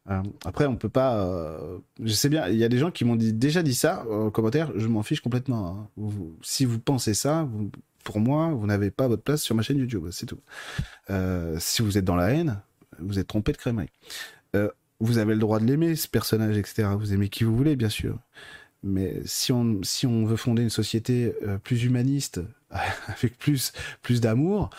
Euh, 0.10 0.22
après, 0.46 0.66
on 0.66 0.76
peut 0.76 0.90
pas. 0.90 1.18
Euh, 1.18 1.80
je 2.02 2.14
sais 2.14 2.30
bien, 2.30 2.48
il 2.48 2.56
y 2.56 2.64
a 2.64 2.70
des 2.70 2.78
gens 2.78 2.92
qui 2.92 3.04
m'ont 3.06 3.16
déjà 3.16 3.62
dit 3.62 3.76
ça 3.76 4.06
en 4.10 4.30
commentaire. 4.30 4.72
Je 4.76 4.88
m'en 4.88 5.04
fiche 5.04 5.22
complètement. 5.22 5.90
Hein. 6.00 6.10
si 6.42 6.66
vous 6.66 6.80
pensez 6.80 7.14
ça, 7.14 7.48
pour 8.04 8.20
moi, 8.20 8.50
vous 8.50 8.66
n'avez 8.68 8.92
pas 8.92 9.08
votre 9.08 9.24
place 9.24 9.42
sur 9.42 9.56
ma 9.56 9.62
chaîne 9.62 9.78
YouTube. 9.78 10.08
C'est 10.12 10.26
tout. 10.26 10.40
Euh, 11.10 11.58
si 11.60 11.82
vous 11.82 11.98
êtes 11.98 12.06
dans 12.06 12.16
la 12.16 12.32
haine, 12.32 12.62
vous 13.00 13.20
êtes 13.20 13.28
trompé 13.28 13.52
de 13.52 13.58
crémerie. 13.58 13.90
vous 15.00 15.18
avez 15.18 15.34
le 15.34 15.40
droit 15.40 15.60
de 15.60 15.66
l'aimer, 15.66 15.96
ce 15.96 16.08
personnage, 16.08 16.58
etc. 16.58 16.90
Vous 16.98 17.14
aimez 17.14 17.30
qui 17.30 17.44
vous 17.44 17.56
voulez, 17.56 17.76
bien 17.76 17.90
sûr. 17.90 18.18
Mais 18.84 19.22
si 19.26 19.52
on, 19.52 19.82
si 19.84 20.08
on 20.08 20.26
veut 20.26 20.38
fonder 20.38 20.64
une 20.64 20.70
société 20.70 21.34
plus 21.64 21.84
humaniste, 21.84 22.42
avec 23.08 23.38
plus, 23.38 23.74
plus 24.02 24.22
d'amour, 24.22 24.70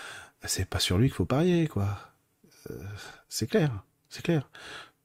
c'est 0.44 0.68
pas 0.68 0.78
sur 0.78 0.96
lui 0.98 1.08
qu'il 1.08 1.16
faut 1.16 1.26
parier, 1.26 1.68
quoi. 1.68 1.98
c'est 3.28 3.48
clair, 3.48 3.84
c'est 4.08 4.22
clair. 4.22 4.48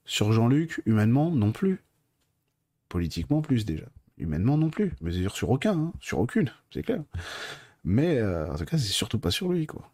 Sur 0.06 0.32
Jean-Luc, 0.32 0.82
humainement, 0.86 1.32
non 1.32 1.51
plus. 1.51 1.82
Politiquement, 2.89 3.41
plus 3.41 3.66
déjà. 3.66 3.86
Humainement, 4.18 4.58
non 4.58 4.70
plus. 4.70 4.93
Mais 5.01 5.12
dire 5.12 5.36
sur 5.36 5.49
aucun, 5.49 5.78
hein. 5.78 5.93
sur 5.99 6.20
aucune, 6.20 6.51
c'est 6.72 6.84
clair. 6.84 7.04
Mais 7.84 8.18
euh, 8.18 8.51
en 8.51 8.56
tout 8.56 8.66
cas, 8.66 8.78
c'est 8.78 8.91
surtout 8.91 9.20
pas 9.20 9.32
sur 9.32 9.51
lui, 9.51 9.66
quoi. 9.66 9.89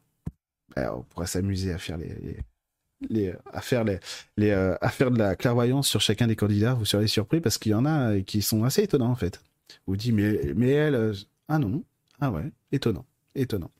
on 0.78 1.04
pourrait 1.04 1.28
s'amuser 1.28 1.72
à 1.72 1.78
faire 1.78 1.98
les, 1.98 3.32
euh, 3.32 3.34
à 3.52 4.90
faire 4.90 5.12
de 5.12 5.18
la 5.18 5.36
clairvoyance 5.36 5.88
sur 5.88 6.02
chacun 6.02 6.28
des 6.28 6.36
candidats. 6.36 6.74
Vous 6.74 6.86
serez 6.86 7.08
surpris 7.08 7.42
parce 7.42 7.58
qu'il 7.58 7.72
y 7.72 7.76
en 7.76 7.86
a 7.86 8.20
qui 8.22 8.42
sont 8.42 8.64
assez 8.64 8.84
étonnants 8.84 9.12
en 9.12 9.16
fait. 9.16 9.42
Vous 9.88 9.96
dites 9.96 10.14
mais 10.14 10.70
elle, 10.70 10.96
euh, 10.96 11.14
ah 11.48 11.60
non, 11.60 11.84
ah 12.20 12.32
ouais, 12.32 12.52
étonnant, 12.72 13.06
étonnant. 13.36 13.72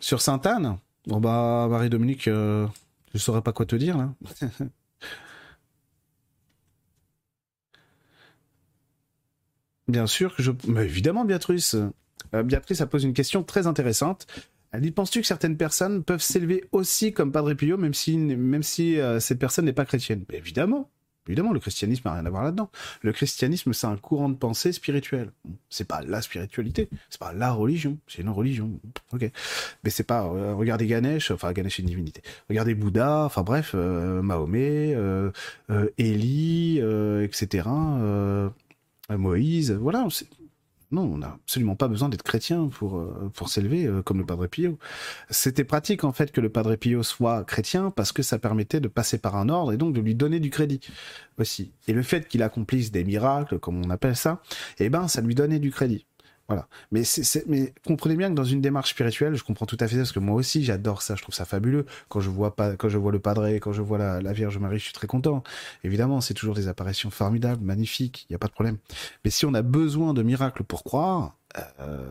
Sur 0.00 0.20
Sainte-Anne, 0.20 0.78
bon 1.06 1.20
bah 1.20 1.66
Marie 1.70 1.88
Dominique. 1.88 2.28
Je 3.14 3.20
saurais 3.20 3.42
pas 3.42 3.52
quoi 3.52 3.64
te 3.64 3.76
dire 3.76 3.96
là. 3.96 4.12
Bien 9.88 10.06
sûr 10.06 10.34
que 10.34 10.42
je. 10.42 10.50
Mais 10.66 10.84
évidemment, 10.84 11.24
Béatrice. 11.24 11.76
Euh, 12.34 12.42
Béatrice, 12.42 12.80
a 12.80 12.86
posé 12.86 13.06
une 13.06 13.14
question 13.14 13.44
très 13.44 13.66
intéressante. 13.66 14.26
Elle 14.72 14.80
dit 14.80 14.90
Penses-tu 14.90 15.20
que 15.20 15.26
certaines 15.26 15.56
personnes 15.56 16.02
peuvent 16.02 16.22
s'élever 16.22 16.64
aussi 16.72 17.12
comme 17.12 17.30
Padre 17.30 17.54
Pio, 17.54 17.76
même 17.76 17.94
si, 17.94 18.16
même 18.16 18.62
si 18.62 18.98
euh, 18.98 19.20
cette 19.20 19.38
personne 19.38 19.66
n'est 19.66 19.72
pas 19.72 19.84
chrétienne? 19.84 20.24
Évidemment. 20.32 20.90
Évidemment, 21.26 21.52
le 21.52 21.60
christianisme 21.60 22.08
n'a 22.08 22.14
rien 22.14 22.26
à 22.26 22.30
voir 22.30 22.44
là-dedans. 22.44 22.70
Le 23.02 23.12
christianisme, 23.12 23.72
c'est 23.72 23.86
un 23.86 23.96
courant 23.96 24.28
de 24.28 24.36
pensée 24.36 24.72
spirituel. 24.72 25.32
C'est 25.70 25.88
pas 25.88 26.02
la 26.02 26.20
spiritualité, 26.20 26.88
c'est 27.08 27.20
pas 27.20 27.32
la 27.32 27.52
religion, 27.52 27.98
c'est 28.06 28.22
une 28.22 28.28
religion. 28.28 28.70
Ok, 29.12 29.30
mais 29.82 29.90
c'est 29.90 30.04
pas. 30.04 30.24
Euh, 30.26 30.54
regardez 30.54 30.86
Ganesh, 30.86 31.30
enfin 31.30 31.52
Ganesh 31.52 31.80
est 31.80 31.82
une 31.82 31.88
divinité. 31.88 32.22
Regardez 32.48 32.74
Bouddha, 32.74 33.24
enfin 33.24 33.42
bref, 33.42 33.72
euh, 33.74 34.22
Mahomet, 34.22 34.94
euh, 34.94 35.30
Élie, 35.98 36.78
etc. 37.22 37.68
Moïse, 39.10 39.72
voilà. 39.72 40.06
Non, 40.94 41.02
on 41.12 41.18
n'a 41.18 41.38
absolument 41.42 41.74
pas 41.74 41.88
besoin 41.88 42.08
d'être 42.08 42.22
chrétien 42.22 42.68
pour, 42.68 42.98
euh, 42.98 43.28
pour 43.34 43.48
s'élever 43.48 43.84
euh, 43.84 44.00
comme 44.00 44.18
le 44.18 44.24
Padre 44.24 44.46
Pio. 44.46 44.78
C'était 45.28 45.64
pratique 45.64 46.04
en 46.04 46.12
fait 46.12 46.30
que 46.30 46.40
le 46.40 46.50
Padre 46.50 46.76
Pio 46.76 47.02
soit 47.02 47.42
chrétien 47.42 47.90
parce 47.90 48.12
que 48.12 48.22
ça 48.22 48.38
permettait 48.38 48.78
de 48.78 48.86
passer 48.86 49.18
par 49.18 49.34
un 49.34 49.48
ordre 49.48 49.72
et 49.72 49.76
donc 49.76 49.92
de 49.92 50.00
lui 50.00 50.14
donner 50.14 50.38
du 50.38 50.50
crédit 50.50 50.78
aussi. 51.36 51.72
Et 51.88 51.92
le 51.94 52.02
fait 52.02 52.28
qu'il 52.28 52.44
accomplisse 52.44 52.92
des 52.92 53.02
miracles, 53.02 53.58
comme 53.58 53.84
on 53.84 53.90
appelle 53.90 54.14
ça, 54.14 54.40
eh 54.78 54.88
ben 54.88 55.08
ça 55.08 55.20
lui 55.20 55.34
donnait 55.34 55.58
du 55.58 55.72
crédit. 55.72 56.06
Voilà. 56.48 56.68
Mais, 56.90 57.02
mais 57.46 57.72
comprenez 57.86 58.16
bien 58.16 58.28
que 58.28 58.34
dans 58.34 58.44
une 58.44 58.60
démarche 58.60 58.90
spirituelle, 58.90 59.34
je 59.34 59.42
comprends 59.42 59.66
tout 59.66 59.78
à 59.80 59.88
fait 59.88 59.94
ça, 59.94 60.00
parce 60.02 60.12
que 60.12 60.18
moi 60.18 60.34
aussi, 60.34 60.62
j'adore 60.62 61.00
ça, 61.00 61.14
je 61.14 61.22
trouve 61.22 61.34
ça 61.34 61.44
fabuleux. 61.44 61.86
Quand 62.08 62.20
je 62.20 62.28
vois, 62.28 62.54
pas, 62.54 62.76
quand 62.76 62.88
je 62.88 62.98
vois 62.98 63.12
le 63.12 63.18
Padre, 63.18 63.46
quand 63.46 63.72
je 63.72 63.82
vois 63.82 63.98
la, 63.98 64.32
Vierge 64.32 64.58
Marie, 64.58 64.78
je 64.78 64.84
suis 64.84 64.92
très 64.92 65.06
content. 65.06 65.42
Évidemment, 65.84 66.20
c'est 66.20 66.34
toujours 66.34 66.54
des 66.54 66.68
apparitions 66.68 67.10
formidables, 67.10 67.64
magnifiques, 67.64 68.26
il 68.28 68.32
n'y 68.32 68.36
a 68.36 68.38
pas 68.38 68.48
de 68.48 68.52
problème. 68.52 68.78
Mais 69.24 69.30
si 69.30 69.46
on 69.46 69.54
a 69.54 69.62
besoin 69.62 70.12
de 70.12 70.22
miracles 70.22 70.64
pour 70.64 70.84
croire, 70.84 71.36
euh, 71.80 72.10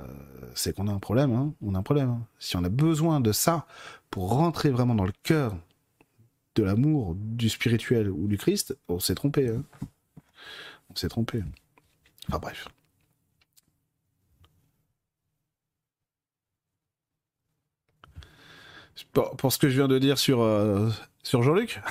c'est 0.55 0.75
qu'on 0.75 0.88
a 0.88 0.91
un 0.91 0.99
problème, 0.99 1.31
hein 1.34 1.53
on 1.61 1.75
a 1.75 1.79
un 1.79 1.84
problème. 1.84 2.09
Hein. 2.09 2.21
Si 2.39 2.55
on 2.55 2.63
a 2.63 2.69
besoin 2.69 3.19
de 3.19 3.31
ça 3.31 3.67
pour 4.09 4.29
rentrer 4.29 4.69
vraiment 4.69 4.95
dans 4.95 5.05
le 5.05 5.13
cœur 5.23 5.55
de 6.55 6.63
l'amour, 6.63 7.15
du 7.15 7.49
spirituel 7.49 8.09
ou 8.09 8.27
du 8.27 8.38
Christ, 8.38 8.77
on 8.88 8.99
s'est 8.99 9.15
trompé. 9.15 9.49
Hein 9.49 9.63
on 10.89 10.95
s'est 10.95 11.09
trompé. 11.09 11.43
Enfin 12.29 12.39
bref. 12.39 12.67
Pour, 19.13 19.51
ce 19.51 19.57
que 19.57 19.69
je 19.69 19.75
viens 19.75 19.87
de 19.87 19.97
dire 19.99 20.17
sur, 20.17 20.41
euh, 20.41 20.89
sur 21.23 21.41
Jean-Luc 21.43 21.79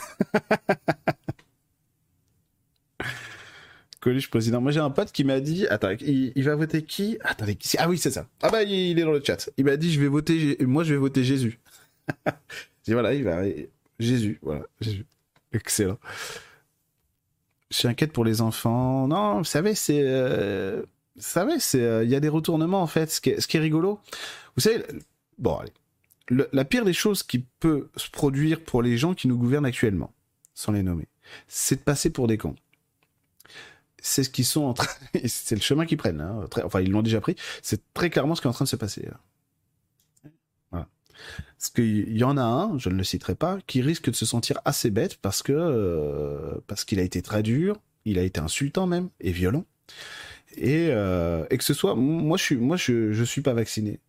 Coluche 4.01 4.29
président. 4.31 4.61
Moi 4.61 4.73
j'ai 4.73 4.81
un 4.81 4.91
pote 4.91 5.13
qui 5.13 5.23
m'a 5.23 5.39
dit, 5.41 5.67
attends, 5.69 5.93
il, 6.01 6.43
va 6.43 6.57
voter 6.57 6.83
qui? 6.83 7.19
Attendez, 7.21 7.57
ah 7.79 7.89
oui 7.89 7.99
c'est 7.99 8.11
ça. 8.11 8.27
Ah 8.43 8.51
bah 8.51 8.65
il, 8.65 8.99
est 8.99 9.03
dans 9.03 9.13
le 9.13 9.23
chat. 9.25 9.49
Il 9.57 9.65
m'a 9.65 9.77
dit 9.77 9.93
je 9.93 10.01
vais 10.01 10.09
voter, 10.09 10.57
moi 10.61 10.83
je 10.83 10.93
vais 10.95 10.99
voter 10.99 11.23
Jésus. 11.23 11.61
dis 12.85 12.93
voilà, 12.93 13.15
il 13.15 13.23
va 13.23 13.43
Jésus, 14.01 14.41
voilà 14.43 14.65
Jésus. 14.81 15.07
Excellent. 15.53 15.99
Je 17.71 17.77
suis 17.77 17.87
inquiète 17.89 18.13
pour 18.13 18.25
les 18.25 18.41
enfants. 18.41 19.07
Non, 19.07 19.39
vous 19.39 19.45
savez 19.45 19.77
c'est, 19.77 20.03
euh, 20.03 20.83
vous 21.15 21.23
savez 21.23 21.55
euh, 21.77 22.03
il 22.03 22.11
y 22.11 22.17
a 22.17 22.21
des 22.21 22.29
retournements 22.29 22.83
en 22.83 22.89
fait. 22.89 23.09
Ce 23.09 23.21
ce 23.21 23.47
qui 23.47 23.57
est 23.57 23.61
rigolo, 23.61 24.01
vous 24.57 24.63
savez, 24.63 24.83
bon 25.39 25.59
allez, 25.59 25.73
la 26.53 26.65
pire 26.65 26.85
des 26.85 26.93
choses 26.93 27.23
qui 27.23 27.41
peut 27.61 27.91
se 27.97 28.11
produire 28.11 28.61
pour 28.61 28.83
les 28.83 28.97
gens 28.97 29.15
qui 29.15 29.29
nous 29.29 29.37
gouvernent 29.37 29.67
actuellement, 29.67 30.13
sans 30.55 30.73
les 30.73 30.83
nommer, 30.83 31.09
c'est 31.49 31.77
de 31.77 31.81
passer 31.81 32.11
pour 32.11 32.27
des 32.27 32.39
cons. 32.39 32.57
C'est 34.05 34.25
ce 34.25 34.31
qu'ils 34.31 34.45
sont 34.45 34.65
en 34.65 34.75
train, 34.75 34.93
c'est 35.27 35.55
le 35.55 35.61
chemin 35.61 35.87
qu'ils 35.87 35.97
prennent. 35.97 36.21
Hein, 36.21 36.47
enfin, 36.65 36.81
ils 36.81 36.91
l'ont 36.91 37.03
déjà 37.03 37.21
pris. 37.21 37.37
C'est 37.63 37.93
très 37.95 38.11
clairement 38.11 38.35
ce 38.35 38.41
qui 38.41 38.49
est 38.49 38.51
en 38.51 38.55
train 38.55 38.65
de 38.65 38.71
se 38.71 38.77
passer. 38.77 39.09
Voilà. 40.71 40.89
Parce 41.59 41.71
qu'il 41.71 42.17
y 42.17 42.25
en 42.25 42.37
a 42.37 42.43
un, 42.43 42.79
je 42.79 42.89
ne 42.89 42.97
le 42.97 43.05
citerai 43.05 43.35
pas, 43.35 43.59
qui 43.67 43.81
risque 43.81 44.11
de 44.11 44.17
se 44.17 44.27
sentir 44.27 44.59
assez 44.65 44.91
bête 44.91 45.19
parce 45.19 45.43
que 45.43 45.53
euh, 45.53 46.61
parce 46.67 46.85
qu'il 46.85 46.99
a 46.99 47.03
été 47.03 47.23
très 47.23 47.43
dur, 47.43 47.79
il 48.05 48.19
a 48.19 48.23
été 48.23 48.41
insultant 48.41 48.87
même 48.87 49.09
et 49.21 49.31
violent. 49.31 49.65
Et, 50.57 50.89
euh, 50.91 51.47
que 51.47 51.65
ce 51.65 51.75
soit, 51.75 51.95
moi 51.95 52.37
je 52.37 52.43
suis, 52.83 53.27
suis 53.27 53.41
pas 53.41 53.55
vacciné. 53.55 54.01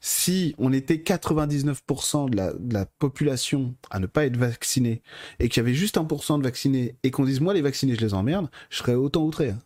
Si 0.00 0.54
on 0.58 0.72
était 0.72 0.96
99% 0.96 2.30
de 2.30 2.72
la, 2.72 2.86
population 2.86 3.74
à 3.90 3.98
ne 3.98 4.06
pas 4.06 4.24
être 4.26 4.36
vacciné 4.36 5.02
et 5.38 5.48
qu'il 5.48 5.60
y 5.60 5.64
avait 5.64 5.74
juste 5.74 5.96
1% 5.96 6.38
de 6.38 6.42
vaccinés 6.42 6.96
et 7.02 7.10
qu'on 7.10 7.24
dise 7.24 7.40
moi 7.40 7.54
les 7.54 7.62
vaccinés 7.62 7.94
je 7.94 8.00
les 8.00 8.14
emmerde, 8.14 8.50
je 8.70 8.78
serais 8.78 8.94
autant 8.94 9.24
outré. 9.24 9.50
Hein. 9.50 9.58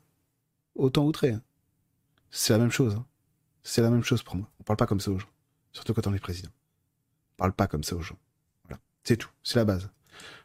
Autant 0.74 1.04
outré. 1.04 1.32
Hein. 1.32 1.42
C'est 2.30 2.52
la 2.52 2.58
même 2.58 2.70
chose. 2.70 2.94
Hein. 2.94 3.06
C'est 3.62 3.82
la 3.82 3.90
même 3.90 4.02
chose 4.02 4.22
pour 4.22 4.36
moi. 4.36 4.48
On 4.60 4.64
parle 4.64 4.78
pas 4.78 4.86
comme 4.86 5.00
ça 5.00 5.10
aux 5.10 5.18
gens. 5.18 5.28
Surtout 5.72 5.94
quand 5.94 6.06
on 6.06 6.14
est 6.14 6.18
président. 6.18 6.50
On 7.34 7.36
parle 7.36 7.52
pas 7.52 7.66
comme 7.66 7.84
ça 7.84 7.96
aux 7.96 8.02
gens. 8.02 8.18
Voilà. 8.64 8.80
C'est 9.04 9.16
tout. 9.16 9.30
C'est 9.42 9.58
la 9.58 9.64
base. 9.64 9.90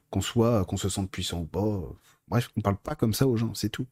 Qu'on 0.09 0.21
soit, 0.21 0.65
qu'on 0.65 0.77
se 0.77 0.89
sente 0.89 1.11
puissant 1.11 1.41
ou 1.41 1.45
pas. 1.45 1.81
Bref, 2.27 2.49
on 2.57 2.61
parle 2.61 2.77
pas 2.77 2.95
comme 2.95 3.13
ça 3.13 3.27
aux 3.27 3.38
gens. 3.38 3.53
C'est 3.53 3.69
tout. 3.69 3.88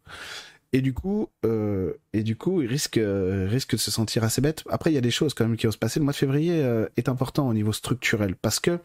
Et 0.75 0.81
du 0.81 0.93
coup, 0.93 1.29
euh, 1.45 1.93
et 2.11 2.21
du 2.21 2.35
coup, 2.35 2.61
il 2.61 2.67
risque, 2.67 2.97
euh, 2.97 3.47
risque 3.49 3.71
de 3.71 3.77
se 3.77 3.91
sentir 3.91 4.25
assez 4.25 4.41
bête. 4.41 4.65
Après, 4.69 4.91
il 4.91 4.93
y 4.93 4.97
a 4.97 5.01
des 5.01 5.09
choses 5.09 5.33
quand 5.33 5.47
même 5.47 5.55
qui 5.55 5.67
vont 5.67 5.71
se 5.71 5.77
passer. 5.77 6.01
Le 6.01 6.03
mois 6.03 6.11
de 6.11 6.17
février 6.17 6.61
euh, 6.61 6.85
est 6.97 7.07
important 7.07 7.47
au 7.47 7.53
niveau 7.53 7.71
structurel 7.71 8.35
parce 8.35 8.59
que 8.59 8.77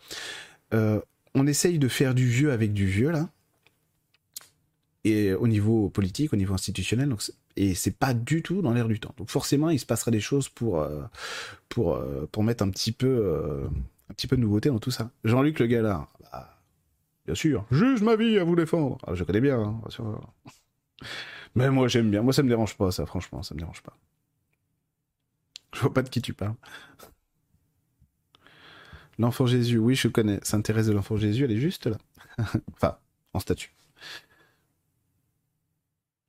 on 1.35 1.47
essaye 1.49 1.81
de 1.81 1.89
faire 1.89 2.15
du 2.15 2.29
vieux 2.29 2.53
avec 2.53 2.73
du 2.73 2.87
vieux 2.87 3.11
là, 3.11 3.29
et 5.03 5.33
au 5.33 5.49
niveau 5.49 5.89
politique, 5.89 6.33
au 6.33 6.37
niveau 6.37 6.55
institutionnel. 6.55 7.09
Donc, 7.09 7.23
et 7.57 7.75
c'est 7.75 7.97
pas 7.99 8.15
du 8.15 8.45
tout 8.45 8.63
dans 8.63 8.73
l'air 8.73 8.87
du 8.87 9.01
temps. 9.01 9.13
Donc 9.17 9.29
forcément, 9.29 9.69
il 9.71 9.81
se 9.81 9.87
passera 9.87 10.13
des 10.13 10.21
choses 10.21 10.49
pour 10.49 10.87
pour 11.69 12.01
pour 12.31 12.45
mettre 12.45 12.63
un 12.63 12.71
petit 12.71 12.93
peu 12.93 13.69
un 14.09 14.15
petit 14.15 14.29
peu 14.29 14.37
de 14.37 14.43
nouveauté 14.43 14.69
dans 14.69 14.79
tout 14.79 14.93
ça. 14.93 15.11
Jean-Luc 15.25 15.59
Le 15.59 15.67
Gallard, 15.67 16.07
bah, 16.23 16.57
bien 17.27 17.35
sûr, 17.35 17.67
juge 17.73 18.03
ma 18.03 18.15
vie 18.15 18.39
à 18.39 18.45
vous 18.45 18.55
défendre. 18.55 18.99
Ah, 19.09 19.17
je 19.17 19.25
connais 19.25 19.41
bien, 19.41 19.59
hein. 19.59 19.81
Mais 21.55 21.71
moi 21.71 21.89
j'aime 21.89 22.11
bien. 22.11 22.23
Moi 22.23 22.33
ça 22.33 22.43
me 22.43 22.49
dérange 22.49 22.77
pas, 22.77 22.91
ça 22.91 23.07
franchement, 23.07 23.43
ça 23.43 23.55
me 23.55 23.61
dérange 23.61 23.83
pas. 23.83 23.97
Je 25.75 25.81
vois 25.81 25.93
pas 25.93 26.03
de 26.03 26.09
qui 26.09 26.23
tu 26.23 26.33
parles. 26.35 26.55
L'enfant 29.19 29.47
Jésus, 29.47 29.79
oui, 29.79 29.95
je 29.95 30.09
connais. 30.09 30.41
Sainte 30.43 30.65
Thérèse 30.65 30.87
de 30.89 30.93
l'enfant 30.93 31.17
Jésus, 31.17 31.45
elle 31.45 31.53
est 31.53 31.59
juste 31.59 31.87
là. 31.87 31.97
enfin, 32.75 32.97
en 33.35 33.39
statue. 33.41 33.73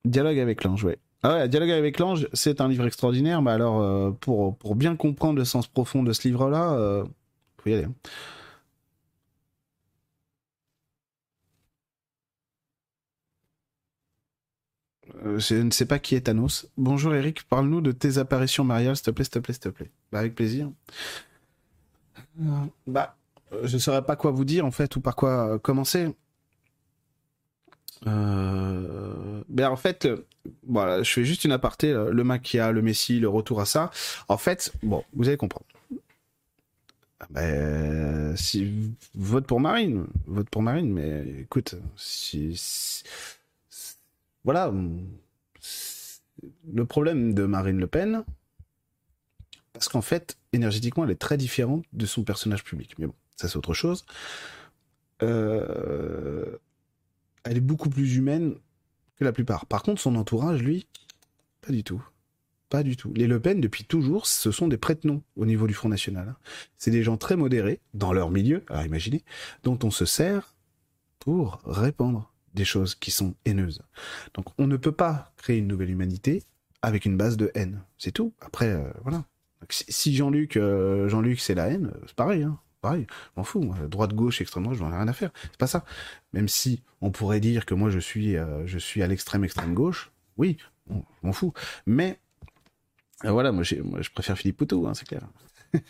Dialogue 0.06 0.40
avec 0.40 0.64
l'ange, 0.64 0.84
ouais. 0.84 0.98
Ah 1.24 1.36
ouais, 1.36 1.50
Dialogue 1.50 1.70
avec 1.72 2.00
l'ange, 2.00 2.28
c'est 2.34 2.62
un 2.62 2.68
livre 2.68 2.86
extraordinaire, 2.88 3.42
mais 3.44 3.52
alors 3.52 3.80
euh, 3.82 4.12
pour, 4.12 4.58
pour 4.58 4.76
bien 4.76 4.96
comprendre 4.96 5.38
le 5.38 5.46
sens 5.46 5.68
profond 5.68 6.02
de 6.02 6.14
ce 6.14 6.28
livre-là, 6.28 6.74
euh, 6.74 7.04
faut 7.60 7.70
y 7.70 7.74
aller. 7.74 7.84
hein. 7.84 7.94
Je 15.38 15.56
ne 15.56 15.72
sais 15.72 15.86
pas 15.86 16.00
qui 16.00 16.16
est 16.16 16.22
Thanos. 16.22 16.68
Bonjour 16.78 17.14
Eric, 17.16 17.44
parle-nous 17.44 17.82
de 17.82 17.92
tes 17.92 18.18
apparitions 18.18 18.64
mariales, 18.64 18.96
s'il 18.96 19.06
te 19.06 19.12
plaît, 19.12 19.24
s'il 19.24 19.32
te 19.34 19.40
plaît, 19.40 19.54
s'il 19.54 19.62
te 19.64 19.70
plaît. 19.70 19.92
Bah, 20.12 20.20
avec 20.20 20.36
plaisir. 20.36 20.72
Euh, 22.42 22.66
Bah, 22.88 23.16
euh, 23.54 23.68
je 23.68 23.76
ne 23.76 23.80
saurais 23.80 24.04
pas 24.04 24.16
quoi 24.16 24.32
vous 24.32 24.46
dire 24.46 24.66
en 24.66 24.72
fait, 24.72 24.96
ou 24.96 25.02
par 25.02 25.16
quoi 25.16 25.54
euh, 25.56 25.60
commencer. 25.60 26.10
Euh... 28.08 29.44
Ben 29.48 29.70
en 29.70 29.76
fait, 29.76 30.06
euh, 30.06 30.26
voilà, 30.68 31.04
je 31.04 31.12
fais 31.12 31.24
juste 31.26 31.44
une 31.46 31.52
aparté, 31.52 31.92
euh, 31.92 32.12
le 32.12 32.24
maquia, 32.24 32.72
le 32.72 32.82
Messi, 32.82 33.20
le 33.20 33.30
retour 33.30 33.62
à 33.62 33.66
ça. 33.66 33.92
En 34.28 34.38
fait, 34.38 34.74
bon, 34.82 35.04
vous 35.14 35.28
allez 35.28 35.38
comprendre. 35.38 35.66
Ah 37.20 37.28
Ben, 37.30 38.36
si 38.36 38.92
vote 39.14 39.46
pour 39.46 39.60
Marine, 39.60 40.08
vote 40.26 40.50
pour 40.50 40.64
Marine, 40.64 40.92
mais 40.92 41.42
écoute, 41.42 41.76
si- 41.96 43.04
voilà, 44.44 44.74
le 46.74 46.86
problème 46.86 47.34
de 47.34 47.46
Marine 47.46 47.80
Le 47.80 47.88
Pen, 47.88 48.24
parce 49.74 49.90
qu'en 49.90 50.02
fait, 50.02 50.38
énergétiquement, 50.54 51.06
elle 51.06 51.12
est 51.12 51.16
très 51.16 51.38
différente 51.38 51.86
de 51.94 52.06
son 52.06 52.24
personnage 52.24 52.64
public. 52.64 52.96
Mais 53.00 53.08
bon, 53.08 53.16
ça 53.36 53.48
c'est 53.48 53.58
autre 53.58 53.74
chose. 53.74 54.06
Euh, 55.24 56.58
elle 57.44 57.58
est 57.58 57.62
beaucoup 57.62 57.90
plus 57.90 58.16
humaine 58.16 58.56
que 59.18 59.24
la 59.24 59.32
plupart. 59.32 59.66
Par 59.66 59.84
contre, 59.84 60.02
son 60.02 60.16
entourage, 60.16 60.62
lui, 60.62 60.88
pas 61.62 61.72
du 61.72 61.84
tout. 61.84 62.04
Pas 62.70 62.84
du 62.84 62.96
tout. 62.96 63.14
Les 63.14 63.28
Le 63.28 63.40
Pen, 63.40 63.60
depuis 63.60 63.84
toujours, 63.84 64.28
ce 64.28 64.52
sont 64.52 64.68
des 64.68 64.78
prête-noms 64.78 65.22
au 65.36 65.46
niveau 65.46 65.68
du 65.68 65.74
Front 65.74 65.90
National. 65.90 66.36
C'est 66.78 66.92
des 66.92 67.04
gens 67.04 67.18
très 67.18 67.36
modérés, 67.36 67.82
dans 67.94 68.14
leur 68.14 68.32
milieu, 68.32 68.64
alors 68.70 68.86
imaginez, 68.86 69.24
dont 69.64 69.78
on 69.84 69.92
se 69.92 70.06
sert 70.06 70.56
pour 71.20 71.62
répandre 71.66 72.32
des 72.54 72.66
choses 72.66 72.96
qui 72.96 73.12
sont 73.12 73.36
haineuses. 73.46 73.82
Donc 74.34 74.46
on 74.58 74.68
ne 74.68 74.78
peut 74.78 74.92
pas 74.92 75.34
créer 75.38 75.58
une 75.58 75.68
nouvelle 75.68 75.90
humanité 75.90 76.44
avec 76.82 77.06
une 77.06 77.18
base 77.18 77.38
de 77.38 77.52
haine. 77.56 77.82
C'est 77.98 78.12
tout. 78.12 78.34
Après, 78.42 78.70
euh, 78.70 78.92
voilà. 79.04 79.24
Si- 79.70 80.16
Jean-Luc, 80.16 80.58
euh, 80.58 81.08
Jean-Luc, 81.08 81.40
c'est 81.40 81.54
la 81.56 81.68
haine, 81.70 81.94
c'est 82.08 82.16
pareil. 82.16 82.44
Hein. 82.44 82.58
Pareil. 82.82 83.06
M'en 83.38 83.44
fous. 83.44 83.62
moi. 83.62 83.78
Droite, 83.88 84.14
gauche, 84.14 84.42
extrême 84.42 84.64
droite, 84.64 84.78
j'en 84.80 84.92
ai 84.92 84.96
rien 84.96 85.08
à 85.08 85.14
faire. 85.14 85.32
C'est 85.44 85.58
pas 85.58 85.68
ça. 85.68 85.86
Même 86.34 86.48
si 86.48 86.82
on 87.00 87.12
pourrait 87.12 87.40
dire 87.40 87.66
que 87.68 87.76
moi 87.76 87.90
je 87.92 88.00
suis, 88.00 88.36
euh, 88.38 88.66
je 88.66 88.80
suis 88.80 89.04
à 89.04 89.08
l'extrême 89.08 89.44
extrême 89.44 89.74
gauche, 89.76 90.12
oui, 90.38 90.58
bon, 90.88 91.04
je 91.22 91.28
m'en 91.28 91.34
fous. 91.34 91.54
Mais 91.86 92.20
euh, 93.26 93.32
voilà, 93.32 93.52
moi, 93.52 93.62
je 93.64 94.10
préfère 94.12 94.36
Philippe 94.38 94.58
Poutou, 94.58 94.88
hein, 94.88 94.96
c'est 94.96 95.08
clair. 95.08 95.22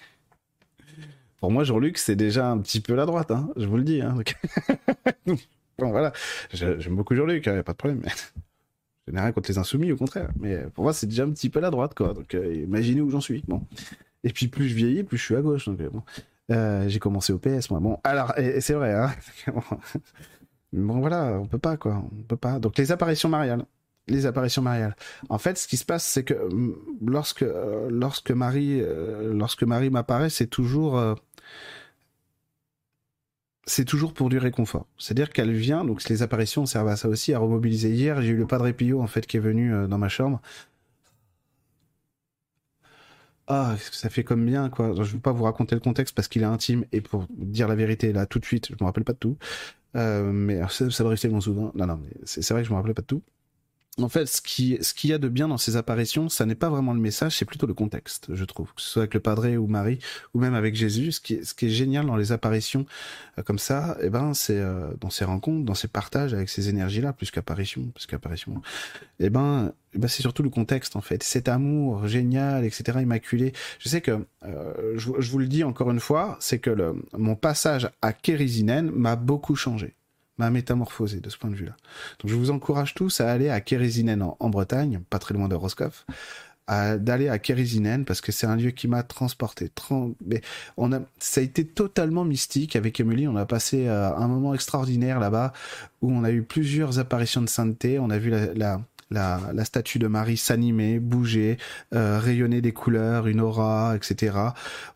Pour 1.40 1.50
moi, 1.52 1.64
Jean-Luc, 1.64 1.98
c'est 1.98 2.16
déjà 2.18 2.50
un 2.52 2.60
petit 2.60 2.82
peu 2.82 2.94
la 2.94 3.06
droite, 3.06 3.32
hein, 3.32 3.50
je 3.56 3.66
vous 3.66 3.78
le 3.78 3.84
dis. 3.84 4.02
Donc- 4.02 4.36
bon, 5.82 5.92
voilà, 5.92 6.14
j'aime 6.54 6.96
beaucoup 6.96 7.16
Jean-Luc, 7.16 7.48
a 7.48 7.64
pas 7.64 7.74
de 7.74 7.78
problème. 7.78 8.04
Je 9.08 9.14
n'ai 9.14 9.20
rien 9.20 9.32
contre 9.32 9.50
les 9.50 9.58
insoumis, 9.58 9.92
au 9.92 9.98
contraire. 9.98 10.30
Mais 10.40 10.58
pour 10.74 10.84
moi, 10.84 10.94
c'est 10.94 11.08
déjà 11.08 11.24
un 11.24 11.32
petit 11.32 11.50
peu 11.50 11.60
la 11.60 11.72
droite, 11.72 11.96
quoi. 11.96 12.14
Donc, 12.14 12.36
euh, 12.36 12.54
imaginez 12.54 13.02
où 13.02 13.10
j'en 13.10 13.20
suis. 13.20 13.44
Bon. 13.48 13.66
Et 14.24 14.30
puis, 14.32 14.48
plus 14.48 14.70
je 14.70 14.76
vieillis, 14.76 15.04
plus 15.04 15.18
je 15.18 15.24
suis 15.24 15.36
à 15.36 15.42
gauche. 15.42 15.66
Donc, 15.66 15.82
euh, 15.82 15.90
bon. 15.90 16.04
Euh, 16.52 16.88
j'ai 16.88 17.00
commencé 17.00 17.34
au 17.34 17.40
PS, 17.40 17.72
moi. 17.72 17.80
Bon, 17.80 18.00
alors, 18.04 18.34
c'est 18.60 18.74
vrai, 18.74 18.94
hein. 18.94 19.12
Bon, 20.74 21.00
voilà, 21.00 21.38
on 21.42 21.48
peut 21.48 21.58
pas, 21.58 21.78
quoi. 21.78 22.04
On 22.18 22.24
peut 22.24 22.38
pas. 22.38 22.60
Donc, 22.60 22.78
les 22.78 22.92
apparitions 22.92 23.28
mariales. 23.28 23.66
Les 24.08 24.26
apparitions 24.26 24.62
mariales. 24.62 24.96
En 25.30 25.38
fait, 25.38 25.58
ce 25.58 25.68
qui 25.68 25.78
se 25.78 25.86
passe, 25.86 26.06
c'est 26.06 26.24
que 26.24 26.34
hum, 26.34 26.76
lorsque, 27.06 27.44
euh, 27.44 27.90
lorsque 27.90 28.32
Marie, 28.32 28.82
euh, 28.82 29.34
lorsque 29.34 29.64
Marie 29.64 29.90
m'apparaît, 29.90 30.30
c'est 30.30 30.48
toujours, 30.48 30.98
euh, 30.98 31.14
c'est 33.66 33.86
toujours 33.86 34.14
pour 34.14 34.30
du 34.30 34.38
réconfort. 34.38 34.88
C'est-à-dire 34.98 35.30
qu'elle 35.32 35.52
vient, 35.54 35.86
donc 35.86 36.08
les 36.10 36.24
apparitions 36.24 36.66
servent 36.66 36.88
à 36.90 36.96
ça 36.96 37.08
aussi, 37.08 37.34
à 37.34 37.40
remobiliser. 37.40 37.92
Hier, 37.92 38.22
j'ai 38.22 38.30
eu 38.30 38.38
le 38.38 38.48
Padre 38.48 38.72
Pio, 38.72 39.02
en 39.02 39.08
fait, 39.08 39.28
qui 39.28 39.38
est 39.38 39.42
venu 39.42 39.74
euh, 39.74 39.88
dans 39.88 39.98
ma 39.98 40.10
chambre. 40.10 40.42
Ah, 43.48 43.76
ça 43.92 44.10
fait 44.10 44.24
comme 44.24 44.46
bien, 44.46 44.70
quoi. 44.70 44.94
Je 44.96 45.02
ne 45.02 45.06
vais 45.06 45.20
pas 45.20 45.32
vous 45.34 45.44
raconter 45.44 45.76
le 45.76 45.82
contexte 45.82 46.16
parce 46.16 46.28
qu'il 46.28 46.42
est 46.42 46.46
intime 46.46 46.86
et 46.92 47.02
pour 47.02 47.28
dire 47.32 47.68
la 47.68 47.76
vérité, 47.76 48.14
là, 48.14 48.26
tout 48.26 48.40
de 48.40 48.46
suite, 48.46 48.70
je 48.70 48.76
me 48.80 48.86
rappelle 48.86 49.04
pas 49.04 49.14
de 49.14 49.18
tout. 49.18 49.38
Euh, 49.96 50.32
mais 50.32 50.62
ça, 50.70 50.90
ça 50.92 51.04
m'arrive 51.04 51.20
tellement 51.20 51.42
souvent. 51.42 51.72
Non, 51.76 51.88
non, 51.88 51.98
mais 51.98 52.12
c'est 52.26 52.42
c'est 52.44 52.54
vrai 52.54 52.64
que 52.64 52.68
je 52.68 52.74
me 52.74 52.78
rappelais 52.78 52.94
pas 52.94 53.02
de 53.04 53.08
tout. 53.08 53.24
En 54.00 54.08
fait, 54.08 54.26
ce 54.26 54.42
qui, 54.42 54.78
ce 54.80 54.94
qu'il 54.94 55.10
y 55.10 55.14
a 55.14 55.18
de 55.18 55.28
bien 55.28 55.50
dans 55.50 55.58
ces 55.58 55.76
apparitions, 55.76 56.30
ça 56.30 56.46
n'est 56.46 56.56
pas 56.56 56.70
vraiment 56.70 56.94
le 56.94 57.02
message, 57.02 57.38
c'est 57.38 57.44
plutôt 57.44 57.68
le 57.68 57.74
contexte, 57.74 58.34
je 58.34 58.46
trouve. 58.46 58.74
Que 58.74 58.82
ce 58.82 58.88
soit 58.88 59.02
avec 59.02 59.14
le 59.14 59.20
Padre 59.20 59.50
ou 59.58 59.68
Marie, 59.68 60.00
ou 60.34 60.40
même 60.40 60.54
avec 60.54 60.76
Jésus, 60.76 61.12
ce 61.12 61.20
qui 61.20 61.34
est, 61.34 61.44
ce 61.44 61.54
qui 61.54 61.66
est 61.66 61.70
génial 61.70 62.06
dans 62.06 62.16
les 62.16 62.32
apparitions 62.32 62.86
euh, 63.38 63.44
comme 63.44 63.60
ça, 63.60 63.98
eh 64.02 64.10
ben, 64.10 64.34
c'est 64.34 64.58
euh, 64.58 64.92
dans 65.02 65.10
ces 65.10 65.26
rencontres, 65.26 65.66
dans 65.66 65.74
ces 65.74 65.90
partages 65.90 66.34
avec 66.34 66.48
ces 66.48 66.70
énergies-là, 66.70 67.12
plus 67.12 67.32
qu'apparition, 67.32 67.82
plus 67.94 68.06
qu'apparition. 68.06 68.62
Eh 69.20 69.30
ben, 69.30 69.74
eh 69.94 70.00
ben, 70.00 70.08
c'est 70.08 70.22
surtout 70.22 70.44
le 70.44 70.50
contexte, 70.50 70.96
en 70.96 71.02
fait. 71.02 71.22
Cet 71.22 71.50
amour 71.50 72.08
génial, 72.08 72.64
etc., 72.64 73.00
immaculé. 73.02 73.52
Je 73.80 73.90
sais 73.90 74.00
que, 74.00 74.26
euh, 74.46 74.94
je, 74.96 75.12
je 75.20 75.32
vous 75.32 75.40
le 75.40 75.48
dis 75.48 75.66
encore 75.66 75.92
une 75.92 76.00
fois, 76.00 76.38
c'est 76.40 76.60
que 76.60 76.70
le, 76.70 76.96
mon 77.18 77.36
passage 77.36 77.90
à 78.02 78.14
Kérisinen 78.14 78.90
m'a 78.90 79.18
beaucoup 79.18 79.56
changé 79.56 79.96
m'a 80.42 80.50
métamorphosé 80.50 81.20
de 81.20 81.30
ce 81.30 81.38
point 81.38 81.52
de 81.52 81.56
vue-là. 81.56 81.76
Donc 82.20 82.32
je 82.32 82.36
vous 82.36 82.50
encourage 82.50 82.96
tous 82.96 83.22
à 83.22 83.32
aller 83.32 83.50
à 83.50 83.62
Kérisinen 83.62 84.24
en, 84.40 84.50
Bretagne, 84.50 85.02
pas 85.10 85.20
très 85.20 85.36
loin 85.36 85.48
de 85.48 85.54
Roscoff, 85.54 86.08
à- 86.66 86.98
d'aller 86.98 87.30
à 87.30 87.38
Kérisinen 87.38 88.06
parce 88.06 88.22
que 88.22 88.32
c'est 88.32 88.48
un 88.48 88.56
lieu 88.56 88.72
qui 88.72 88.88
m'a 88.88 89.04
transporté. 89.04 89.70
On 90.78 90.92
a, 90.94 91.02
ça 91.20 91.42
a 91.42 91.44
été 91.44 91.64
totalement 91.64 92.26
mystique 92.26 92.76
avec 92.76 93.00
Emily. 93.00 93.28
On 93.28 93.36
a 93.36 93.46
passé 93.46 93.88
euh, 93.88 94.16
un 94.16 94.28
moment 94.28 94.56
extraordinaire 94.56 95.20
là-bas 95.20 95.54
où 96.02 96.12
on 96.12 96.24
a 96.24 96.32
eu 96.32 96.42
plusieurs 96.42 96.98
apparitions 96.98 97.42
de 97.42 97.50
sainteté. 97.50 98.00
On 98.00 98.10
a 98.10 98.18
vu 98.18 98.32
la, 98.56 98.82
la, 99.12 99.40
la 99.54 99.66
statue 99.66 100.00
de 100.00 100.08
Marie 100.08 100.38
s'animer, 100.38 101.00
bouger, 101.00 101.58
euh, 101.94 102.20
rayonner 102.20 102.62
des 102.62 102.72
couleurs, 102.74 103.28
une 103.28 103.42
aura, 103.42 103.96
etc. 103.96 104.38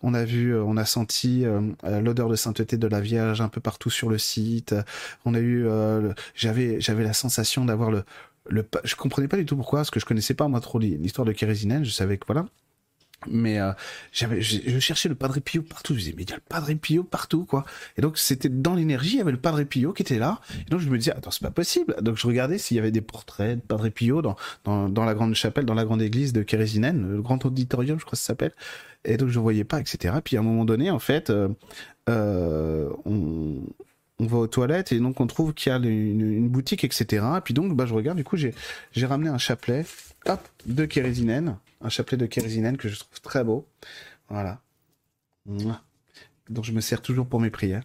On 0.02 0.14
a 0.14 0.24
vu, 0.26 0.56
euh, 0.56 0.64
on 0.64 0.78
a 0.78 0.86
senti 0.86 1.46
euh, 1.46 1.62
euh, 1.84 2.02
l'odeur 2.02 2.30
de 2.30 2.36
sainteté 2.36 2.78
de 2.78 2.88
la 2.88 3.02
Vierge 3.02 3.42
un 3.42 3.50
peu 3.50 3.62
partout 3.62 3.90
sur 3.90 4.10
le 4.10 4.18
site. 4.18 4.74
On 5.26 5.34
a 5.36 5.40
eu, 5.40 5.66
euh, 5.68 6.14
j'avais, 6.36 6.80
j'avais 6.82 7.04
la 7.04 7.14
sensation 7.14 7.66
d'avoir 7.66 7.92
le, 7.92 8.04
le, 8.50 8.68
je 8.84 8.96
comprenais 8.96 9.28
pas 9.28 9.38
du 9.38 9.46
tout 9.46 9.56
pourquoi, 9.58 9.80
parce 9.80 9.92
que 9.92 10.00
je 10.00 10.06
connaissais 10.06 10.34
pas 10.34 10.48
moi 10.48 10.62
trop 10.62 10.80
l'hi- 10.80 10.98
l'histoire 10.98 11.26
de 11.26 11.32
Kérisinen. 11.34 11.84
Je 11.84 11.92
savais 11.92 12.18
que 12.18 12.26
voilà. 12.28 12.46
Mais 13.28 13.60
euh, 13.60 13.72
j'avais 14.12 14.42
je 14.42 14.80
cherchais 14.80 15.10
le 15.10 15.16
Padre 15.16 15.40
Pio 15.40 15.62
partout. 15.62 15.94
Je 15.94 16.00
disais 16.00 16.14
mais 16.16 16.24
il 16.24 16.30
y 16.30 16.34
a 16.34 16.36
le 16.36 16.42
Padre 16.48 16.74
Pio 16.74 17.04
partout 17.04 17.46
quoi. 17.46 17.66
Et 17.98 18.02
donc 18.02 18.18
c'était 18.18 18.50
dans 18.50 18.76
l'énergie 18.76 19.14
il 19.14 19.18
y 19.18 19.22
avait 19.22 19.32
le 19.32 19.40
Padre 19.40 19.64
Pio 19.64 19.94
qui 19.94 20.04
était 20.04 20.20
là. 20.20 20.40
Et 20.68 20.70
donc 20.70 20.80
je 20.80 20.90
me 20.90 20.98
disais 20.98 21.12
attends 21.12 21.32
c'est 21.32 21.44
pas 21.44 21.52
possible. 21.52 21.96
Donc 22.02 22.18
je 22.18 22.28
regardais 22.28 22.58
s'il 22.58 22.78
y 22.78 22.80
avait 22.80 22.92
des 22.92 23.02
portraits 23.02 23.58
de 23.58 23.62
Padre 23.62 23.90
Pio 23.90 24.22
dans, 24.22 24.36
dans, 24.64 24.90
dans 24.90 25.06
la 25.06 25.14
grande 25.14 25.34
chapelle 25.36 25.66
dans 25.66 25.74
la 25.74 25.86
grande 25.86 26.02
église 26.02 26.34
de 26.34 26.44
Kérésinène 26.44 27.16
le 27.16 27.22
grand 27.22 27.44
auditorium 27.46 28.00
je 28.00 28.06
crois 28.06 28.12
que 28.12 28.18
ça 28.18 28.28
s'appelle. 28.28 28.54
Et 29.06 29.18
donc 29.18 29.30
je 29.30 29.40
voyais 29.40 29.64
pas 29.64 29.80
etc 29.80 30.16
puis 30.24 30.38
à 30.38 30.42
un 30.42 30.44
moment 30.44 30.66
donné 30.66 30.92
en 30.92 31.00
fait 31.00 31.30
euh, 31.30 31.50
euh, 32.10 32.90
on 33.06 33.64
on 34.20 34.26
va 34.28 34.38
aux 34.38 34.48
toilettes 34.48 34.92
et 34.92 35.00
donc 35.00 35.20
on 35.20 35.28
trouve 35.28 35.54
qu'il 35.54 35.72
y 35.72 35.76
a 35.76 35.78
une, 35.78 36.48
boutique, 36.48 36.84
etc. 36.84 37.26
Et 37.38 37.42
puis 37.42 37.54
donc, 37.54 37.76
bah, 37.76 37.86
je 37.86 37.94
regarde, 37.94 38.18
du 38.18 38.24
coup, 38.24 38.38
j'ai, 38.38 38.54
j'ai 38.92 39.06
ramené 39.06 39.30
un 39.30 39.38
chapelet, 39.38 39.86
hop, 40.26 40.40
de 40.66 40.86
kérésinène, 40.86 41.58
un 41.86 41.90
chapelet 41.90 42.18
de 42.18 42.26
kérésinène 42.26 42.78
que 42.78 42.90
je 42.90 43.00
trouve 43.00 43.22
très 43.22 43.44
beau. 43.44 43.68
Voilà. 44.30 44.60
Donc 46.50 46.64
je 46.64 46.72
me 46.72 46.82
sers 46.82 47.02
toujours 47.02 47.28
pour 47.28 47.40
mes 47.40 47.50
prières. 47.50 47.84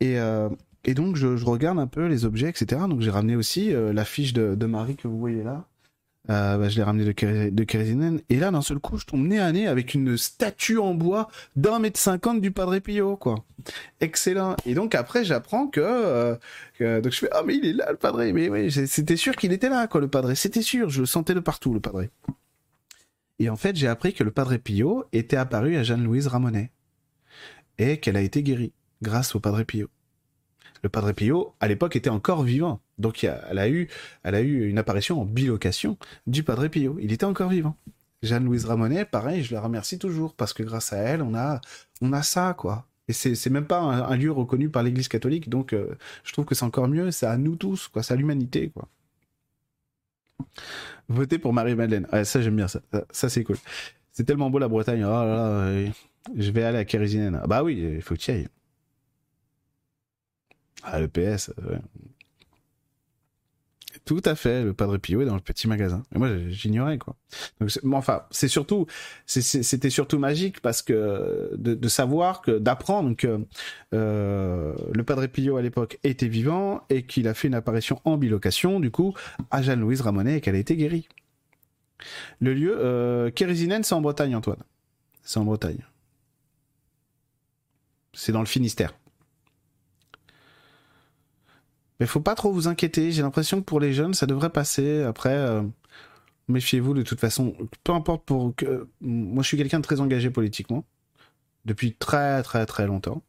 Et, 0.00 0.18
euh, 0.18 0.48
donc 0.94 1.16
je, 1.16 1.26
regarde 1.44 1.78
un 1.78 1.86
peu 1.86 2.06
les 2.06 2.24
objets, 2.24 2.48
etc. 2.48 2.82
Donc 2.88 3.00
j'ai 3.00 3.10
ramené 3.10 3.36
aussi 3.36 3.72
euh, 3.72 3.92
la 3.92 4.04
fiche 4.04 4.34
de, 4.34 4.66
Marie 4.66 4.96
que 4.96 5.08
vous 5.08 5.18
voyez 5.18 5.42
là. 5.42 5.66
Euh, 6.30 6.56
bah, 6.56 6.70
je 6.70 6.76
l'ai 6.76 6.82
ramené 6.82 7.04
de. 7.04 8.24
Et 8.30 8.36
là, 8.36 8.50
d'un 8.50 8.62
seul 8.62 8.78
coup, 8.78 8.96
je 8.96 9.04
tombe 9.04 9.26
nez 9.26 9.38
à 9.38 9.52
nez 9.52 9.66
avec 9.66 9.92
une 9.92 10.16
statue 10.16 10.78
en 10.78 10.94
bois 10.94 11.28
d'un 11.54 11.78
mètre 11.78 12.00
cinquante 12.00 12.40
du 12.40 12.50
Padre 12.50 12.78
Pio, 12.78 13.16
quoi. 13.16 13.44
Excellent. 14.00 14.56
Et 14.64 14.72
donc 14.72 14.94
après, 14.94 15.24
j'apprends 15.24 15.66
que, 15.66 16.38
que, 16.78 17.00
donc 17.00 17.12
je 17.12 17.18
fais 17.18 17.28
ah 17.32 17.42
mais 17.44 17.56
il 17.56 17.66
est 17.66 17.72
là 17.74 17.90
le 17.90 17.98
Padre. 17.98 18.24
Mais 18.32 18.48
oui, 18.48 18.70
c'était 18.70 19.16
sûr 19.16 19.36
qu'il 19.36 19.52
était 19.52 19.68
là, 19.68 19.86
quoi, 19.86 20.00
le 20.00 20.08
Padre. 20.08 20.32
C'était 20.32 20.62
sûr. 20.62 20.88
Je 20.88 21.00
le 21.00 21.06
sentais 21.06 21.34
de 21.34 21.40
partout, 21.40 21.74
le 21.74 21.80
Padre. 21.80 22.04
Et 23.38 23.48
en 23.48 23.56
fait, 23.56 23.76
j'ai 23.76 23.88
appris 23.88 24.14
que 24.14 24.24
le 24.24 24.30
Padre 24.30 24.56
Pio 24.56 25.04
était 25.12 25.36
apparu 25.36 25.76
à 25.76 25.82
Jeanne-Louise 25.82 26.28
Ramonet 26.28 26.70
et 27.78 27.98
qu'elle 27.98 28.16
a 28.16 28.20
été 28.20 28.42
guérie 28.42 28.72
grâce 29.02 29.34
au 29.34 29.40
Padre 29.40 29.62
Pio. 29.64 29.88
Le 30.82 30.88
Padre 30.88 31.12
Pio, 31.12 31.54
à 31.60 31.66
l'époque, 31.66 31.96
était 31.96 32.10
encore 32.10 32.42
vivant. 32.42 32.80
Donc, 32.98 33.24
elle 33.24 33.58
a 33.58 33.68
eu, 33.68 33.88
une 34.24 34.78
apparition 34.78 35.20
en 35.20 35.24
bilocation 35.24 35.98
du 36.26 36.42
Padre 36.42 36.68
Pio. 36.68 36.98
Il 37.00 37.12
était 37.12 37.24
encore 37.24 37.48
vivant. 37.48 37.76
Jeanne-Louise 38.22 38.66
Ramonet, 38.66 39.04
pareil, 39.04 39.42
je 39.42 39.54
la 39.54 39.60
remercie 39.60 39.98
toujours 39.98 40.34
parce 40.34 40.52
que 40.52 40.62
grâce 40.62 40.92
à 40.92 40.98
elle, 40.98 41.22
on 41.22 41.34
a, 41.34 41.60
on 42.00 42.22
ça, 42.22 42.54
quoi. 42.56 42.86
Et 43.08 43.12
c'est 43.12 43.50
même 43.50 43.66
pas 43.66 43.80
un, 43.80 44.16
lieu 44.16 44.32
reconnu 44.32 44.70
par 44.70 44.82
l'Église 44.82 45.08
catholique, 45.08 45.50
donc 45.50 45.74
euh, 45.74 45.94
je 46.22 46.32
trouve 46.32 46.46
que 46.46 46.54
c'est 46.54 46.64
encore 46.64 46.88
mieux. 46.88 47.10
C'est 47.10 47.26
à 47.26 47.36
nous 47.36 47.56
tous. 47.56 47.90
C'est 48.00 48.14
à 48.14 48.16
l'humanité, 48.16 48.70
quoi. 48.70 48.88
Voter 51.08 51.38
pour 51.38 51.52
Marie-Madeleine. 51.52 52.06
ça, 52.24 52.40
j'aime 52.42 52.56
bien 52.56 52.68
ça. 52.68 52.80
C'est 53.12 53.44
cool. 53.44 53.56
C'est 54.12 54.24
tellement 54.24 54.50
beau 54.50 54.58
la 54.58 54.68
Bretagne. 54.68 55.04
Oh 55.04 55.08
là, 55.08 55.70
je 56.36 56.50
vais 56.50 56.62
aller 56.62 56.78
à 56.78 56.84
Kérésinène. 56.84 57.40
Bah 57.46 57.62
oui, 57.62 57.94
il 57.96 58.02
faut 58.02 58.14
que 58.14 58.20
tu 58.20 58.30
ailles. 58.30 58.48
Ah, 60.82 61.00
le 61.00 61.08
PS. 61.08 61.52
Ouais. 61.58 61.78
Tout 64.04 64.22
à 64.24 64.34
fait, 64.34 64.64
le 64.64 64.74
Padre 64.74 64.98
Pio 64.98 65.22
est 65.22 65.24
dans 65.24 65.34
le 65.34 65.40
petit 65.40 65.68
magasin. 65.68 66.02
Et 66.14 66.18
moi, 66.18 66.28
j'ignorais 66.48 66.98
quoi. 66.98 67.16
Donc, 67.60 67.70
enfin, 67.92 68.24
c'est 68.30 68.48
surtout, 68.48 68.86
c'était 69.26 69.90
surtout 69.90 70.18
magique 70.18 70.60
parce 70.60 70.82
que 70.82 71.50
de, 71.54 71.88
savoir 71.88 72.42
que, 72.42 72.58
d'apprendre 72.58 73.16
que 73.16 73.40
euh, 73.94 74.74
le 74.92 75.04
Padre 75.04 75.26
Pio 75.26 75.56
à 75.56 75.62
l'époque 75.62 75.98
était 76.02 76.28
vivant 76.28 76.82
et 76.90 77.04
qu'il 77.04 77.28
a 77.28 77.34
fait 77.34 77.48
une 77.48 77.54
apparition 77.54 78.00
en 78.04 78.16
bilocation, 78.16 78.80
du 78.80 78.90
coup, 78.90 79.14
à 79.50 79.62
Jeanne-Louise 79.62 80.00
Ramonet 80.00 80.38
et 80.38 80.40
qu'elle 80.40 80.56
a 80.56 80.58
été 80.58 80.76
guérie. 80.76 81.08
Le 82.40 82.54
lieu, 82.54 82.76
euh, 82.76 83.30
c'est 83.34 83.92
en 83.92 84.00
Bretagne, 84.00 84.34
Antoine. 84.34 84.62
C'est 85.22 85.38
en 85.38 85.44
Bretagne. 85.44 85.84
C'est 88.12 88.32
dans 88.32 88.40
le 88.40 88.46
Finistère. 88.46 88.92
Mais 92.00 92.06
faut 92.06 92.20
pas 92.20 92.34
trop 92.34 92.52
vous 92.52 92.68
inquiéter. 92.68 93.12
J'ai 93.12 93.22
l'impression 93.22 93.60
que 93.60 93.64
pour 93.64 93.80
les 93.80 93.92
jeunes, 93.92 94.14
ça 94.14 94.26
devrait 94.26 94.50
passer. 94.50 95.02
Après, 95.02 95.34
euh, 95.34 95.62
méfiez-vous 96.48 96.94
de 96.94 97.02
toute 97.02 97.20
façon. 97.20 97.56
Peu 97.84 97.92
importe 97.92 98.24
pour 98.24 98.54
que. 98.56 98.88
Moi, 99.00 99.42
je 99.42 99.48
suis 99.48 99.56
quelqu'un 99.56 99.78
de 99.78 99.84
très 99.84 100.00
engagé 100.00 100.30
politiquement 100.30 100.84
depuis 101.64 101.94
très 101.94 102.42
très 102.42 102.66
très 102.66 102.86
longtemps. 102.86 103.22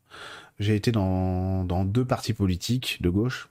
J'ai 0.60 0.76
été 0.76 0.92
dans, 0.92 1.64
deux 1.86 2.06
partis 2.06 2.34
politiques 2.34 3.02
de 3.02 3.10
gauche. 3.10 3.50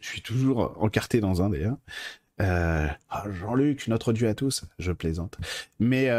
Je 0.00 0.08
suis 0.08 0.22
toujours 0.22 0.76
encarté 0.80 1.20
dans 1.20 1.42
un 1.42 1.50
d'ailleurs. 1.50 1.78
Euh, 2.40 2.88
ah, 3.10 3.24
Jean-Luc, 3.30 3.86
notre 3.86 4.12
Dieu 4.12 4.28
à 4.28 4.34
tous, 4.34 4.64
je 4.78 4.92
plaisante. 4.92 5.38
Mais 5.78 6.10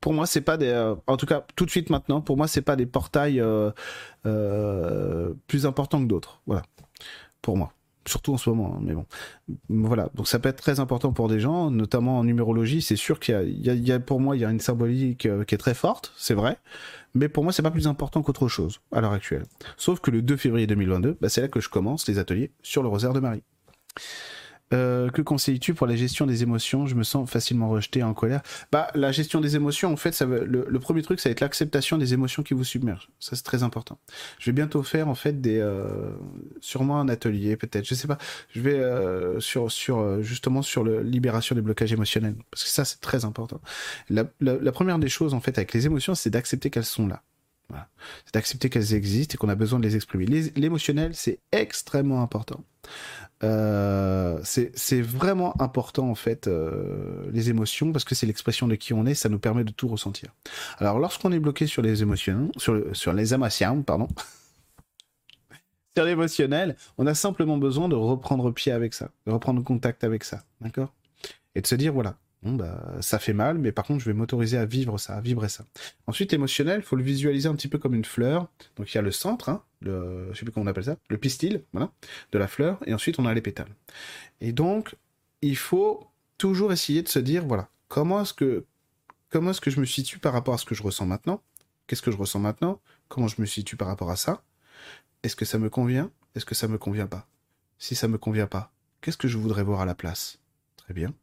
Pour, 0.02 0.14
moi, 0.14 0.26
c'est 0.26 0.42
pas 0.42 0.58
des. 0.58 0.68
Euh, 0.68 0.96
en 1.08 1.18
tout 1.18 1.26
cas, 1.26 1.46
tout 1.56 1.66
de 1.66 1.70
suite 1.70 1.90
maintenant, 1.90 2.22
pour 2.22 2.38
moi, 2.38 2.48
c'est 2.48 2.62
pas 2.62 2.76
des 2.76 2.86
portails 2.86 3.40
euh, 3.40 3.72
euh, 4.26 5.34
plus 5.48 5.66
importants 5.66 6.02
que 6.02 6.08
d'autres. 6.08 6.42
Voilà. 6.48 6.64
Pour 7.42 7.58
moi 7.58 7.72
surtout 8.08 8.34
en 8.34 8.38
ce 8.38 8.50
moment, 8.50 8.76
hein, 8.76 8.82
mais 8.82 8.94
bon. 8.94 9.06
Voilà, 9.70 10.10
donc 10.16 10.28
ça 10.28 10.40
peut 10.40 10.50
être 10.50 10.62
très 10.62 10.80
important 10.80 11.12
pour 11.12 11.28
des 11.28 11.40
gens, 11.40 11.72
notamment 11.72 12.20
en 12.20 12.24
numérologie. 12.24 12.82
C'est 12.82 12.96
sûr 12.96 13.20
qu'il 13.20 13.36
y, 13.62 13.92
a, 13.92 14.00
pour 14.00 14.20
moi, 14.20 14.36
il 14.36 14.42
y 14.42 14.46
a 14.46 14.52
une 14.52 14.60
symbolique 14.60 15.26
euh, 15.26 15.44
qui 15.44 15.56
est 15.56 15.60
très 15.60 15.74
forte, 15.74 16.14
c'est 16.18 16.34
vrai, 16.34 16.58
mais 17.14 17.30
pour 17.30 17.44
moi, 17.44 17.54
c'est 17.54 17.64
pas 17.64 17.72
plus 17.72 17.88
important 17.88 18.22
qu'autre 18.22 18.48
chose 18.48 18.82
à 18.92 19.02
l'heure 19.02 19.14
actuelle. 19.14 19.44
Sauf 19.78 20.00
que 20.00 20.12
le 20.12 20.22
2 20.22 20.38
février 20.38 20.68
2022, 20.68 21.18
bah, 21.20 21.30
c'est 21.30 21.42
là 21.42 21.48
que 21.48 21.60
je 21.60 21.70
commence 21.70 22.08
les 22.08 22.20
ateliers 22.20 22.52
sur 22.62 22.84
le 22.84 22.90
rosaire 22.90 23.14
de 23.14 23.20
Marie. 23.20 23.44
Euh, 24.76 25.10
que 25.10 25.22
conseilles-tu 25.22 25.74
pour 25.74 25.88
la 25.88 25.96
gestion 25.96 26.26
des 26.26 26.44
émotions? 26.44 26.86
Je 26.86 26.96
me 26.96 27.04
sens 27.04 27.30
facilement 27.30 27.70
rejeté 27.70 28.04
en 28.04 28.14
colère. 28.14 28.42
Bah, 28.72 28.90
la 28.94 29.12
gestion 29.12 29.40
des 29.42 29.56
émotions, 29.56 29.92
en 29.92 29.96
fait, 29.96 30.20
le, 30.22 30.80
premier 30.80 31.02
truc, 31.02 31.20
ça 31.20 31.30
va 31.30 31.32
être 31.32 31.40
l'acceptation 31.40 31.98
des 31.98 32.14
émotions 32.14 32.44
qui 32.44 32.54
vous 32.54 32.64
submergent. 32.64 33.10
Ça, 33.20 33.36
c'est 33.36 33.44
très 33.44 33.64
important. 33.64 33.98
Je 34.40 34.48
vais 34.48 34.54
bientôt 34.54 34.84
faire, 34.84 35.08
en 35.08 35.16
fait, 35.16 35.36
euh, 35.48 36.12
sûrement 36.60 37.00
un 37.00 37.10
atelier, 37.10 37.56
peut-être. 37.56 37.86
Je 37.86 37.96
sais 37.96 38.08
pas. 38.08 38.18
Je 38.54 38.62
vais 38.62 38.76
euh, 38.76 39.40
sur, 39.40 39.70
justement 40.22 40.62
sur 40.62 40.84
la 40.84 41.02
libération 41.02 41.56
des 41.56 41.62
blocages 41.62 41.94
émotionnels, 41.94 42.36
parce 42.52 42.64
que 42.64 42.70
ça, 42.70 42.86
c'est 42.86 43.02
très 43.02 43.26
important. 43.26 43.62
La 44.10 44.72
première 44.72 45.00
des 45.00 45.10
choses, 45.10 45.34
en 45.34 45.40
fait, 45.40 45.58
avec 45.58 45.74
les 45.74 45.86
émotions, 45.86 46.16
c'est 46.16 46.30
d'accepter 46.30 46.70
qu'elles 46.70 46.86
sont 46.86 47.08
là. 47.08 47.24
C'est 48.26 48.34
d'accepter 48.34 48.70
qu'elles 48.70 48.94
existent 48.94 49.34
et 49.34 49.38
qu'on 49.38 49.50
a 49.50 49.56
besoin 49.56 49.80
de 49.80 49.86
les 49.86 49.96
exprimer. 49.96 50.26
L'émotionnel, 50.56 51.16
c'est 51.16 51.40
extrêmement 51.52 52.22
important. 52.22 52.64
Euh, 53.46 54.40
c'est 54.44 55.02
vraiment 55.02 55.60
important 55.62 56.10
en 56.10 56.16
fait 56.16 56.48
euh, 56.48 57.30
les 57.32 57.50
émotions 57.50 57.92
parce 57.92 58.04
que 58.04 58.16
c'est 58.16 58.26
l'expression 58.26 58.68
de 58.68 58.76
qui 58.76 58.94
on 58.94 59.06
est, 59.06 59.14
ça 59.14 59.30
nous 59.30 59.40
permet 59.40 59.64
de 59.64 59.72
tout 59.72 59.88
ressentir. 59.88 60.34
Alors 60.80 61.00
lorsqu'on 61.00 61.32
est 61.32 61.40
bloqué 61.40 61.68
sur 61.68 61.82
les 61.82 62.02
émotions, 62.02 62.52
sur, 62.58 63.14
les 63.14 63.34
émotions, 63.34 63.84
pardon, 63.84 64.08
sur 65.96 66.06
l'émotionnel, 66.06 66.76
on 66.98 67.06
a 67.06 67.14
simplement 67.14 67.58
besoin 67.58 67.88
de 67.88 67.96
reprendre 67.96 68.52
pied 68.52 68.72
avec 68.72 68.94
ça, 68.94 69.10
de 69.28 69.32
reprendre 69.32 69.64
contact 69.64 70.04
avec 70.04 70.24
ça, 70.24 70.44
d'accord? 70.62 70.92
Et 71.54 71.62
de 71.62 71.68
se 71.68 71.76
dire 71.76 71.94
voilà, 71.94 72.16
bah, 72.42 72.80
ça 73.02 73.20
fait 73.20 73.34
mal, 73.34 73.58
mais 73.58 73.72
par 73.72 73.86
contre, 73.86 74.02
je 74.02 74.10
vais 74.10 74.14
m'autoriser 74.14 74.58
à 74.58 74.66
vivre 74.66 74.98
ça, 74.98 75.16
à 75.16 75.22
vibrer 75.22 75.50
ça. 75.50 75.66
Ensuite, 76.08 76.34
émotionnel, 76.34 76.82
faut 76.84 76.96
le 76.96 77.04
visualiser 77.04 77.48
un 77.48 77.56
petit 77.56 77.68
peu 77.68 77.78
comme 77.78 77.96
une 77.96 78.06
fleur. 78.06 78.50
Donc, 78.76 78.94
il 78.94 78.96
y 78.96 78.98
a 79.00 79.02
le 79.02 79.12
centre, 79.12 79.50
hein, 79.50 79.64
le, 79.86 80.30
je 80.34 80.40
sais 80.40 80.46
plus 80.46 80.52
comment 80.52 80.66
on 80.66 80.68
appelle 80.68 80.86
ça, 80.86 80.98
le 81.10 81.18
pistil, 81.18 81.64
voilà, 81.72 81.92
de 82.32 82.38
la 82.38 82.48
fleur, 82.48 82.80
et 82.86 82.94
ensuite, 82.94 83.20
on 83.20 83.26
a 83.26 83.34
les 83.34 83.42
pétales. 83.42 83.74
Et 84.42 84.52
donc, 84.52 84.96
il 85.42 85.56
faut 85.56 86.08
toujours 86.38 86.74
essayer 86.74 87.02
de 87.02 87.08
se 87.08 87.20
dire, 87.20 87.46
voilà, 87.46 87.70
comment 87.88 88.22
est-ce 88.22 88.34
que, 88.34 88.66
comment 89.30 89.52
est-ce 89.52 89.62
que 89.62 89.72
je 89.72 89.80
me 89.80 89.86
situe 89.86 90.20
par 90.20 90.34
rapport 90.34 90.54
à 90.54 90.58
ce 90.58 90.66
que 90.66 90.76
je 90.76 90.84
ressens 90.84 91.06
maintenant? 91.06 91.42
Qu'est-ce 91.88 92.02
que 92.02 92.12
je 92.12 92.18
ressens 92.18 92.40
maintenant? 92.40 92.82
Comment 93.08 93.28
je 93.28 93.40
me 93.40 93.46
situe 93.46 93.78
par 93.78 93.88
rapport 93.88 94.10
à 94.10 94.16
ça? 94.16 94.44
Est-ce 95.24 95.36
que 95.36 95.46
ça 95.46 95.60
me 95.60 95.70
convient? 95.70 96.12
Est-ce 96.36 96.46
que 96.46 96.56
ça 96.56 96.68
me 96.68 96.78
convient 96.78 97.08
pas? 97.08 97.28
Si 97.78 97.96
ça 97.96 98.08
me 98.08 98.18
convient 98.18 98.48
pas, 98.48 98.72
qu'est-ce 99.02 99.18
que 99.18 99.28
je 99.28 99.38
voudrais 99.38 99.64
voir 99.64 99.82
à 99.82 99.86
la 99.86 99.96
place? 99.96 100.40
Très 100.78 100.94
bien. 100.94 101.14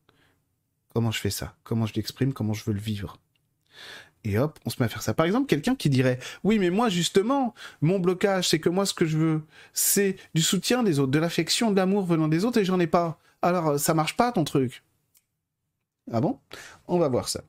Comment 0.94 1.10
je 1.10 1.20
fais 1.20 1.30
ça? 1.30 1.56
Comment 1.64 1.86
je 1.86 1.94
l'exprime? 1.94 2.32
Comment 2.32 2.52
je 2.52 2.64
veux 2.64 2.74
le 2.74 2.80
vivre? 2.80 3.18
Et 4.24 4.38
hop, 4.38 4.58
on 4.64 4.70
se 4.70 4.76
met 4.80 4.86
à 4.86 4.88
faire 4.88 5.02
ça. 5.02 5.14
Par 5.14 5.26
exemple, 5.26 5.46
quelqu'un 5.46 5.74
qui 5.74 5.90
dirait 5.90 6.18
Oui, 6.44 6.58
mais 6.58 6.70
moi, 6.70 6.88
justement, 6.88 7.54
mon 7.80 7.98
blocage, 7.98 8.48
c'est 8.48 8.60
que 8.60 8.68
moi, 8.68 8.86
ce 8.86 8.94
que 8.94 9.04
je 9.04 9.18
veux, 9.18 9.42
c'est 9.72 10.16
du 10.34 10.42
soutien 10.42 10.82
des 10.82 10.98
autres, 10.98 11.10
de 11.10 11.18
l'affection, 11.18 11.70
de 11.70 11.76
l'amour 11.76 12.04
venant 12.04 12.28
des 12.28 12.44
autres, 12.44 12.58
et 12.58 12.64
j'en 12.64 12.78
ai 12.80 12.86
pas. 12.86 13.18
Alors, 13.42 13.78
ça 13.80 13.94
marche 13.94 14.16
pas, 14.16 14.30
ton 14.32 14.44
truc. 14.44 14.82
Ah 16.12 16.20
bon? 16.20 16.38
On 16.86 16.98
va 16.98 17.08
voir 17.08 17.28
ça. 17.28 17.42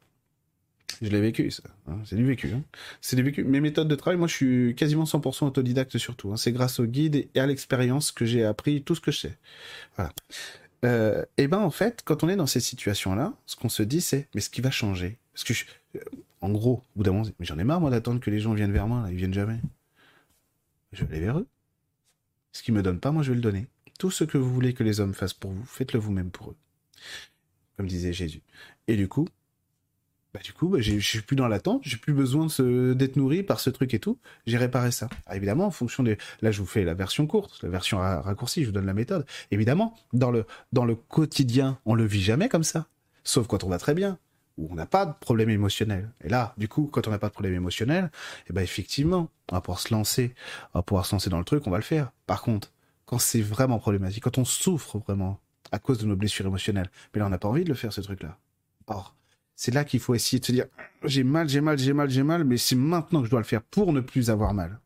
Je 1.02 1.10
l'ai 1.10 1.22
vécu, 1.22 1.52
ça. 1.52 1.64
Hein. 1.88 1.98
c'est 2.06 2.16
du 2.16 2.26
vécu. 2.26 2.52
Hein. 2.54 2.62
c'est 3.02 3.16
du 3.16 3.24
vécu. 3.24 3.44
Mes 3.44 3.60
méthodes 3.60 3.88
de 3.88 3.96
travail, 3.96 4.18
moi, 4.18 4.28
je 4.28 4.34
suis 4.34 4.76
quasiment 4.76 5.04
100% 5.04 5.46
autodidacte 5.46 5.98
surtout. 5.98 6.32
Hein. 6.32 6.38
c'est 6.38 6.52
grâce 6.52 6.80
au 6.80 6.86
guide 6.86 7.28
et 7.34 7.40
à 7.40 7.46
l'expérience 7.46 8.12
que 8.12 8.26
j'ai 8.26 8.46
appris 8.46 8.82
tout 8.84 8.96
ce 8.96 9.02
que 9.02 9.12
je 9.12 9.20
sais. 9.20 9.38
Voilà 9.96 10.14
et 10.84 10.86
euh, 10.86 11.24
eh 11.38 11.48
ben 11.48 11.60
en 11.60 11.72
fait, 11.72 12.02
quand 12.04 12.24
on 12.24 12.30
est 12.30 12.36
dans 12.36 12.46
ces 12.46 12.60
situations-là, 12.60 13.34
ce 13.46 13.56
qu'on 13.56 13.70
se 13.70 13.84
dit, 13.84 14.02
c'est 14.02 14.28
mais 14.36 14.42
ce 14.42 14.50
qui 14.50 14.60
va 14.60 14.70
changer? 14.70 15.18
Parce 15.34 15.46
que, 15.46 15.54
euh, 15.96 16.00
en 16.44 16.50
gros, 16.50 16.84
au 16.96 17.04
bout 17.04 17.10
mais 17.40 17.46
j'en 17.46 17.58
ai 17.58 17.64
marre 17.64 17.80
moi 17.80 17.90
d'attendre 17.90 18.20
que 18.20 18.30
les 18.30 18.40
gens 18.40 18.54
viennent 18.54 18.74
vers 18.74 18.86
moi, 18.86 19.02
là, 19.02 19.10
ils 19.10 19.16
viennent 19.16 19.34
jamais. 19.34 19.62
Je 20.92 21.06
vais 21.06 21.16
aller 21.16 21.26
vers 21.26 21.40
eux. 21.40 21.48
Ce 22.52 22.62
qu'ils 22.62 22.74
me 22.74 22.84
donnent 22.84 23.00
pas, 23.00 23.12
moi 23.12 23.24
je 23.24 23.30
vais 23.30 23.36
le 23.36 23.42
donner. 23.42 23.68
Tout 23.98 24.12
ce 24.12 24.26
que 24.26 24.38
vous 24.38 24.54
voulez 24.54 24.74
que 24.74 24.84
les 24.84 25.00
hommes 25.00 25.14
fassent 25.14 25.34
pour 25.34 25.52
vous, 25.52 25.64
faites-le 25.64 26.02
vous-même 26.02 26.32
pour 26.32 26.52
eux. 26.52 26.58
Comme 27.78 27.88
disait 27.88 28.12
Jésus. 28.12 28.42
Et 28.90 28.98
du 28.98 29.08
coup, 29.08 29.26
bah 30.34 30.42
du 30.44 30.52
coup, 30.52 30.68
bah, 30.68 30.82
je 30.82 31.00
suis 31.00 31.22
plus 31.22 31.38
dans 31.38 31.48
l'attente, 31.48 31.82
j'ai 31.86 31.96
plus 31.96 32.14
besoin 32.14 32.48
d'être 32.94 33.16
nourri 33.16 33.44
par 33.44 33.62
ce 33.62 33.70
truc 33.70 33.94
et 33.94 34.00
tout. 34.00 34.20
J'ai 34.46 34.58
réparé 34.58 34.92
ça. 34.92 35.08
évidemment, 35.34 35.68
en 35.68 35.72
fonction 35.72 36.04
des, 36.04 36.18
là, 36.42 36.52
je 36.52 36.60
vous 36.60 36.68
fais 36.68 36.84
la 36.84 36.94
version 36.94 37.26
courte, 37.26 37.64
la 37.64 37.70
version 37.70 38.00
raccourcie, 38.00 38.64
je 38.64 38.66
vous 38.66 38.74
donne 38.74 38.86
la 38.86 38.94
méthode. 38.94 39.26
Évidemment, 39.52 39.96
dans 40.12 40.30
le 40.30 40.46
dans 40.74 40.84
le 40.84 40.96
quotidien, 40.96 41.80
on 41.86 41.96
le 41.96 42.04
vit 42.04 42.22
jamais 42.22 42.50
comme 42.50 42.66
ça, 42.66 42.90
sauf 43.24 43.48
quand 43.48 43.64
on 43.64 43.70
va 43.70 43.78
très 43.78 43.94
bien 43.94 44.20
où 44.58 44.68
on 44.72 44.76
n'a 44.76 44.86
pas 44.86 45.06
de 45.06 45.14
problème 45.20 45.50
émotionnel. 45.50 46.12
Et 46.24 46.30
là, 46.30 46.54
du 46.58 46.68
coup, 46.68 46.90
quand 46.92 47.08
on 47.08 47.12
n'a 47.12 47.20
pas 47.20 47.30
de 47.30 47.34
problème 47.34 47.54
émotionnel, 47.54 48.12
eh 48.50 48.54
ben 48.54 48.62
effectivement, 48.62 49.30
on 49.52 49.56
va 49.56 49.62
pouvoir 49.62 49.80
se 49.80 49.94
lancer, 49.94 50.36
on 50.74 50.80
va 50.80 50.84
pouvoir 50.84 51.06
se 51.06 51.16
lancer 51.16 51.30
dans 51.30 51.40
le 51.40 51.46
truc, 51.46 51.66
on 51.66 51.72
va 51.72 51.78
le 51.78 51.84
faire. 51.84 52.12
Par 52.28 52.42
contre, 52.42 52.72
quand 53.06 53.18
c'est 53.18 53.42
vraiment 53.42 53.80
problématique, 53.80 54.24
quand 54.24 54.38
on 54.38 54.46
souffre 54.46 55.00
vraiment 55.00 55.40
à 55.72 55.80
cause 55.80 55.98
de 55.98 56.06
nos 56.06 56.16
blessures 56.16 56.46
émotionnelles, 56.46 56.90
mais 57.14 57.20
là, 57.20 57.26
on 57.26 57.30
n'a 57.30 57.40
pas 57.40 57.48
envie 57.48 57.64
de 57.64 57.70
le 57.70 57.76
faire 57.76 57.94
ce 57.94 58.02
truc-là. 58.02 58.38
Or, 58.88 59.16
c'est 59.56 59.74
là 59.74 59.84
qu'il 59.84 60.00
faut 60.00 60.16
essayer 60.16 60.40
de 60.40 60.46
se 60.46 60.52
dire 60.52 60.66
j'ai 61.04 61.24
mal, 61.24 61.50
j'ai 61.50 61.62
mal, 61.62 61.78
j'ai 61.78 61.94
mal, 61.94 62.10
j'ai 62.10 62.24
mal, 62.24 62.44
mais 62.44 62.58
c'est 62.58 62.76
maintenant 62.76 63.22
que 63.22 63.26
je 63.26 63.32
dois 63.32 63.40
le 63.40 63.46
faire 63.46 63.62
pour 63.62 63.94
ne 63.94 64.02
plus 64.02 64.30
avoir 64.30 64.54
mal. 64.54 64.80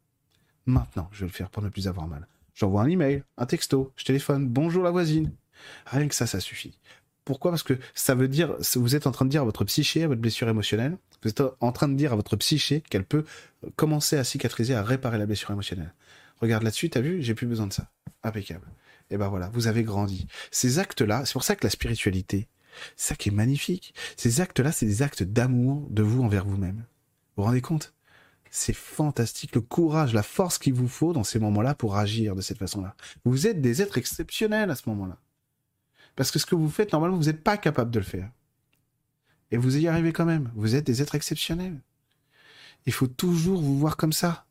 Maintenant, 0.65 1.09
je 1.11 1.22
vais 1.22 1.28
le 1.28 1.32
faire 1.32 1.49
pour 1.49 1.63
ne 1.63 1.70
plus 1.70 1.88
avoir 1.88 2.07
mal. 2.07 2.28
J'envoie 2.53 2.82
un 2.82 2.88
email, 2.88 3.24
un 3.38 3.45
texto, 3.45 3.93
je 3.95 4.03
téléphone, 4.03 4.47
bonjour 4.47 4.84
la 4.84 4.91
voisine. 4.91 5.32
Rien 5.86 6.07
que 6.07 6.15
ça, 6.15 6.28
ça 6.28 6.39
suffit. 6.39 6.78
Pourquoi? 7.28 7.51
Parce 7.51 7.63
que 7.63 7.78
ça 7.93 8.15
veut 8.15 8.30
dire, 8.30 8.55
vous 8.75 8.95
êtes 8.95 9.05
en 9.05 9.11
train 9.11 9.25
de 9.25 9.30
dire 9.30 9.41
à 9.41 9.43
votre 9.43 9.65
psyché, 9.65 10.01
à 10.03 10.07
votre 10.07 10.21
blessure 10.21 10.47
émotionnelle, 10.47 10.97
vous 11.21 11.30
êtes 11.30 11.43
en 11.59 11.73
train 11.73 11.89
de 11.89 11.93
dire 11.93 12.13
à 12.13 12.15
votre 12.15 12.38
psyché 12.38 12.80
qu'elle 12.80 13.03
peut 13.03 13.25
commencer 13.75 14.15
à 14.15 14.23
cicatriser, 14.23 14.73
à 14.75 14.82
réparer 14.82 15.17
la 15.17 15.25
blessure 15.25 15.51
émotionnelle. 15.51 15.93
Regarde 16.39 16.63
là-dessus, 16.63 16.89
t'as 16.89 17.01
vu, 17.01 17.21
j'ai 17.21 17.36
plus 17.36 17.45
besoin 17.45 17.67
de 17.67 17.73
ça. 17.73 17.91
Impeccable. 18.23 18.65
Et 19.09 19.17
ben 19.17 19.28
voilà, 19.28 19.49
vous 19.49 19.67
avez 19.67 19.84
grandi. 19.84 20.25
Ces 20.51 20.80
actes-là, 20.80 21.25
c'est 21.25 21.34
pour 21.34 21.43
ça 21.43 21.57
que 21.57 21.65
la 21.65 21.69
spiritualité, 21.69 22.47
c'est 22.95 23.09
ça 23.09 23.15
qui 23.15 23.28
est 23.28 23.34
magnifique. 23.34 23.93
Ces 24.15 24.39
actes-là, 24.39 24.71
c'est 24.71 24.86
des 24.86 25.01
actes 25.01 25.23
d'amour 25.23 25.86
de 25.89 26.03
vous 26.03 26.23
envers 26.23 26.45
vous-même. 26.45 26.86
Vous 27.36 27.43
vous 27.43 27.43
rendez 27.43 27.59
compte? 27.59 27.93
C'est 28.51 28.71
fantastique. 28.71 29.53
Le 29.53 29.59
courage, 29.59 30.13
la 30.13 30.23
force 30.23 30.57
qu'il 30.59 30.75
vous 30.75 30.88
faut 30.88 31.11
dans 31.11 31.25
ces 31.25 31.39
moments-là 31.39 31.75
pour 31.75 31.97
agir 31.97 32.36
de 32.36 32.41
cette 32.41 32.57
façon-là. 32.57 32.95
Vous 33.25 33.47
êtes 33.47 33.59
des 33.59 33.82
êtres 33.82 33.97
exceptionnels 33.97 34.71
à 34.71 34.75
ce 34.75 34.88
moment-là. 34.88 35.17
Parce 36.18 36.32
que 36.32 36.39
ce 36.39 36.45
que 36.45 36.55
vous 36.55 36.70
faites, 36.70 36.91
normalement, 36.91 37.15
vous 37.15 37.28
n'êtes 37.28 37.43
pas 37.43 37.55
capable 37.55 37.91
de 37.91 37.99
le 37.99 38.05
faire. 38.05 38.30
Et 39.51 39.57
vous 39.57 39.78
y 39.78 39.88
arrivez 39.88 40.11
quand 40.11 40.26
même. 40.26 40.51
Vous 40.55 40.76
êtes 40.76 40.86
des 40.86 41.01
êtres 41.01 41.15
exceptionnels. 41.15 41.80
Il 42.86 42.91
faut 42.91 43.07
toujours 43.07 43.61
vous 43.61 43.78
voir 43.78 43.95
comme 43.95 44.11
ça. 44.11 44.45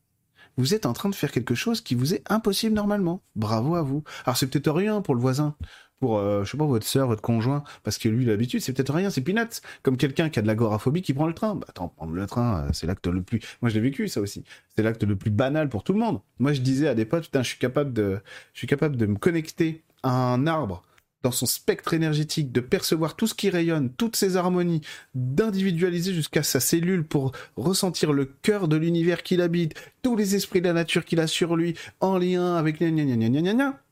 Vous 0.57 0.73
êtes 0.73 0.87
en 0.87 0.95
train 0.95 1.11
de 1.11 1.14
faire 1.14 1.33
quelque 1.33 1.55
chose 1.55 1.83
qui 1.83 1.95
vous 1.95 2.14
est 2.14 2.23
impossible 2.31 2.75
normalement. 2.75 3.21
Bravo 3.35 3.75
à 3.75 3.83
vous. 3.83 4.05
Alors 4.25 4.39
c'est 4.39 4.47
peut-être 4.47 4.71
rien 4.71 5.03
pour 5.03 5.14
le 5.14 5.21
voisin 5.21 5.55
pour, 5.99 6.19
euh, 6.19 6.45
je 6.45 6.51
sais 6.51 6.59
pas, 6.59 6.67
votre 6.67 6.87
sœur, 6.87 7.07
votre 7.07 7.23
conjoint, 7.23 7.64
parce 7.83 7.99
que 7.99 8.09
lui, 8.09 8.25
l'habitude, 8.25 8.61
c'est 8.61 8.73
peut-être 8.73 8.93
rien, 8.93 9.11
c'est 9.11 9.23
peanuts. 9.23 9.61
Comme 9.83 9.97
quelqu'un 9.97 10.29
qui 10.29 10.39
a 10.39 10.43
de 10.43 10.47
l'agoraphobie 10.47 11.03
qui 11.03 11.14
prend 11.14 11.27
le 11.27 11.35
train. 11.35 11.55
Bah, 11.55 11.67
attends, 11.69 11.89
prendre 11.89 12.12
le 12.12 12.27
train, 12.27 12.64
euh, 12.64 12.69
c'est 12.73 12.87
l'acte 12.87 13.07
le 13.07 13.23
plus, 13.23 13.41
moi 13.62 13.71
je 13.71 13.75
l'ai 13.75 13.81
vécu, 13.81 14.09
ça 14.09 14.21
aussi. 14.21 14.45
C'est 14.75 14.83
l'acte 14.83 15.03
le 15.05 15.17
plus 15.17 15.31
banal 15.31 15.69
pour 15.69 15.85
tout 15.85 15.93
le 15.93 15.99
monde. 15.99 16.21
Moi, 16.39 16.53
je 16.53 16.61
disais 16.61 16.89
à 16.89 16.95
des 16.95 17.07
potes, 17.07 17.25
putain, 17.25 17.43
je 17.43 17.49
suis 17.49 17.59
capable 17.59 17.93
de, 17.93 18.21
je 18.53 18.59
suis 18.59 18.67
capable 18.67 18.97
de 18.97 19.07
me 19.07 19.17
connecter 19.17 19.85
à 20.03 20.11
un 20.11 20.47
arbre 20.47 20.83
dans 21.27 21.33
son 21.33 21.47
spectre 21.47 21.93
énergétique, 21.93 22.53
de 22.53 22.61
percevoir 22.61 23.16
tout 23.16 23.27
ce 23.27 23.35
qui 23.35 23.51
rayonne, 23.51 23.91
toutes 23.91 24.14
ses 24.14 24.37
harmonies, 24.37 24.81
d'individualiser 25.16 26.14
jusqu'à 26.14 26.45
sa 26.45 26.61
cellule 26.61 27.05
pour 27.05 27.33
ressentir 27.57 28.12
le 28.12 28.27
cœur 28.27 28.68
de 28.68 28.77
l'univers 28.77 29.24
qu'il 29.24 29.41
habite, 29.41 29.74
tous 30.03 30.14
les 30.14 30.37
esprits 30.37 30.61
de 30.61 30.68
la 30.68 30.72
nature 30.72 31.05
qu'il 31.05 31.18
a 31.18 31.27
sur 31.27 31.57
lui, 31.57 31.74
en 31.99 32.16
lien 32.16 32.55
avec 32.55 32.79
gna 32.81 32.91
gna 32.91 33.05
gna 33.05 33.29
gna 33.29 33.55
gna 33.55 33.83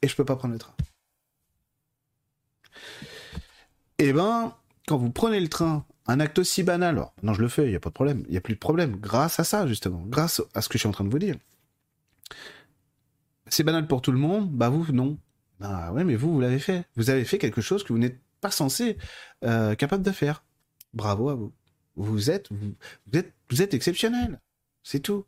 et 0.00 0.08
je 0.08 0.16
peux 0.16 0.24
pas 0.24 0.34
prendre 0.36 0.54
le 0.54 0.58
train. 0.58 0.72
Eh 3.98 4.14
ben, 4.14 4.54
quand 4.88 4.96
vous 4.96 5.10
prenez 5.10 5.40
le 5.40 5.48
train, 5.48 5.84
un 6.06 6.20
acte 6.20 6.38
aussi 6.38 6.62
banal, 6.62 6.96
alors, 6.96 7.12
non, 7.22 7.34
je 7.34 7.42
le 7.42 7.48
fais, 7.48 7.66
il 7.66 7.70
n'y 7.70 7.76
a 7.76 7.80
pas 7.80 7.90
de 7.90 7.94
problème, 7.94 8.24
il 8.28 8.32
n'y 8.32 8.38
a 8.38 8.40
plus 8.40 8.54
de 8.54 8.58
problème, 8.58 8.96
grâce 8.96 9.38
à 9.38 9.44
ça, 9.44 9.66
justement, 9.66 10.02
grâce 10.06 10.40
à 10.54 10.62
ce 10.62 10.70
que 10.70 10.78
je 10.78 10.78
suis 10.78 10.88
en 10.88 10.92
train 10.92 11.04
de 11.04 11.10
vous 11.10 11.18
dire. 11.18 11.36
C'est 13.46 13.62
banal 13.62 13.86
pour 13.86 14.00
tout 14.00 14.10
le 14.10 14.18
monde, 14.18 14.50
bah 14.50 14.70
vous, 14.70 14.90
non. 14.90 15.18
Bah 15.62 15.92
ouais, 15.92 16.02
mais 16.02 16.16
vous, 16.16 16.32
vous 16.32 16.40
l'avez 16.40 16.58
fait. 16.58 16.86
Vous 16.96 17.08
avez 17.08 17.24
fait 17.24 17.38
quelque 17.38 17.60
chose 17.60 17.84
que 17.84 17.92
vous 17.92 17.98
n'êtes 18.00 18.18
pas 18.40 18.50
censé 18.50 18.98
euh, 19.44 19.76
capable 19.76 20.02
de 20.02 20.10
faire. 20.10 20.44
Bravo 20.92 21.28
à 21.28 21.36
vous. 21.36 21.52
Vous 21.94 22.30
êtes, 22.30 22.48
vous 22.50 22.74
êtes, 23.12 23.32
vous 23.48 23.62
êtes 23.62 23.72
exceptionnel. 23.72 24.40
C'est 24.82 24.98
tout. 24.98 25.24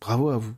Bravo 0.00 0.30
à 0.30 0.38
vous. 0.38 0.54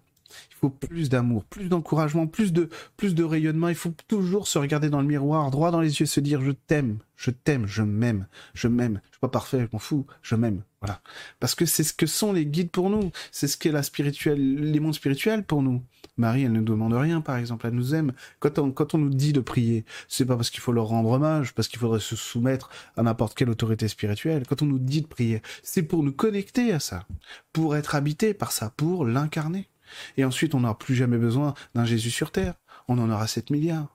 Il 0.53 0.55
faut 0.55 0.71
plus 0.71 1.09
d'amour, 1.09 1.45
plus 1.45 1.69
d'encouragement, 1.69 2.29
plus 2.29 2.53
de, 2.53 2.69
plus 2.97 3.17
de 3.17 3.25
rayonnement. 3.25 3.69
Il 3.69 3.75
faut 3.75 3.95
toujours 4.07 4.47
se 4.47 4.59
regarder 4.59 4.91
dans 4.91 5.01
le 5.01 5.09
miroir, 5.09 5.51
droit 5.51 5.73
dans 5.73 5.81
les 5.81 5.99
yeux, 5.99 6.07
se 6.07 6.21
dire 6.21 6.41
je 6.41 6.53
t'aime, 6.53 6.99
je 7.17 7.33
t'aime, 7.33 7.67
je 7.67 7.83
m'aime, 7.83 8.29
je 8.55 8.69
m'aime. 8.69 9.01
Je 9.07 9.09
suis 9.15 9.21
pas 9.21 9.29
parfait, 9.29 9.61
je 9.61 9.69
m'en 9.73 9.81
fous, 9.81 10.07
je 10.23 10.37
m'aime. 10.37 10.63
Voilà. 10.81 11.01
Parce 11.41 11.55
que 11.55 11.67
c'est 11.67 11.83
ce 11.83 11.93
que 11.93 12.07
sont 12.07 12.33
les 12.33 12.47
guides 12.47 12.71
pour 12.71 12.89
nous. 12.89 13.11
C'est 13.33 13.49
ce 13.49 13.57
qu'est 13.57 13.73
la 13.73 13.83
spirituelle, 13.83 14.71
les 14.71 14.81
mondes 14.81 14.95
spirituels 14.95 15.45
pour 15.45 15.63
nous. 15.63 15.83
Marie, 16.17 16.45
elle 16.45 16.53
ne 16.53 16.61
demande 16.61 16.95
rien, 16.95 17.21
par 17.21 17.37
exemple. 17.37 17.67
Elle 17.67 17.75
nous 17.75 17.95
aime. 17.95 18.13
Quand 18.39 18.59
on, 18.59 18.99
nous 18.99 19.11
dit 19.11 19.33
de 19.33 19.41
prier, 19.41 19.85
c'est 20.09 20.25
pas 20.25 20.37
parce 20.37 20.51
qu'il 20.51 20.61
faut 20.61 20.73
leur 20.73 20.87
rendre 20.87 21.11
hommage, 21.11 21.55
parce 21.55 21.69
qu'il 21.69 21.79
faudrait 21.79 22.01
se 22.01 22.17
soumettre 22.17 22.71
à 22.97 23.03
n'importe 23.03 23.37
quelle 23.37 23.51
autorité 23.51 23.89
spirituelle. 23.89 24.45
Quand 24.49 24.63
on 24.63 24.67
nous 24.67 24.79
dit 24.79 25.03
de 25.03 25.07
prier, 25.07 25.43
c'est 25.63 25.83
pour 25.83 26.03
nous 26.03 26.13
connecter 26.13 26.73
à 26.73 26.81
ça. 26.81 27.07
Pour 27.53 27.77
être 27.77 27.95
habité 27.95 28.35
par 28.35 28.53
ça, 28.53 28.73
pour 28.77 29.05
l'incarner. 29.05 29.69
Et 30.17 30.25
ensuite, 30.25 30.55
on 30.55 30.61
n'aura 30.61 30.79
plus 30.79 30.95
jamais 30.95 31.19
besoin 31.19 31.55
d'un 31.75 31.85
Jésus 31.85 32.11
sur 32.11 32.31
Terre. 32.31 32.55
On 32.87 32.99
en 32.99 33.11
aura 33.11 33.27
7 33.27 33.51
milliards. 33.51 33.95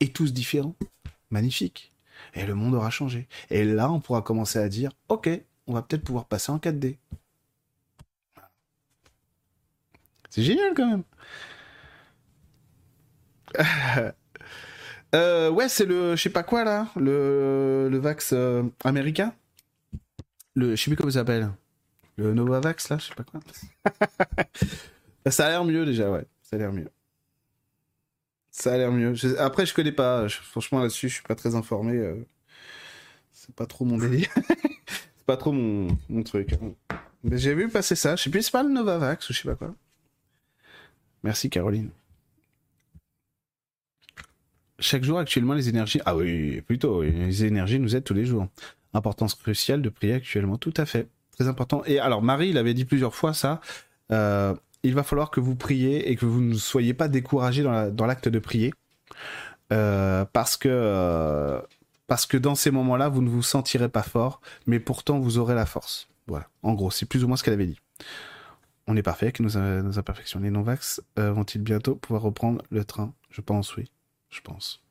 Et 0.00 0.08
tous 0.08 0.32
différents. 0.32 0.76
Magnifique. 1.30 1.92
Et 2.34 2.46
le 2.46 2.54
monde 2.54 2.74
aura 2.74 2.90
changé. 2.90 3.28
Et 3.50 3.64
là, 3.64 3.90
on 3.90 4.00
pourra 4.00 4.22
commencer 4.22 4.58
à 4.58 4.68
dire, 4.68 4.90
OK, 5.08 5.28
on 5.66 5.74
va 5.74 5.82
peut-être 5.82 6.04
pouvoir 6.04 6.26
passer 6.26 6.52
en 6.52 6.58
4D. 6.58 6.98
C'est 10.30 10.42
génial 10.42 10.74
quand 10.74 10.86
même. 10.88 11.04
Euh, 15.14 15.48
ouais, 15.48 15.68
c'est 15.68 15.84
le, 15.84 16.16
je 16.16 16.22
sais 16.22 16.28
pas 16.30 16.42
quoi 16.42 16.64
là, 16.64 16.88
le, 16.96 17.88
le 17.88 17.98
Vax 17.98 18.32
euh, 18.32 18.64
américain. 18.82 19.32
Le, 20.56 20.74
je 20.74 20.82
sais 20.82 20.90
plus 20.90 20.96
comment 20.96 21.12
ça 21.12 21.20
s'appelle. 21.20 21.52
Le 22.16 22.32
Novavax, 22.34 22.88
là, 22.88 22.98
je 22.98 23.06
sais 23.06 23.14
pas 23.14 23.24
quoi. 23.24 23.40
ça 25.30 25.46
a 25.46 25.50
l'air 25.50 25.64
mieux 25.64 25.84
déjà, 25.84 26.10
ouais. 26.10 26.24
Ça 26.42 26.56
a 26.56 26.58
l'air 26.58 26.72
mieux. 26.72 26.88
Ça 28.50 28.74
a 28.74 28.76
l'air 28.76 28.92
mieux. 28.92 29.14
Après, 29.40 29.66
je 29.66 29.74
connais 29.74 29.92
pas. 29.92 30.28
Franchement, 30.28 30.80
là-dessus, 30.80 31.08
je 31.08 31.14
suis 31.14 31.22
pas 31.22 31.34
très 31.34 31.56
informé. 31.56 31.96
Euh. 31.96 32.24
C'est 33.32 33.54
pas 33.54 33.66
trop 33.66 33.84
mon 33.84 33.98
délire. 33.98 34.32
pas 35.26 35.36
trop 35.36 35.52
mon, 35.52 36.22
truc. 36.24 36.54
Mais 37.22 37.38
j'ai 37.38 37.54
vu 37.54 37.68
passer 37.68 37.94
ça. 37.94 38.16
Je 38.16 38.22
sais 38.22 38.30
plus, 38.30 38.42
c'est 38.42 38.50
pas 38.50 38.62
le 38.62 38.70
Novavax 38.70 39.28
ou 39.28 39.32
je 39.32 39.40
sais 39.40 39.48
pas 39.48 39.54
quoi. 39.54 39.74
Merci, 41.22 41.48
Caroline. 41.48 41.90
Chaque 44.78 45.04
jour, 45.04 45.18
actuellement, 45.18 45.54
les 45.54 45.68
énergies. 45.68 46.00
Ah 46.04 46.16
oui, 46.16 46.60
plutôt, 46.62 47.02
les 47.02 47.44
énergies 47.44 47.78
nous 47.78 47.96
aident 47.96 48.04
tous 48.04 48.14
les 48.14 48.26
jours. 48.26 48.48
Importance 48.92 49.34
cruciale 49.34 49.80
de 49.80 49.88
prier 49.88 50.14
actuellement. 50.14 50.58
Tout 50.58 50.74
à 50.76 50.84
fait. 50.84 51.08
Très 51.32 51.48
important. 51.48 51.82
Et 51.86 51.98
alors, 51.98 52.22
Marie, 52.22 52.50
il 52.50 52.58
avait 52.58 52.74
dit 52.74 52.84
plusieurs 52.84 53.14
fois 53.14 53.32
ça. 53.32 53.60
Euh, 54.12 54.54
il 54.82 54.94
va 54.94 55.02
falloir 55.02 55.30
que 55.30 55.40
vous 55.40 55.56
priez 55.56 56.10
et 56.10 56.16
que 56.16 56.26
vous 56.26 56.42
ne 56.42 56.54
soyez 56.54 56.92
pas 56.92 57.08
découragé 57.08 57.62
dans 57.62 58.06
l'acte 58.06 58.28
de 58.28 58.38
prier. 58.38 58.72
Euh, 59.72 60.24
parce 60.32 60.56
que 60.56 60.68
euh, 60.70 61.60
parce 62.06 62.26
que 62.26 62.36
dans 62.36 62.54
ces 62.54 62.70
moments-là, 62.70 63.08
vous 63.08 63.22
ne 63.22 63.28
vous 63.28 63.42
sentirez 63.42 63.88
pas 63.88 64.02
fort, 64.02 64.40
mais 64.66 64.80
pourtant 64.80 65.18
vous 65.18 65.38
aurez 65.38 65.54
la 65.54 65.66
force. 65.66 66.08
Voilà. 66.26 66.48
En 66.62 66.74
gros, 66.74 66.90
c'est 66.90 67.06
plus 67.06 67.24
ou 67.24 67.28
moins 67.28 67.36
ce 67.36 67.42
qu'elle 67.44 67.54
avait 67.54 67.66
dit. 67.66 67.80
On 68.86 68.96
est 68.96 69.02
parfait 69.02 69.26
avec 69.26 69.40
nos, 69.40 69.56
imperfections. 69.56 70.40
Les 70.40 70.50
non-vax 70.50 71.02
vont-ils 71.16 71.62
bientôt 71.62 71.94
pouvoir 71.94 72.22
reprendre 72.22 72.62
le 72.70 72.84
train? 72.84 73.14
Je 73.30 73.40
pense, 73.40 73.76
oui. 73.76 73.90
Je 74.30 74.40
pense. 74.40 74.84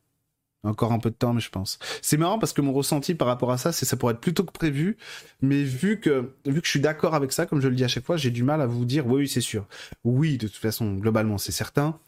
Encore 0.65 0.93
un 0.93 0.99
peu 0.99 1.09
de 1.09 1.15
temps, 1.15 1.33
mais 1.33 1.41
je 1.41 1.49
pense. 1.49 1.77
C'est 2.01 2.15
marrant 2.15 2.39
parce 2.39 2.53
que 2.53 2.61
mon 2.61 2.71
ressenti 2.71 3.15
par 3.15 3.27
rapport 3.27 3.51
à 3.51 3.57
ça, 3.57 3.73
c'est 3.73 3.85
ça 3.85 3.97
pourrait 3.97 4.13
être 4.13 4.21
plutôt 4.21 4.45
que 4.45 4.53
prévu. 4.53 4.95
Mais 5.41 5.61
vu 5.61 5.99
que, 5.99 6.31
vu 6.45 6.61
que 6.61 6.65
je 6.65 6.71
suis 6.71 6.79
d'accord 6.79 7.15
avec 7.15 7.33
ça, 7.33 7.45
comme 7.45 7.59
je 7.59 7.67
le 7.67 7.75
dis 7.75 7.83
à 7.83 7.89
chaque 7.89 8.05
fois, 8.05 8.15
j'ai 8.15 8.31
du 8.31 8.43
mal 8.43 8.61
à 8.61 8.65
vous 8.65 8.85
dire 8.85 9.05
oui, 9.05 9.23
oui 9.23 9.27
c'est 9.27 9.41
sûr. 9.41 9.67
Oui, 10.05 10.37
de 10.37 10.47
toute 10.47 10.55
façon, 10.61 10.93
globalement, 10.93 11.37
c'est 11.37 11.51
certain. 11.51 11.99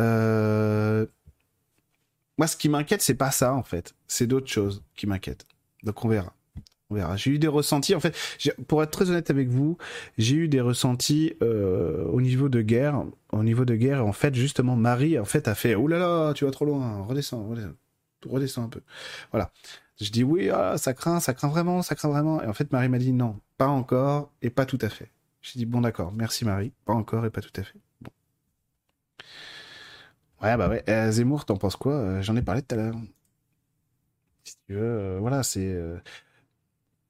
Euh, 0.00 1.06
moi, 2.38 2.46
ce 2.46 2.56
qui 2.56 2.68
m'inquiète, 2.68 3.02
c'est 3.02 3.14
pas 3.14 3.30
ça, 3.30 3.54
en 3.54 3.62
fait. 3.62 3.94
C'est 4.06 4.26
d'autres 4.26 4.50
choses 4.50 4.82
qui 4.94 5.06
m'inquiètent. 5.06 5.46
Donc, 5.82 6.04
on 6.04 6.08
verra. 6.08 6.32
On 6.90 6.94
verra. 6.94 7.16
J'ai 7.16 7.32
eu 7.32 7.38
des 7.38 7.48
ressentis. 7.48 7.94
En 7.94 8.00
fait, 8.00 8.16
pour 8.68 8.82
être 8.82 8.90
très 8.90 9.10
honnête 9.10 9.30
avec 9.30 9.48
vous, 9.48 9.76
j'ai 10.18 10.36
eu 10.36 10.48
des 10.48 10.60
ressentis 10.60 11.34
euh, 11.42 12.04
au 12.04 12.20
niveau 12.20 12.48
de 12.48 12.62
guerre. 12.62 13.04
Au 13.32 13.42
niveau 13.42 13.64
de 13.64 13.74
guerre, 13.74 14.06
en 14.06 14.12
fait, 14.12 14.34
justement, 14.34 14.76
Marie, 14.76 15.18
en 15.18 15.24
fait, 15.24 15.48
a 15.48 15.54
fait 15.54 15.74
«Ouh 15.76 15.88
là 15.88 15.98
là, 15.98 16.32
tu 16.34 16.44
vas 16.44 16.50
trop 16.50 16.64
loin. 16.64 17.02
Redescends, 17.02 17.48
redescends 17.48 17.74
redescends 18.24 18.64
un 18.64 18.68
peu. 18.68 18.82
Voilà. 19.30 19.50
Je 20.00 20.10
dis 20.10 20.24
oui, 20.24 20.50
ah, 20.50 20.76
ça 20.76 20.92
craint, 20.92 21.20
ça 21.20 21.32
craint 21.34 21.48
vraiment, 21.48 21.82
ça 21.82 21.94
craint 21.94 22.08
vraiment. 22.08 22.42
Et 22.42 22.46
en 22.46 22.52
fait, 22.52 22.70
Marie 22.72 22.88
m'a 22.88 22.98
dit 22.98 23.12
non, 23.12 23.40
pas 23.56 23.66
encore 23.66 24.32
et 24.42 24.50
pas 24.50 24.66
tout 24.66 24.78
à 24.82 24.88
fait. 24.88 25.10
J'ai 25.40 25.58
dit 25.58 25.66
bon, 25.66 25.80
d'accord, 25.80 26.12
merci 26.12 26.44
Marie, 26.44 26.72
pas 26.84 26.92
encore 26.92 27.24
et 27.24 27.30
pas 27.30 27.40
tout 27.40 27.52
à 27.56 27.62
fait. 27.62 27.78
Ouais, 30.42 30.56
bah 30.56 30.68
ouais. 30.68 30.82
Euh, 30.88 31.10
Zemmour, 31.10 31.44
t'en 31.44 31.56
penses 31.56 31.76
quoi? 31.76 31.94
Euh, 31.94 32.22
J'en 32.22 32.36
ai 32.36 32.42
parlé 32.42 32.62
tout 32.62 32.74
à 32.74 32.78
l'heure. 32.78 32.96
Si 34.44 34.56
tu 34.66 34.74
veux, 34.74 34.80
euh, 34.82 35.18
voilà, 35.20 35.42
c'est. 35.42 35.76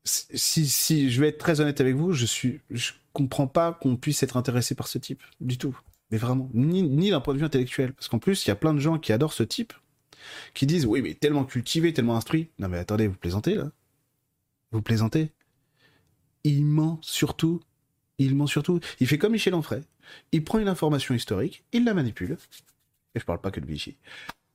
si, 0.04 0.66
si 0.68 1.10
je 1.10 1.20
vais 1.20 1.28
être 1.28 1.38
très 1.38 1.60
honnête 1.60 1.80
avec 1.80 1.94
vous, 1.96 2.12
je 2.12 2.26
suis, 2.26 2.60
je 2.70 2.92
comprends 3.12 3.46
pas 3.46 3.72
qu'on 3.72 3.96
puisse 3.96 4.22
être 4.22 4.36
intéressé 4.36 4.74
par 4.74 4.88
ce 4.88 4.98
type 4.98 5.22
du 5.40 5.58
tout. 5.58 5.78
Mais 6.10 6.18
vraiment, 6.18 6.48
ni, 6.54 6.82
ni 6.82 7.10
d'un 7.10 7.20
point 7.20 7.34
de 7.34 7.38
vue 7.40 7.44
intellectuel, 7.44 7.92
parce 7.92 8.08
qu'en 8.08 8.18
plus, 8.20 8.44
il 8.46 8.48
y 8.48 8.52
a 8.52 8.56
plein 8.56 8.74
de 8.74 8.78
gens 8.78 8.98
qui 8.98 9.12
adorent 9.12 9.32
ce 9.32 9.42
type 9.42 9.72
qui 10.54 10.66
disent 10.66 10.86
oui 10.86 11.02
mais 11.02 11.14
tellement 11.14 11.44
cultivé, 11.44 11.92
tellement 11.92 12.16
instruit. 12.16 12.50
Non 12.58 12.68
mais 12.68 12.78
attendez, 12.78 13.06
vous 13.08 13.16
plaisantez 13.16 13.54
là? 13.54 13.70
Vous 14.72 14.82
plaisantez? 14.82 15.32
Il 16.44 16.64
ment 16.64 16.98
surtout. 17.02 17.60
Il 18.18 18.34
ment 18.34 18.46
surtout. 18.46 18.80
Il 19.00 19.06
fait 19.06 19.18
comme 19.18 19.32
Michel 19.32 19.54
Onfray. 19.54 19.82
Il 20.32 20.44
prend 20.44 20.58
une 20.58 20.68
information 20.68 21.14
historique, 21.14 21.64
il 21.72 21.84
la 21.84 21.94
manipule. 21.94 22.38
Et 23.16 23.20
je 23.20 23.24
parle 23.24 23.40
pas 23.40 23.50
que 23.50 23.58
de 23.58 23.66
Vichy. 23.66 23.96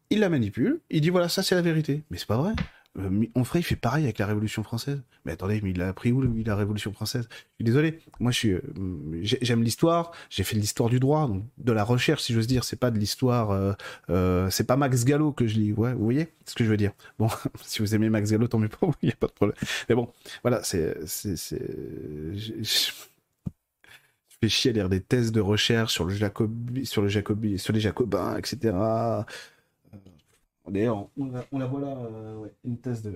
Il 0.09 0.19
la 0.19 0.29
manipule, 0.29 0.79
il 0.89 1.01
dit 1.01 1.09
voilà, 1.09 1.27
ça 1.27 1.43
c'est 1.43 1.55
la 1.55 1.61
vérité. 1.61 2.03
Mais 2.09 2.17
c'est 2.17 2.27
pas 2.27 2.37
vrai. 2.37 2.53
Euh, 2.99 3.25
Onfray, 3.35 3.61
il 3.61 3.63
fait 3.63 3.75
pareil 3.75 4.03
avec 4.03 4.17
la 4.19 4.25
Révolution 4.25 4.63
française. 4.63 5.01
Mais 5.25 5.31
attendez, 5.33 5.61
mais 5.61 5.71
il 5.71 5.81
a 5.81 5.89
appris 5.89 6.11
où 6.11 6.21
la 6.21 6.55
Révolution 6.55 6.91
française? 6.91 7.27
Je 7.31 7.37
suis 7.55 7.63
désolé. 7.63 7.99
Moi, 8.19 8.31
euh, 8.45 8.59
j'aime 9.21 9.63
l'histoire. 9.63 10.11
J'ai 10.29 10.43
fait 10.43 10.55
de 10.55 10.61
l'histoire 10.61 10.89
du 10.89 10.99
droit, 10.99 11.27
donc 11.27 11.43
de 11.57 11.71
la 11.71 11.83
recherche, 11.83 12.23
si 12.23 12.33
j'ose 12.33 12.47
dire. 12.47 12.63
C'est 12.63 12.79
pas 12.79 12.91
de 12.91 12.99
l'histoire. 12.99 13.51
Euh, 13.51 13.73
euh, 14.09 14.49
c'est 14.49 14.65
pas 14.65 14.75
Max 14.77 15.05
Gallo 15.05 15.31
que 15.31 15.47
je 15.47 15.55
lis. 15.55 15.71
Vous 15.71 15.85
voyez 15.97 16.29
ce 16.45 16.55
que 16.55 16.63
je 16.63 16.69
veux 16.69 16.77
dire? 16.77 16.91
Bon, 17.19 17.29
si 17.63 17.79
vous 17.79 17.95
aimez 17.95 18.09
Max 18.09 18.31
Gallo, 18.31 18.47
tant 18.47 18.59
mieux 18.59 18.69
pour 18.69 18.89
vous. 18.89 18.95
Il 19.01 19.09
y 19.09 19.13
a 19.13 19.15
pas 19.15 19.27
de 19.27 19.33
problème. 19.33 19.57
Mais 19.87 19.95
bon, 19.95 20.09
voilà, 20.43 20.61
c'est, 20.63 20.97
fais 24.41 24.49
chier 24.49 24.71
à 24.71 24.73
lire 24.73 24.89
des 24.89 25.01
thèses 25.01 25.31
de 25.31 25.41
recherche 25.41 25.93
sur 25.93 26.05
le 26.05 26.13
Jacobi, 26.13 26.85
sur 26.85 27.01
le 27.01 27.09
sur 27.57 27.73
les 27.73 27.79
Jacobins, 27.79 28.37
etc. 28.37 28.73
D'ailleurs, 30.69 31.07
on, 31.17 31.59
la 31.59 31.65
voit 31.65 31.81
là, 31.81 31.87
euh, 31.87 32.45
une 32.63 32.77
thèse 32.77 33.01
de, 33.01 33.11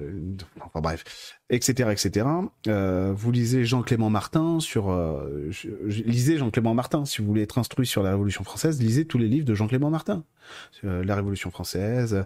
Enfin 0.59 0.81
bref, 0.81 1.37
etc. 1.49 1.89
etc. 1.91 2.27
Euh, 2.67 3.13
vous 3.15 3.31
lisez 3.31 3.65
Jean-Clément 3.65 4.09
Martin 4.09 4.59
sur... 4.59 4.89
Euh, 4.89 5.51
lisez 5.85 6.37
Jean-Clément 6.37 6.73
Martin, 6.73 7.05
si 7.05 7.21
vous 7.21 7.27
voulez 7.27 7.43
être 7.43 7.59
instruit 7.59 7.85
sur 7.85 8.01
la 8.01 8.09
Révolution 8.09 8.43
française, 8.43 8.81
lisez 8.81 9.05
tous 9.05 9.19
les 9.19 9.27
livres 9.27 9.45
de 9.45 9.53
Jean-Clément 9.53 9.91
Martin. 9.91 10.23
Sur 10.71 10.89
la 10.89 11.15
Révolution 11.15 11.51
française, 11.51 12.25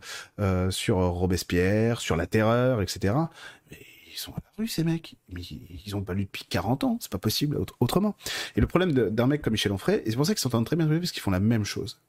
sur 0.69 0.97
Robespierre, 0.97 2.01
sur 2.01 2.15
la 2.15 2.25
Terreur, 2.25 2.81
etc. 2.81 3.13
sont 4.19 4.31
à 4.33 4.41
la 4.43 4.51
rue, 4.57 4.67
ces 4.67 4.83
mecs. 4.83 5.15
Mais 5.29 5.41
ils 5.41 5.95
ont 5.95 6.03
pas 6.03 6.13
lu 6.13 6.25
depuis 6.25 6.45
40 6.45 6.83
ans, 6.83 6.97
c'est 7.01 7.11
pas 7.11 7.17
possible 7.17 7.57
autrement. 7.79 8.15
Et 8.55 8.61
le 8.61 8.67
problème 8.67 8.91
d'un 8.91 9.27
mec 9.27 9.41
comme 9.41 9.53
Michel 9.53 9.71
Onfray, 9.71 10.01
et 10.05 10.11
c'est 10.11 10.15
pour 10.15 10.25
ça 10.25 10.33
qu'ils 10.33 10.41
s'entendent 10.41 10.65
très 10.65 10.75
bien 10.75 10.87
parce 10.87 11.11
qu'ils 11.11 11.21
font 11.21 11.31
la 11.31 11.39
même 11.39 11.65
chose 11.65 11.99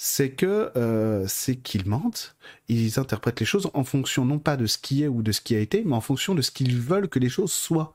c'est 0.00 0.30
que 0.30 0.70
euh, 0.76 1.26
c'est 1.26 1.56
qu'ils 1.56 1.84
mentent. 1.86 2.36
Ils 2.68 3.00
interprètent 3.00 3.40
les 3.40 3.46
choses 3.46 3.68
en 3.74 3.82
fonction 3.82 4.24
non 4.24 4.38
pas 4.38 4.56
de 4.56 4.66
ce 4.66 4.78
qui 4.78 5.02
est 5.02 5.08
ou 5.08 5.22
de 5.22 5.32
ce 5.32 5.40
qui 5.40 5.56
a 5.56 5.58
été, 5.58 5.82
mais 5.84 5.94
en 5.94 6.00
fonction 6.00 6.36
de 6.36 6.40
ce 6.40 6.52
qu'ils 6.52 6.78
veulent 6.78 7.08
que 7.08 7.18
les 7.18 7.28
choses 7.28 7.50
soient. 7.50 7.94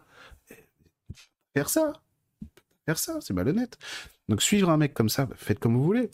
Faire 1.55 1.69
ça, 1.69 1.93
faire 2.85 2.99
ça, 2.99 3.19
c'est 3.21 3.33
malhonnête. 3.33 3.77
Donc 4.27 4.41
suivre 4.41 4.69
un 4.69 4.75
mec 4.75 4.93
comme 4.93 5.07
ça, 5.07 5.29
faites 5.37 5.59
comme 5.59 5.77
vous 5.77 5.83
voulez. 5.83 6.11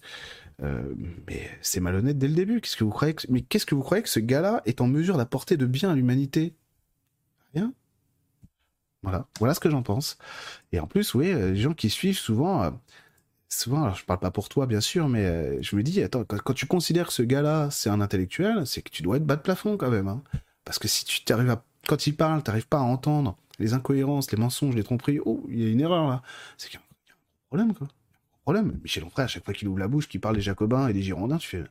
Euh, 0.62 0.94
mais 1.28 1.50
c'est 1.62 1.80
malhonnête 1.80 2.20
dès 2.20 2.28
le 2.28 2.36
début. 2.36 2.62
Qu'est-ce 2.62 2.78
que 2.78 2.84
vous 2.84 2.92
croyez 2.92 3.16
Mais 3.30 3.42
qu'est-ce 3.42 3.66
que 3.66 3.74
vous 3.74 3.82
croyez 3.82 4.04
que 4.04 4.10
ce 4.10 4.20
gars-là 4.20 4.62
est 4.66 4.82
en 4.82 4.88
mesure 4.88 5.18
d'apporter 5.18 5.58
de 5.58 5.66
bien 5.66 5.90
à 5.90 5.96
l'humanité? 5.96 6.54
Voilà, 9.02 9.28
voilà 9.40 9.54
ce 9.54 9.60
que 9.60 9.70
j'en 9.70 9.82
pense. 9.82 10.18
Et 10.72 10.80
en 10.80 10.88
plus, 10.88 11.14
oui, 11.14 11.32
euh, 11.32 11.52
les 11.52 11.62
gens 11.62 11.74
qui 11.74 11.90
suivent 11.90 12.18
souvent, 12.18 12.74
souvent, 13.48 13.84
alors 13.84 13.96
je 13.96 14.06
parle 14.06 14.20
pas 14.20 14.32
pour 14.32 14.50
toi 14.50 14.68
bien 14.68 14.82
sûr, 14.82 15.08
mais 15.08 15.26
euh, 15.26 15.62
je 15.62 15.76
me 15.76 15.84
dis, 15.84 16.02
attends, 16.04 16.26
quand, 16.26 16.54
tu 16.54 16.66
considères 16.66 17.08
que 17.08 17.14
ce 17.14 17.24
gars-là, 17.24 17.70
c'est 17.72 17.90
un 17.90 18.02
intellectuel, 18.02 18.68
c'est 18.68 18.82
que 18.82 18.90
tu 18.90 19.02
dois 19.02 19.18
être 19.18 19.26
bas 19.26 19.38
de 19.38 19.42
plafond 19.42 19.78
quand 19.78 19.90
même. 19.90 20.08
Hein. 20.08 20.22
Parce 20.66 20.80
que 20.80 20.88
si 20.88 21.06
tu 21.06 21.24
t'arrives 21.24 21.50
à, 21.50 21.64
quand 21.88 22.08
il 22.08 22.16
parle, 22.16 22.44
t'arrives 22.44 22.68
pas 22.68 22.80
à 22.80 22.84
entendre 22.84 23.38
les 23.58 23.74
incohérences, 23.74 24.32
les 24.32 24.38
mensonges, 24.38 24.76
les 24.76 24.84
tromperies, 24.84 25.20
oh, 25.26 25.46
il 25.50 25.62
y 25.62 25.66
a 25.66 25.70
une 25.70 25.82
erreur 25.82 26.08
là. 26.08 26.22
C'est 26.58 26.70
qu'il 26.70 26.80
y 26.80 26.82
a 26.82 26.86
un 27.16 27.48
problème, 27.48 27.74
quoi. 27.74 27.88
Un 27.88 28.42
problème. 28.44 28.80
Michel 28.84 29.04
Onfray, 29.06 29.26
à 29.26 29.28
chaque 29.28 29.46
fois 29.46 29.54
qu'il 29.54 29.68
ouvre 29.68 29.80
la 29.80 29.88
bouche, 29.88 30.08
qu'il 30.08 30.20
parle 30.20 30.36
des 30.36 30.42
Jacobins 30.42 30.88
et 30.88 30.94
des 30.94 31.02
Girondins, 31.02 31.38
tu 31.38 31.48
fais, 31.48 31.64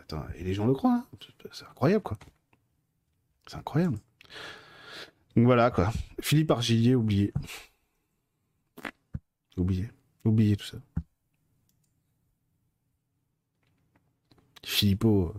attends, 0.00 0.24
et 0.36 0.42
les 0.42 0.54
gens 0.54 0.66
le 0.66 0.72
croient, 0.72 1.04
hein. 1.04 1.18
c'est 1.52 1.66
incroyable, 1.66 2.02
quoi. 2.02 2.18
C'est 3.46 3.56
incroyable. 3.56 3.98
Donc 5.36 5.46
voilà, 5.46 5.70
quoi. 5.70 5.92
Philippe 6.20 6.50
Argilier, 6.50 6.94
oublié. 6.94 7.32
Oublié. 9.56 9.88
Oubliez 10.24 10.56
tout 10.56 10.66
ça. 10.66 10.78
Philippot, 14.64 15.34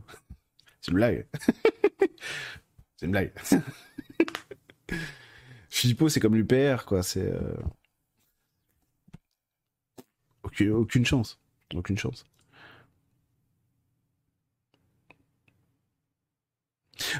c'est 0.81 0.91
une 0.91 0.97
blague. 0.97 1.27
c'est 2.97 3.05
une 3.05 3.11
blague. 3.11 3.33
Philippot, 5.69 6.09
c'est 6.09 6.19
comme 6.19 6.35
l'UPR, 6.35 6.85
quoi. 6.85 7.01
C'est 7.03 7.31
euh, 7.31 7.57
aucune 10.43 11.05
chance, 11.05 11.39
aucune 11.73 11.97
chance. 11.97 12.25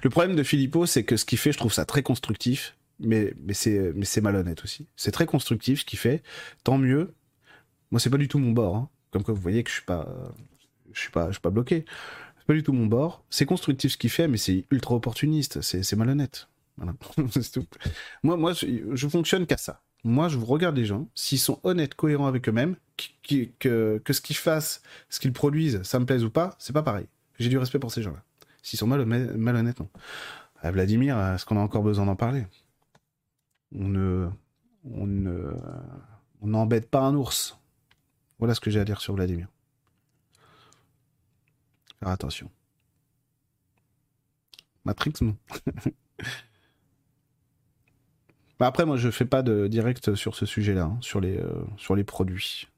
Le 0.03 0.09
problème 0.09 0.35
de 0.35 0.43
Philippot, 0.43 0.85
c'est 0.85 1.03
que 1.03 1.17
ce 1.17 1.25
qu'il 1.25 1.37
fait, 1.37 1.51
je 1.51 1.57
trouve 1.57 1.73
ça 1.73 1.85
très 1.85 2.03
constructif, 2.03 2.77
mais, 2.99 3.33
mais 3.43 3.53
c'est 3.53 4.21
malhonnête 4.21 4.63
aussi. 4.63 4.87
C'est 4.95 5.11
très 5.11 5.25
constructif 5.25 5.81
ce 5.81 5.85
qu'il 5.85 5.99
fait, 5.99 6.23
tant 6.63 6.77
mieux, 6.77 7.13
moi, 7.95 8.01
c'est 8.01 8.09
pas 8.09 8.17
du 8.17 8.27
tout 8.27 8.39
mon 8.39 8.51
bord. 8.51 8.75
Hein. 8.75 8.89
Comme 9.11 9.23
quoi, 9.23 9.33
vous 9.33 9.39
voyez 9.39 9.63
que 9.63 9.69
je 9.69 9.75
suis 9.75 9.85
pas, 9.85 10.13
je 10.91 10.99
suis 10.99 11.11
pas, 11.11 11.27
je 11.27 11.35
suis 11.35 11.41
pas 11.41 11.49
bloqué. 11.49 11.85
C'est 12.37 12.45
pas 12.45 12.53
du 12.53 12.61
tout 12.61 12.73
mon 12.73 12.87
bord. 12.87 13.23
C'est 13.29 13.45
constructif 13.45 13.93
ce 13.93 13.97
qu'il 13.97 14.09
fait, 14.09 14.27
mais 14.27 14.35
c'est 14.35 14.65
ultra 14.69 14.95
opportuniste. 14.95 15.61
C'est 15.61 15.95
malhonnête. 15.95 16.49
Voilà. 16.75 16.93
tout. 17.53 17.65
Moi, 18.21 18.35
moi, 18.35 18.51
je, 18.51 19.07
fonctionne 19.07 19.45
qu'à 19.45 19.55
ça. 19.55 19.81
Moi, 20.03 20.27
je 20.27 20.37
regarde 20.37 20.75
les 20.75 20.83
gens. 20.83 21.07
S'ils 21.15 21.39
sont 21.39 21.61
honnêtes, 21.63 21.95
cohérents 21.95 22.27
avec 22.27 22.49
eux-mêmes, 22.49 22.75
que, 23.23 23.97
que 23.97 24.13
ce 24.13 24.19
qu'ils 24.19 24.35
fassent, 24.35 24.81
ce 25.09 25.21
qu'ils 25.21 25.31
produisent, 25.31 25.81
ça 25.83 25.97
me 25.99 26.05
plaise 26.05 26.25
ou 26.25 26.29
pas, 26.29 26.57
c'est 26.59 26.73
pas 26.73 26.83
pareil. 26.83 27.05
J'ai 27.39 27.47
du 27.47 27.57
respect 27.57 27.79
pour 27.79 27.93
ces 27.93 28.01
gens-là. 28.01 28.24
S'ils 28.65 28.79
sont 28.79 28.87
malhonnêtes, 28.87 29.79
non. 29.79 29.89
À 30.59 30.71
Vladimir, 30.71 31.19
est-ce 31.19 31.45
qu'on 31.45 31.55
a 31.55 31.59
encore 31.59 31.83
besoin 31.83 32.07
d'en 32.07 32.15
parler? 32.15 32.47
On 33.71 33.87
ne 33.87 34.27
on 34.83 35.05
ne, 35.05 35.53
on 36.41 36.47
n'embête 36.47 36.89
pas 36.89 37.01
un 37.01 37.13
ours. 37.13 37.59
Voilà 38.39 38.55
ce 38.55 38.59
que 38.59 38.71
j'ai 38.71 38.79
à 38.79 38.83
dire 38.83 39.01
sur 39.01 39.13
Vladimir. 39.13 39.47
Faire 41.99 42.09
attention. 42.09 42.49
Matrix, 44.83 45.13
non. 45.21 45.37
Bah, 48.57 48.67
après, 48.67 48.85
moi, 48.85 48.95
je 48.95 49.11
fais 49.11 49.25
pas 49.25 49.43
de 49.43 49.67
direct 49.67 50.15
sur 50.15 50.33
ce 50.33 50.45
sujet-là, 50.45 50.83
hein, 50.83 50.97
sur, 51.01 51.19
les, 51.19 51.37
euh, 51.37 51.65
sur 51.75 51.93
les 51.93 52.05
produits. 52.05 52.69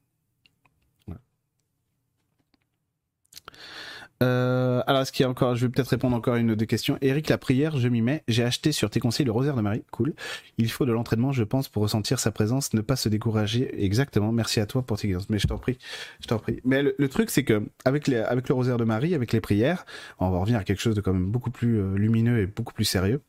Euh, 4.23 4.81
alors, 4.87 5.01
est-ce 5.01 5.11
qu'il 5.11 5.25
y 5.25 5.29
encore, 5.29 5.55
je 5.55 5.65
vais 5.65 5.71
peut-être 5.71 5.89
répondre 5.89 6.15
encore 6.15 6.35
à 6.35 6.39
une 6.39 6.51
ou 6.51 6.55
deux 6.55 6.65
questions. 6.65 6.97
Eric, 7.01 7.29
la 7.29 7.37
prière, 7.37 7.77
je 7.77 7.87
m'y 7.87 8.01
mets. 8.01 8.23
J'ai 8.27 8.43
acheté 8.43 8.71
sur 8.71 8.89
tes 8.89 8.99
conseils 8.99 9.25
le 9.25 9.31
rosaire 9.31 9.55
de 9.55 9.61
Marie. 9.61 9.83
Cool. 9.91 10.13
Il 10.57 10.71
faut 10.71 10.85
de 10.85 10.91
l'entraînement, 10.91 11.31
je 11.31 11.43
pense, 11.43 11.69
pour 11.69 11.83
ressentir 11.83 12.19
sa 12.19 12.31
présence, 12.31 12.73
ne 12.73 12.81
pas 12.81 12.95
se 12.95 13.09
décourager. 13.09 13.83
Exactement. 13.83 14.31
Merci 14.31 14.59
à 14.59 14.65
toi 14.65 14.81
pour 14.81 14.97
tes 14.97 15.07
guidances. 15.07 15.29
Mais 15.29 15.39
je 15.39 15.47
t'en 15.47 15.57
prie. 15.57 15.77
Je 16.21 16.27
t'en 16.27 16.39
prie. 16.39 16.59
Mais 16.63 16.83
le, 16.83 17.09
truc, 17.09 17.29
c'est 17.29 17.43
que, 17.43 17.63
avec 17.85 18.07
les, 18.07 18.17
avec 18.17 18.49
le 18.49 18.55
rosaire 18.55 18.77
de 18.77 18.83
Marie, 18.83 19.13
avec 19.13 19.33
les 19.33 19.41
prières, 19.41 19.85
on 20.19 20.29
va 20.29 20.39
revenir 20.39 20.59
à 20.59 20.63
quelque 20.63 20.81
chose 20.81 20.95
de 20.95 21.01
quand 21.01 21.13
même 21.13 21.31
beaucoup 21.31 21.51
plus 21.51 21.79
euh, 21.79 21.95
lumineux 21.95 22.39
et 22.39 22.47
beaucoup 22.47 22.73
plus 22.73 22.85
sérieux. 22.85 23.21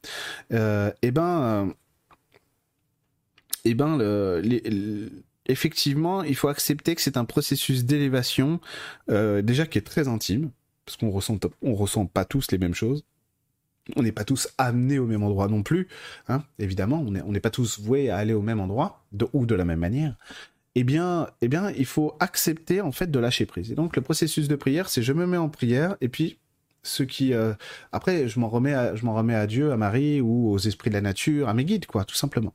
Euh, 0.52 0.90
eh 1.02 1.10
ben, 1.10 1.72
euh, 1.72 1.72
eh 3.64 3.74
ben, 3.74 4.00
effectivement, 5.48 6.22
il 6.22 6.36
faut 6.36 6.48
accepter 6.48 6.94
que 6.94 7.00
c'est 7.00 7.16
un 7.16 7.24
processus 7.24 7.84
d'élévation, 7.84 8.60
euh, 9.10 9.42
déjà 9.42 9.66
qui 9.66 9.78
est 9.78 9.86
très 9.86 10.08
intime 10.08 10.50
parce 10.88 10.96
qu'on 10.96 11.10
ressent, 11.10 11.38
on 11.60 11.74
ressent 11.74 12.06
pas 12.06 12.24
tous 12.24 12.50
les 12.50 12.56
mêmes 12.56 12.74
choses. 12.74 13.04
On 13.96 14.02
n'est 14.02 14.12
pas 14.12 14.24
tous 14.24 14.48
amenés 14.56 14.98
au 14.98 15.06
même 15.06 15.22
endroit 15.22 15.48
non 15.48 15.62
plus, 15.62 15.86
hein, 16.28 16.42
évidemment. 16.58 17.04
On 17.06 17.32
n'est 17.32 17.40
pas 17.40 17.50
tous 17.50 17.78
voués 17.78 18.08
à 18.08 18.16
aller 18.16 18.32
au 18.32 18.40
même 18.40 18.58
endroit 18.58 19.04
ou 19.34 19.44
de 19.44 19.54
la 19.54 19.66
même 19.66 19.80
manière. 19.80 20.16
Eh 20.74 20.84
bien, 20.84 21.28
eh 21.42 21.48
bien, 21.48 21.70
il 21.72 21.84
faut 21.84 22.16
accepter 22.20 22.80
en 22.80 22.90
fait 22.90 23.10
de 23.10 23.18
lâcher 23.18 23.44
prise. 23.44 23.70
Et 23.70 23.74
donc, 23.74 23.96
le 23.96 24.02
processus 24.02 24.48
de 24.48 24.56
prière, 24.56 24.88
c'est 24.88 25.02
je 25.02 25.12
me 25.12 25.26
mets 25.26 25.36
en 25.36 25.50
prière 25.50 25.96
et 26.00 26.08
puis 26.08 26.38
ce 26.82 27.02
qui, 27.02 27.34
euh, 27.34 27.52
après, 27.92 28.28
je 28.28 28.40
m'en 28.40 28.48
remets, 28.48 28.72
à, 28.72 28.94
remets 28.94 29.34
à 29.34 29.46
Dieu, 29.46 29.72
à 29.72 29.76
Marie 29.76 30.22
ou 30.22 30.50
aux 30.50 30.58
esprits 30.58 30.88
de 30.88 30.94
la 30.94 31.02
nature, 31.02 31.50
à 31.50 31.54
mes 31.54 31.66
guides, 31.66 31.84
quoi, 31.84 32.06
tout 32.06 32.14
simplement. 32.14 32.54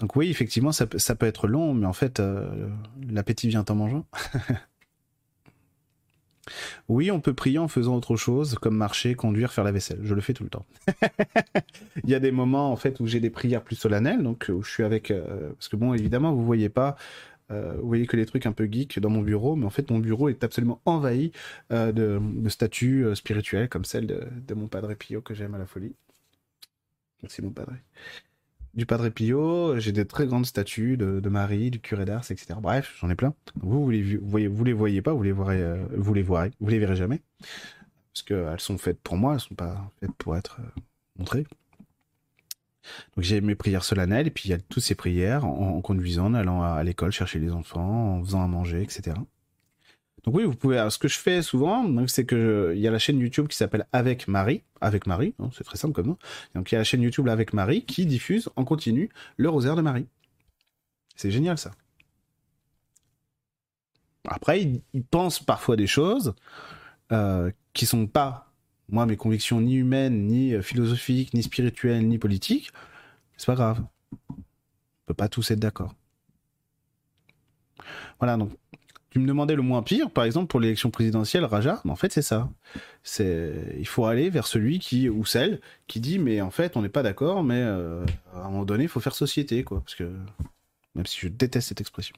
Donc 0.00 0.16
oui, 0.16 0.28
effectivement, 0.28 0.72
ça, 0.72 0.86
ça 0.96 1.14
peut 1.14 1.26
être 1.26 1.46
long, 1.46 1.72
mais 1.72 1.86
en 1.86 1.92
fait, 1.94 2.20
euh, 2.20 2.68
l'appétit 3.08 3.48
vient 3.48 3.64
en 3.66 3.74
mangeant. 3.74 4.06
Oui, 6.88 7.10
on 7.10 7.20
peut 7.20 7.34
prier 7.34 7.58
en 7.58 7.68
faisant 7.68 7.96
autre 7.96 8.16
chose, 8.16 8.56
comme 8.60 8.76
marcher, 8.76 9.14
conduire, 9.14 9.52
faire 9.52 9.64
la 9.64 9.72
vaisselle. 9.72 10.00
Je 10.02 10.14
le 10.14 10.20
fais 10.20 10.32
tout 10.32 10.44
le 10.44 10.50
temps. 10.50 10.66
Il 12.04 12.10
y 12.10 12.14
a 12.14 12.20
des 12.20 12.32
moments 12.32 12.72
en 12.72 12.76
fait 12.76 13.00
où 13.00 13.06
j'ai 13.06 13.20
des 13.20 13.30
prières 13.30 13.62
plus 13.62 13.76
solennelles, 13.76 14.22
donc 14.22 14.50
où 14.52 14.62
je 14.62 14.70
suis 14.70 14.82
avec, 14.82 15.10
euh, 15.10 15.52
parce 15.52 15.68
que 15.68 15.76
bon, 15.76 15.94
évidemment, 15.94 16.34
vous 16.34 16.44
voyez 16.44 16.68
pas, 16.68 16.96
euh, 17.50 17.74
vous 17.80 17.86
voyez 17.86 18.06
que 18.06 18.16
les 18.16 18.26
trucs 18.26 18.46
un 18.46 18.52
peu 18.52 18.68
geeks 18.70 18.98
dans 18.98 19.10
mon 19.10 19.22
bureau, 19.22 19.56
mais 19.56 19.66
en 19.66 19.70
fait, 19.70 19.90
mon 19.90 19.98
bureau 19.98 20.28
est 20.28 20.42
absolument 20.42 20.80
envahi 20.84 21.32
euh, 21.72 21.92
de, 21.92 22.48
statues 22.48 23.06
spirituelles 23.14 23.68
comme 23.68 23.84
celle 23.84 24.06
de, 24.06 24.26
de 24.46 24.54
mon 24.54 24.68
Padre 24.68 24.94
Pio 24.94 25.20
que 25.20 25.34
j'aime 25.34 25.54
à 25.54 25.58
la 25.58 25.66
folie. 25.66 25.94
Merci 27.22 27.40
mon 27.42 27.50
Padre 27.50 27.74
du 28.74 28.86
Padre 28.86 29.08
Pio, 29.10 29.78
j'ai 29.78 29.92
des 29.92 30.06
très 30.06 30.26
grandes 30.26 30.46
statues 30.46 30.96
de, 30.96 31.28
Marie, 31.28 31.70
du 31.70 31.80
curé 31.80 32.04
d'Ars, 32.04 32.30
etc. 32.30 32.54
Bref, 32.60 32.96
j'en 33.00 33.10
ai 33.10 33.14
plein. 33.14 33.34
Vous, 33.60 33.84
vous 33.84 33.90
les, 33.90 34.16
voyez, 34.16 34.46
vous 34.48 34.64
les 34.64 34.72
voyez 34.72 35.02
pas, 35.02 35.12
vous 35.12 35.22
les 35.22 35.32
verrez, 35.32 35.60
euh, 35.60 35.84
vous 35.96 36.14
les 36.14 36.22
verrez, 36.22 36.96
jamais, 36.96 37.20
parce 38.12 38.22
qu'elles 38.22 38.60
sont 38.60 38.78
faites 38.78 39.00
pour 39.00 39.16
moi, 39.16 39.34
elles 39.34 39.40
sont 39.40 39.54
pas 39.54 39.90
faites 40.00 40.12
pour 40.12 40.36
être 40.36 40.58
euh, 40.60 40.80
montrées. 41.18 41.46
Donc 43.14 43.24
j'ai 43.24 43.40
mes 43.40 43.54
prières 43.54 43.84
solennelles, 43.84 44.26
et 44.26 44.30
puis 44.30 44.48
il 44.48 44.50
y 44.52 44.54
a 44.54 44.58
toutes 44.58 44.82
ces 44.82 44.94
prières 44.94 45.44
en, 45.44 45.80
conduisant, 45.82 46.26
en 46.26 46.34
allant 46.34 46.62
à 46.62 46.82
l'école 46.82 47.12
chercher 47.12 47.38
les 47.38 47.52
enfants, 47.52 48.16
en 48.16 48.24
faisant 48.24 48.42
à 48.42 48.48
manger, 48.48 48.82
etc. 48.82 49.16
Donc 50.24 50.36
oui, 50.36 50.44
vous 50.44 50.54
pouvez. 50.54 50.88
ce 50.90 50.98
que 50.98 51.08
je 51.08 51.18
fais 51.18 51.42
souvent, 51.42 52.06
c'est 52.06 52.24
que 52.24 52.72
il 52.76 52.80
y 52.80 52.86
a 52.86 52.90
la 52.90 52.98
chaîne 52.98 53.18
YouTube 53.18 53.48
qui 53.48 53.56
s'appelle 53.56 53.86
Avec 53.92 54.28
Marie, 54.28 54.62
avec 54.80 55.06
Marie, 55.06 55.34
hein, 55.40 55.50
c'est 55.52 55.64
très 55.64 55.76
simple 55.76 55.94
comme 55.94 56.06
nom. 56.06 56.18
Donc 56.54 56.70
il 56.70 56.74
y 56.74 56.76
a 56.76 56.78
la 56.78 56.84
chaîne 56.84 57.02
YouTube 57.02 57.28
Avec 57.28 57.52
Marie 57.52 57.84
qui 57.84 58.06
diffuse 58.06 58.48
en 58.54 58.64
continu 58.64 59.10
le 59.36 59.48
rosaire 59.48 59.74
de 59.74 59.82
Marie. 59.82 60.06
C'est 61.16 61.30
génial 61.30 61.58
ça. 61.58 61.72
Après, 64.28 64.62
ils, 64.62 65.04
pensent 65.04 65.40
parfois 65.40 65.76
des 65.76 65.88
choses 65.88 66.34
euh, 67.10 67.50
qui 67.72 67.86
sont 67.86 68.06
pas, 68.06 68.52
moi, 68.88 69.06
mes 69.06 69.16
convictions 69.16 69.60
ni 69.60 69.74
humaines, 69.74 70.26
ni 70.26 70.54
euh, 70.54 70.62
philosophiques, 70.62 71.34
ni 71.34 71.42
spirituelles, 71.42 72.06
ni 72.06 72.18
politiques. 72.18 72.70
C'est 73.36 73.46
pas 73.46 73.54
grave. 73.54 73.84
On 74.30 74.36
peut 75.06 75.14
pas 75.14 75.28
tous 75.28 75.50
être 75.50 75.58
d'accord. 75.58 75.94
Voilà, 78.20 78.36
donc 78.36 78.52
tu 79.12 79.18
me 79.18 79.26
demandais 79.26 79.54
le 79.54 79.60
moins 79.60 79.82
pire, 79.82 80.10
par 80.10 80.24
exemple, 80.24 80.46
pour 80.46 80.58
l'élection 80.58 80.90
présidentielle, 80.90 81.44
Raja, 81.44 81.82
mais 81.84 81.90
en 81.90 81.96
fait, 81.96 82.10
c'est 82.10 82.22
ça. 82.22 82.48
C'est, 83.02 83.52
il 83.78 83.86
faut 83.86 84.06
aller 84.06 84.30
vers 84.30 84.46
celui 84.46 84.78
qui, 84.78 85.10
ou 85.10 85.26
celle, 85.26 85.60
qui 85.86 86.00
dit, 86.00 86.18
mais 86.18 86.40
en 86.40 86.50
fait, 86.50 86.78
on 86.78 86.82
n'est 86.82 86.88
pas 86.88 87.02
d'accord, 87.02 87.44
mais 87.44 87.60
euh, 87.60 88.06
à 88.34 88.46
un 88.46 88.50
moment 88.50 88.64
donné, 88.64 88.84
il 88.84 88.88
faut 88.88 89.00
faire 89.00 89.14
société, 89.14 89.64
quoi. 89.64 89.82
Parce 89.84 89.96
que, 89.96 90.10
même 90.94 91.04
si 91.04 91.20
je 91.20 91.28
déteste 91.28 91.68
cette 91.68 91.82
expression. 91.82 92.16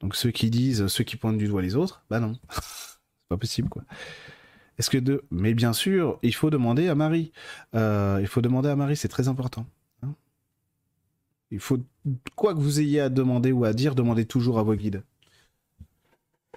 Donc, 0.00 0.14
ceux 0.14 0.30
qui 0.30 0.50
disent, 0.50 0.88
ceux 0.88 1.04
qui 1.04 1.16
pointent 1.16 1.38
du 1.38 1.48
doigt 1.48 1.62
les 1.62 1.74
autres, 1.74 2.04
bah 2.10 2.20
non. 2.20 2.38
c'est 2.50 3.28
pas 3.30 3.38
possible, 3.38 3.70
quoi. 3.70 3.82
Est-ce 4.76 4.90
que 4.90 4.98
de, 4.98 5.24
mais 5.30 5.54
bien 5.54 5.72
sûr, 5.72 6.18
il 6.22 6.34
faut 6.34 6.50
demander 6.50 6.88
à 6.88 6.94
Marie. 6.94 7.32
Euh, 7.74 8.18
il 8.20 8.26
faut 8.26 8.42
demander 8.42 8.68
à 8.68 8.76
Marie, 8.76 8.96
c'est 8.96 9.08
très 9.08 9.28
important. 9.28 9.64
Hein. 10.02 10.12
il 11.50 11.60
faut, 11.60 11.78
quoi 12.36 12.52
que 12.52 12.60
vous 12.60 12.78
ayez 12.78 13.00
à 13.00 13.08
demander 13.08 13.52
ou 13.52 13.64
à 13.64 13.72
dire, 13.72 13.94
demandez 13.94 14.26
toujours 14.26 14.58
à 14.58 14.62
vos 14.62 14.74
guides 14.74 15.02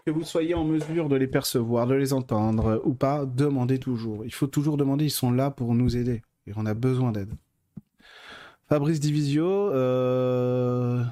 que 0.06 0.12
vous 0.12 0.24
soyez 0.24 0.54
en 0.54 0.66
mesure 0.66 1.08
de 1.08 1.16
les 1.16 1.28
percevoir, 1.28 1.88
de 1.88 1.96
les 1.96 2.14
entendre 2.14 2.82
ou 2.84 2.94
pas, 2.94 3.26
demandez 3.26 3.80
toujours. 3.80 4.26
Il 4.26 4.34
faut 4.34 4.48
toujours 4.48 4.78
demander, 4.78 5.06
ils 5.06 5.12
sont 5.12 5.32
là 5.32 5.50
pour 5.50 5.74
nous 5.76 5.96
aider. 5.96 6.22
Et 6.46 6.52
on 6.56 6.66
a 6.66 6.74
besoin 6.74 7.12
d'aide. 7.12 7.34
Fabrice 8.68 9.00
Divisio, 9.00 9.72
euh, 9.72 11.04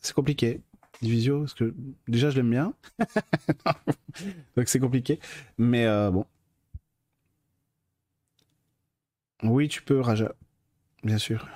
c'est 0.00 0.14
compliqué. 0.14 0.60
Divisio, 1.02 1.40
parce 1.40 1.54
que 1.54 1.74
déjà 2.08 2.30
je 2.30 2.36
l'aime 2.36 2.50
bien. 2.50 2.72
Donc 4.56 4.68
c'est 4.68 4.80
compliqué. 4.80 5.20
Mais 5.58 5.86
euh, 5.86 6.10
bon. 6.10 6.26
Oui, 9.42 9.68
tu 9.68 9.82
peux, 9.82 10.00
Raja. 10.00 10.34
Bien 11.04 11.18
sûr. 11.18 11.46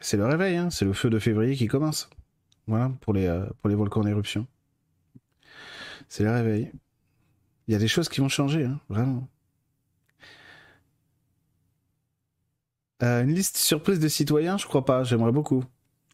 C'est 0.00 0.16
le 0.16 0.26
réveil, 0.26 0.56
hein. 0.56 0.70
c'est 0.70 0.84
le 0.84 0.92
feu 0.92 1.10
de 1.10 1.18
février 1.18 1.56
qui 1.56 1.66
commence. 1.66 2.08
Voilà, 2.66 2.90
pour 3.00 3.12
les, 3.12 3.26
euh, 3.26 3.46
pour 3.60 3.68
les 3.68 3.74
volcans 3.74 4.00
en 4.00 4.06
éruption. 4.06 4.46
C'est 6.08 6.24
le 6.24 6.30
réveil. 6.30 6.72
Il 7.68 7.72
y 7.72 7.74
a 7.76 7.78
des 7.78 7.88
choses 7.88 8.08
qui 8.08 8.20
vont 8.20 8.28
changer, 8.28 8.64
hein, 8.64 8.80
vraiment. 8.88 9.28
Euh, 13.02 13.22
une 13.22 13.34
liste 13.34 13.56
surprise 13.56 13.98
de 13.98 14.08
citoyens, 14.08 14.58
je 14.58 14.66
crois 14.66 14.84
pas, 14.84 15.04
j'aimerais 15.04 15.32
beaucoup. 15.32 15.64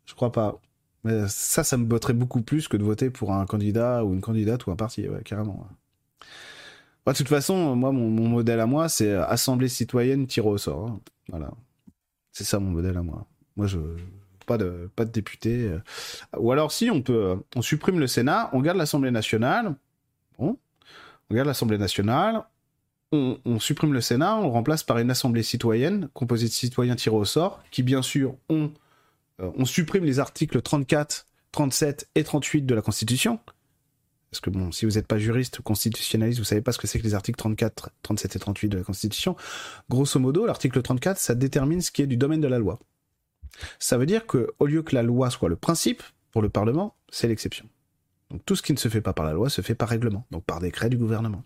Je 0.07 0.15
crois 0.15 0.33
pas. 0.33 0.61
Mais 1.05 1.27
ça, 1.29 1.65
ça 1.65 1.77
me 1.77 1.85
botterait 1.85 2.13
beaucoup 2.13 2.43
plus 2.43 2.69
que 2.69 2.77
de 2.77 2.85
voter 2.85 3.11
pour 3.11 3.33
un 3.33 3.47
candidat 3.47 4.05
ou 4.05 4.15
une 4.15 4.21
candidate 4.21 4.67
ou 4.67 4.71
un 4.73 4.77
parti, 4.77 5.07
carrément. 5.25 5.69
de 7.07 7.13
toute 7.13 7.29
façon, 7.29 7.77
moi, 7.77 7.93
mon, 7.93 8.11
modèle 8.11 8.61
à 8.61 8.67
moi, 8.67 8.89
c'est 8.89 9.13
Assemblée 9.15 9.69
citoyenne 9.69 10.27
tirée 10.27 10.49
au 10.49 10.59
sort. 10.59 10.89
Hein. 10.89 11.01
Voilà. 11.29 11.51
C'est 12.33 12.45
ça 12.45 12.59
mon 12.59 12.71
modèle 12.71 12.97
à 12.97 13.03
moi. 13.03 13.27
Moi, 13.57 13.67
je 13.67 13.79
pas 14.47 14.57
de 14.59 14.89
pas 14.97 15.05
de 15.05 15.11
député. 15.11 15.65
Euh. 15.65 15.79
Ou 16.39 16.53
alors 16.53 16.73
si 16.73 16.91
on 16.91 17.03
peut, 17.03 17.37
on 17.55 17.63
supprime 17.63 17.99
le 17.99 18.07
Sénat, 18.07 18.49
on 18.53 18.61
garde 18.61 18.79
l'Assemblée 18.79 19.11
nationale. 19.11 19.75
Bon, 20.39 20.57
on 21.31 21.35
garde 21.35 21.49
l'Assemblée 21.49 21.79
nationale. 21.79 22.45
On, 23.13 23.61
supprime 23.61 23.95
le 23.95 24.03
Sénat, 24.03 24.37
on 24.37 24.43
le 24.43 24.49
remplace 24.49 24.83
par 24.83 24.99
une 24.99 25.11
assemblée 25.11 25.43
citoyenne 25.43 26.09
composée 26.13 26.49
de 26.49 26.53
citoyens 26.53 26.97
tirés 26.97 27.17
au 27.17 27.25
sort, 27.25 27.63
qui 27.71 27.83
bien 27.83 28.03
sûr 28.03 28.35
ont, 28.51 28.73
euh, 29.41 29.51
on 29.57 29.65
supprime 29.65 30.05
les 30.05 30.19
articles 30.19 30.61
34, 30.61 31.25
37 31.53 32.09
et 32.15 32.25
38 32.25 32.63
de 32.63 32.75
la 32.75 32.83
Constitution. 32.83 33.39
Parce 34.31 34.41
que 34.41 34.51
bon, 34.51 34.71
si 34.71 34.85
vous 34.85 34.93
n'êtes 34.93 35.07
pas 35.07 35.19
juriste 35.19 35.61
ou 35.61 35.63
constitutionnaliste, 35.63 36.41
vous 36.41 36.45
savez 36.45 36.61
pas 36.61 36.73
ce 36.73 36.79
que 36.79 36.87
c'est 36.87 36.99
que 36.99 37.05
les 37.05 37.15
articles 37.15 37.39
34, 37.39 37.91
37 38.03 38.37
et 38.37 38.39
38 38.39 38.69
de 38.69 38.77
la 38.77 38.85
Constitution. 38.85 39.35
Grosso 39.89 40.19
modo, 40.21 40.45
l'article 40.45 40.83
34, 40.83 41.17
ça 41.17 41.35
détermine 41.35 41.81
ce 41.81 41.91
qui 41.91 42.03
est 42.03 42.07
du 42.07 42.19
domaine 42.19 42.41
de 42.41 42.49
la 42.49 42.59
loi. 42.59 42.79
Ça 43.79 43.99
veut 43.99 44.07
dire 44.07 44.27
que 44.27 44.53
au 44.59 44.67
lieu 44.67 44.83
que 44.83 44.95
la 44.95 45.03
loi 45.03 45.31
soit 45.31 45.49
le 45.49 45.57
principe 45.57 46.03
pour 46.33 46.43
le 46.43 46.49
Parlement, 46.49 46.95
c'est 47.09 47.29
l'exception. 47.29 47.67
Donc 48.31 48.45
tout 48.45 48.57
ce 48.57 48.63
qui 48.63 48.73
ne 48.73 48.79
se 48.79 48.89
fait 48.89 49.01
pas 49.01 49.13
par 49.13 49.25
la 49.25 49.33
loi 49.33 49.49
se 49.49 49.61
fait 49.61 49.75
par 49.75 49.89
règlement, 49.89 50.27
donc 50.31 50.45
par 50.45 50.61
décret 50.61 50.89
du 50.89 50.97
gouvernement. 50.97 51.43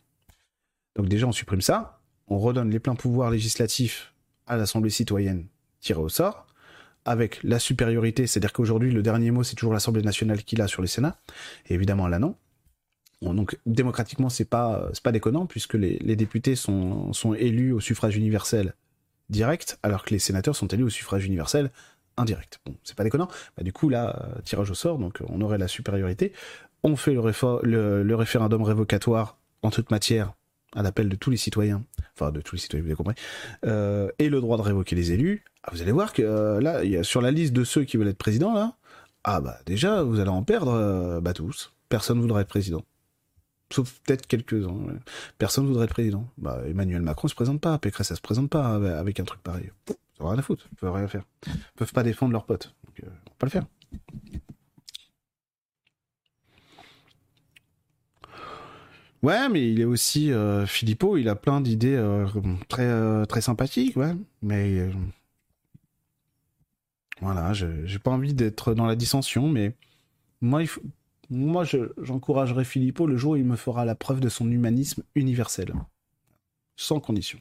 Donc 0.96 1.08
déjà 1.08 1.26
on 1.26 1.32
supprime 1.32 1.60
ça, 1.60 2.00
on 2.28 2.38
redonne 2.38 2.70
les 2.70 2.80
pleins 2.80 2.94
pouvoirs 2.94 3.30
législatifs 3.30 4.14
à 4.46 4.56
l'Assemblée 4.56 4.90
citoyenne 4.90 5.46
tirée 5.80 6.00
au 6.00 6.08
sort, 6.08 6.46
avec 7.04 7.42
la 7.42 7.58
supériorité, 7.58 8.26
c'est-à-dire 8.26 8.52
qu'aujourd'hui 8.52 8.90
le 8.90 9.02
dernier 9.02 9.30
mot 9.30 9.42
c'est 9.42 9.56
toujours 9.56 9.72
l'Assemblée 9.72 10.02
nationale 10.02 10.42
qui 10.42 10.56
l'a 10.56 10.68
sur 10.68 10.82
les 10.82 10.88
Sénats, 10.88 11.18
et 11.66 11.74
évidemment 11.74 12.08
là 12.08 12.18
non. 12.18 12.34
donc 13.22 13.58
démocratiquement, 13.66 14.28
c'est 14.28 14.44
pas 14.44 14.90
pas 15.02 15.12
déconnant 15.12 15.46
puisque 15.46 15.74
les, 15.74 15.98
les 15.98 16.16
députés 16.16 16.56
sont, 16.56 17.12
sont 17.12 17.34
élus 17.34 17.72
au 17.72 17.80
suffrage 17.80 18.16
universel 18.16 18.74
direct, 19.28 19.78
alors 19.82 20.04
que 20.04 20.10
les 20.10 20.18
sénateurs 20.18 20.56
sont 20.56 20.66
élus 20.66 20.84
au 20.84 20.90
suffrage 20.90 21.24
universel 21.24 21.70
indirect. 22.20 22.60
Bon, 22.66 22.74
c'est 22.84 22.96
pas 22.96 23.04
déconnant. 23.04 23.28
Bah, 23.56 23.62
du 23.62 23.72
coup, 23.72 23.88
là, 23.88 24.16
euh, 24.22 24.40
tirage 24.42 24.70
au 24.70 24.74
sort, 24.74 24.98
donc 24.98 25.18
on 25.28 25.40
aurait 25.40 25.58
la 25.58 25.68
supériorité. 25.68 26.32
On 26.82 26.96
fait 26.96 27.14
le, 27.14 28.14
référendum 28.14 28.62
révocatoire 28.62 29.36
en 29.62 29.70
toute 29.70 29.90
matière 29.90 30.32
à 30.74 30.82
l'appel 30.82 31.08
de 31.08 31.16
tous 31.16 31.30
les 31.30 31.36
citoyens, 31.36 31.82
enfin 32.14 32.30
de 32.30 32.40
tous 32.40 32.54
les 32.54 32.60
citoyens, 32.60 32.84
vous 32.84 32.90
avez 32.90 32.96
compris, 32.96 33.16
euh, 33.66 34.08
et 34.20 34.28
le 34.28 34.40
droit 34.40 34.56
de 34.56 34.62
révoquer 34.62 34.94
les 34.94 35.12
élus. 35.12 35.44
Ah, 35.64 35.70
vous 35.72 35.82
allez 35.82 35.92
voir 35.92 36.12
que 36.12 36.22
euh, 36.22 36.60
là, 36.60 36.84
y 36.84 36.96
a, 36.96 37.02
sur 37.02 37.20
la 37.20 37.32
liste 37.32 37.52
de 37.52 37.64
ceux 37.64 37.84
qui 37.84 37.96
veulent 37.96 38.08
être 38.08 38.16
président, 38.16 38.54
là, 38.54 38.76
ah 39.24 39.40
bah 39.40 39.58
déjà, 39.66 40.02
vous 40.02 40.20
allez 40.20 40.30
en 40.30 40.42
perdre 40.42 41.20
bah, 41.20 41.34
tous. 41.34 41.72
Personne 41.88 42.18
ne 42.18 42.22
voudra 42.22 42.40
être 42.40 42.48
président 42.48 42.84
sauf 43.72 44.00
peut-être 44.04 44.26
quelques-uns. 44.26 44.76
Personne 45.38 45.64
ne 45.64 45.68
voudrait 45.68 45.84
être 45.84 45.92
président. 45.92 46.28
Bah, 46.38 46.60
Emmanuel 46.66 47.02
Macron 47.02 47.28
se 47.28 47.34
présente 47.34 47.60
pas, 47.60 47.78
Pécresse 47.78 48.08
ça 48.08 48.16
se 48.16 48.20
présente 48.20 48.50
pas 48.50 48.74
avec 48.98 49.20
un 49.20 49.24
truc 49.24 49.42
pareil. 49.42 49.70
Ça 50.20 50.28
rien 50.28 50.38
à 50.38 50.42
foutre, 50.42 50.68
ils 50.70 50.76
peuvent 50.76 50.92
rien 50.92 51.08
faire. 51.08 51.24
Ils 51.46 51.52
peuvent 51.76 51.92
pas 51.92 52.02
défendre 52.02 52.32
leurs 52.32 52.44
potes. 52.44 52.74
Donc, 52.84 53.00
euh, 53.00 53.06
on 53.08 53.30
va 53.30 53.36
pas 53.38 53.46
le 53.46 53.50
faire. 53.50 53.66
Ouais, 59.22 59.48
mais 59.48 59.70
il 59.70 59.80
est 59.80 59.84
aussi 59.84 60.32
euh, 60.32 60.66
Philippot, 60.66 61.16
il 61.16 61.28
a 61.28 61.36
plein 61.36 61.60
d'idées 61.60 61.96
euh, 61.96 62.26
très 62.68 63.26
très 63.26 63.40
sympathiques, 63.40 63.96
ouais. 63.96 64.14
Mais 64.42 64.90
voilà, 67.20 67.52
j'ai 67.52 67.98
pas 67.98 68.10
envie 68.10 68.34
d'être 68.34 68.74
dans 68.74 68.86
la 68.86 68.96
dissension, 68.96 69.48
mais 69.48 69.74
moi, 70.40 70.62
moi, 71.30 71.64
j'encouragerai 71.98 72.64
Philippot 72.64 73.06
le 73.06 73.16
jour 73.16 73.32
où 73.32 73.36
il 73.36 73.44
me 73.44 73.56
fera 73.56 73.84
la 73.84 73.94
preuve 73.94 74.20
de 74.20 74.28
son 74.28 74.50
humanisme 74.50 75.02
universel. 75.14 75.74
Sans 76.76 77.00
condition. 77.00 77.38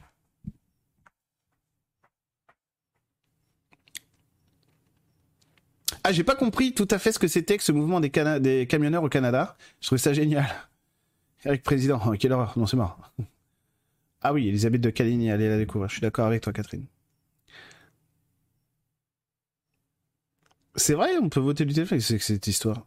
Ah, 6.02 6.12
j'ai 6.12 6.24
pas 6.24 6.34
compris 6.34 6.72
tout 6.72 6.88
à 6.90 6.98
fait 6.98 7.12
ce 7.12 7.18
que 7.18 7.28
c'était 7.28 7.56
que 7.56 7.62
ce 7.62 7.72
mouvement 7.72 8.00
des, 8.00 8.66
camionneurs 8.66 9.02
au 9.02 9.08
Canada. 9.08 9.56
Je 9.80 9.86
trouvais 9.86 9.98
ça 9.98 10.12
génial. 10.12 10.48
Eric 11.44 11.62
Président, 11.62 12.00
oh, 12.06 12.12
quelle 12.18 12.32
horreur. 12.32 12.58
Non, 12.58 12.66
c'est 12.66 12.76
mort. 12.76 12.98
Ah 14.22 14.34
oui, 14.34 14.48
Elisabeth 14.48 14.82
de 14.82 14.90
Caligny, 14.90 15.30
allez 15.30 15.48
la 15.48 15.56
découvrir. 15.56 15.88
Je 15.88 15.94
suis 15.94 16.02
d'accord 16.02 16.26
avec 16.26 16.42
toi, 16.42 16.52
Catherine. 16.52 16.84
C'est 20.74 20.94
vrai, 20.94 21.16
on 21.18 21.28
peut 21.28 21.40
voter 21.40 21.64
du 21.64 21.74
téléphone 21.74 22.00
avec 22.06 22.22
cette 22.22 22.46
histoire. 22.46 22.86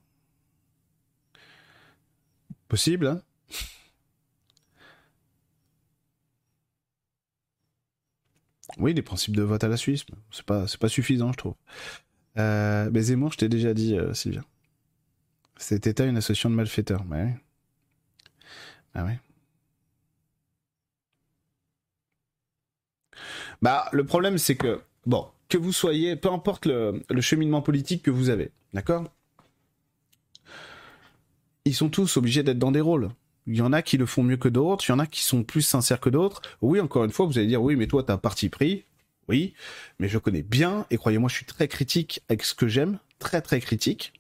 Possible, 2.68 3.08
hein 3.08 3.22
Oui, 8.78 8.94
des 8.94 9.02
principes 9.02 9.36
de 9.36 9.44
vote 9.44 9.64
à 9.64 9.68
la 9.68 9.78
Suisse, 9.78 10.06
c'est 10.32 10.46
pas, 10.46 10.68
c'est 10.68 10.80
pas 10.80 10.90
suffisant, 10.90 11.32
je 11.32 11.38
trouve. 11.38 11.56
Euh, 12.38 12.90
mais 12.92 13.02
Zemmour, 13.02 13.32
je 13.34 13.38
t'ai 13.38 13.50
déjà 13.50 13.74
dit, 13.74 13.98
euh, 13.98 14.14
Sylvia. 14.14 14.44
Cet 15.58 15.88
État 15.88 16.06
une 16.06 16.18
association 16.18 16.50
de 16.50 16.56
malfaiteurs. 16.56 17.04
Bah 17.04 17.18
oui. 17.24 17.32
Bah 18.96 19.06
oui. 19.06 19.14
Bah, 23.62 23.88
le 23.92 24.06
problème, 24.06 24.38
c'est 24.38 24.56
que, 24.56 24.82
bon, 25.06 25.28
que 25.48 25.58
vous 25.58 25.72
soyez, 25.72 26.16
peu 26.16 26.32
importe 26.32 26.66
le, 26.66 27.02
cheminement 27.22 27.62
politique 27.62 28.04
que 28.04 28.12
vous 28.12 28.30
avez, 28.30 28.52
d'accord? 28.74 29.06
Ils 31.66 31.76
sont 31.76 31.90
tous 31.90 32.18
obligés 32.18 32.44
d'être 32.44 32.60
dans 32.60 32.72
des 32.72 32.82
rôles. 32.82 33.10
Il 33.48 33.56
y 33.56 33.62
en 33.62 33.72
a 33.72 33.82
qui 33.82 33.98
le 33.98 34.06
font 34.06 34.24
mieux 34.24 34.38
que 34.38 34.50
d'autres, 34.50 34.86
il 34.88 34.92
y 34.92 34.94
en 34.94 35.00
a 35.00 35.06
qui 35.06 35.22
sont 35.22 35.44
plus 35.44 35.62
sincères 35.62 36.00
que 36.00 36.10
d'autres. 36.10 36.42
Oui, 36.62 36.80
encore 36.80 37.06
une 37.06 37.12
fois, 37.12 37.26
vous 37.26 37.38
allez 37.38 37.48
dire, 37.48 37.62
oui, 37.62 37.76
mais 37.76 37.88
toi, 37.88 38.04
t'as 38.04 38.18
parti 38.18 38.50
pris. 38.50 38.84
Oui, 39.30 39.54
mais 40.00 40.08
je 40.08 40.18
connais 40.18 40.42
bien, 40.42 40.86
et 40.92 40.98
croyez-moi, 40.98 41.30
je 41.30 41.36
suis 41.36 41.46
très 41.46 41.68
critique 41.68 42.22
avec 42.30 42.44
ce 42.44 42.54
que 42.54 42.68
j'aime, 42.68 43.00
très 43.20 43.42
très 43.42 43.60
critique. 43.60 44.14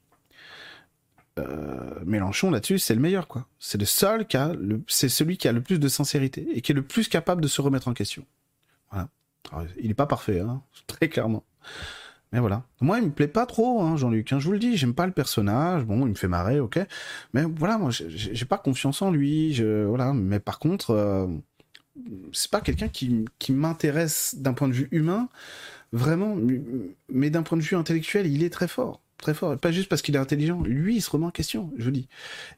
Euh, 1.40 2.00
Mélenchon 2.06 2.52
là-dessus, 2.52 2.80
c'est 2.80 2.94
le 2.94 3.02
meilleur, 3.02 3.28
quoi. 3.28 3.48
C'est 3.60 3.80
le 3.80 3.86
seul 3.86 4.28
qui 4.28 4.38
a, 4.38 4.54
le, 4.54 4.84
c'est 4.88 5.10
celui 5.10 5.38
qui 5.38 5.48
a 5.48 5.52
le 5.52 5.62
plus 5.62 5.80
de 5.80 5.88
sincérité 5.88 6.48
et 6.54 6.62
qui 6.62 6.72
est 6.72 6.76
le 6.76 6.84
plus 6.84 7.08
capable 7.08 7.42
de 7.42 7.48
se 7.48 7.62
remettre 7.62 7.88
en 7.88 7.94
question. 7.94 8.26
Voilà. 8.92 9.10
il 9.80 9.88
n'est 9.88 9.94
pas 9.94 10.06
parfait, 10.06 10.40
hein, 10.40 10.62
très 10.88 11.10
clairement. 11.10 11.44
Mais 12.32 12.40
voilà. 12.40 12.64
Moi, 12.82 12.98
il 12.98 13.06
me 13.06 13.12
plaît 13.12 13.28
pas 13.28 13.46
trop, 13.46 13.82
hein, 13.84 13.96
Jean-Luc. 13.96 14.34
Hein, 14.34 14.40
je 14.40 14.48
vous 14.48 14.54
le 14.54 14.60
dis, 14.60 14.76
j'aime 14.76 14.96
pas 14.96 15.06
le 15.06 15.12
personnage. 15.12 15.86
Bon, 15.86 16.08
il 16.08 16.10
me 16.10 16.16
fait 16.16 16.28
marrer, 16.28 16.60
ok. 16.60 16.80
Mais 17.34 17.44
voilà, 17.44 17.78
moi, 17.78 17.92
j'ai 17.92 18.46
pas 18.46 18.58
confiance 18.58 19.04
en 19.04 19.12
lui. 19.12 19.54
Je, 19.54 19.86
voilà. 19.86 20.14
Mais 20.14 20.40
par 20.40 20.58
contre, 20.58 20.92
euh, 20.92 21.28
c'est 22.32 22.52
pas 22.52 22.62
quelqu'un 22.62 22.88
qui, 22.88 23.26
qui 23.40 23.52
m'intéresse 23.52 24.36
d'un 24.38 24.54
point 24.54 24.68
de 24.68 24.74
vue 24.74 24.88
humain, 24.92 25.30
vraiment. 25.92 26.38
Mais 27.10 27.30
d'un 27.30 27.44
point 27.44 27.58
de 27.58 27.64
vue 27.64 27.76
intellectuel, 27.76 28.28
il 28.28 28.44
est 28.44 28.50
très 28.50 28.68
fort. 28.68 29.02
Très 29.18 29.34
fort. 29.34 29.58
Pas 29.58 29.72
juste 29.72 29.90
parce 29.90 30.02
qu'il 30.02 30.16
est 30.16 30.20
intelligent. 30.20 30.62
Lui, 30.62 30.98
il 30.98 31.02
se 31.02 31.10
remet 31.10 31.26
en 31.26 31.32
question, 31.32 31.72
je 31.78 31.86
vous 31.86 31.92
dis. 31.92 32.08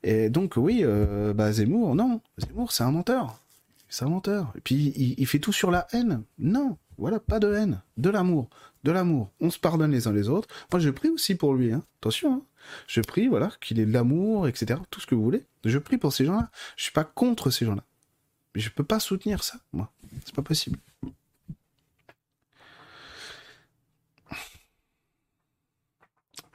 Et 0.03 0.30
donc, 0.30 0.53
oui, 0.57 0.82
euh, 0.84 1.34
bah, 1.34 1.52
Zemmour, 1.52 1.95
non. 1.95 2.22
Zemmour, 2.38 2.72
c'est 2.72 2.84
un 2.84 2.91
menteur. 2.91 3.40
C'est 3.88 4.03
un 4.06 4.10
menteur. 4.10 4.52
Et 4.56 4.62
puis, 4.62 4.94
il, 5.18 5.26
fait 5.28 5.40
tout 5.40 5.53
sur 5.53 5.70
la 5.70 5.88
haine. 5.94 6.24
Non. 6.40 6.78
Voilà, 6.98 7.20
pas 7.20 7.40
de 7.40 7.53
haine. 7.53 7.82
De 7.98 8.10
l'amour 8.10 8.49
de 8.86 8.91
l'amour. 8.91 9.32
On 9.41 9.49
se 9.49 9.60
pardonne 9.60 9.91
les 9.91 10.07
uns 10.07 10.14
les 10.14 10.30
autres. 10.30 10.48
Moi, 10.72 10.80
je 10.80 10.90
prie 10.91 11.10
aussi 11.10 11.36
pour 11.36 11.56
lui. 11.56 11.74
Hein. 11.74 11.84
Attention. 11.99 12.34
Hein. 12.34 12.41
Je 12.88 13.02
prie, 13.02 13.28
voilà, 13.28 13.52
qu'il 13.60 13.80
ait 13.80 13.86
de 13.86 13.91
l'amour, 13.91 14.48
etc. 14.48 14.80
Tout 14.90 15.02
ce 15.02 15.07
que 15.07 15.16
vous 15.16 15.24
voulez. 15.24 15.44
Je 15.66 15.78
prie 15.80 15.98
pour 15.98 16.14
ces 16.14 16.24
gens-là. 16.26 16.49
Je 16.78 16.84
suis 16.84 16.94
pas 16.94 17.03
contre 17.03 17.49
ces 17.49 17.66
gens-là. 17.66 17.84
Je 18.56 18.69
peux 18.69 18.84
pas 18.84 18.99
soutenir 18.99 19.44
ça, 19.44 19.60
moi. 19.73 19.91
C'est 20.26 20.34
pas 20.34 20.41
possible. 20.41 20.80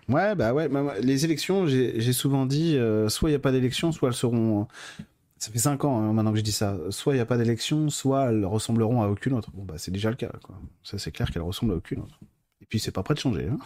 Ouais, 0.09 0.35
bah 0.35 0.53
ouais, 0.53 0.69
bah, 0.69 0.95
les 1.01 1.25
élections, 1.25 1.67
j'ai 1.69 2.13
souvent 2.13 2.45
dit, 2.45 2.77
euh, 2.77 3.09
soit 3.09 3.29
il 3.29 3.33
n'y 3.33 3.37
a 3.37 3.41
pas 3.41 3.53
d'élections, 3.53 3.93
soit 3.93 4.09
elles 4.09 4.15
seront 4.15 4.67
ça 5.41 5.51
fait 5.51 5.59
5 5.59 5.87
ans 5.87 5.99
hein, 5.99 6.13
maintenant 6.13 6.33
que 6.33 6.39
je 6.39 6.43
dis 6.45 6.53
ça. 6.53 6.77
Soit 6.91 7.15
il 7.15 7.17
n'y 7.17 7.23
a 7.23 7.27
pas 7.27 7.39
d'élection, 7.39 7.89
soit 7.89 8.31
elles 8.31 8.45
ressembleront 8.45 9.03
à 9.03 9.09
aucune 9.09 9.33
autre. 9.33 9.51
Bon, 9.53 9.65
bah, 9.65 9.75
c'est 9.79 9.91
déjà 9.91 10.11
le 10.11 10.17
cas, 10.17 10.31
quoi. 10.43 10.55
Ça, 10.83 10.99
c'est 10.99 11.13
clair 11.13 11.31
qu'elles 11.31 11.43
ressemblent 11.43 11.73
à 11.73 11.77
aucune 11.77 12.01
autre. 12.01 12.21
Et 12.61 12.67
puis, 12.67 12.79
c'est 12.79 12.93
pas 12.93 13.03
prêt 13.03 13.15
de 13.15 13.21
changer, 13.21 13.49
hein. 13.49 13.59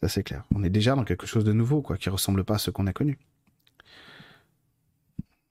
Ça, 0.00 0.08
c'est 0.08 0.22
clair. 0.22 0.42
On 0.54 0.64
est 0.64 0.70
déjà 0.70 0.94
dans 0.94 1.04
quelque 1.04 1.26
chose 1.26 1.44
de 1.44 1.52
nouveau, 1.52 1.82
quoi, 1.82 1.98
qui 1.98 2.08
ressemble 2.08 2.44
pas 2.44 2.54
à 2.54 2.58
ce 2.58 2.70
qu'on 2.70 2.86
a 2.86 2.94
connu. 2.94 3.18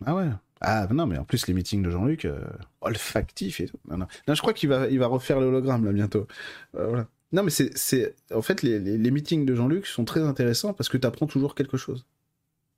Ah 0.03 0.15
ouais. 0.15 0.29
Ah 0.63 0.87
non, 0.91 1.05
mais 1.05 1.17
en 1.17 1.25
plus, 1.25 1.47
les 1.47 1.53
meetings 1.53 1.83
de 1.83 1.89
Jean-Luc, 1.89 2.25
euh, 2.25 2.39
olfactifs 2.81 3.59
et 3.59 3.67
tout. 3.67 3.79
Non, 3.89 4.07
je 4.33 4.41
crois 4.41 4.53
qu'il 4.53 4.69
va, 4.69 4.87
il 4.87 4.97
va 4.97 5.07
refaire 5.07 5.39
l'hologramme, 5.39 5.85
là, 5.85 5.91
bientôt. 5.91 6.27
Euh, 6.75 6.87
voilà. 6.87 7.07
Non, 7.33 7.43
mais 7.43 7.51
c'est, 7.51 8.15
en 8.33 8.41
fait, 8.41 8.61
les, 8.61 8.79
les 8.79 9.11
meetings 9.11 9.45
de 9.45 9.55
Jean-Luc 9.55 9.87
sont 9.87 10.05
très 10.05 10.21
intéressants 10.21 10.73
parce 10.73 10.87
que 10.87 10.97
tu 10.97 11.05
apprends 11.05 11.27
toujours 11.27 11.55
quelque 11.55 11.77
chose 11.77 12.05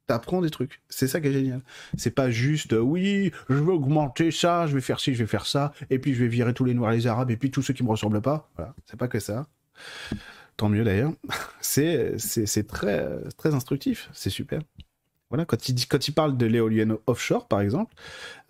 t'apprends 0.08 0.42
des 0.42 0.50
trucs. 0.50 0.82
C'est 0.90 1.08
ça 1.08 1.20
qui 1.20 1.28
est 1.28 1.34
génial. 1.34 1.62
C'est 1.98 2.12
pas 2.12 2.30
juste, 2.30 2.74
euh, 2.74 2.80
oui, 2.80 3.32
je 3.50 3.56
veux 3.56 3.74
augmenter 3.74 4.32
ça, 4.32 4.68
je 4.68 4.76
vais 4.76 4.82
faire 4.82 5.00
ci, 5.00 5.14
je 5.14 5.20
vais 5.20 5.28
faire 5.28 5.46
ça, 5.46 5.74
et 5.90 6.00
puis 6.00 6.14
je 6.14 6.20
vais 6.20 6.28
virer 6.28 6.54
tous 6.54 6.66
les 6.66 6.74
noirs 6.74 6.94
et 6.94 6.98
les 6.98 7.08
arabes, 7.08 7.32
et 7.32 7.38
puis 7.38 7.52
tous 7.52 7.62
ceux 7.62 7.74
qui 7.74 7.84
me 7.84 7.90
ressemblent 7.90 8.22
pas. 8.22 8.50
Voilà. 8.56 8.74
C'est 8.86 8.98
pas 8.98 9.08
que 9.08 9.20
ça. 9.20 9.48
Tant 10.58 10.70
mieux 10.70 10.84
d'ailleurs. 10.84 11.12
C'est, 11.60 12.18
c'est, 12.18 12.68
très, 12.68 13.06
très 13.38 13.54
instructif. 13.56 14.10
C'est 14.14 14.30
super. 14.30 14.62
Voilà, 15.30 15.46
quand 15.46 15.70
il, 15.70 15.88
quand 15.88 16.08
il 16.08 16.12
parle 16.14 16.38
de 16.38 16.46
l'éolienne 16.46 16.98
offshore, 17.08 17.48
par 17.48 17.62
exemple, 17.62 17.94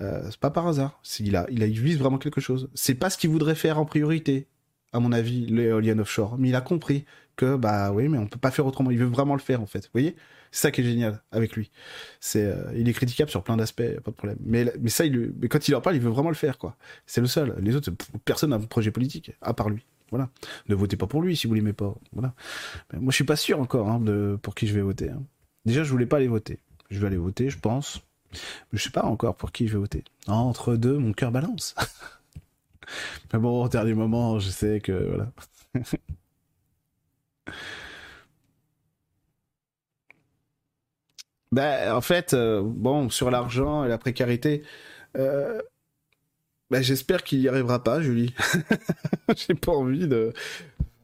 euh, 0.01 0.21
c'est 0.29 0.39
pas 0.39 0.51
par 0.51 0.67
hasard. 0.67 0.99
Il, 1.19 1.35
a, 1.35 1.45
il, 1.49 1.63
a, 1.63 1.67
vise 1.67 1.97
vraiment 1.97 2.17
quelque 2.17 2.41
chose. 2.41 2.69
C'est 2.73 2.95
pas 2.95 3.09
ce 3.09 3.17
qu'il 3.17 3.29
voudrait 3.29 3.55
faire 3.55 3.79
en 3.79 3.85
priorité, 3.85 4.47
à 4.91 4.99
mon 4.99 5.11
avis, 5.11 5.45
l'éolienne 5.45 6.01
offshore. 6.01 6.37
Mais 6.37 6.49
il 6.49 6.55
a 6.55 6.61
compris 6.61 7.05
que, 7.37 7.55
bah 7.55 7.91
oui, 7.91 8.09
mais 8.09 8.17
on 8.17 8.27
peut 8.27 8.39
pas 8.39 8.51
faire 8.51 8.65
autrement. 8.65 8.91
Il 8.91 8.97
veut 8.97 9.05
vraiment 9.05 9.35
le 9.35 9.41
faire, 9.41 9.61
en 9.61 9.65
fait. 9.65 9.85
Vous 9.85 9.91
voyez? 9.93 10.15
C'est 10.51 10.61
ça 10.61 10.71
qui 10.71 10.81
est 10.81 10.85
génial 10.85 11.21
avec 11.31 11.55
lui. 11.55 11.71
C'est, 12.19 12.45
euh, 12.45 12.71
il 12.75 12.87
est 12.87 12.93
critiquable 12.93 13.29
sur 13.29 13.43
plein 13.43 13.57
d'aspects, 13.57 13.99
pas 14.03 14.11
de 14.11 14.15
problème. 14.15 14.37
Mais, 14.41 14.71
mais 14.79 14.89
ça, 14.89 15.03
mais 15.05 15.47
quand 15.47 15.67
il 15.67 15.75
en 15.75 15.81
parle, 15.81 15.95
il 15.95 16.01
veut 16.01 16.09
vraiment 16.09 16.29
le 16.29 16.35
faire, 16.35 16.57
quoi. 16.57 16.77
C'est 17.05 17.21
le 17.21 17.27
seul. 17.27 17.55
Les 17.59 17.75
autres, 17.75 17.91
personne 18.25 18.51
n'a 18.51 18.57
un 18.57 18.61
projet 18.61 18.91
politique, 18.91 19.31
à 19.41 19.53
part 19.53 19.69
lui. 19.69 19.85
Voilà. 20.11 20.29
Ne 20.69 20.75
votez 20.75 20.97
pas 20.97 21.07
pour 21.07 21.21
lui 21.21 21.35
si 21.35 21.47
vous 21.47 21.53
l'aimez 21.55 21.73
pas. 21.73 21.93
Voilà. 22.13 22.33
moi, 22.93 23.11
je 23.11 23.15
suis 23.15 23.23
pas 23.23 23.35
sûr 23.35 23.59
encore 23.59 23.89
hein, 23.89 23.99
de 23.99 24.37
pour 24.41 24.55
qui 24.55 24.67
je 24.67 24.73
vais 24.73 24.81
voter. 24.81 25.09
Hein. 25.09 25.23
Déjà, 25.65 25.83
je 25.83 25.91
voulais 25.91 26.05
pas 26.05 26.17
aller 26.17 26.27
voter. 26.27 26.59
Je 26.89 26.99
vais 26.99 27.07
aller 27.07 27.17
voter, 27.17 27.49
je 27.49 27.59
pense. 27.59 28.01
Mais 28.71 28.79
je 28.79 28.83
sais 28.83 28.91
pas 28.91 29.03
encore 29.03 29.35
pour 29.35 29.51
qui 29.51 29.67
je 29.67 29.73
vais 29.73 29.79
voter. 29.79 30.03
Entre 30.27 30.75
deux, 30.75 30.97
mon 30.97 31.13
cœur 31.13 31.31
balance. 31.31 31.75
mais 33.33 33.39
bon, 33.39 33.63
au 33.63 33.69
dernier 33.69 33.93
moment, 33.93 34.39
je 34.39 34.49
sais 34.49 34.79
que 34.81 34.91
voilà. 34.93 35.31
Ben, 41.51 41.93
en 41.93 42.01
fait, 42.01 42.33
euh, 42.33 42.61
bon, 42.65 43.09
sur 43.09 43.31
l'argent 43.31 43.85
et 43.85 43.87
la 43.87 43.97
précarité, 43.97 44.63
euh, 45.17 45.61
ben, 46.69 46.81
j'espère 46.81 47.23
qu'il 47.23 47.39
n'y 47.39 47.47
arrivera 47.47 47.83
pas, 47.83 48.01
Julie. 48.01 48.33
J'ai 49.35 49.53
pas 49.53 49.71
envie 49.71 50.07
de. 50.07 50.33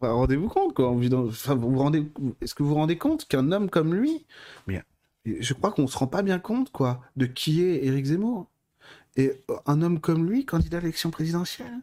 Rendez-vous 0.01 0.47
compte, 0.47 0.73
quoi. 0.73 0.91
Vous 0.91 1.77
rendez... 1.77 2.11
Est-ce 2.41 2.55
que 2.55 2.63
vous 2.63 2.69
vous 2.69 2.75
rendez 2.75 2.97
compte 2.97 3.27
qu'un 3.27 3.51
homme 3.51 3.69
comme 3.69 3.93
lui, 3.93 4.25
mais 4.67 4.83
je 5.25 5.53
crois 5.53 5.71
qu'on 5.71 5.87
se 5.87 5.97
rend 5.97 6.07
pas 6.07 6.21
bien 6.23 6.39
compte, 6.39 6.71
quoi, 6.71 7.01
de 7.15 7.25
qui 7.25 7.63
est 7.63 7.85
Éric 7.85 8.05
Zemmour. 8.05 8.49
Et 9.17 9.43
un 9.65 9.81
homme 9.81 9.99
comme 9.99 10.27
lui, 10.29 10.45
candidat 10.45 10.77
à 10.77 10.81
l'élection 10.81 11.11
présidentielle, 11.11 11.81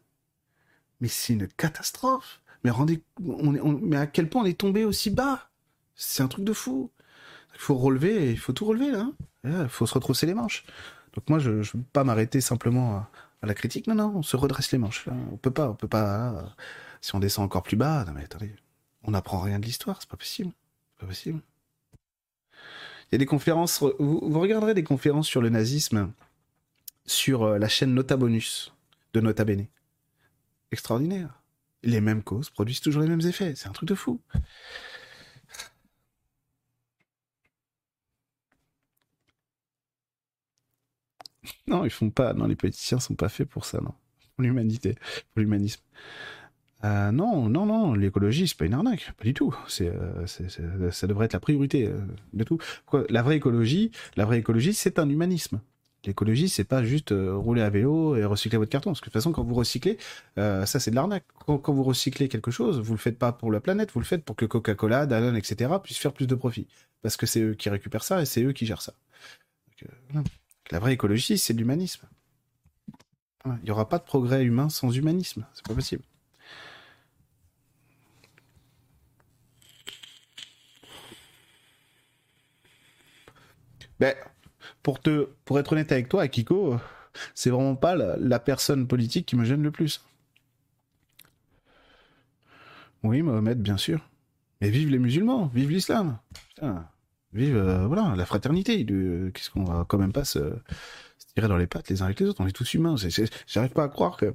mais 1.01 1.09
c'est 1.09 1.35
une 1.35 1.47
catastrophe. 1.47 2.41
Mais 2.65 2.71
rendez, 2.71 3.03
on, 3.25 3.79
mais 3.83 3.97
à 3.97 4.07
quel 4.07 4.29
point 4.29 4.43
on 4.43 4.47
est 4.47 4.59
tombé 4.59 4.85
aussi 4.85 5.11
bas 5.11 5.51
C'est 5.95 6.23
un 6.23 6.29
truc 6.29 6.45
de 6.45 6.53
fou. 6.53 6.91
Il 7.55 7.61
faut 7.61 7.77
relever, 7.77 8.31
il 8.31 8.39
faut 8.39 8.53
tout 8.53 8.65
relever 8.65 8.91
là. 8.91 9.11
Hein. 9.45 9.63
Il 9.63 9.69
faut 9.69 9.87
se 9.87 9.95
retrousser 9.95 10.27
les 10.27 10.35
manches. 10.35 10.65
Donc 11.15 11.29
moi, 11.29 11.39
je 11.39 11.51
ne 11.51 11.63
veux 11.63 11.83
pas 11.93 12.05
m'arrêter 12.05 12.41
simplement 12.41 12.97
à, 12.97 13.47
la 13.47 13.55
critique. 13.55 13.87
Non, 13.87 13.95
non, 13.95 14.13
on 14.17 14.23
se 14.23 14.37
redresse 14.37 14.73
les 14.73 14.79
manches. 14.79 15.07
On 15.33 15.37
peut 15.37 15.51
pas, 15.51 15.71
on 15.71 15.75
peut 15.75 15.89
pas. 15.89 16.55
Si 17.01 17.15
on 17.15 17.21
descend 17.21 17.45
encore 17.45 17.63
plus 17.63 17.77
bas, 17.77 18.05
non 18.07 18.13
mais 18.13 18.25
attendez, 18.25 18.55
on 19.05 19.13
n'apprend 19.13 19.41
rien 19.41 19.59
de 19.59 19.65
l'histoire, 19.65 19.99
c'est 20.01 20.11
pas 20.11 20.17
possible. 20.17 20.53
Pas 20.99 21.07
possible. 21.07 21.41
Il 23.11 23.13
y 23.13 23.15
a 23.15 23.19
des 23.19 23.27
conférences. 23.27 23.83
Vous, 23.99 24.41
regarderez 24.41 24.75
des 24.75 24.85
conférences 24.85 25.27
sur 25.27 25.41
le 25.41 25.49
nazisme 25.49 26.13
sur 27.07 27.43
euh, 27.45 27.59
la 27.59 27.69
chaîne 27.69 27.95
Nota 27.95 28.17
Bonus 28.17 28.75
de 29.15 29.21
Nota 29.21 29.45
Bene. 29.45 29.67
Extraordinaire. 30.73 31.41
Les 31.83 32.01
mêmes 32.01 32.23
causes 32.23 32.51
produisent 32.51 32.81
toujours 32.81 33.03
les 33.03 33.09
mêmes 33.09 33.27
effets. 33.27 33.55
C'est 33.55 33.69
un 33.69 33.73
truc 33.73 33.89
de 33.89 33.95
fou. 33.95 34.21
Non, 41.67 41.85
ils 41.85 41.91
font 41.91 42.11
pas. 42.11 42.35
Non, 42.35 42.47
les 42.47 42.57
politiciens 42.57 43.01
sont 43.01 43.15
pas 43.15 43.29
faits 43.29 43.49
pour 43.49 43.65
ça, 43.65 43.81
non. 43.81 43.95
Pour 44.37 44.43
l'humanité, 44.43 44.95
pour 45.33 45.41
l'humanisme. 45.41 45.83
Euh, 46.85 47.11
non, 47.11 47.49
non, 47.49 47.67
non, 47.67 47.95
l'écologie, 47.95 48.47
c'est 48.47 48.57
pas 48.57 48.67
une 48.67 48.75
arnaque, 48.75 49.13
pas 49.17 49.25
du 49.25 49.35
tout. 49.35 49.55
C'est, 49.67 49.89
euh, 49.89 50.91
ça 50.91 51.07
devrait 51.07 51.27
être 51.27 51.33
la 51.33 51.41
priorité 51.41 51.87
euh, 51.87 51.99
de 52.33 52.45
tout. 52.45 52.59
la 53.09 53.23
vraie 53.23 53.37
écologie, 53.37 53.91
la 54.17 54.25
vraie 54.25 54.39
écologie, 54.39 54.75
c'est 54.75 54.99
un 54.99 55.09
humanisme. 55.09 55.61
L'écologie, 56.05 56.49
c'est 56.49 56.65
pas 56.65 56.85
juste 56.85 57.13
rouler 57.13 57.61
à 57.61 57.71
vélo 57.71 58.15
et 58.15 58.25
recycler 58.25 58.57
votre 58.57 58.71
carton. 58.71 58.91
Parce 58.91 59.01
que 59.01 59.07
de 59.07 59.11
toute 59.11 59.21
façon, 59.21 59.33
quand 59.33 59.43
vous 59.43 59.55
recyclez, 59.55 59.99
ça 60.37 60.67
c'est 60.67 60.91
de 60.93 60.95
l'arnaque. 60.95 61.25
Quand, 61.45 61.73
vous 61.73 61.83
recyclez 61.83 62.29
quelque 62.29 62.53
chose, 62.53 62.79
vous 62.81 62.93
le 62.93 62.99
faites 62.99 63.19
pas 63.19 63.33
pour 63.33 63.51
la 63.51 63.61
planète, 63.61 63.91
vous 63.91 63.99
le 63.99 64.07
faites 64.07 64.25
pour 64.25 64.37
que 64.37 64.45
Coca-Cola, 64.45 65.07
Danone, 65.07 65.37
etc. 65.37 65.71
puissent 65.83 65.99
faire 65.99 66.13
plus 66.13 66.29
de 66.29 66.37
profit. 66.37 66.69
Parce 67.03 67.17
que 67.17 67.27
c'est 67.27 67.41
eux 67.41 67.55
qui 67.55 67.69
récupèrent 67.69 68.05
ça 68.05 68.23
et 68.23 68.27
c'est 68.27 68.45
eux 68.45 68.53
qui 68.53 68.65
gèrent 68.65 68.81
ça. 68.81 68.95
la 70.71 70.79
vraie 70.79 70.93
écologie, 70.93 71.37
c'est 71.37 71.53
l'humanisme. 71.53 72.07
Il 73.45 73.65
n'y 73.65 73.71
aura 73.73 73.89
pas 73.89 73.99
de 73.99 74.05
progrès 74.05 74.45
humain 74.45 74.69
sans 74.69 74.97
humanisme. 74.97 75.45
C'est 75.53 75.67
pas 75.67 75.75
possible. 75.75 76.05
Ben, 84.01 84.15
pour, 84.83 85.01
te, 85.01 85.29
pour 85.45 85.59
être 85.59 85.73
honnête 85.73 85.93
avec 85.93 86.09
toi, 86.09 86.23
Akiko, 86.23 86.77
c'est 87.35 87.51
vraiment 87.51 87.77
pas 87.77 87.97
la, 87.97 88.39
personne 88.39 88.87
politique 88.87 89.27
qui 89.27 89.37
me 89.37 89.45
gêne 89.45 89.63
le 89.63 89.71
plus. 89.71 90.05
Oui, 93.03 93.23
Mohamed, 93.23 93.61
bien 93.61 93.77
sûr. 93.77 94.09
Mais 94.61 94.71
vive 94.71 94.91
les 94.91 94.99
musulmans, 94.99 95.51
vive 95.55 95.71
l'islam. 95.71 96.19
Vive 97.33 97.57
euh, 97.57 97.87
voilà, 97.87 98.15
la 98.17 98.27
fraternité. 98.27 98.85
Qu'est-ce 98.85 99.51
qu'on 99.51 99.65
va 99.65 99.85
quand 99.87 99.99
même 99.99 100.13
pas 100.13 100.25
se, 100.25 100.55
tirer 101.35 101.49
dans 101.49 101.57
les 101.57 101.67
pattes 101.67 101.89
les 101.89 102.03
uns 102.03 102.07
avec 102.07 102.21
les 102.21 102.27
autres 102.27 102.41
On 102.41 102.47
est 102.47 102.53
tous 102.53 102.75
humains. 102.75 102.97
J'arrive 103.47 103.73
pas 103.73 103.85
à 103.85 103.89
croire 103.89 104.17
que 104.17 104.35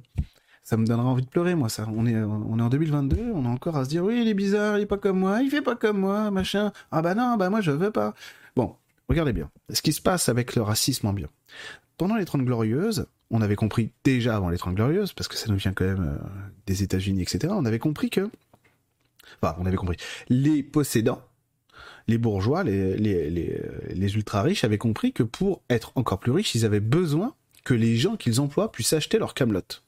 ça 0.62 0.78
me 0.78 0.86
donnera 0.86 1.06
envie 1.06 1.24
de 1.24 1.28
pleurer, 1.28 1.54
moi, 1.54 1.68
ça. 1.68 1.86
On 1.94 2.06
est, 2.06 2.16
on 2.16 2.58
est 2.58 2.62
en 2.62 2.70
2022, 2.70 3.32
on 3.34 3.44
a 3.44 3.48
encore 3.48 3.76
à 3.76 3.84
se 3.84 3.90
dire, 3.90 4.02
oui, 4.02 4.22
il 4.22 4.28
est 4.28 4.34
bizarre, 4.34 4.78
il 4.78 4.82
est 4.82 4.86
pas 4.86 4.96
comme 4.96 5.18
moi, 5.18 5.42
il 5.42 5.50
fait 5.50 5.60
pas 5.60 5.76
comme 5.76 5.98
moi, 5.98 6.30
machin. 6.30 6.72
Ah 6.90 7.02
bah 7.02 7.14
non, 7.14 7.36
bah 7.36 7.50
moi 7.50 7.60
je 7.60 7.70
veux 7.70 7.90
pas. 7.90 8.14
Bon, 8.56 8.76
Regardez 9.08 9.32
bien, 9.32 9.50
ce 9.70 9.82
qui 9.82 9.92
se 9.92 10.00
passe 10.00 10.28
avec 10.28 10.54
le 10.56 10.62
racisme 10.62 11.06
ambiant. 11.06 11.28
Pendant 11.98 12.16
les 12.16 12.24
Trente 12.24 12.44
Glorieuses, 12.44 13.06
on 13.30 13.42
avait 13.42 13.56
compris 13.56 13.90
déjà 14.02 14.36
avant 14.36 14.48
les 14.48 14.58
Trente 14.58 14.74
Glorieuses, 14.74 15.12
parce 15.12 15.28
que 15.28 15.36
ça 15.36 15.48
nous 15.48 15.56
vient 15.56 15.72
quand 15.72 15.84
même 15.84 16.18
euh, 16.20 16.26
des 16.66 16.82
États-Unis, 16.82 17.22
etc., 17.22 17.52
on 17.56 17.64
avait 17.64 17.78
compris 17.78 18.10
que... 18.10 18.28
Enfin, 19.40 19.56
on 19.58 19.66
avait 19.66 19.76
compris. 19.76 19.96
Les 20.28 20.62
possédants, 20.62 21.22
les 22.06 22.18
bourgeois, 22.18 22.64
les, 22.64 22.96
les, 22.96 23.30
les 23.30 24.14
ultra-riches 24.14 24.64
avaient 24.64 24.78
compris 24.78 25.12
que 25.12 25.22
pour 25.22 25.62
être 25.70 25.92
encore 25.94 26.18
plus 26.18 26.32
riches, 26.32 26.54
ils 26.54 26.64
avaient 26.64 26.80
besoin 26.80 27.34
que 27.64 27.74
les 27.74 27.96
gens 27.96 28.16
qu'ils 28.16 28.40
emploient 28.40 28.70
puissent 28.70 28.92
acheter 28.92 29.18
leur 29.18 29.34
camelote. 29.34 29.82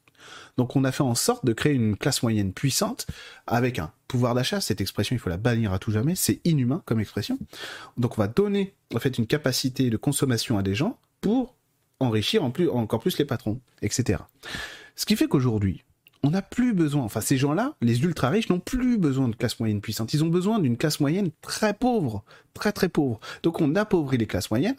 Donc 0.57 0.75
on 0.75 0.83
a 0.83 0.91
fait 0.91 1.03
en 1.03 1.15
sorte 1.15 1.45
de 1.45 1.53
créer 1.53 1.73
une 1.73 1.95
classe 1.95 2.23
moyenne 2.23 2.51
puissante 2.51 3.07
avec 3.45 3.79
un 3.79 3.91
pouvoir 4.07 4.33
d'achat. 4.33 4.59
Cette 4.59 4.81
expression, 4.81 5.15
il 5.15 5.19
faut 5.19 5.29
la 5.29 5.37
bannir 5.37 5.71
à 5.71 5.79
tout 5.79 5.91
jamais. 5.91 6.15
C'est 6.15 6.41
inhumain 6.45 6.81
comme 6.85 6.99
expression. 6.99 7.37
Donc 7.97 8.17
on 8.17 8.21
va 8.21 8.27
donner 8.27 8.73
en 8.93 8.99
fait 8.99 9.17
une 9.17 9.27
capacité 9.27 9.89
de 9.89 9.97
consommation 9.97 10.57
à 10.57 10.63
des 10.63 10.75
gens 10.75 10.97
pour 11.21 11.55
enrichir 11.99 12.43
encore 12.43 12.99
plus 12.99 13.17
les 13.17 13.25
patrons, 13.25 13.59
etc. 13.81 14.19
Ce 14.95 15.05
qui 15.05 15.15
fait 15.15 15.27
qu'aujourd'hui, 15.27 15.83
on 16.23 16.31
n'a 16.31 16.41
plus 16.41 16.73
besoin, 16.73 17.03
enfin 17.03 17.21
ces 17.21 17.37
gens-là, 17.37 17.75
les 17.81 18.03
ultra 18.03 18.29
riches 18.29 18.49
n'ont 18.49 18.59
plus 18.59 18.97
besoin 18.97 19.29
de 19.29 19.35
classe 19.35 19.59
moyenne 19.59 19.81
puissante, 19.81 20.13
ils 20.13 20.23
ont 20.23 20.29
besoin 20.29 20.59
d'une 20.59 20.77
classe 20.77 20.99
moyenne 20.99 21.29
très 21.41 21.73
pauvre, 21.73 22.23
très 22.53 22.71
très 22.71 22.89
pauvre. 22.89 23.19
Donc 23.43 23.61
on 23.61 23.75
appauvrit 23.75 24.17
les 24.17 24.27
classes 24.27 24.51
moyennes, 24.51 24.77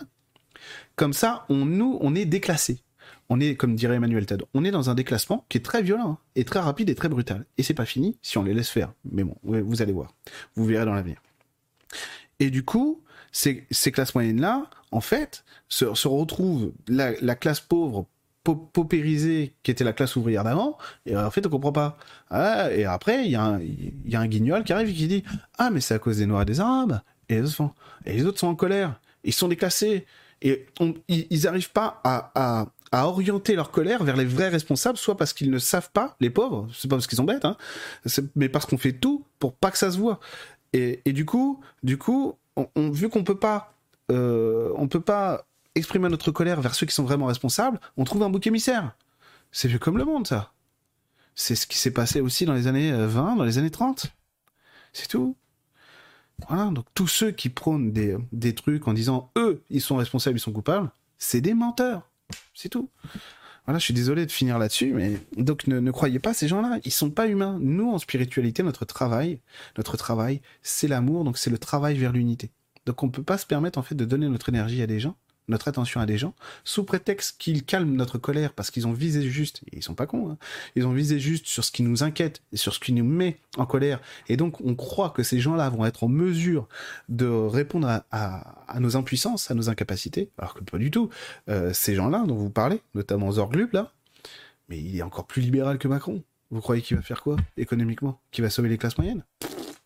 comme 0.97 1.13
ça 1.13 1.45
on 1.49 1.65
nous 1.65 1.99
on 2.01 2.15
est 2.15 2.25
déclassé 2.25 2.83
on 3.29 3.41
est, 3.41 3.57
comme 3.57 3.75
dirait 3.75 3.97
Emmanuel 3.97 4.27
Ted, 4.27 4.45
on 4.55 4.65
est 4.65 4.71
dans 4.71 4.91
un 4.91 4.95
déclassement 4.95 5.45
qui 5.49 5.59
est 5.59 5.65
très 5.65 5.83
violent, 5.83 6.13
hein, 6.13 6.19
et 6.35 6.45
très 6.45 6.61
rapide 6.61 6.89
et 6.89 6.95
très 6.95 7.09
brutal. 7.09 7.45
Et 7.59 7.63
c'est 7.63 7.75
pas 7.75 7.85
fini 7.85 8.19
si 8.23 8.39
on 8.39 8.43
les 8.43 8.55
laisse 8.55 8.71
faire. 8.71 8.93
Mais 9.11 9.25
bon, 9.25 9.37
vous 9.43 9.83
allez 9.83 9.93
voir. 9.93 10.15
Vous 10.55 10.65
verrez 10.65 10.85
dans 10.85 10.95
l'avenir. 10.95 11.21
Et 12.41 12.51
du 12.51 12.65
coup, 12.65 13.03
ces, 13.33 13.67
classes 13.93 14.15
moyennes-là, 14.15 14.69
en 14.91 15.01
fait, 15.01 15.45
se, 15.69 15.85
retrouvent 15.85 16.73
la, 16.87 17.13
classe 17.35 17.61
pauvre 17.61 18.07
paupérisée 18.45 19.55
qui 19.63 19.71
était 19.71 19.85
la 19.85 19.93
classe 19.93 20.17
ouvrière 20.17 20.43
d'avant, 20.43 20.79
et 21.05 21.15
en 21.15 21.31
fait 21.31 21.47
on 21.47 21.51
comprend 21.51 21.73
pas. 21.73 21.99
Ah, 22.31 22.73
et 22.73 22.85
après, 22.87 23.27
il 23.27 23.31
y, 23.31 23.37
a 23.37 23.45
un, 23.45 24.27
guignol 24.27 24.65
qui 24.65 24.73
arrive 24.73 24.89
et 24.89 24.95
qui 24.95 25.07
dit 25.07 25.25
Ah, 25.59 25.71
mais 25.71 25.81
c'est 25.81 25.95
à 25.95 25.99
cause 25.99 26.19
des 26.19 26.27
Noirs 26.27 26.43
et 26.43 26.47
des 26.47 26.61
Arabes. 26.61 27.01
Et 27.29 27.35
les 27.35 27.43
autres 27.43 27.55
sont, 27.55 27.73
et 28.07 28.15
les 28.15 28.25
autres 28.25 28.39
sont 28.39 28.47
en 28.47 28.55
colère. 28.55 28.99
Ils 29.25 29.35
sont 29.35 29.49
déclassés. 29.49 30.07
Et 30.41 30.67
ils 31.09 31.43
n'arrivent 31.43 31.73
pas 31.73 32.01
à, 32.05 32.31
à 32.37 32.69
orienter 32.93 33.55
leur 33.55 33.71
colère 33.71 34.05
vers 34.05 34.17
les 34.17 34.25
vrais 34.25 34.49
responsables, 34.49 34.99
soit 34.99 35.17
parce 35.17 35.33
qu'ils 35.33 35.51
ne 35.51 35.59
savent 35.59 35.91
pas, 35.93 36.17
les 36.21 36.31
pauvres, 36.31 36.69
c'est 36.75 36.89
pas 36.89 36.97
parce 36.97 37.07
qu'ils 37.07 37.17
sont 37.17 37.25
bêtes, 37.25 37.45
hein, 37.45 37.57
mais 38.35 38.49
parce 38.49 38.67
qu'on 38.67 38.79
fait 38.79 38.93
tout 38.93 39.25
pour 39.39 39.55
pas 39.55 39.71
que 39.71 39.79
ça 39.79 39.91
se 39.91 39.99
voit. 39.99 40.21
Et, 40.73 41.01
du 41.07 41.25
coup, 41.25 41.61
du 41.83 41.99
coup, 41.99 42.35
vu 42.77 43.09
qu'on 43.09 43.25
peut 43.25 43.39
pas, 43.39 43.75
euh, 44.11 44.73
on 44.77 44.89
peut 44.89 45.01
pas 45.01 45.47
exprimer 45.75 46.09
notre 46.09 46.31
colère 46.31 46.61
vers 46.61 46.75
ceux 46.75 46.87
qui 46.87 46.95
sont 46.95 47.05
vraiment 47.05 47.27
responsables, 47.27 47.81
on 47.97 48.05
trouve 48.05 48.23
un 48.23 48.31
bouc 48.31 48.47
émissaire. 48.47 48.93
C'est 49.53 49.69
vieux 49.69 49.79
comme 49.79 49.99
le 49.99 50.05
monde, 50.05 50.27
ça. 50.27 50.53
C'est 51.35 51.55
ce 51.55 51.67
qui 51.67 51.79
s'est 51.79 51.93
passé 51.93 52.21
aussi 52.21 52.45
dans 52.45 52.55
les 52.55 52.67
années 52.67 52.93
20, 52.93 53.35
euh, 53.35 53.37
dans 53.37 53.45
les 53.45 53.59
années 53.59 53.71
30. 53.71 54.07
C'est 54.93 55.09
tout. 55.09 55.37
Voilà, 56.49 56.71
donc 56.71 56.87
tous 56.95 57.09
ceux 57.09 57.31
qui 57.33 57.49
prônent 57.49 57.93
des 57.93 58.55
trucs 58.55 58.87
en 58.87 58.93
disant 58.93 59.31
eux, 59.37 59.63
ils 59.71 59.81
sont 59.81 59.97
responsables, 59.97 60.37
ils 60.37 60.41
sont 60.41 60.53
coupables, 60.53 60.91
c'est 61.19 61.41
des 61.41 61.55
menteurs. 61.55 62.08
C'est 62.55 62.69
tout. 62.69 62.91
Voilà, 63.67 63.79
je 63.79 63.85
suis 63.85 63.95
désolé 63.95 64.25
de 64.25 64.33
finir 64.33 64.59
là-dessus, 64.59 64.95
mais 64.95 65.19
donc 65.37 65.67
ne, 65.67 65.91
croyez 65.91 66.19
pas 66.19 66.33
ces 66.33 66.49
gens-là, 66.49 66.79
ils 66.85 66.91
sont 66.91 67.11
pas 67.11 67.29
humains. 67.29 67.59
Nous, 67.61 67.91
en 67.91 67.99
spiritualité, 67.99 68.63
notre 68.63 68.87
travail, 68.87 69.41
notre 69.77 69.99
travail, 69.99 70.41
c'est 70.63 70.89
l'amour, 70.89 71.23
donc 71.25 71.37
c'est 71.37 71.51
le 71.51 71.59
travail 71.59 71.99
vers 71.99 72.13
l'unité. 72.13 72.51
Donc 72.87 73.03
on 73.03 73.11
peut 73.11 73.23
pas 73.23 73.37
se 73.37 73.45
permettre 73.45 73.79
en 73.79 73.83
fait 73.83 73.95
de 73.95 74.07
donner 74.07 74.27
notre 74.29 74.49
énergie 74.49 74.81
à 74.81 74.87
des 74.87 75.01
gens 75.01 75.17
notre 75.49 75.69
attention 75.69 76.01
à 76.01 76.07
des 76.07 76.19
gens, 76.19 76.35
sous 76.65 76.85
prétexte 76.85 77.37
qu'ils 77.39 77.65
calment 77.65 77.95
notre 77.95 78.19
colère 78.19 78.53
parce 78.53 78.71
qu'ils 78.71 78.87
ont 78.87 78.93
visé 78.93 79.23
juste, 79.29 79.63
et 79.67 79.79
ils 79.79 79.83
sont 79.83 79.95
pas 79.95 80.07
cons, 80.07 80.31
hein, 80.31 80.39
ils 80.77 80.87
ont 80.87 80.93
visé 80.93 81.19
juste 81.19 81.47
sur 81.47 81.65
ce 81.65 81.73
qui 81.73 81.83
nous 81.83 82.03
inquiète 82.03 82.43
et 82.53 82.57
sur 82.57 82.75
ce 82.75 82.81
qui 82.81 82.93
nous 82.93 83.05
met 83.05 83.41
en 83.57 83.67
colère. 83.67 84.01
Et 84.29 84.37
donc 84.37 84.61
on 84.61 84.75
croit 84.75 85.11
que 85.11 85.23
ces 85.23 85.41
gens-là 85.41 85.69
vont 85.71 85.85
être 85.85 86.05
en 86.05 86.09
mesure 86.09 86.69
de 87.09 87.27
répondre 87.27 88.03
à, 88.11 88.79
nos 88.81 88.97
impuissances, 88.97 89.51
à 89.51 89.55
nos 89.55 89.69
incapacités, 89.71 90.31
alors 90.39 90.55
que 90.55 90.63
pas 90.63 90.79
du 90.79 90.91
tout. 90.91 91.09
Euh, 91.49 91.73
ces 91.73 91.95
gens-là 91.95 92.25
dont 92.27 92.37
vous 92.37 92.51
parlez, 92.51 92.81
notamment 92.95 93.33
Zorglub, 93.33 93.73
là, 93.73 93.93
mais 94.69 94.79
il 94.79 94.97
est 94.97 95.03
encore 95.03 95.27
plus 95.27 95.43
libéral 95.43 95.79
que 95.79 95.89
Macron. 95.89 96.23
Vous 96.51 96.61
croyez 96.61 96.83
qu'il 96.83 96.97
va 96.97 97.03
faire 97.03 97.23
quoi 97.23 97.37
économiquement? 97.57 98.21
Qu'il 98.31 98.43
va 98.43 98.51
sauver 98.51 98.69
les 98.69 98.79
classes 98.79 98.97
moyennes? 98.99 99.25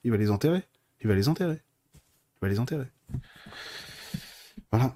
Il 0.04 0.10
va 0.10 0.16
les 0.16 0.30
enterrer. 0.30 0.62
Il 1.00 1.08
va 1.08 1.14
les 1.14 1.28
enterrer. 1.28 1.60
Il 1.94 2.40
va 2.42 2.48
les 2.48 2.58
enterrer. 2.58 2.86
Voilà. 4.70 4.94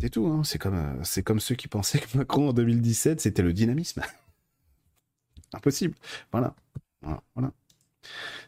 C'est 0.00 0.10
tout, 0.10 0.26
hein. 0.26 0.44
c'est 0.44 0.58
comme, 0.58 0.74
euh, 0.74 1.22
comme 1.24 1.40
ceux 1.40 1.54
qui 1.54 1.68
pensaient 1.68 1.98
que 1.98 2.16
Macron 2.18 2.50
en 2.50 2.52
2017 2.52 3.20
c'était 3.20 3.42
le 3.42 3.52
dynamisme. 3.52 4.02
Impossible. 5.52 5.94
Voilà. 6.32 6.54
Voilà. 7.02 7.22
voilà. 7.34 7.52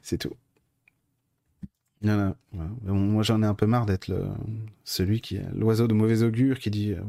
C'est 0.02 0.18
tout. 0.18 0.34
Moi 2.02 3.22
j'en 3.22 3.42
ai 3.42 3.46
un 3.46 3.54
peu 3.54 3.66
marre 3.66 3.86
d'être 3.86 4.08
le, 4.08 4.26
celui 4.84 5.20
qui 5.20 5.38
l'oiseau 5.54 5.88
de 5.88 5.94
mauvais 5.94 6.22
augure 6.22 6.58
qui 6.58 6.70
dit. 6.70 6.92
Euh, 6.92 7.00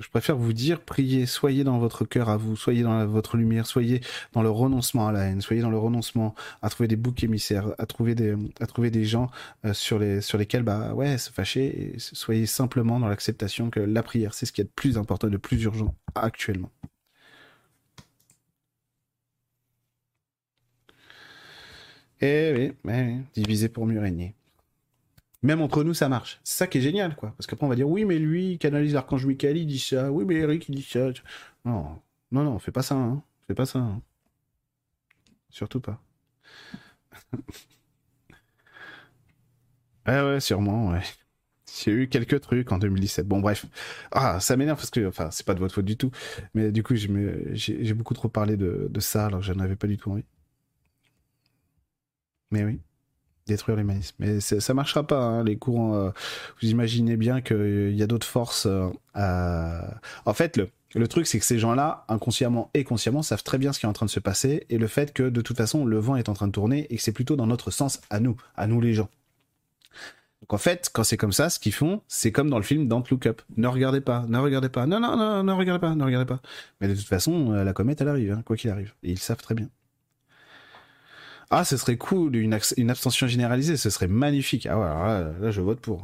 je 0.00 0.08
préfère 0.08 0.36
vous 0.36 0.52
dire, 0.52 0.80
priez, 0.80 1.26
soyez 1.26 1.62
dans 1.62 1.78
votre 1.78 2.04
cœur 2.04 2.28
à 2.28 2.36
vous, 2.36 2.56
soyez 2.56 2.82
dans 2.82 3.06
votre 3.06 3.36
lumière, 3.36 3.66
soyez 3.66 4.00
dans 4.32 4.42
le 4.42 4.50
renoncement 4.50 5.06
à 5.06 5.12
la 5.12 5.24
haine, 5.24 5.40
soyez 5.40 5.62
dans 5.62 5.70
le 5.70 5.78
renoncement 5.78 6.34
à 6.62 6.68
trouver 6.68 6.88
des 6.88 6.96
boucs 6.96 7.22
émissaires, 7.22 7.72
à 7.78 7.86
trouver 7.86 8.14
des, 8.14 9.04
gens 9.04 9.30
euh, 9.64 9.72
sur 9.72 9.98
les, 9.98 10.20
sur 10.20 10.38
lesquels 10.38 10.62
bah 10.64 10.94
ouais 10.94 11.18
se 11.18 11.30
fâcher, 11.30 11.94
soyez 11.98 12.46
simplement 12.46 12.98
dans 12.98 13.08
l'acceptation 13.08 13.70
que 13.70 13.80
la 13.80 14.02
prière 14.02 14.34
c'est 14.34 14.46
ce 14.46 14.52
qui 14.52 14.60
est 14.60 14.64
de 14.64 14.70
plus 14.74 14.98
important, 14.98 15.28
de 15.28 15.36
plus 15.36 15.62
urgent 15.62 15.94
actuellement. 16.14 16.70
Eh 22.22 22.52
oui, 22.56 22.72
eh 22.88 23.02
oui, 23.02 23.20
diviser 23.34 23.68
pour 23.68 23.84
mieux 23.86 24.00
régner. 24.00 24.34
Même 25.42 25.60
entre 25.60 25.82
nous, 25.82 25.92
ça 25.94 26.08
marche. 26.08 26.40
C'est 26.44 26.58
ça 26.58 26.66
qui 26.68 26.78
est 26.78 26.80
génial, 26.80 27.16
quoi. 27.16 27.34
Parce 27.36 27.48
qu'après, 27.48 27.66
on 27.66 27.68
va 27.68 27.74
dire, 27.74 27.88
oui, 27.88 28.04
mais 28.04 28.18
lui, 28.18 28.52
il 28.52 28.58
canalise 28.58 28.94
l'archange 28.94 29.26
Michael, 29.26 29.56
il 29.56 29.66
dit 29.66 29.80
ça. 29.80 30.10
Oui, 30.12 30.24
mais 30.24 30.36
Eric, 30.36 30.68
il 30.68 30.76
dit 30.76 30.82
ça. 30.82 31.10
Non, 31.64 32.00
non, 32.30 32.44
non, 32.44 32.58
fais 32.60 32.70
pas 32.72 32.82
ça, 32.82 32.94
hein. 32.94 33.22
Fais 33.48 33.54
pas 33.54 33.66
ça. 33.66 33.80
Hein. 33.80 34.00
Surtout 35.50 35.80
pas. 35.80 36.00
ah 40.04 40.24
ouais, 40.26 40.40
sûrement, 40.40 40.90
ouais. 40.90 41.02
J'ai 41.82 41.92
eu 41.92 42.08
quelques 42.08 42.40
trucs 42.40 42.70
en 42.70 42.78
2017. 42.78 43.26
Bon, 43.26 43.40
bref. 43.40 43.66
Ah, 44.12 44.38
ça 44.40 44.56
m'énerve 44.56 44.78
parce 44.78 44.90
que, 44.90 45.06
enfin, 45.08 45.30
c'est 45.32 45.46
pas 45.46 45.54
de 45.54 45.60
votre 45.60 45.74
faute 45.74 45.84
du 45.86 45.96
tout. 45.96 46.10
Mais 46.54 46.70
du 46.70 46.82
coup, 46.84 46.94
j'ai 46.94 47.94
beaucoup 47.94 48.14
trop 48.14 48.28
parlé 48.28 48.56
de, 48.56 48.88
de 48.90 49.00
ça 49.00 49.26
alors 49.26 49.40
que 49.40 49.46
je 49.46 49.52
n'avais 49.52 49.76
pas 49.76 49.86
du 49.88 49.96
tout 49.96 50.12
envie. 50.12 50.24
Mais 52.52 52.64
oui, 52.64 52.78
détruire 53.46 53.76
l'humanisme. 53.76 54.14
Mais 54.18 54.40
ça 54.40 54.74
marchera 54.74 55.06
pas, 55.06 55.20
hein, 55.20 55.44
les 55.44 55.56
courants. 55.56 55.94
Euh, 55.94 56.10
vous 56.60 56.68
imaginez 56.68 57.16
bien 57.16 57.40
qu'il 57.40 57.94
y 57.94 58.02
a 58.02 58.06
d'autres 58.06 58.26
forces. 58.26 58.66
Euh, 58.66 58.88
à... 59.14 59.94
En 60.24 60.34
fait, 60.34 60.60
le, 60.94 61.08
truc, 61.08 61.26
c'est 61.26 61.38
que 61.38 61.44
ces 61.44 61.58
gens-là, 61.58 62.04
inconsciemment 62.08 62.70
et 62.74 62.84
consciemment, 62.84 63.22
savent 63.22 63.42
très 63.42 63.58
bien 63.58 63.72
ce 63.72 63.80
qui 63.80 63.86
est 63.86 63.88
en 63.88 63.94
train 63.94 64.06
de 64.06 64.10
se 64.10 64.20
passer 64.20 64.66
et 64.68 64.78
le 64.78 64.86
fait 64.86 65.12
que 65.12 65.24
de 65.24 65.40
toute 65.40 65.56
façon, 65.56 65.84
le 65.84 65.98
vent 65.98 66.16
est 66.16 66.28
en 66.28 66.34
train 66.34 66.46
de 66.46 66.52
tourner 66.52 66.86
et 66.90 66.96
que 66.96 67.02
c'est 67.02 67.12
plutôt 67.12 67.36
dans 67.36 67.46
notre 67.46 67.70
sens 67.70 68.00
à 68.10 68.20
nous, 68.20 68.36
à 68.54 68.66
nous 68.66 68.80
les 68.80 68.94
gens. 68.94 69.08
Donc 70.42 70.54
en 70.54 70.58
fait, 70.58 70.90
quand 70.92 71.04
c'est 71.04 71.16
comme 71.16 71.32
ça, 71.32 71.50
ce 71.50 71.60
qu'ils 71.60 71.72
font, 71.72 72.02
c'est 72.08 72.32
comme 72.32 72.50
dans 72.50 72.56
le 72.58 72.64
film 72.64 72.88
Don't 72.88 73.04
Look 73.10 73.26
Up. 73.26 73.42
Ne 73.56 73.68
regardez 73.68 74.00
pas, 74.00 74.26
ne 74.28 74.38
regardez 74.38 74.68
pas, 74.68 74.86
non, 74.86 74.98
non, 74.98 75.16
non, 75.16 75.44
ne 75.44 75.52
regardez 75.52 75.80
pas, 75.80 75.94
ne 75.94 76.04
regardez 76.04 76.26
pas. 76.26 76.40
Mais 76.80 76.88
de 76.88 76.96
toute 76.96 77.06
façon, 77.06 77.52
euh, 77.52 77.62
la 77.62 77.72
comète, 77.72 78.00
elle 78.00 78.08
arrive, 78.08 78.32
hein, 78.32 78.42
quoi 78.44 78.56
qu'il 78.56 78.68
arrive. 78.68 78.92
Et 79.04 79.12
ils 79.12 79.20
savent 79.20 79.40
très 79.40 79.54
bien. 79.54 79.68
Ah, 81.54 81.64
ce 81.66 81.76
serait 81.76 81.98
cool, 81.98 82.34
une, 82.36 82.54
abstention 82.54 83.26
généralisée, 83.26 83.76
ce 83.76 83.90
serait 83.90 84.06
magnifique. 84.08 84.66
Ah 84.66 84.78
ouais, 84.78 85.40
là, 85.40 85.50
je 85.50 85.60
vote 85.60 85.80
pour. 85.80 86.02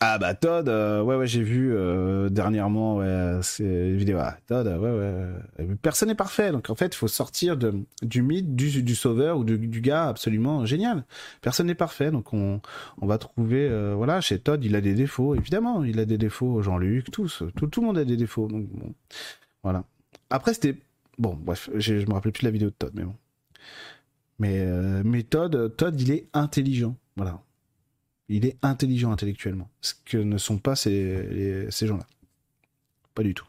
Ah 0.00 0.18
bah 0.18 0.34
Todd, 0.34 0.68
euh, 0.68 1.00
ouais 1.02 1.16
ouais 1.16 1.26
j'ai 1.26 1.42
vu 1.42 1.72
euh, 1.72 2.28
dernièrement 2.28 2.96
ouais 2.96 3.38
ces 3.42 3.94
vidéos. 3.94 4.18
Ah, 4.20 4.36
Todd, 4.48 4.66
ouais 4.66 4.90
ouais. 4.90 5.76
Personne 5.82 6.08
n'est 6.08 6.14
parfait, 6.16 6.50
donc 6.50 6.68
en 6.68 6.74
fait 6.74 6.86
il 6.86 6.96
faut 6.96 7.08
sortir 7.08 7.56
de, 7.56 7.72
du 8.02 8.22
mythe 8.22 8.54
du, 8.56 8.94
sauveur 8.96 9.38
ou 9.38 9.44
du, 9.44 9.80
gars 9.80 10.08
absolument 10.08 10.66
génial. 10.66 11.04
Personne 11.42 11.68
n'est 11.68 11.74
parfait, 11.74 12.10
donc 12.10 12.34
on, 12.34 12.60
on 13.00 13.06
va 13.06 13.18
trouver 13.18 13.68
euh, 13.70 13.94
voilà 13.96 14.20
chez 14.20 14.38
Todd 14.40 14.62
il 14.64 14.74
a 14.76 14.80
des 14.80 14.94
défauts 14.94 15.36
évidemment, 15.36 15.84
il 15.84 15.98
a 16.00 16.04
des 16.04 16.18
défauts. 16.18 16.60
Jean-Luc, 16.60 17.10
tous, 17.10 17.44
tout, 17.56 17.68
tout 17.68 17.80
le 17.80 17.86
monde 17.86 17.98
a 17.98 18.04
des 18.04 18.16
défauts. 18.16 18.48
Donc 18.48 18.66
bon, 18.72 18.94
voilà. 19.62 19.84
Après 20.28 20.52
c'était 20.54 20.76
Bon, 21.18 21.34
bref, 21.34 21.70
je 21.74 21.94
me 21.94 22.12
rappelle 22.12 22.32
plus 22.32 22.42
de 22.42 22.48
la 22.48 22.52
vidéo 22.52 22.70
de 22.70 22.74
Todd, 22.74 22.92
mais 22.94 23.04
bon. 23.04 23.14
Mais, 24.38 24.58
euh, 24.60 25.02
mais 25.04 25.22
Todd, 25.22 25.72
il 25.98 26.10
est 26.10 26.28
intelligent. 26.32 26.96
Voilà. 27.16 27.42
Il 28.28 28.46
est 28.46 28.56
intelligent 28.62 29.12
intellectuellement. 29.12 29.70
Ce 29.80 29.94
que 30.04 30.18
ne 30.18 30.38
sont 30.38 30.58
pas 30.58 30.76
ces, 30.76 31.68
gens-là. 31.70 32.06
Pas 33.14 33.22
du 33.22 33.34
tout. 33.34 33.46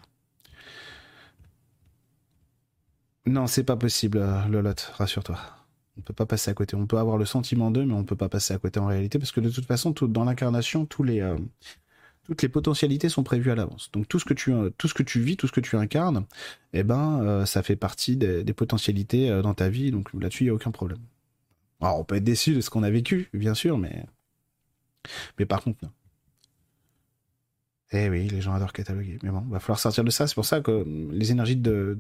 Non, 3.25 3.47
c'est 3.47 3.63
pas 3.63 3.75
possible, 3.75 4.19
euh, 4.19 4.45
Lolotte, 4.47 4.91
rassure-toi. 4.95 5.39
On 5.97 6.01
peut 6.01 6.13
pas 6.13 6.27
passer 6.27 6.51
à 6.51 6.53
côté. 6.53 6.75
On 6.75 6.85
peut 6.85 6.97
avoir 6.99 7.17
le 7.17 7.25
sentiment 7.25 7.71
d'eux, 7.71 7.85
mais 7.85 7.93
on 7.93 8.03
peut 8.03 8.15
pas 8.15 8.29
passer 8.29 8.53
à 8.53 8.59
côté 8.59 8.79
en 8.79 8.85
réalité, 8.85 9.17
parce 9.17 9.31
que 9.31 9.39
de 9.39 9.49
toute 9.49 9.65
façon, 9.65 9.91
dans 9.91 10.25
l'incarnation, 10.25 10.85
tous 10.85 11.01
les, 11.01 11.21
euh, 11.21 11.37
toutes 12.25 12.41
les 12.41 12.49
potentialités 12.49 13.09
sont 13.09 13.23
prévues 13.23 13.51
à 13.51 13.55
l'avance. 13.55 13.89
Donc 13.93 14.07
tout 14.07 14.19
ce 14.19 14.25
que 14.25 14.33
tu 14.33 14.53
tu 15.05 15.19
vis, 15.21 15.37
tout 15.37 15.47
ce 15.47 15.51
que 15.51 15.61
tu 15.61 15.75
incarnes, 15.75 16.25
eh 16.73 16.83
ben 16.83 17.21
euh, 17.21 17.45
ça 17.45 17.63
fait 17.63 17.75
partie 17.75 18.17
des, 18.17 18.43
potentialités 18.53 19.29
euh, 19.29 19.41
dans 19.41 19.53
ta 19.53 19.69
vie. 19.69 19.91
Donc 19.91 20.11
là-dessus 20.13 20.45
il 20.45 20.47
y 20.47 20.49
a 20.49 20.53
aucun 20.53 20.71
problème. 20.71 20.99
Alors 21.81 21.99
on 21.99 22.03
peut 22.03 22.15
être 22.15 22.23
déçu 22.23 22.53
de 22.53 22.61
ce 22.61 22.69
qu'on 22.69 22.83
a 22.83 22.89
vécu, 22.89 23.29
bien 23.33 23.53
sûr, 23.53 23.77
mais 23.77 24.05
mais 25.37 25.45
par 25.45 25.61
contre 25.61 25.79
non. 25.83 25.91
Eh 27.91 28.09
oui, 28.09 28.27
les 28.27 28.41
gens 28.41 28.53
adorent 28.53 28.73
cataloguer. 28.73 29.19
Mais 29.21 29.29
bon, 29.29 29.41
va 29.41 29.59
falloir 29.59 29.79
sortir 29.79 30.03
de 30.03 30.09
ça. 30.09 30.25
C'est 30.25 30.33
pour 30.33 30.45
ça 30.45 30.59
que 30.61 30.71
hum, 30.71 31.11
les 31.11 31.31
énergies 31.31 31.55
de, 31.55 31.97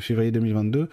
février 0.00 0.32
2022 0.32 0.88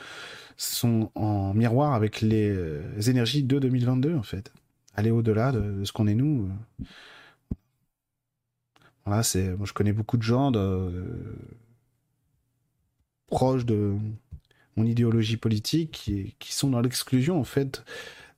sont 0.57 1.11
en 1.15 1.53
miroir 1.53 1.93
avec 1.93 2.21
les, 2.21 2.49
euh, 2.49 2.81
énergies 3.07 3.43
de 3.43 3.59
2022 3.59 4.15
en 4.15 4.23
fait. 4.23 4.53
Aller 4.95 5.11
au-delà 5.11 5.51
de, 5.51 5.83
ce 5.83 5.91
qu'on 5.91 6.07
est 6.07 6.13
nous. 6.13 6.49
Voilà, 9.05 9.23
c'est, 9.23 9.55
moi, 9.55 9.65
je 9.65 9.73
connais 9.73 9.93
beaucoup 9.93 10.17
de 10.17 10.23
gens 10.23 10.51
de, 10.51 10.91
proches 13.27 13.65
de 13.65 13.93
mon 14.75 14.85
idéologie 14.85 15.37
politique 15.37 15.91
qui, 15.91 16.35
qui 16.39 16.53
sont 16.53 16.69
dans 16.69 16.81
l'exclusion, 16.81 17.39
en 17.39 17.43
fait, 17.43 17.83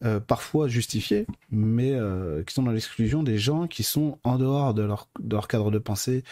euh, 0.04 0.20
parfois 0.20 0.68
justifiée, 0.68 1.26
mais 1.50 1.94
euh, 1.94 2.44
qui 2.44 2.54
sont 2.54 2.64
dans 2.64 2.72
l'exclusion 2.72 3.24
des 3.24 3.38
gens 3.38 3.68
qui 3.68 3.84
sont 3.84 4.20
en 4.24 4.38
dehors 4.38 4.74
de 4.74 4.84
leur, 4.84 5.08
de 5.20 5.36
leur 5.36 5.48
cadre 5.48 5.72
de 5.72 5.80
pensée. 5.80 6.24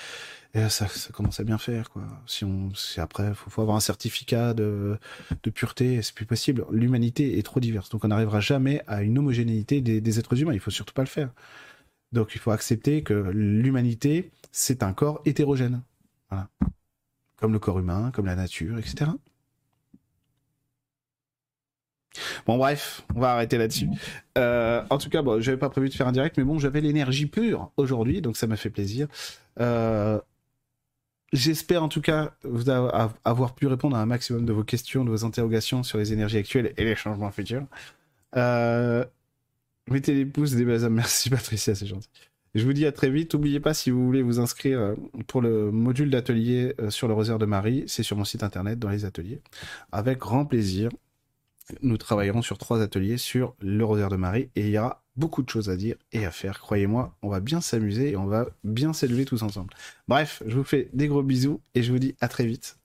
Et 0.54 0.70
ça, 0.70 0.88
ça 0.88 1.12
commence 1.12 1.40
à 1.40 1.44
bien 1.44 1.58
faire, 1.58 1.90
quoi. 1.90 2.04
Si 2.28 2.46
on, 2.46 2.74
si 2.76 3.00
après, 3.00 3.34
faut, 3.34 3.50
faut 3.50 3.62
avoir 3.62 3.76
un 3.76 3.82
certificat 3.82 4.54
de, 4.54 4.98
de 5.44 5.50
pureté, 5.50 6.02
c'est 6.02 6.14
plus 6.14 6.26
possible. 6.26 6.66
L'humanité 6.72 7.40
est 7.40 7.44
trop 7.44 7.60
diverse, 7.60 7.90
donc 7.90 8.06
on 8.06 8.10
n'arrivera 8.10 8.40
jamais 8.40 8.82
à 8.86 9.02
une 9.02 9.18
homogénéité 9.18 9.82
des, 9.82 10.00
des 10.00 10.20
êtres 10.20 10.40
humains. 10.40 10.54
Il 10.54 10.60
faut 10.60 10.72
surtout 10.72 10.94
pas 10.94 11.04
le 11.04 11.08
faire. 11.08 11.30
Donc 12.12 12.36
il 12.36 12.40
faut 12.40 12.52
accepter 12.52 13.04
que 13.04 13.14
l'humanité, 13.14 14.32
c'est 14.52 14.84
un 14.84 14.94
corps 14.94 15.22
hétérogène. 15.26 15.82
Comme 17.38 17.54
le 17.54 17.60
corps 17.60 17.80
humain, 17.80 18.12
comme 18.12 18.26
la 18.26 18.36
nature, 18.36 18.78
etc. 18.78 19.12
Bon 22.46 22.58
bref, 22.58 23.04
on 23.16 23.20
va 23.20 23.34
arrêter 23.34 23.58
là-dessus. 23.58 23.90
Euh, 24.38 24.84
en 24.90 24.98
tout 24.98 25.10
cas, 25.10 25.22
bon, 25.22 25.42
j'avais 25.42 25.58
pas 25.58 25.70
prévu 25.70 25.90
de 25.90 25.94
faire 25.94 26.08
un 26.08 26.12
direct, 26.12 26.38
mais 26.38 26.44
bon, 26.44 26.60
j'avais 26.60 26.82
l'énergie 26.82 27.26
pure 27.26 27.72
aujourd'hui, 27.78 28.22
donc 28.22 28.38
ça 28.38 28.48
m'a 28.48 28.56
fait 28.56 28.70
plaisir. 28.70 29.08
Euh, 29.60 30.20
j'espère 31.34 31.84
en 31.84 31.90
tout 31.90 32.02
cas 32.02 32.34
avoir 33.24 33.56
pu 33.56 33.68
répondre 33.68 33.96
à 33.98 34.02
un 34.02 34.06
maximum 34.06 34.46
de 34.46 34.54
vos 34.54 34.64
questions, 34.64 35.04
de 35.04 35.10
vos 35.10 35.26
interrogations 35.26 35.84
sur 35.84 35.98
les 35.98 36.14
énergies 36.14 36.38
actuelles 36.38 36.74
et 36.78 36.86
les 36.86 36.96
changements 36.96 37.32
futurs. 37.32 37.66
Euh, 38.36 39.06
Mettez 39.90 40.14
les 40.14 40.26
pouces, 40.26 40.52
des 40.52 40.66
bazars. 40.66 40.90
Merci 40.90 41.30
Patricia, 41.30 41.76
c'est 41.76 41.86
gentil. 41.86 42.10
Je 42.56 42.66
vous 42.66 42.74
dis 42.74 42.86
à 42.86 42.92
très 42.92 43.10
vite. 43.10 43.34
N'oubliez 43.34 43.60
pas 43.60 43.74
si 43.74 43.92
vous 43.92 44.06
voulez 44.06 44.22
vous 44.22 44.40
inscrire 44.40 44.80
euh, 44.80 44.96
pour 45.28 45.42
le 45.42 45.72
module 45.72 46.10
d'atelier 46.10 46.74
euh, 46.80 46.90
sur 46.90 47.08
le 47.08 47.14
rosaire 47.14 47.38
de 47.38 47.46
Marie, 47.46 47.84
c'est 47.88 48.02
sur 48.02 48.16
mon 48.16 48.24
site 48.24 48.44
internet 48.44 48.80
dans 48.80 48.90
les 48.90 49.04
ateliers. 49.04 49.42
Avec 49.92 50.20
grand 50.20 50.46
plaisir, 50.46 50.90
nous 51.82 51.98
travaillerons 51.98 52.42
sur 52.42 52.58
trois 52.58 52.82
ateliers 52.82 53.18
sur 53.18 53.56
le 53.60 53.84
rosaire 53.84 54.10
de 54.10 54.16
Marie 54.16 54.50
et 54.56 54.62
il 54.62 54.70
y 54.70 54.78
aura 54.78 55.04
beaucoup 55.18 55.44
de 55.44 55.50
choses 55.50 55.70
à 55.70 55.76
dire 55.76 55.98
et 56.14 56.26
à 56.26 56.32
faire. 56.32 56.60
Croyez-moi, 56.60 57.16
on 57.22 57.30
va 57.30 57.42
bien 57.42 57.60
s'amuser 57.60 58.12
et 58.12 58.18
on 58.18 58.26
va 58.26 58.48
bien 58.64 58.94
s'élever 58.94 59.26
tous 59.26 59.44
ensemble. 59.44 59.74
Bref, 60.08 60.42
je 60.46 60.56
vous 60.56 60.64
fais 60.64 60.90
des 60.94 61.08
gros 61.08 61.24
bisous 61.24 61.62
et 61.74 61.84
je 61.84 61.92
vous 61.92 62.00
dis 62.00 62.16
à 62.22 62.30
très 62.30 62.46
vite. 62.46 62.78